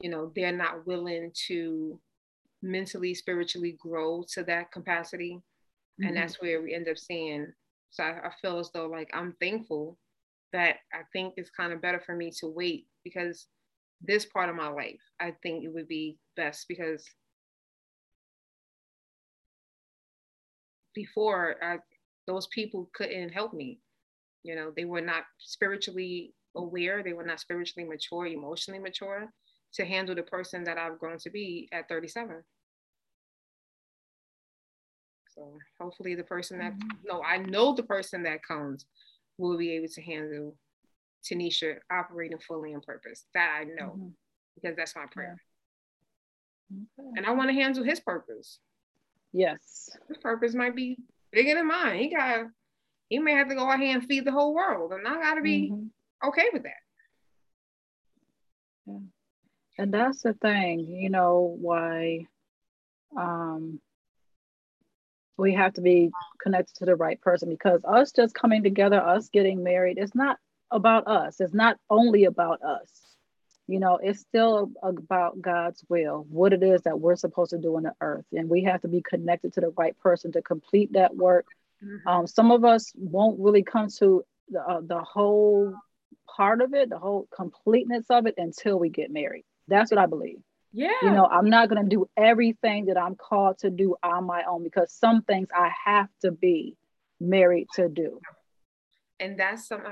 you 0.00 0.10
know, 0.10 0.32
they're 0.34 0.50
not 0.50 0.86
willing 0.86 1.30
to 1.46 2.00
mentally, 2.62 3.14
spiritually 3.14 3.76
grow 3.78 4.24
to 4.32 4.42
that 4.44 4.72
capacity. 4.72 5.40
And 6.00 6.12
Mhm. 6.12 6.14
that's 6.14 6.40
where 6.40 6.62
we 6.62 6.74
end 6.74 6.88
up 6.88 6.98
seeing. 6.98 7.52
So 7.90 8.04
I, 8.04 8.28
I 8.28 8.30
feel 8.40 8.58
as 8.58 8.70
though 8.72 8.86
like 8.86 9.10
I'm 9.14 9.34
thankful 9.40 9.98
that 10.52 10.76
I 10.92 11.02
think 11.12 11.34
it's 11.36 11.50
kind 11.50 11.72
of 11.72 11.82
better 11.82 12.00
for 12.00 12.14
me 12.16 12.30
to 12.40 12.46
wait 12.48 12.86
because 13.04 13.46
this 14.00 14.24
part 14.26 14.48
of 14.48 14.56
my 14.56 14.68
life, 14.68 15.00
I 15.20 15.32
think 15.42 15.64
it 15.64 15.72
would 15.72 15.88
be 15.88 16.18
best 16.36 16.66
because 16.68 17.04
before 20.94 21.56
I, 21.62 21.78
those 22.26 22.46
people 22.48 22.90
couldn't 22.94 23.30
help 23.30 23.54
me. 23.54 23.80
You 24.42 24.54
know, 24.54 24.72
they 24.74 24.84
were 24.84 25.00
not 25.00 25.24
spiritually 25.38 26.34
aware, 26.56 27.02
they 27.02 27.12
were 27.12 27.24
not 27.24 27.40
spiritually 27.40 27.88
mature, 27.88 28.26
emotionally 28.26 28.80
mature 28.80 29.32
to 29.74 29.84
handle 29.84 30.14
the 30.14 30.22
person 30.22 30.64
that 30.64 30.78
I've 30.78 30.98
grown 30.98 31.18
to 31.18 31.30
be 31.30 31.68
at 31.72 31.88
37. 31.88 32.42
So 35.38 35.58
hopefully 35.80 36.14
the 36.16 36.24
person 36.24 36.58
that 36.58 36.74
Mhm. 36.74 37.04
no, 37.04 37.22
I 37.22 37.38
know 37.38 37.72
the 37.72 37.84
person 37.84 38.24
that 38.24 38.42
comes 38.42 38.86
will 39.36 39.56
be 39.56 39.70
able 39.72 39.88
to 39.88 40.02
handle 40.02 40.58
Tanisha 41.22 41.80
operating 41.90 42.38
fully 42.38 42.72
in 42.72 42.80
purpose. 42.80 43.26
That 43.34 43.60
I 43.60 43.64
know 43.64 43.92
Mhm. 43.92 44.14
because 44.56 44.76
that's 44.76 44.96
my 44.96 45.06
prayer. 45.06 45.40
Okay. 46.72 47.10
And 47.16 47.24
I 47.26 47.30
want 47.30 47.50
to 47.50 47.54
handle 47.54 47.84
his 47.84 48.00
purpose. 48.00 48.60
Yes. 49.32 49.96
His 50.08 50.18
purpose 50.18 50.54
might 50.54 50.74
be 50.74 50.98
bigger 51.30 51.54
than 51.54 51.66
mine. 51.66 52.00
He 52.00 52.08
got 52.08 52.50
he 53.08 53.18
may 53.18 53.32
have 53.32 53.48
to 53.48 53.54
go 53.54 53.70
out 53.70 53.80
here 53.80 53.94
and 53.96 54.06
feed 54.06 54.24
the 54.26 54.32
whole 54.32 54.54
world. 54.54 54.92
And 54.92 55.06
I 55.08 55.14
gotta 55.20 55.40
be 55.40 55.70
Mhm. 55.70 55.90
okay 56.24 56.50
with 56.52 56.64
that. 56.64 56.82
Yeah. 58.86 59.00
And 59.78 59.94
that's 59.94 60.22
the 60.22 60.34
thing, 60.34 60.80
you 60.80 61.10
know, 61.10 61.40
why 61.60 62.26
um, 63.16 63.80
we 65.38 65.54
have 65.54 65.74
to 65.74 65.80
be 65.80 66.10
connected 66.42 66.74
to 66.76 66.84
the 66.84 66.96
right 66.96 67.20
person 67.20 67.48
because 67.48 67.80
us 67.84 68.12
just 68.12 68.34
coming 68.34 68.62
together, 68.62 69.00
us 69.00 69.28
getting 69.28 69.62
married, 69.62 69.98
it's 69.98 70.14
not 70.14 70.38
about 70.70 71.06
us. 71.06 71.40
It's 71.40 71.54
not 71.54 71.78
only 71.88 72.24
about 72.24 72.62
us. 72.62 72.90
You 73.66 73.80
know, 73.80 73.98
it's 74.02 74.20
still 74.20 74.70
about 74.82 75.40
God's 75.40 75.84
will, 75.88 76.26
what 76.30 76.52
it 76.52 76.62
is 76.62 76.82
that 76.82 76.98
we're 77.00 77.16
supposed 77.16 77.50
to 77.50 77.58
do 77.58 77.76
on 77.76 77.82
the 77.84 77.92
earth. 78.00 78.24
And 78.32 78.48
we 78.48 78.64
have 78.64 78.80
to 78.82 78.88
be 78.88 79.02
connected 79.02 79.52
to 79.54 79.60
the 79.60 79.72
right 79.76 79.96
person 79.98 80.32
to 80.32 80.42
complete 80.42 80.92
that 80.94 81.14
work. 81.14 81.46
Um, 82.06 82.26
some 82.26 82.50
of 82.50 82.64
us 82.64 82.92
won't 82.96 83.38
really 83.38 83.62
come 83.62 83.88
to 83.98 84.24
the, 84.50 84.60
uh, 84.60 84.80
the 84.82 85.00
whole 85.00 85.74
part 86.34 86.62
of 86.62 86.72
it, 86.74 86.88
the 86.88 86.98
whole 86.98 87.28
completeness 87.34 88.06
of 88.10 88.26
it 88.26 88.34
until 88.38 88.78
we 88.78 88.88
get 88.88 89.10
married. 89.10 89.44
That's 89.68 89.90
what 89.90 89.98
I 89.98 90.06
believe. 90.06 90.38
Yeah. 90.72 90.90
You 91.02 91.10
know, 91.12 91.26
I'm 91.26 91.48
not 91.48 91.68
going 91.68 91.82
to 91.82 91.88
do 91.88 92.08
everything 92.16 92.86
that 92.86 92.96
I'm 92.98 93.14
called 93.16 93.58
to 93.58 93.70
do 93.70 93.96
on 94.02 94.24
my 94.24 94.42
own 94.44 94.62
because 94.62 94.92
some 94.92 95.22
things 95.22 95.48
I 95.54 95.70
have 95.84 96.08
to 96.22 96.30
be 96.30 96.76
married 97.20 97.66
to 97.74 97.88
do. 97.88 98.20
and 99.20 99.38
that's 99.38 99.66
some 99.66 99.82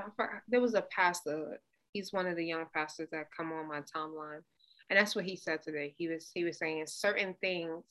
there 0.49 0.61
was 0.61 0.75
a 0.75 0.83
pastor 0.83 1.61
he's 1.93 2.13
one 2.13 2.27
of 2.27 2.37
the 2.37 2.45
young 2.45 2.67
pastors 2.73 3.09
that 3.11 3.27
come 3.37 3.51
on 3.53 3.67
my 3.67 3.81
timeline 3.81 4.41
and 4.89 4.97
that's 4.99 5.17
what 5.17 5.25
he 5.25 5.35
said 5.35 5.61
today 5.63 5.93
he 5.99 6.07
was 6.09 6.31
he 6.33 6.45
was 6.45 6.59
saying 6.59 6.85
certain 6.87 7.35
things 7.41 7.83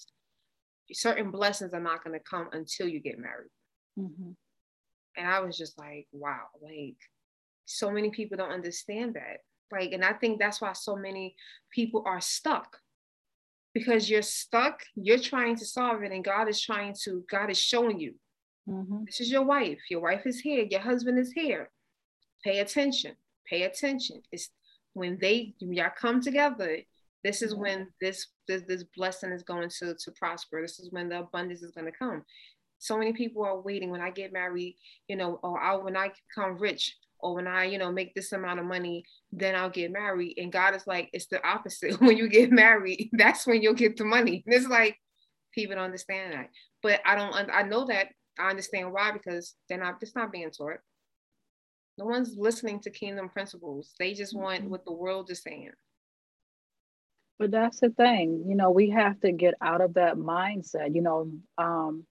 certain 0.93 1.31
blessings 1.31 1.73
are 1.73 1.81
not 1.81 2.01
going 2.03 2.17
to 2.17 2.23
come 2.23 2.47
until 2.53 2.87
you 2.87 2.99
get 3.01 3.19
married 3.19 3.49
Mhm. 3.99 4.35
and 5.17 5.27
i 5.27 5.39
was 5.41 5.57
just 5.57 5.77
like 5.77 6.07
wow 6.13 6.45
like 6.61 6.95
so 7.65 7.91
many 7.91 8.11
people 8.11 8.37
don't 8.37 8.51
understand 8.53 9.15
that 9.15 9.39
like 9.71 9.91
and 9.91 10.03
i 10.05 10.13
think 10.13 10.39
that's 10.39 10.61
why 10.61 10.73
so 10.73 10.95
many 10.95 11.35
people 11.71 12.03
are 12.05 12.21
stuck 12.21 12.79
because 13.73 14.09
you're 14.09 14.21
stuck 14.21 14.81
you're 14.95 15.19
trying 15.19 15.55
to 15.55 15.65
solve 15.65 16.03
it 16.03 16.11
and 16.11 16.23
god 16.23 16.47
is 16.47 16.61
trying 16.61 16.93
to 17.03 17.23
god 17.29 17.49
is 17.49 17.57
showing 17.59 17.99
you 17.99 18.13
Mhm. 18.67 19.05
this 19.05 19.21
is 19.21 19.29
your 19.29 19.43
wife. 19.43 19.79
Your 19.91 19.99
wife 20.01 20.25
is 20.25 20.39
here. 20.39 20.65
Your 20.67 20.79
husband 20.79 21.19
is 21.19 21.31
here. 21.31 21.69
Pay 22.43 22.61
attention. 22.61 23.15
Pay 23.47 23.61
attention. 23.61 24.23
It's 24.31 24.49
when 24.93 25.19
they 25.21 25.53
when 25.59 25.73
y'all 25.73 25.91
come 25.95 26.19
together. 26.19 26.79
This 27.23 27.43
is 27.43 27.53
when 27.53 27.93
this, 28.01 28.25
this 28.47 28.63
this 28.67 28.83
blessing 28.97 29.31
is 29.31 29.43
going 29.43 29.69
to 29.69 29.93
to 29.93 30.11
prosper. 30.13 30.63
This 30.63 30.79
is 30.79 30.91
when 30.91 31.09
the 31.09 31.19
abundance 31.19 31.61
is 31.61 31.69
going 31.77 31.85
to 31.85 31.91
come. 31.91 32.25
So 32.79 32.97
many 32.97 33.13
people 33.13 33.43
are 33.45 33.59
waiting. 33.61 33.91
When 33.91 34.01
I 34.01 34.09
get 34.09 34.33
married, 34.33 34.75
you 35.07 35.15
know, 35.15 35.39
or 35.43 35.61
I, 35.61 35.75
when 35.75 35.95
I 35.95 36.09
become 36.29 36.57
rich, 36.57 36.97
or 37.25 37.33
when 37.33 37.47
I, 37.47 37.63
you 37.65 37.79
know, 37.79 37.91
make 37.91 38.13
this 38.13 38.33
amount 38.33 38.59
of 38.59 38.67
money, 38.67 39.03
then 39.31 39.55
I'll 39.55 39.71
get 39.71 39.91
married. 39.91 40.35
And 40.37 40.51
God 40.51 40.75
is 40.75 40.85
like, 40.85 41.09
it's 41.11 41.25
the 41.25 41.43
opposite. 41.43 41.99
When 41.99 42.17
you 42.17 42.29
get 42.29 42.51
married, 42.51 43.09
that's 43.13 43.47
when 43.47 43.63
you'll 43.63 43.73
get 43.73 43.97
the 43.97 44.05
money. 44.05 44.43
And 44.45 44.53
it's 44.53 44.67
like 44.67 44.95
people 45.51 45.75
don't 45.75 45.85
understand 45.85 46.33
that. 46.33 46.49
But 46.83 47.01
I 47.03 47.15
don't. 47.15 47.33
I 47.51 47.63
know 47.63 47.85
that 47.87 48.09
I 48.37 48.51
understand 48.51 48.93
why 48.93 49.11
because 49.11 49.55
they're 49.67 49.79
not 49.79 49.95
it's 50.01 50.15
not 50.15 50.31
being 50.31 50.51
taught. 50.51 50.77
No 51.97 52.05
one's 52.05 52.35
listening 52.37 52.79
to 52.81 52.91
kingdom 52.91 53.29
principles. 53.29 53.95
They 53.97 54.13
just 54.13 54.37
want 54.37 54.65
Mhm. 54.65 54.69
what 54.69 54.85
the 54.85 54.93
world 54.93 55.31
is 55.31 55.41
saying. 55.41 55.71
But 57.39 57.49
that's 57.49 57.79
the 57.79 57.89
thing, 57.89 58.45
you 58.47 58.55
know, 58.55 58.69
we 58.69 58.91
have 58.91 59.19
to 59.21 59.31
get 59.31 59.55
out 59.61 59.81
of 59.81 59.95
that 59.95 60.15
mindset. 60.15 60.93
You 60.93 61.01
know, 61.01 61.31
um, 61.57 62.05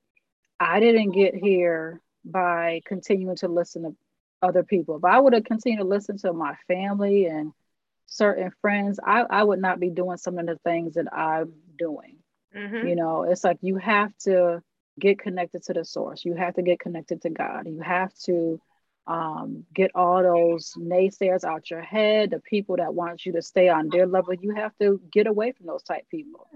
I 0.58 0.80
didn't 0.80 1.12
get 1.12 1.34
here 1.34 2.02
by 2.24 2.80
continuing 2.84 3.36
to 3.36 3.48
listen 3.48 3.82
to 3.84 3.96
other 4.44 4.62
people. 4.62 4.96
If 4.96 5.04
I 5.04 5.18
would 5.18 5.32
have 5.34 5.44
continued 5.44 5.80
to 5.80 5.88
listen 5.88 6.18
to 6.18 6.32
my 6.32 6.54
family 6.68 7.26
and 7.26 7.52
certain 8.06 8.50
friends, 8.60 9.00
I, 9.04 9.22
I 9.28 9.42
would 9.44 9.60
not 9.60 9.80
be 9.80 9.90
doing 9.90 10.18
some 10.18 10.38
of 10.38 10.46
the 10.46 10.56
things 10.64 10.94
that 10.94 11.12
I'm 11.12 11.52
doing. 11.78 12.16
Mhm. 12.54 12.88
You 12.88 12.96
know, 12.96 13.24
it's 13.24 13.44
like 13.44 13.58
you 13.62 13.76
have 13.78 14.16
to 14.24 14.62
get 15.00 15.18
connected 15.18 15.62
to 15.64 15.72
the 15.74 15.84
source. 15.84 16.24
You 16.24 16.34
have 16.34 16.54
to 16.54 16.62
get 16.62 16.78
connected 16.78 17.22
to 17.22 17.30
God. 17.30 17.66
You 17.66 17.80
have 17.80 18.14
to 18.26 18.60
um, 19.06 19.64
get 19.74 19.90
all 19.94 20.22
those 20.22 20.72
naysayers 20.78 21.44
out 21.44 21.70
your 21.70 21.82
head, 21.82 22.30
the 22.30 22.40
people 22.40 22.76
that 22.76 22.94
want 22.94 23.26
you 23.26 23.32
to 23.32 23.42
stay 23.42 23.68
on 23.68 23.88
their 23.90 24.06
level. 24.06 24.34
You 24.34 24.54
have 24.54 24.72
to 24.80 25.00
get 25.10 25.26
away 25.26 25.52
from 25.52 25.66
those 25.66 25.82
type 25.82 26.08
people. 26.10 26.46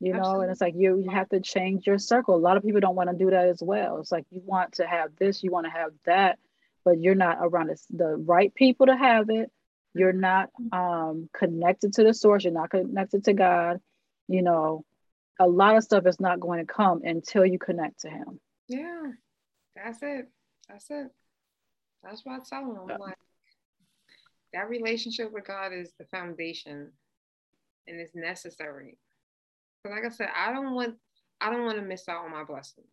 you 0.00 0.12
know 0.12 0.18
Absolutely. 0.18 0.42
and 0.44 0.52
it's 0.52 0.60
like 0.60 0.74
you, 0.76 0.98
you 0.98 1.10
have 1.10 1.28
to 1.30 1.40
change 1.40 1.86
your 1.86 1.98
circle 1.98 2.34
a 2.34 2.44
lot 2.46 2.56
of 2.56 2.64
people 2.64 2.80
don't 2.80 2.96
want 2.96 3.10
to 3.10 3.16
do 3.16 3.30
that 3.30 3.48
as 3.48 3.62
well 3.62 3.98
it's 4.00 4.10
like 4.12 4.26
you 4.30 4.40
want 4.44 4.72
to 4.74 4.86
have 4.86 5.14
this 5.16 5.42
you 5.44 5.50
want 5.50 5.66
to 5.66 5.70
have 5.70 5.92
that 6.04 6.38
but 6.84 7.00
you're 7.00 7.14
not 7.14 7.38
around 7.40 7.70
the 7.90 8.16
right 8.16 8.54
people 8.54 8.86
to 8.86 8.96
have 8.96 9.30
it. 9.30 9.50
You're 9.94 10.12
not 10.12 10.50
um, 10.72 11.28
connected 11.36 11.94
to 11.94 12.04
the 12.04 12.12
source. 12.12 12.44
You're 12.44 12.52
not 12.52 12.70
connected 12.70 13.24
to 13.24 13.32
god. 13.32 13.80
You 14.28 14.42
know 14.42 14.84
a 15.40 15.48
lot 15.48 15.76
of 15.76 15.82
stuff 15.82 16.06
is 16.06 16.20
not 16.20 16.38
going 16.38 16.64
to 16.64 16.72
come 16.72 17.00
until 17.02 17.44
you 17.44 17.58
connect 17.58 18.00
to 18.00 18.08
him. 18.08 18.40
Yeah 18.68 19.12
that's 19.74 19.98
it. 20.02 20.28
That's 20.68 20.86
it. 20.90 21.08
That's 22.02 22.24
what 22.24 22.40
i 22.40 22.44
tell 22.44 22.66
them 22.66 22.86
yeah. 22.88 22.96
like 22.98 23.16
that 24.52 24.68
relationship 24.68 25.32
with 25.32 25.46
god 25.46 25.72
is 25.72 25.90
the 25.98 26.04
foundation 26.06 26.92
and 27.86 28.00
it's 28.00 28.14
necessary. 28.14 28.98
Because 29.82 29.96
like 29.96 30.12
I 30.12 30.14
said, 30.14 30.28
I 30.34 30.52
don't 30.52 30.74
want 30.74 30.96
I 31.40 31.50
don't 31.50 31.64
want 31.64 31.78
to 31.78 31.82
miss 31.82 32.08
out 32.08 32.24
on 32.24 32.30
my 32.30 32.44
blessings. 32.44 32.86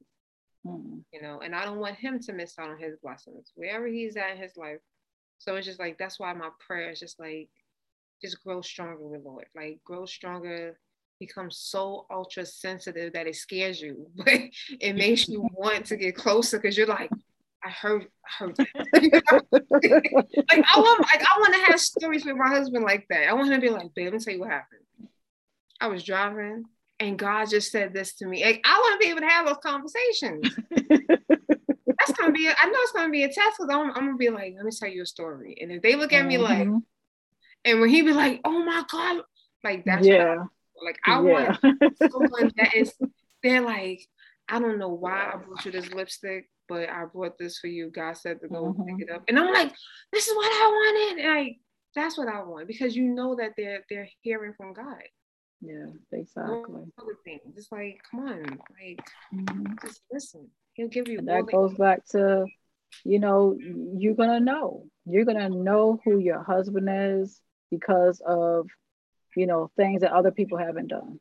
Mm-hmm. 0.65 0.99
You 1.11 1.21
know, 1.21 1.41
and 1.43 1.55
I 1.55 1.65
don't 1.65 1.79
want 1.79 1.95
him 1.95 2.19
to 2.19 2.33
miss 2.33 2.57
out 2.59 2.69
on 2.69 2.77
his 2.77 2.95
blessings 3.01 3.51
wherever 3.55 3.87
he's 3.87 4.15
at 4.15 4.31
in 4.31 4.37
his 4.37 4.55
life. 4.57 4.79
So 5.39 5.55
it's 5.55 5.65
just 5.65 5.79
like 5.79 5.97
that's 5.97 6.19
why 6.19 6.33
my 6.33 6.49
prayer 6.59 6.91
is 6.91 6.99
just 6.99 7.19
like 7.19 7.49
just 8.21 8.43
grow 8.43 8.61
stronger 8.61 9.07
with 9.07 9.23
Lord. 9.25 9.45
Like 9.55 9.79
grow 9.83 10.05
stronger, 10.05 10.77
become 11.19 11.49
so 11.49 12.05
ultra 12.11 12.45
sensitive 12.45 13.13
that 13.13 13.27
it 13.27 13.35
scares 13.35 13.81
you, 13.81 14.07
but 14.15 14.39
it 14.79 14.95
makes 14.95 15.27
you 15.27 15.47
want 15.53 15.85
to 15.87 15.97
get 15.97 16.15
closer 16.15 16.59
because 16.59 16.77
you're 16.77 16.87
like, 16.87 17.09
I 17.63 17.69
heard, 17.69 18.07
I 18.25 18.43
heard 18.43 18.55
that. 18.57 18.67
like 19.53 20.65
I 20.75 20.79
want, 20.79 21.01
like 21.01 21.21
I 21.21 21.39
want 21.39 21.53
to 21.53 21.71
have 21.71 21.79
stories 21.79 22.25
with 22.25 22.35
my 22.35 22.49
husband 22.49 22.83
like 22.83 23.05
that. 23.09 23.27
I 23.27 23.33
want 23.33 23.51
him 23.51 23.61
to 23.61 23.67
be 23.67 23.73
like, 23.73 23.93
babe, 23.95 24.05
let 24.05 24.13
me 24.13 24.19
tell 24.19 24.33
you 24.33 24.39
what 24.41 24.49
happened. 24.49 24.81
I 25.79 25.87
was 25.87 26.03
driving 26.03 26.65
and 27.01 27.17
God 27.17 27.49
just 27.49 27.71
said 27.71 27.93
this 27.93 28.13
to 28.15 28.27
me. 28.27 28.45
Like, 28.45 28.61
I 28.63 28.77
want 28.77 29.01
to 29.01 29.05
be 29.05 29.09
able 29.09 29.21
to 29.21 29.27
have 29.27 29.47
those 29.47 29.57
conversations. 29.63 30.55
That's 30.69 32.11
gonna 32.13 32.31
be. 32.31 32.47
A, 32.47 32.51
I 32.51 32.67
know 32.67 32.77
it's 32.77 32.91
gonna 32.91 33.09
be 33.09 33.23
a 33.23 33.27
test 33.27 33.57
because 33.57 33.69
I'm, 33.69 33.89
I'm, 33.89 34.05
gonna 34.05 34.17
be 34.17 34.29
like, 34.29 34.53
let 34.55 34.65
me 34.65 34.71
tell 34.71 34.87
you 34.87 35.01
a 35.01 35.05
story. 35.05 35.57
And 35.59 35.71
if 35.71 35.81
they 35.81 35.95
look 35.95 36.13
at 36.13 36.25
me 36.25 36.35
mm-hmm. 36.35 36.43
like, 36.73 36.83
and 37.65 37.81
when 37.81 37.89
he 37.89 38.03
be 38.03 38.13
like, 38.13 38.41
oh 38.45 38.63
my 38.63 38.83
God, 38.89 39.23
like 39.63 39.83
that's 39.83 40.05
yeah. 40.05 40.35
I, 40.35 40.85
like 40.85 40.99
I 41.05 41.13
yeah. 41.13 41.57
want 41.61 42.11
someone 42.11 42.51
that 42.57 42.73
is. 42.75 42.93
They're 43.43 43.61
like, 43.61 44.07
I 44.47 44.59
don't 44.59 44.77
know 44.77 44.89
why 44.89 45.31
I 45.33 45.37
brought 45.37 45.65
you 45.65 45.71
this 45.71 45.91
lipstick, 45.91 46.49
but 46.69 46.87
I 46.87 47.05
brought 47.05 47.39
this 47.39 47.57
for 47.57 47.67
you. 47.67 47.89
God 47.89 48.15
said 48.15 48.39
to 48.41 48.47
go 48.47 48.65
mm-hmm. 48.65 48.83
pick 48.83 49.07
it 49.07 49.13
up, 49.13 49.23
and 49.27 49.39
I'm 49.39 49.51
like, 49.51 49.73
this 50.13 50.27
is 50.27 50.35
what 50.35 50.45
I 50.45 50.67
wanted. 50.67 51.25
And 51.25 51.35
like 51.35 51.57
that's 51.95 52.17
what 52.17 52.27
I 52.27 52.43
want 52.43 52.67
because 52.67 52.95
you 52.95 53.05
know 53.05 53.35
that 53.35 53.53
they're 53.57 53.83
they're 53.89 54.09
hearing 54.21 54.53
from 54.55 54.73
God. 54.73 55.01
Yeah, 55.61 55.85
exactly. 56.11 56.81
It's 57.55 57.71
like, 57.71 58.01
come 58.09 58.21
on, 58.21 58.43
like 58.79 58.99
mm-hmm. 59.33 59.73
just 59.85 60.01
listen. 60.11 60.49
He'll 60.73 60.87
give 60.87 61.07
you. 61.07 61.19
And 61.19 61.27
that 61.27 61.45
goes 61.45 61.73
back 61.75 62.05
to, 62.11 62.45
you 63.03 63.19
know, 63.19 63.55
you're 63.59 64.15
gonna 64.15 64.39
know. 64.39 64.85
You're 65.05 65.25
gonna 65.25 65.49
know 65.49 65.99
who 66.03 66.17
your 66.17 66.41
husband 66.41 66.89
is 66.91 67.39
because 67.69 68.21
of, 68.25 68.67
you 69.35 69.45
know, 69.45 69.69
things 69.75 70.01
that 70.01 70.13
other 70.13 70.31
people 70.31 70.57
haven't 70.57 70.87
done. 70.87 71.19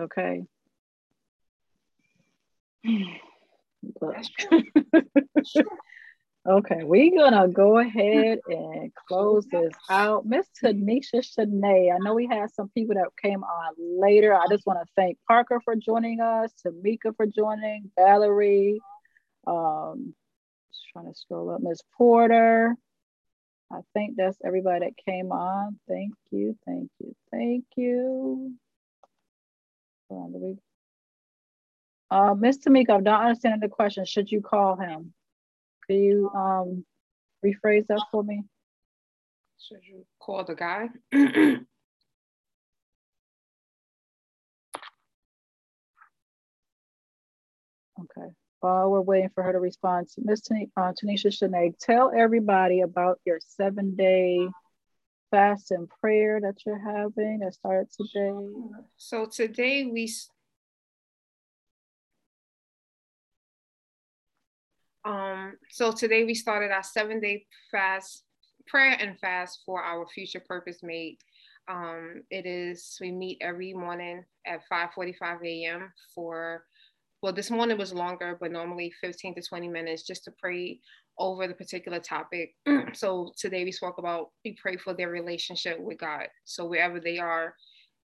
Okay. 0.00 0.44
That's 4.00 4.30
true. 4.30 4.62
That's 5.34 5.52
true. 5.52 5.64
Okay, 6.50 6.82
we're 6.82 7.16
gonna 7.16 7.46
go 7.46 7.78
ahead 7.78 8.40
and 8.48 8.92
close 9.06 9.46
this 9.46 9.72
out. 9.88 10.26
Miss 10.26 10.48
Tanisha 10.60 11.22
Shanae, 11.22 11.94
I 11.94 11.98
know 11.98 12.14
we 12.14 12.26
had 12.26 12.50
some 12.50 12.68
people 12.70 12.96
that 12.96 13.06
came 13.22 13.44
on 13.44 13.74
later. 13.78 14.34
I 14.34 14.48
just 14.50 14.66
want 14.66 14.80
to 14.80 14.92
thank 14.96 15.16
Parker 15.28 15.60
for 15.64 15.76
joining 15.76 16.20
us, 16.20 16.52
Tamika 16.66 17.14
for 17.16 17.26
joining, 17.26 17.92
Valerie. 17.96 18.80
Um, 19.46 20.12
just 20.72 20.88
trying 20.92 21.06
to 21.06 21.16
scroll 21.16 21.50
up, 21.50 21.60
Miss 21.60 21.82
Porter. 21.96 22.74
I 23.70 23.78
think 23.94 24.16
that's 24.16 24.36
everybody 24.44 24.86
that 24.86 24.96
came 25.06 25.30
on. 25.30 25.78
Thank 25.86 26.14
you, 26.32 26.58
thank 26.66 26.90
you, 26.98 27.14
thank 27.30 27.64
you. 27.76 28.54
Uh, 32.10 32.34
Miss 32.34 32.58
Tamika, 32.58 32.90
I'm 32.90 33.04
not 33.04 33.22
understanding 33.22 33.60
the 33.60 33.68
question. 33.68 34.04
Should 34.04 34.32
you 34.32 34.40
call 34.40 34.74
him? 34.74 35.14
Can 35.90 36.04
you 36.04 36.30
um, 36.36 36.84
rephrase 37.44 37.84
that 37.88 38.00
for 38.12 38.22
me? 38.22 38.44
Should 39.58 39.80
you 39.82 40.06
call 40.20 40.44
the 40.44 40.54
guy? 40.54 40.88
okay. 41.14 41.64
While 48.60 48.90
we're 48.92 49.00
waiting 49.00 49.30
for 49.34 49.42
her 49.42 49.52
to 49.52 49.58
respond, 49.58 50.06
Ms. 50.16 50.42
uh, 50.76 50.92
Tanisha 50.92 51.26
Shanae, 51.26 51.76
tell 51.80 52.12
everybody 52.16 52.82
about 52.82 53.18
your 53.24 53.40
seven 53.44 53.96
day 53.96 54.46
fast 55.32 55.72
and 55.72 55.88
prayer 56.00 56.40
that 56.40 56.54
you're 56.64 56.78
having 56.78 57.40
that 57.40 57.54
started 57.54 57.88
today. 57.90 58.32
So 58.96 59.26
today 59.26 59.86
we 59.86 60.06
Um, 65.04 65.54
so 65.70 65.92
today 65.92 66.24
we 66.24 66.34
started 66.34 66.70
our 66.70 66.82
seven 66.82 67.20
day 67.20 67.46
fast, 67.70 68.24
prayer 68.66 68.96
and 69.00 69.18
fast 69.18 69.60
for 69.64 69.82
our 69.82 70.06
future 70.06 70.42
purpose 70.46 70.78
mate. 70.82 71.18
Um, 71.68 72.22
it 72.30 72.46
is, 72.46 72.98
we 73.00 73.12
meet 73.12 73.38
every 73.40 73.72
morning 73.72 74.24
at 74.46 74.60
5.45 74.70 75.46
a.m. 75.46 75.92
for, 76.14 76.64
well, 77.22 77.32
this 77.32 77.50
morning 77.50 77.78
was 77.78 77.94
longer, 77.94 78.36
but 78.40 78.50
normally 78.50 78.92
15 79.00 79.36
to 79.36 79.42
20 79.42 79.68
minutes 79.68 80.02
just 80.02 80.24
to 80.24 80.32
pray 80.40 80.80
over 81.18 81.46
the 81.46 81.54
particular 81.54 82.00
topic. 82.00 82.54
so 82.92 83.32
today 83.38 83.64
we 83.64 83.72
spoke 83.72 83.98
about, 83.98 84.30
we 84.44 84.56
pray 84.60 84.76
for 84.76 84.94
their 84.94 85.10
relationship 85.10 85.78
with 85.78 85.98
God. 85.98 86.26
So 86.44 86.66
wherever 86.66 86.98
they 86.98 87.18
are, 87.18 87.54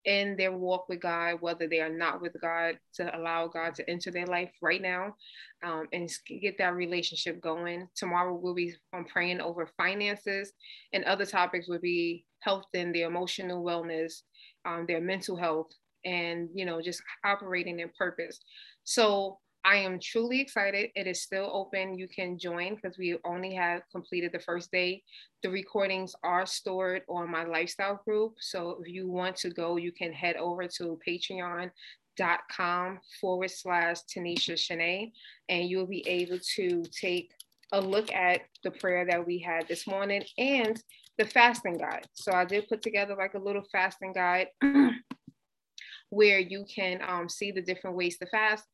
in 0.05 0.35
their 0.35 0.51
walk 0.51 0.89
with 0.89 1.01
God, 1.01 1.37
whether 1.39 1.67
they 1.67 1.79
are 1.79 1.89
not 1.89 2.21
with 2.21 2.35
God, 2.41 2.77
to 2.95 3.17
allow 3.17 3.47
God 3.47 3.75
to 3.75 3.89
enter 3.89 4.11
their 4.11 4.25
life 4.25 4.51
right 4.61 4.81
now 4.81 5.15
um, 5.63 5.87
and 5.93 6.09
get 6.41 6.57
that 6.57 6.75
relationship 6.75 7.41
going. 7.41 7.87
Tomorrow 7.95 8.39
we'll 8.41 8.53
be 8.53 8.73
um, 8.93 9.05
praying 9.05 9.41
over 9.41 9.69
finances, 9.77 10.51
and 10.91 11.03
other 11.05 11.25
topics 11.25 11.69
would 11.69 11.81
be 11.81 12.25
health 12.39 12.65
and 12.73 12.93
their 12.93 13.07
emotional 13.07 13.63
wellness, 13.63 14.21
um, 14.65 14.85
their 14.87 15.01
mental 15.01 15.37
health, 15.37 15.71
and 16.05 16.49
you 16.53 16.65
know 16.65 16.81
just 16.81 17.01
operating 17.25 17.79
in 17.79 17.89
purpose. 17.97 18.39
So 18.83 19.39
I 19.65 19.77
am 19.77 19.97
truly 19.99 20.41
excited. 20.41 20.89
It 20.93 21.07
is 21.07 21.21
still 21.21 21.49
open. 21.53 21.97
You 21.97 22.07
can 22.09 22.37
join 22.37 22.75
because 22.75 22.97
we 22.97 23.17
only 23.23 23.53
have 23.55 23.83
completed 23.91 24.33
the 24.33 24.39
first 24.39 24.71
day. 24.71 25.03
The 25.41 25.49
recordings 25.49 26.13
are 26.21 26.45
stored 26.45 27.03
on 27.07 27.31
my 27.31 27.45
lifestyle 27.45 28.01
group. 28.05 28.35
So 28.39 28.81
if 28.81 28.91
you 28.91 29.07
want 29.07 29.37
to 29.37 29.49
go, 29.49 29.77
you 29.77 29.93
can 29.93 30.11
head 30.11 30.35
over 30.35 30.67
to 30.67 30.99
patreon.com 31.07 32.99
forward 33.21 33.51
slash 33.51 33.97
Tanisha 34.13 34.55
Shanae, 34.55 35.13
and 35.47 35.69
you'll 35.69 35.87
be 35.87 36.05
able 36.09 36.39
to 36.55 36.83
take 36.91 37.31
a 37.71 37.79
look 37.79 38.11
at 38.11 38.41
the 38.65 38.71
prayer 38.71 39.05
that 39.05 39.25
we 39.25 39.39
had 39.39 39.67
this 39.69 39.87
morning 39.87 40.23
and 40.37 40.81
the 41.17 41.25
fasting 41.25 41.77
guide. 41.77 42.05
So 42.15 42.33
I 42.33 42.43
did 42.43 42.67
put 42.67 42.81
together 42.81 43.15
like 43.15 43.33
a 43.35 43.39
little 43.39 43.63
fasting 43.71 44.11
guide 44.11 44.47
where 46.09 46.39
you 46.39 46.65
can 46.73 46.99
um, 47.07 47.29
see 47.29 47.51
the 47.51 47.61
different 47.61 47.95
ways 47.95 48.17
to 48.17 48.25
fast 48.27 48.65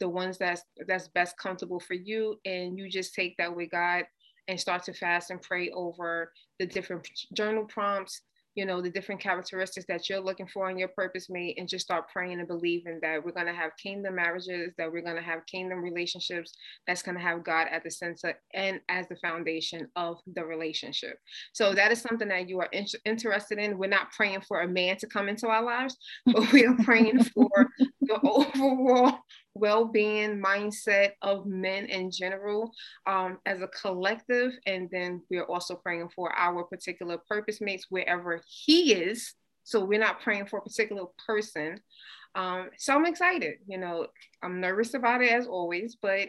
the 0.00 0.08
ones 0.08 0.38
that's 0.38 0.62
that's 0.86 1.08
best 1.08 1.36
comfortable 1.38 1.80
for 1.80 1.94
you 1.94 2.38
and 2.44 2.78
you 2.78 2.88
just 2.88 3.14
take 3.14 3.36
that 3.36 3.54
with 3.54 3.70
god 3.70 4.04
and 4.48 4.60
start 4.60 4.82
to 4.82 4.92
fast 4.92 5.30
and 5.30 5.42
pray 5.42 5.70
over 5.70 6.32
the 6.58 6.66
different 6.66 7.08
journal 7.34 7.64
prompts 7.64 8.22
you 8.56 8.64
know, 8.64 8.80
the 8.80 8.90
different 8.90 9.20
characteristics 9.20 9.86
that 9.86 10.08
you're 10.08 10.18
looking 10.18 10.48
for 10.48 10.70
in 10.70 10.78
your 10.78 10.88
purpose 10.88 11.28
mate 11.28 11.56
and 11.58 11.68
just 11.68 11.84
start 11.84 12.08
praying 12.10 12.38
and 12.38 12.48
believing 12.48 12.98
that 13.02 13.22
we're 13.22 13.30
going 13.30 13.46
to 13.46 13.52
have 13.52 13.70
kingdom 13.76 14.14
marriages, 14.14 14.72
that 14.78 14.90
we're 14.90 15.02
going 15.02 15.16
to 15.16 15.22
have 15.22 15.44
kingdom 15.44 15.82
relationships 15.82 16.54
that's 16.86 17.02
going 17.02 17.16
to 17.16 17.22
have 17.22 17.44
God 17.44 17.66
at 17.70 17.84
the 17.84 17.90
center 17.90 18.40
and 18.54 18.80
as 18.88 19.06
the 19.08 19.16
foundation 19.16 19.86
of 19.94 20.16
the 20.34 20.42
relationship. 20.42 21.18
So 21.52 21.74
that 21.74 21.92
is 21.92 22.00
something 22.00 22.28
that 22.28 22.48
you 22.48 22.58
are 22.60 22.70
in- 22.72 22.86
interested 23.04 23.58
in. 23.58 23.76
We're 23.76 23.90
not 23.90 24.10
praying 24.12 24.40
for 24.48 24.62
a 24.62 24.68
man 24.68 24.96
to 24.98 25.06
come 25.06 25.28
into 25.28 25.48
our 25.48 25.62
lives, 25.62 25.98
but 26.24 26.50
we 26.50 26.64
are 26.64 26.76
praying 26.82 27.24
for 27.24 27.50
the 28.00 28.18
overall 28.24 29.18
well-being 29.58 30.42
mindset 30.42 31.12
of 31.22 31.46
men 31.46 31.86
in 31.86 32.10
general 32.10 32.70
um, 33.06 33.38
as 33.46 33.62
a 33.62 33.68
collective 33.68 34.52
and 34.66 34.88
then 34.90 35.22
we're 35.30 35.44
also 35.44 35.74
praying 35.74 36.08
for 36.14 36.32
our 36.32 36.64
particular 36.64 37.18
purpose 37.28 37.60
mates 37.60 37.86
wherever 37.88 38.40
he 38.46 38.92
is. 38.92 39.34
So 39.64 39.84
we're 39.84 40.00
not 40.00 40.20
praying 40.20 40.46
for 40.46 40.60
a 40.60 40.62
particular 40.62 41.04
person. 41.26 41.80
Um, 42.34 42.70
so 42.76 42.94
i'm 42.94 43.06
excited 43.06 43.54
you 43.66 43.78
know 43.78 44.08
i'm 44.42 44.60
nervous 44.60 44.92
about 44.92 45.22
it 45.22 45.32
as 45.32 45.46
always 45.46 45.96
but 46.02 46.28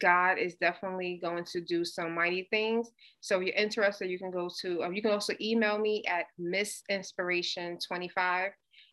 god 0.00 0.38
is 0.38 0.54
definitely 0.54 1.18
going 1.22 1.44
to 1.44 1.60
do 1.60 1.84
some 1.84 2.14
mighty 2.14 2.48
things. 2.50 2.90
So 3.20 3.38
if 3.38 3.46
you're 3.46 3.54
interested 3.54 4.08
you 4.08 4.18
can 4.18 4.30
go 4.30 4.48
to 4.62 4.82
um, 4.82 4.94
you 4.94 5.02
can 5.02 5.10
also 5.10 5.34
email 5.40 5.78
me 5.78 6.02
at 6.08 6.24
missinspiration25 6.40 8.52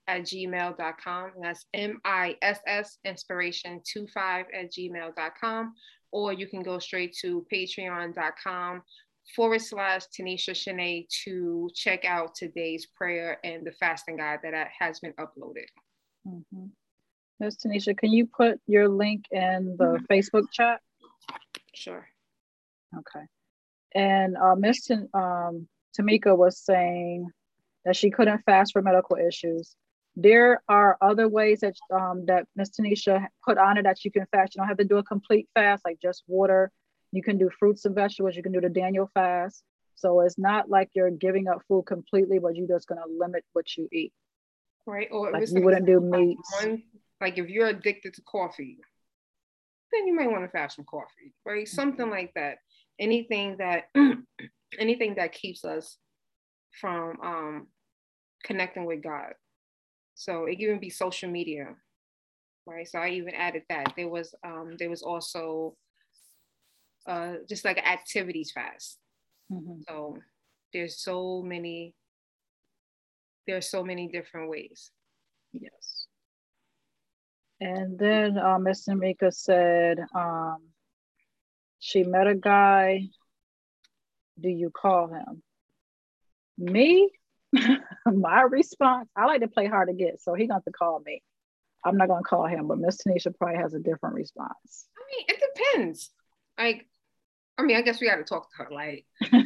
at 0.10 0.24
gmail.com. 0.24 1.32
That's 1.42 1.66
M 1.74 2.02
I 2.04 2.36
S 2.42 2.60
S 2.66 2.98
inspiration 3.06 3.82
25 3.92 4.48
at 4.54 4.72
gmail.com. 4.72 5.74
Or 6.12 6.34
you 6.34 6.48
can 6.48 6.64
go 6.64 6.80
straight 6.80 7.16
to 7.22 7.46
patreon.com 7.54 8.82
forward 9.36 9.62
slash 9.62 10.02
Tanisha 10.08 10.52
Shanae 10.52 11.08
to 11.24 11.70
check 11.76 12.04
out 12.04 12.34
today's 12.34 12.88
prayer 12.88 13.38
and 13.44 13.66
the 13.66 13.72
fasting 13.74 14.18
guide 14.18 14.40
that 14.42 14.68
has 14.80 15.00
been 15.00 15.14
uploaded. 15.14 15.68
Mm-hmm. 16.28 16.66
Ms. 17.40 17.58
Tanisha, 17.58 17.96
can 17.96 18.12
you 18.12 18.26
put 18.26 18.60
your 18.66 18.90
link 18.90 19.26
in 19.32 19.76
the 19.78 19.86
mm-hmm. 19.86 20.06
Facebook 20.12 20.52
chat? 20.52 20.82
Sure. 21.76 22.08
Okay. 22.98 23.26
And 23.94 24.36
uh, 24.36 24.56
Ms. 24.56 24.92
um, 25.14 25.68
Tamika 25.98 26.36
was 26.36 26.60
saying 26.60 27.28
that 27.86 27.96
she 27.96 28.10
couldn't 28.10 28.44
fast 28.46 28.74
for 28.74 28.82
medical 28.82 29.16
issues. 29.16 29.76
There 30.22 30.62
are 30.68 30.98
other 31.02 31.28
ways 31.30 31.62
that 31.62 31.76
um, 31.94 32.26
that 32.26 32.46
Ms. 32.56 32.72
Tanisha 32.72 33.28
put 33.46 33.58
on 33.58 33.78
it 33.78 33.84
that 33.84 34.04
you 34.04 34.12
can 34.12 34.26
fast. 34.32 34.56
You 34.56 34.60
don't 34.60 34.68
have 34.68 34.78
to 34.78 34.84
do 34.84 34.98
a 34.98 35.04
complete 35.04 35.48
fast, 35.54 35.86
like 35.86 36.00
just 36.02 36.24
water. 36.28 36.72
You 37.12 37.24
can 37.24 37.38
do 37.38 37.50
fruits 37.58 37.86
and 37.86 37.96
vegetables. 37.96 38.36
You 38.36 38.44
can 38.44 38.52
do 38.52 38.62
the 38.62 38.70
Daniel 38.70 39.10
fast. 39.14 39.64
So 39.96 40.22
it's 40.22 40.38
not 40.38 40.70
like 40.70 40.90
you're 40.94 41.10
giving 41.10 41.48
up 41.48 41.62
food 41.68 41.86
completely, 41.86 42.40
but 42.40 42.56
you're 42.56 42.68
just 42.68 42.88
going 42.88 43.02
to 43.02 43.08
limit 43.18 43.44
what 43.54 43.66
you 43.78 43.88
eat. 43.92 44.14
Right. 44.86 45.08
Or 45.12 45.32
like 45.32 45.50
you 45.52 45.62
wouldn't 45.62 45.86
do 45.86 46.00
meats. 46.00 46.66
Like 47.22 47.38
if 47.38 47.50
you're 47.50 47.68
addicted 47.68 48.14
to 48.16 48.22
coffee, 48.22 48.78
then 49.92 50.08
you 50.08 50.16
might 50.16 50.32
want 50.32 50.44
to 50.44 50.50
fast 50.50 50.76
from 50.76 50.86
coffee, 50.86 51.34
right? 51.46 51.66
Mm-hmm. 51.66 51.76
Something 51.76 52.10
like 52.10 52.34
that. 52.36 52.58
Anything 53.00 53.58
that 53.58 53.90
anything 54.80 55.16
that 55.16 55.34
keeps 55.34 55.66
us 55.66 55.98
from 56.80 57.18
um, 57.22 57.68
connecting 58.44 58.86
with 58.86 59.04
God. 59.04 59.34
So 60.20 60.48
it 60.48 60.56
can 60.56 60.64
even 60.64 60.80
be 60.82 60.90
social 60.90 61.32
media, 61.32 61.76
right? 62.66 62.86
So 62.86 63.00
I 63.00 63.12
even 63.12 63.34
added 63.34 63.64
that. 63.70 63.94
There 63.96 64.10
was 64.10 64.36
um, 64.44 64.76
there 64.78 64.90
was 64.90 65.02
also 65.02 65.78
uh, 67.08 67.36
just 67.48 67.64
like 67.64 67.78
activities 67.78 68.52
fast. 68.52 68.98
Mm-hmm. 69.50 69.80
So 69.88 70.18
there's 70.74 71.00
so 71.02 71.42
many 71.42 71.96
there's 73.48 73.72
so 73.72 73.82
many 73.82 74.10
different 74.10 74.50
ways. 74.50 74.92
Yes. 75.54 76.08
And 77.62 77.98
then 77.98 78.38
uh, 78.38 78.60
Miss 78.60 78.86
Tamika 78.90 79.34
said 79.34 80.00
um, 80.14 80.58
she 81.80 82.04
met 82.04 82.28
a 82.28 82.36
guy. 82.36 83.08
Do 84.38 84.50
you 84.50 84.70
call 84.70 85.08
him? 85.08 85.44
Me? 86.58 87.10
my 88.14 88.42
response, 88.42 89.10
I 89.16 89.26
like 89.26 89.42
to 89.42 89.48
play 89.48 89.68
hard 89.68 89.90
to 89.90 89.94
get, 89.94 90.22
so 90.22 90.34
he 90.34 90.48
got 90.48 90.64
to 90.66 90.72
call 90.72 91.02
me. 91.06 91.22
I'm 91.86 91.98
not 91.98 92.10
gonna 92.10 92.24
call 92.24 92.46
him, 92.46 92.68
but 92.68 92.78
Miss 92.78 92.98
Tanisha 92.98 93.36
probably 93.38 93.58
has 93.58 93.74
a 93.74 93.80
different 93.80 94.16
response. 94.16 94.88
I 94.98 95.02
mean, 95.10 95.26
it 95.30 95.44
depends. 95.56 96.12
Like, 96.58 96.88
I 97.58 97.64
mean, 97.64 97.78
I 97.78 97.82
guess 97.82 98.02
we 98.02 98.08
got 98.08 98.18
to 98.18 98.24
talk 98.24 98.50
to 98.52 98.64
her. 98.64 98.70
Like, 98.72 99.06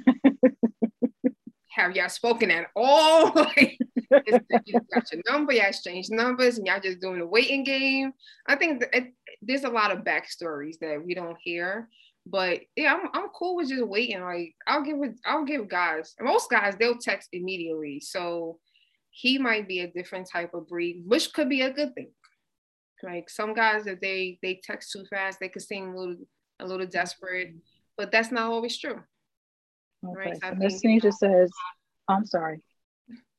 have 1.70 1.96
y'all 1.96 2.10
spoken 2.10 2.52
at 2.52 2.68
all? 2.76 3.32
like, 3.36 3.78
you 4.66 4.80
got 4.94 5.12
your 5.12 5.22
number, 5.30 5.54
y'all 5.54 5.68
exchange 5.68 6.10
numbers, 6.10 6.58
and 6.58 6.66
y'all 6.66 6.80
just 6.80 7.02
doing 7.02 7.22
a 7.22 7.26
waiting 7.26 7.64
game. 7.64 8.14
I 8.48 8.56
think 8.56 8.84
it, 8.94 9.14
there's 9.42 9.64
a 9.64 9.70
lot 9.70 9.92
of 9.92 10.04
backstories 10.04 10.80
that 10.82 11.04
we 11.04 11.14
don't 11.14 11.38
hear. 11.40 11.90
But 12.26 12.62
yeah, 12.76 12.94
I'm, 12.94 13.10
I'm 13.14 13.30
cool 13.30 13.58
with 13.58 13.70
just 13.70 13.86
waiting. 13.86 14.22
Like 14.22 14.56
I'll 14.66 14.84
give 14.84 14.98
it, 15.02 15.20
I'll 15.26 15.46
give 15.46 15.68
guys. 15.68 16.16
Most 16.22 16.50
guys 16.50 16.76
they'll 16.78 16.98
text 16.98 17.30
immediately. 17.34 18.00
So 18.00 18.60
he 19.12 19.38
might 19.38 19.68
be 19.68 19.82
a 19.82 19.92
different 19.92 20.30
type 20.32 20.54
of 20.54 20.68
breed, 20.68 21.04
which 21.06 21.34
could 21.34 21.50
be 21.50 21.62
a 21.62 21.74
good 21.74 21.94
thing. 21.96 22.12
Like 23.04 23.30
some 23.30 23.54
guys, 23.54 23.86
if 23.86 24.00
they 24.00 24.40
they 24.42 24.62
text 24.64 24.92
too 24.94 25.04
fast, 25.10 25.40
they 25.40 25.50
could 25.50 25.62
seem 25.62 25.90
a 25.90 25.98
little 25.98 26.16
a 26.60 26.66
little 26.66 26.88
desperate, 26.88 27.54
but 27.98 28.12
that's 28.12 28.32
not 28.32 28.50
always 28.50 28.78
true. 28.78 29.02
Okay. 30.06 30.30
Right? 30.32 30.40
So 30.42 30.56
Miss 30.56 30.82
Tanisha 30.82 31.14
says, 31.14 31.52
I'm 32.08 32.26
sorry. 32.26 32.62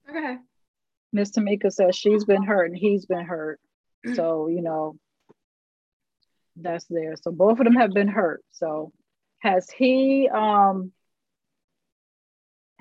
Okay. 0.09 0.37
Miss 1.13 1.31
Tamika 1.31 1.73
says 1.73 1.95
she's 1.95 2.25
been 2.25 2.43
hurt 2.43 2.67
and 2.67 2.77
he's 2.77 3.07
been 3.07 3.25
hurt. 3.25 3.61
So, 4.15 4.49
you 4.49 4.61
know, 4.61 4.99
that's 6.57 6.87
there. 6.89 7.15
So 7.21 7.31
both 7.31 7.59
of 7.59 7.65
them 7.65 7.75
have 7.75 7.93
been 7.93 8.09
hurt. 8.09 8.43
So 8.53 8.93
has 9.41 9.69
he 9.71 10.29
um 10.29 10.93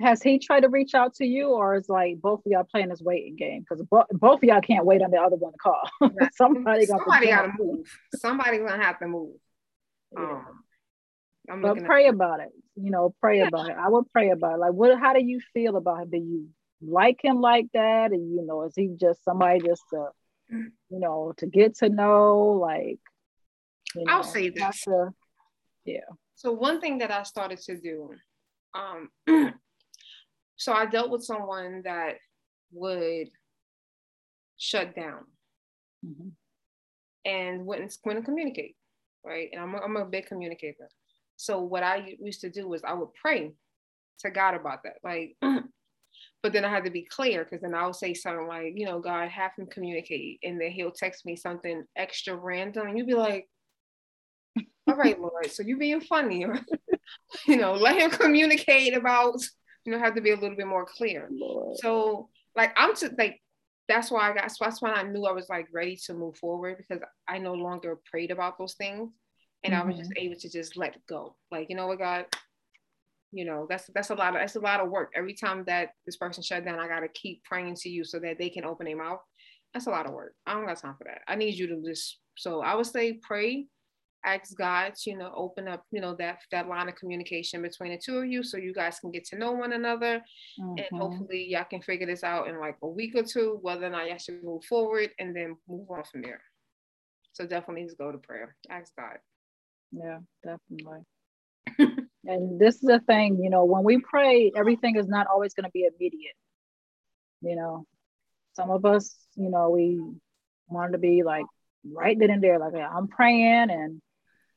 has 0.00 0.22
he 0.22 0.38
tried 0.38 0.60
to 0.60 0.68
reach 0.68 0.94
out 0.94 1.14
to 1.14 1.24
you 1.24 1.50
or 1.50 1.76
is 1.76 1.88
like 1.88 2.20
both 2.20 2.40
of 2.40 2.50
y'all 2.50 2.64
playing 2.64 2.88
this 2.88 3.00
waiting 3.00 3.36
game? 3.36 3.60
Because 3.60 3.84
bo- 3.84 4.06
both 4.10 4.38
of 4.38 4.44
y'all 4.44 4.60
can't 4.60 4.84
wait 4.84 5.02
on 5.02 5.10
the 5.10 5.18
other 5.18 5.36
one 5.36 5.52
to 5.52 5.58
call. 5.58 5.88
Somebody, 6.34 6.86
somebody 6.86 7.28
got 7.28 7.42
to 7.42 7.52
move. 7.58 7.86
somebody's 8.16 8.60
gonna 8.60 8.82
have 8.82 8.98
to 8.98 9.06
move. 9.06 9.36
Yeah. 10.16 10.42
um, 11.50 11.62
but 11.62 11.84
pray 11.84 12.06
at- 12.08 12.14
about 12.14 12.40
it. 12.40 12.50
You 12.76 12.90
know 12.90 13.14
pray 13.20 13.38
yeah. 13.38 13.48
about 13.48 13.68
it. 13.68 13.76
I 13.78 13.88
would 13.88 14.10
pray 14.10 14.30
about 14.30 14.54
it. 14.54 14.58
Like 14.58 14.72
what 14.72 14.98
how 14.98 15.12
do 15.12 15.24
you 15.24 15.40
feel 15.52 15.76
about 15.76 16.02
him 16.02 16.10
do 16.10 16.16
you 16.16 16.48
like 16.82 17.20
him 17.22 17.40
like 17.40 17.66
that? 17.74 18.10
And 18.10 18.34
you 18.34 18.44
know 18.44 18.64
is 18.64 18.74
he 18.74 18.96
just 19.00 19.22
somebody 19.24 19.60
just 19.60 19.82
to 19.90 20.08
you 20.50 20.70
know 20.90 21.34
to 21.38 21.46
get 21.46 21.76
to 21.78 21.88
know? 21.88 22.58
Like 22.60 22.98
you 23.94 24.04
know, 24.04 24.12
I'll 24.12 24.22
say 24.22 24.48
this. 24.48 24.82
To, 24.82 25.10
yeah. 25.84 26.00
So 26.34 26.52
one 26.52 26.80
thing 26.80 26.98
that 26.98 27.10
I 27.10 27.22
started 27.22 27.60
to 27.60 27.80
do, 27.80 28.10
um, 28.74 29.08
so 30.56 30.72
I 30.72 30.86
dealt 30.86 31.10
with 31.10 31.24
someone 31.24 31.82
that 31.84 32.16
would 32.72 33.28
shut 34.56 34.94
down 34.94 35.24
mm-hmm. 36.04 36.28
and 37.24 37.66
wouldn't 37.66 37.96
wouldn't 38.04 38.24
communicate, 38.24 38.76
right? 39.24 39.48
And 39.52 39.60
I'm 39.60 39.74
a, 39.74 39.78
I'm 39.78 39.96
a 39.96 40.04
big 40.04 40.26
communicator. 40.26 40.88
So 41.36 41.60
what 41.60 41.82
I 41.82 42.16
used 42.20 42.40
to 42.42 42.50
do 42.50 42.68
was 42.68 42.82
I 42.84 42.94
would 42.94 43.12
pray 43.14 43.52
to 44.20 44.30
God 44.30 44.54
about 44.54 44.82
that, 44.84 44.96
like. 45.02 45.36
but 46.44 46.52
then 46.52 46.64
I 46.64 46.68
had 46.68 46.84
to 46.84 46.90
be 46.90 47.08
clear 47.10 47.42
because 47.42 47.62
then 47.62 47.74
I 47.74 47.86
would 47.86 47.96
say 47.96 48.12
something 48.12 48.46
like, 48.46 48.74
you 48.76 48.84
know, 48.84 49.00
God, 49.00 49.30
have 49.30 49.52
him 49.56 49.66
communicate, 49.66 50.40
and 50.42 50.60
then 50.60 50.72
he'll 50.72 50.92
text 50.92 51.24
me 51.24 51.36
something 51.36 51.84
extra 51.96 52.36
random, 52.36 52.86
and 52.86 52.98
you'd 52.98 53.06
be 53.06 53.14
like, 53.14 53.48
all 54.86 54.96
right, 54.96 55.20
Lord. 55.20 55.50
So 55.50 55.62
you're 55.62 55.78
being 55.78 56.00
funny. 56.00 56.46
you 57.46 57.56
know, 57.56 57.74
let 57.74 57.96
him 57.96 58.10
communicate 58.10 58.96
about, 58.96 59.36
you 59.84 59.92
know, 59.92 59.98
have 59.98 60.14
to 60.14 60.20
be 60.20 60.30
a 60.30 60.36
little 60.36 60.56
bit 60.56 60.66
more 60.66 60.86
clear. 60.86 61.28
Lord. 61.30 61.76
So 61.78 62.28
like 62.56 62.72
I'm 62.76 62.94
just 62.94 63.18
like 63.18 63.40
that's 63.88 64.10
why 64.10 64.30
I 64.30 64.34
got 64.34 64.50
So 64.50 64.64
that's 64.64 64.80
why 64.80 64.92
I 64.92 65.02
knew 65.02 65.26
I 65.26 65.32
was 65.32 65.48
like 65.48 65.66
ready 65.72 65.96
to 66.06 66.14
move 66.14 66.36
forward 66.36 66.78
because 66.78 67.02
I 67.28 67.38
no 67.38 67.54
longer 67.54 67.98
prayed 68.10 68.30
about 68.30 68.58
those 68.58 68.74
things. 68.74 69.10
And 69.62 69.72
mm-hmm. 69.72 69.82
I 69.82 69.86
was 69.86 69.96
just 69.96 70.10
mm-hmm. 70.10 70.26
able 70.26 70.40
to 70.40 70.50
just 70.50 70.76
let 70.76 70.96
go. 71.06 71.36
Like, 71.50 71.68
you 71.70 71.76
know 71.76 71.86
what, 71.86 71.98
God, 71.98 72.26
you 73.32 73.44
know, 73.44 73.66
that's 73.68 73.90
that's 73.94 74.10
a 74.10 74.14
lot 74.14 74.34
of 74.34 74.40
that's 74.40 74.56
a 74.56 74.60
lot 74.60 74.80
of 74.80 74.90
work. 74.90 75.12
Every 75.14 75.34
time 75.34 75.64
that 75.66 75.90
this 76.06 76.16
person 76.16 76.42
shut 76.42 76.64
down, 76.64 76.78
I 76.78 76.88
gotta 76.88 77.08
keep 77.08 77.42
praying 77.44 77.76
to 77.76 77.88
you 77.88 78.04
so 78.04 78.18
that 78.20 78.38
they 78.38 78.48
can 78.48 78.64
open 78.64 78.86
their 78.86 78.96
mouth. 78.96 79.20
That's 79.72 79.86
a 79.86 79.90
lot 79.90 80.06
of 80.06 80.12
work. 80.12 80.34
I 80.46 80.54
don't 80.54 80.66
got 80.66 80.78
time 80.78 80.94
for 80.96 81.04
that. 81.04 81.22
I 81.26 81.34
need 81.34 81.54
you 81.54 81.66
to 81.68 81.82
just 81.82 82.20
so 82.36 82.60
I 82.60 82.74
would 82.74 82.86
say 82.86 83.14
pray 83.14 83.66
ask 84.24 84.56
God 84.56 84.94
to, 84.94 85.10
you 85.10 85.18
know, 85.18 85.32
open 85.36 85.68
up, 85.68 85.84
you 85.90 86.00
know, 86.00 86.14
that 86.16 86.38
that 86.50 86.68
line 86.68 86.88
of 86.88 86.94
communication 86.94 87.62
between 87.62 87.92
the 87.92 87.98
two 87.98 88.18
of 88.18 88.26
you 88.26 88.42
so 88.42 88.56
you 88.56 88.72
guys 88.72 88.98
can 88.98 89.10
get 89.10 89.24
to 89.26 89.38
know 89.38 89.52
one 89.52 89.72
another. 89.72 90.22
Mm-hmm. 90.60 90.78
And 90.78 91.00
hopefully 91.00 91.46
y'all 91.50 91.64
can 91.64 91.82
figure 91.82 92.06
this 92.06 92.24
out 92.24 92.48
in 92.48 92.58
like 92.58 92.76
a 92.82 92.88
week 92.88 93.14
or 93.14 93.22
two, 93.22 93.58
whether 93.62 93.86
or 93.86 93.90
not 93.90 94.08
y'all 94.08 94.18
should 94.18 94.42
move 94.42 94.64
forward 94.64 95.10
and 95.18 95.34
then 95.34 95.56
move 95.68 95.90
on 95.90 96.04
from 96.10 96.22
there. 96.22 96.42
So 97.32 97.46
definitely 97.46 97.84
just 97.84 97.98
go 97.98 98.12
to 98.12 98.18
prayer. 98.18 98.56
Ask 98.70 98.92
God. 98.96 99.18
Yeah, 99.92 100.18
definitely. 100.42 101.00
and 102.24 102.60
this 102.60 102.76
is 102.76 102.82
the 102.82 103.00
thing, 103.06 103.42
you 103.42 103.50
know, 103.50 103.64
when 103.64 103.84
we 103.84 103.98
pray, 103.98 104.52
everything 104.56 104.96
is 104.96 105.08
not 105.08 105.26
always 105.26 105.54
going 105.54 105.64
to 105.64 105.70
be 105.72 105.86
immediate. 105.86 106.36
You 107.40 107.56
know, 107.56 107.86
some 108.54 108.70
of 108.70 108.84
us, 108.84 109.16
you 109.34 109.50
know, 109.50 109.70
we 109.70 110.00
wanted 110.68 110.92
to 110.92 110.98
be 110.98 111.22
like 111.22 111.44
right 111.92 112.18
then 112.18 112.30
and 112.30 112.42
there, 112.42 112.58
like 112.58 112.74
I'm 112.74 113.08
praying 113.08 113.70
and 113.70 114.00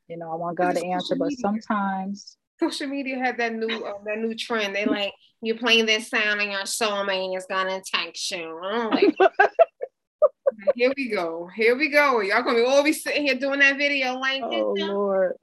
you 0.07 0.17
know, 0.17 0.31
I 0.31 0.35
want 0.35 0.57
God 0.57 0.75
to 0.75 0.85
answer, 0.85 1.15
but 1.15 1.31
sometimes 1.34 2.38
social 2.59 2.88
media 2.88 3.17
has 3.19 3.35
that 3.38 3.53
new 3.53 3.67
uh, 3.67 3.93
that 4.05 4.19
new 4.19 4.35
trend. 4.35 4.75
They 4.75 4.85
like 4.85 5.13
you're 5.41 5.57
playing 5.57 5.85
this 5.85 6.09
sound 6.09 6.41
and 6.41 6.51
your 6.51 6.61
soulmate 6.61 7.38
is 7.38 7.45
gonna 7.49 7.81
text 7.85 8.31
you. 8.31 8.59
Like, 8.61 9.15
here 10.75 10.91
we 10.95 11.09
go. 11.09 11.49
Here 11.55 11.77
we 11.77 11.89
go. 11.89 12.21
Y'all 12.21 12.43
gonna 12.43 12.59
be 12.59 12.65
all 12.65 12.84
be 12.84 12.93
sitting 12.93 13.23
here 13.23 13.35
doing 13.35 13.59
that 13.59 13.77
video 13.77 14.13
like 14.15 14.41
oh 14.43 14.73
Lord. 14.77 15.34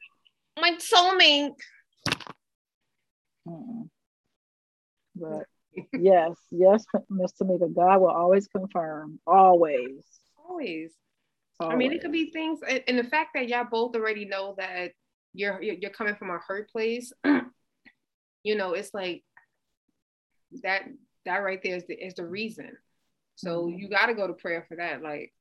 My 0.59 0.77
soulmate. 0.79 1.53
Mm-mm. 3.47 3.89
But 5.17 5.45
yes, 5.93 6.33
yes, 6.51 6.85
Miss 7.11 7.33
Tamika, 7.41 7.73
God 7.75 8.01
will 8.01 8.09
always 8.09 8.47
confirm. 8.49 9.21
Always. 9.27 10.05
Always. 10.49 10.93
I 11.61 11.77
mean, 11.77 11.93
it 11.93 12.03
could 12.03 12.13
be 12.13 12.31
things, 12.31 12.61
and 12.89 12.99
the 12.99 13.05
fact 13.05 13.31
that 13.35 13.49
y'all 13.49 13.67
both 13.71 13.95
already 13.95 14.25
know 14.25 14.55
that 14.59 14.93
you're 15.33 15.63
you're 15.63 15.91
coming 15.91 16.17
from 16.17 16.31
a 16.31 16.39
hurt 16.39 16.71
place. 16.71 17.13
you 18.45 18.57
know, 18.57 18.73
it's 18.73 18.93
like 18.93 19.23
that 20.63 20.83
that 21.25 21.39
right 21.39 21.61
there 21.63 21.77
is 21.77 21.85
the 21.87 21.95
is 21.95 22.15
the 22.15 22.27
reason. 22.27 22.73
So 23.37 23.63
mm-hmm. 23.63 23.79
you 23.79 23.89
got 23.89 24.07
to 24.07 24.15
go 24.15 24.27
to 24.27 24.33
prayer 24.33 24.65
for 24.69 24.77
that. 24.77 25.03
Like, 25.03 25.33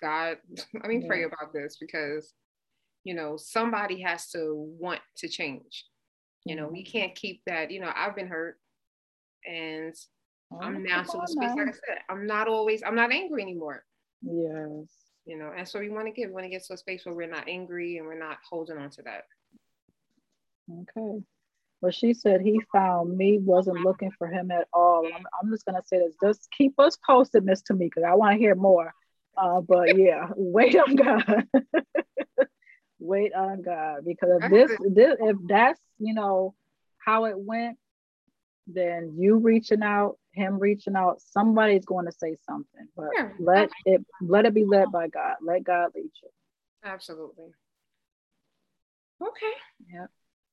God, 0.00 0.38
I 0.84 0.88
mean, 0.88 1.02
yeah. 1.02 1.08
pray 1.08 1.22
about 1.24 1.52
this 1.52 1.76
because, 1.80 2.32
you 3.04 3.14
know, 3.14 3.36
somebody 3.36 4.02
has 4.02 4.30
to 4.30 4.54
want 4.78 5.00
to 5.18 5.28
change. 5.28 5.86
You 6.44 6.56
know, 6.56 6.68
we 6.68 6.82
mm-hmm. 6.82 6.98
can't 6.98 7.14
keep 7.14 7.42
that. 7.46 7.70
You 7.70 7.80
know, 7.80 7.90
I've 7.94 8.16
been 8.16 8.28
hurt 8.28 8.58
and 9.46 9.94
oh, 10.52 10.60
I'm 10.60 10.82
now 10.82 11.02
to 11.02 11.18
the 11.18 11.26
space, 11.26 11.50
like 11.56 11.68
I 11.68 11.72
said, 11.72 11.98
I'm 12.08 12.26
not 12.26 12.48
always, 12.48 12.82
I'm 12.82 12.94
not 12.94 13.12
angry 13.12 13.42
anymore. 13.42 13.84
Yes. 14.22 14.88
You 15.26 15.38
know, 15.38 15.52
and 15.56 15.68
so 15.68 15.78
we 15.78 15.90
want 15.90 16.06
to 16.06 16.12
get, 16.12 16.28
we 16.28 16.34
want 16.34 16.44
to 16.44 16.50
get 16.50 16.64
to 16.64 16.72
a 16.72 16.76
space 16.76 17.04
where 17.04 17.14
we're 17.14 17.28
not 17.28 17.48
angry 17.48 17.98
and 17.98 18.06
we're 18.06 18.18
not 18.18 18.38
holding 18.48 18.78
on 18.78 18.90
to 18.90 19.02
that. 19.02 19.26
Okay. 20.70 21.22
Well, 21.80 21.92
she 21.92 22.12
said 22.12 22.42
he 22.42 22.60
found 22.72 23.16
me, 23.16 23.38
wasn't 23.38 23.80
looking 23.80 24.10
for 24.18 24.26
him 24.26 24.50
at 24.50 24.68
all. 24.72 25.06
I'm, 25.06 25.24
I'm 25.42 25.50
just 25.50 25.64
gonna 25.64 25.82
say 25.84 25.98
this. 25.98 26.14
Just 26.22 26.48
keep 26.56 26.78
us 26.78 26.98
posted, 27.06 27.44
Miss 27.44 27.62
Tamika. 27.62 28.04
I 28.04 28.14
want 28.14 28.32
to 28.34 28.38
hear 28.38 28.54
more. 28.54 28.92
Uh, 29.36 29.60
but 29.60 29.96
yeah, 29.98 30.28
wait 30.36 30.76
on 30.76 30.96
God. 30.96 31.46
wait 32.98 33.34
on 33.34 33.62
God. 33.62 34.04
Because 34.04 34.42
if 34.42 34.50
this, 34.50 34.78
this 34.90 35.16
if 35.20 35.36
that's 35.46 35.80
you 35.98 36.12
know 36.12 36.54
how 36.98 37.24
it 37.24 37.38
went, 37.38 37.78
then 38.66 39.14
you 39.16 39.36
reaching 39.36 39.82
out, 39.82 40.18
him 40.32 40.58
reaching 40.58 40.96
out, 40.96 41.20
somebody's 41.20 41.84
going 41.84 42.06
to 42.06 42.12
say 42.12 42.36
something. 42.46 42.88
But 42.96 43.08
let 43.38 43.70
it 43.84 44.04
let 44.20 44.46
it 44.46 44.54
be 44.54 44.64
led 44.64 44.92
by 44.92 45.08
God. 45.08 45.36
Let 45.42 45.64
God 45.64 45.90
lead 45.94 46.10
you. 46.22 46.28
Absolutely. 46.84 47.52
Okay. 49.22 49.52
Yeah. 49.92 50.06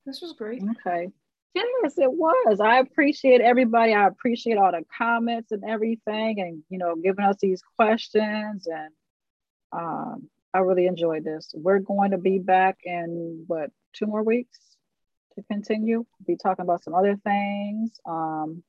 This 0.05 0.21
was 0.21 0.33
great. 0.33 0.61
Okay. 0.85 1.09
Yes, 1.53 1.97
it 1.97 2.11
was. 2.11 2.59
I 2.59 2.79
appreciate 2.79 3.41
everybody. 3.41 3.93
I 3.93 4.07
appreciate 4.07 4.57
all 4.57 4.71
the 4.71 4.83
comments 4.95 5.51
and 5.51 5.63
everything, 5.63 6.39
and 6.39 6.63
you 6.69 6.77
know, 6.77 6.95
giving 6.95 7.25
us 7.25 7.37
these 7.41 7.63
questions. 7.75 8.67
And 8.67 8.93
um, 9.71 10.29
I 10.53 10.59
really 10.59 10.85
enjoyed 10.87 11.23
this. 11.23 11.53
We're 11.55 11.79
going 11.79 12.11
to 12.11 12.17
be 12.17 12.39
back 12.39 12.77
in 12.83 13.45
what 13.47 13.71
two 13.93 14.05
more 14.05 14.23
weeks 14.23 14.59
to 15.35 15.43
continue. 15.43 16.05
Be 16.25 16.35
talking 16.35 16.63
about 16.63 16.83
some 16.83 16.93
other 16.93 17.15
things. 17.23 17.99
Um, 18.05 18.63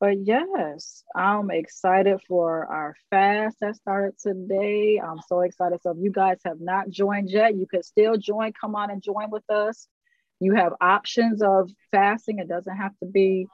but 0.00 0.18
yes, 0.24 1.02
I'm 1.14 1.50
excited 1.50 2.20
for 2.28 2.66
our 2.66 2.94
fast 3.10 3.56
that 3.60 3.76
started 3.76 4.18
today. 4.18 5.00
I'm 5.02 5.20
so 5.26 5.40
excited. 5.40 5.80
So 5.82 5.90
if 5.90 5.98
you 6.00 6.12
guys 6.12 6.38
have 6.44 6.60
not 6.60 6.90
joined 6.90 7.30
yet, 7.30 7.56
you 7.56 7.66
can 7.66 7.82
still 7.82 8.16
join. 8.16 8.52
Come 8.60 8.74
on 8.74 8.90
and 8.90 9.02
join 9.02 9.30
with 9.30 9.48
us 9.50 9.88
you 10.40 10.54
have 10.54 10.74
options 10.80 11.42
of 11.42 11.70
fasting. 11.90 12.38
It 12.38 12.48
doesn't 12.48 12.76
have 12.76 12.92
to 13.02 13.06
be 13.06 13.46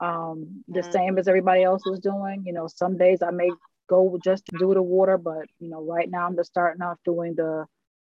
um, 0.00 0.62
the 0.68 0.80
mm-hmm. 0.80 0.90
same 0.90 1.18
as 1.18 1.28
everybody 1.28 1.62
else 1.62 1.82
is 1.86 2.00
doing. 2.00 2.44
You 2.46 2.52
know, 2.52 2.66
some 2.66 2.96
days 2.96 3.22
I 3.22 3.30
may 3.30 3.50
go 3.88 4.18
just 4.22 4.44
to 4.46 4.58
do 4.58 4.74
the 4.74 4.82
water, 4.82 5.16
but 5.16 5.46
you 5.58 5.68
know, 5.68 5.82
right 5.82 6.10
now 6.10 6.26
I'm 6.26 6.36
just 6.36 6.50
starting 6.50 6.82
off 6.82 6.98
doing 7.04 7.34
the 7.34 7.64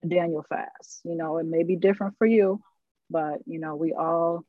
Daniel 0.07 0.45
fast. 0.49 1.01
You 1.05 1.17
know, 1.17 1.39
it 1.39 1.47
may 1.47 1.65
be 1.65 1.77
different 1.77 2.17
for 2.19 2.27
you, 2.27 2.61
but 3.11 3.41
you 3.47 3.59
know, 3.59 3.77
we 3.77 3.93
all 3.93 4.45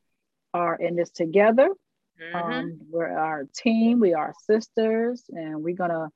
are 0.53 0.75
in 0.75 0.95
this 0.95 1.09
together. 1.09 1.69
Mm-hmm. 2.21 2.35
Um, 2.35 2.79
we're 2.89 3.09
our 3.09 3.45
team, 3.55 3.99
we 3.99 4.13
are 4.13 4.33
sisters, 4.45 5.23
and 5.29 5.63
we're 5.63 5.75
gonna 5.75 6.09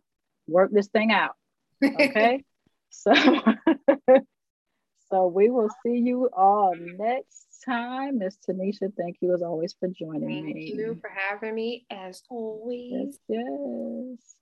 work 0.48 0.72
this 0.72 0.88
thing 0.88 1.12
out. 1.12 1.36
Okay. 1.84 2.44
so 2.90 3.14
so 5.12 5.28
we 5.28 5.50
will 5.50 5.70
see 5.84 5.98
you 5.98 6.30
all 6.36 6.76
next 6.76 7.64
time. 7.66 8.20
Miss 8.20 8.38
Tanisha, 8.38 8.92
thank 8.98 9.18
you 9.22 9.34
as 9.34 9.42
always 9.42 9.76
for 9.80 9.90
joining 9.90 10.28
thank 10.28 10.56
me. 10.56 10.68
Thank 10.68 10.80
you 10.80 10.98
for 11.02 11.10
having 11.10 11.56
me 11.56 11.86
as 11.92 12.24
always. 12.30 12.92
Yes, 12.92 13.18
yes. 13.28 14.36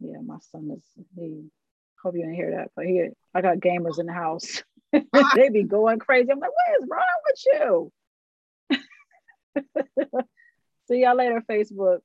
Yeah, 0.00 0.20
my 0.24 0.38
son 0.52 0.70
is 0.76 1.04
he 1.16 1.44
hope 2.02 2.14
you 2.14 2.22
didn't 2.22 2.34
hear 2.34 2.52
that, 2.52 2.70
but 2.76 2.86
he 2.86 3.08
I 3.34 3.40
got 3.40 3.58
gamers 3.58 3.98
in 3.98 4.06
the 4.06 4.12
house. 4.12 4.62
they 5.34 5.48
be 5.48 5.62
going 5.62 5.98
crazy. 5.98 6.30
I'm 6.30 6.38
like, 6.38 6.50
what 6.50 6.82
is 6.82 6.88
wrong 6.88 7.02
with 7.26 7.44
you? 7.46 7.92
See 10.88 11.02
y'all 11.02 11.16
later, 11.16 11.42
Facebook. 11.48 12.00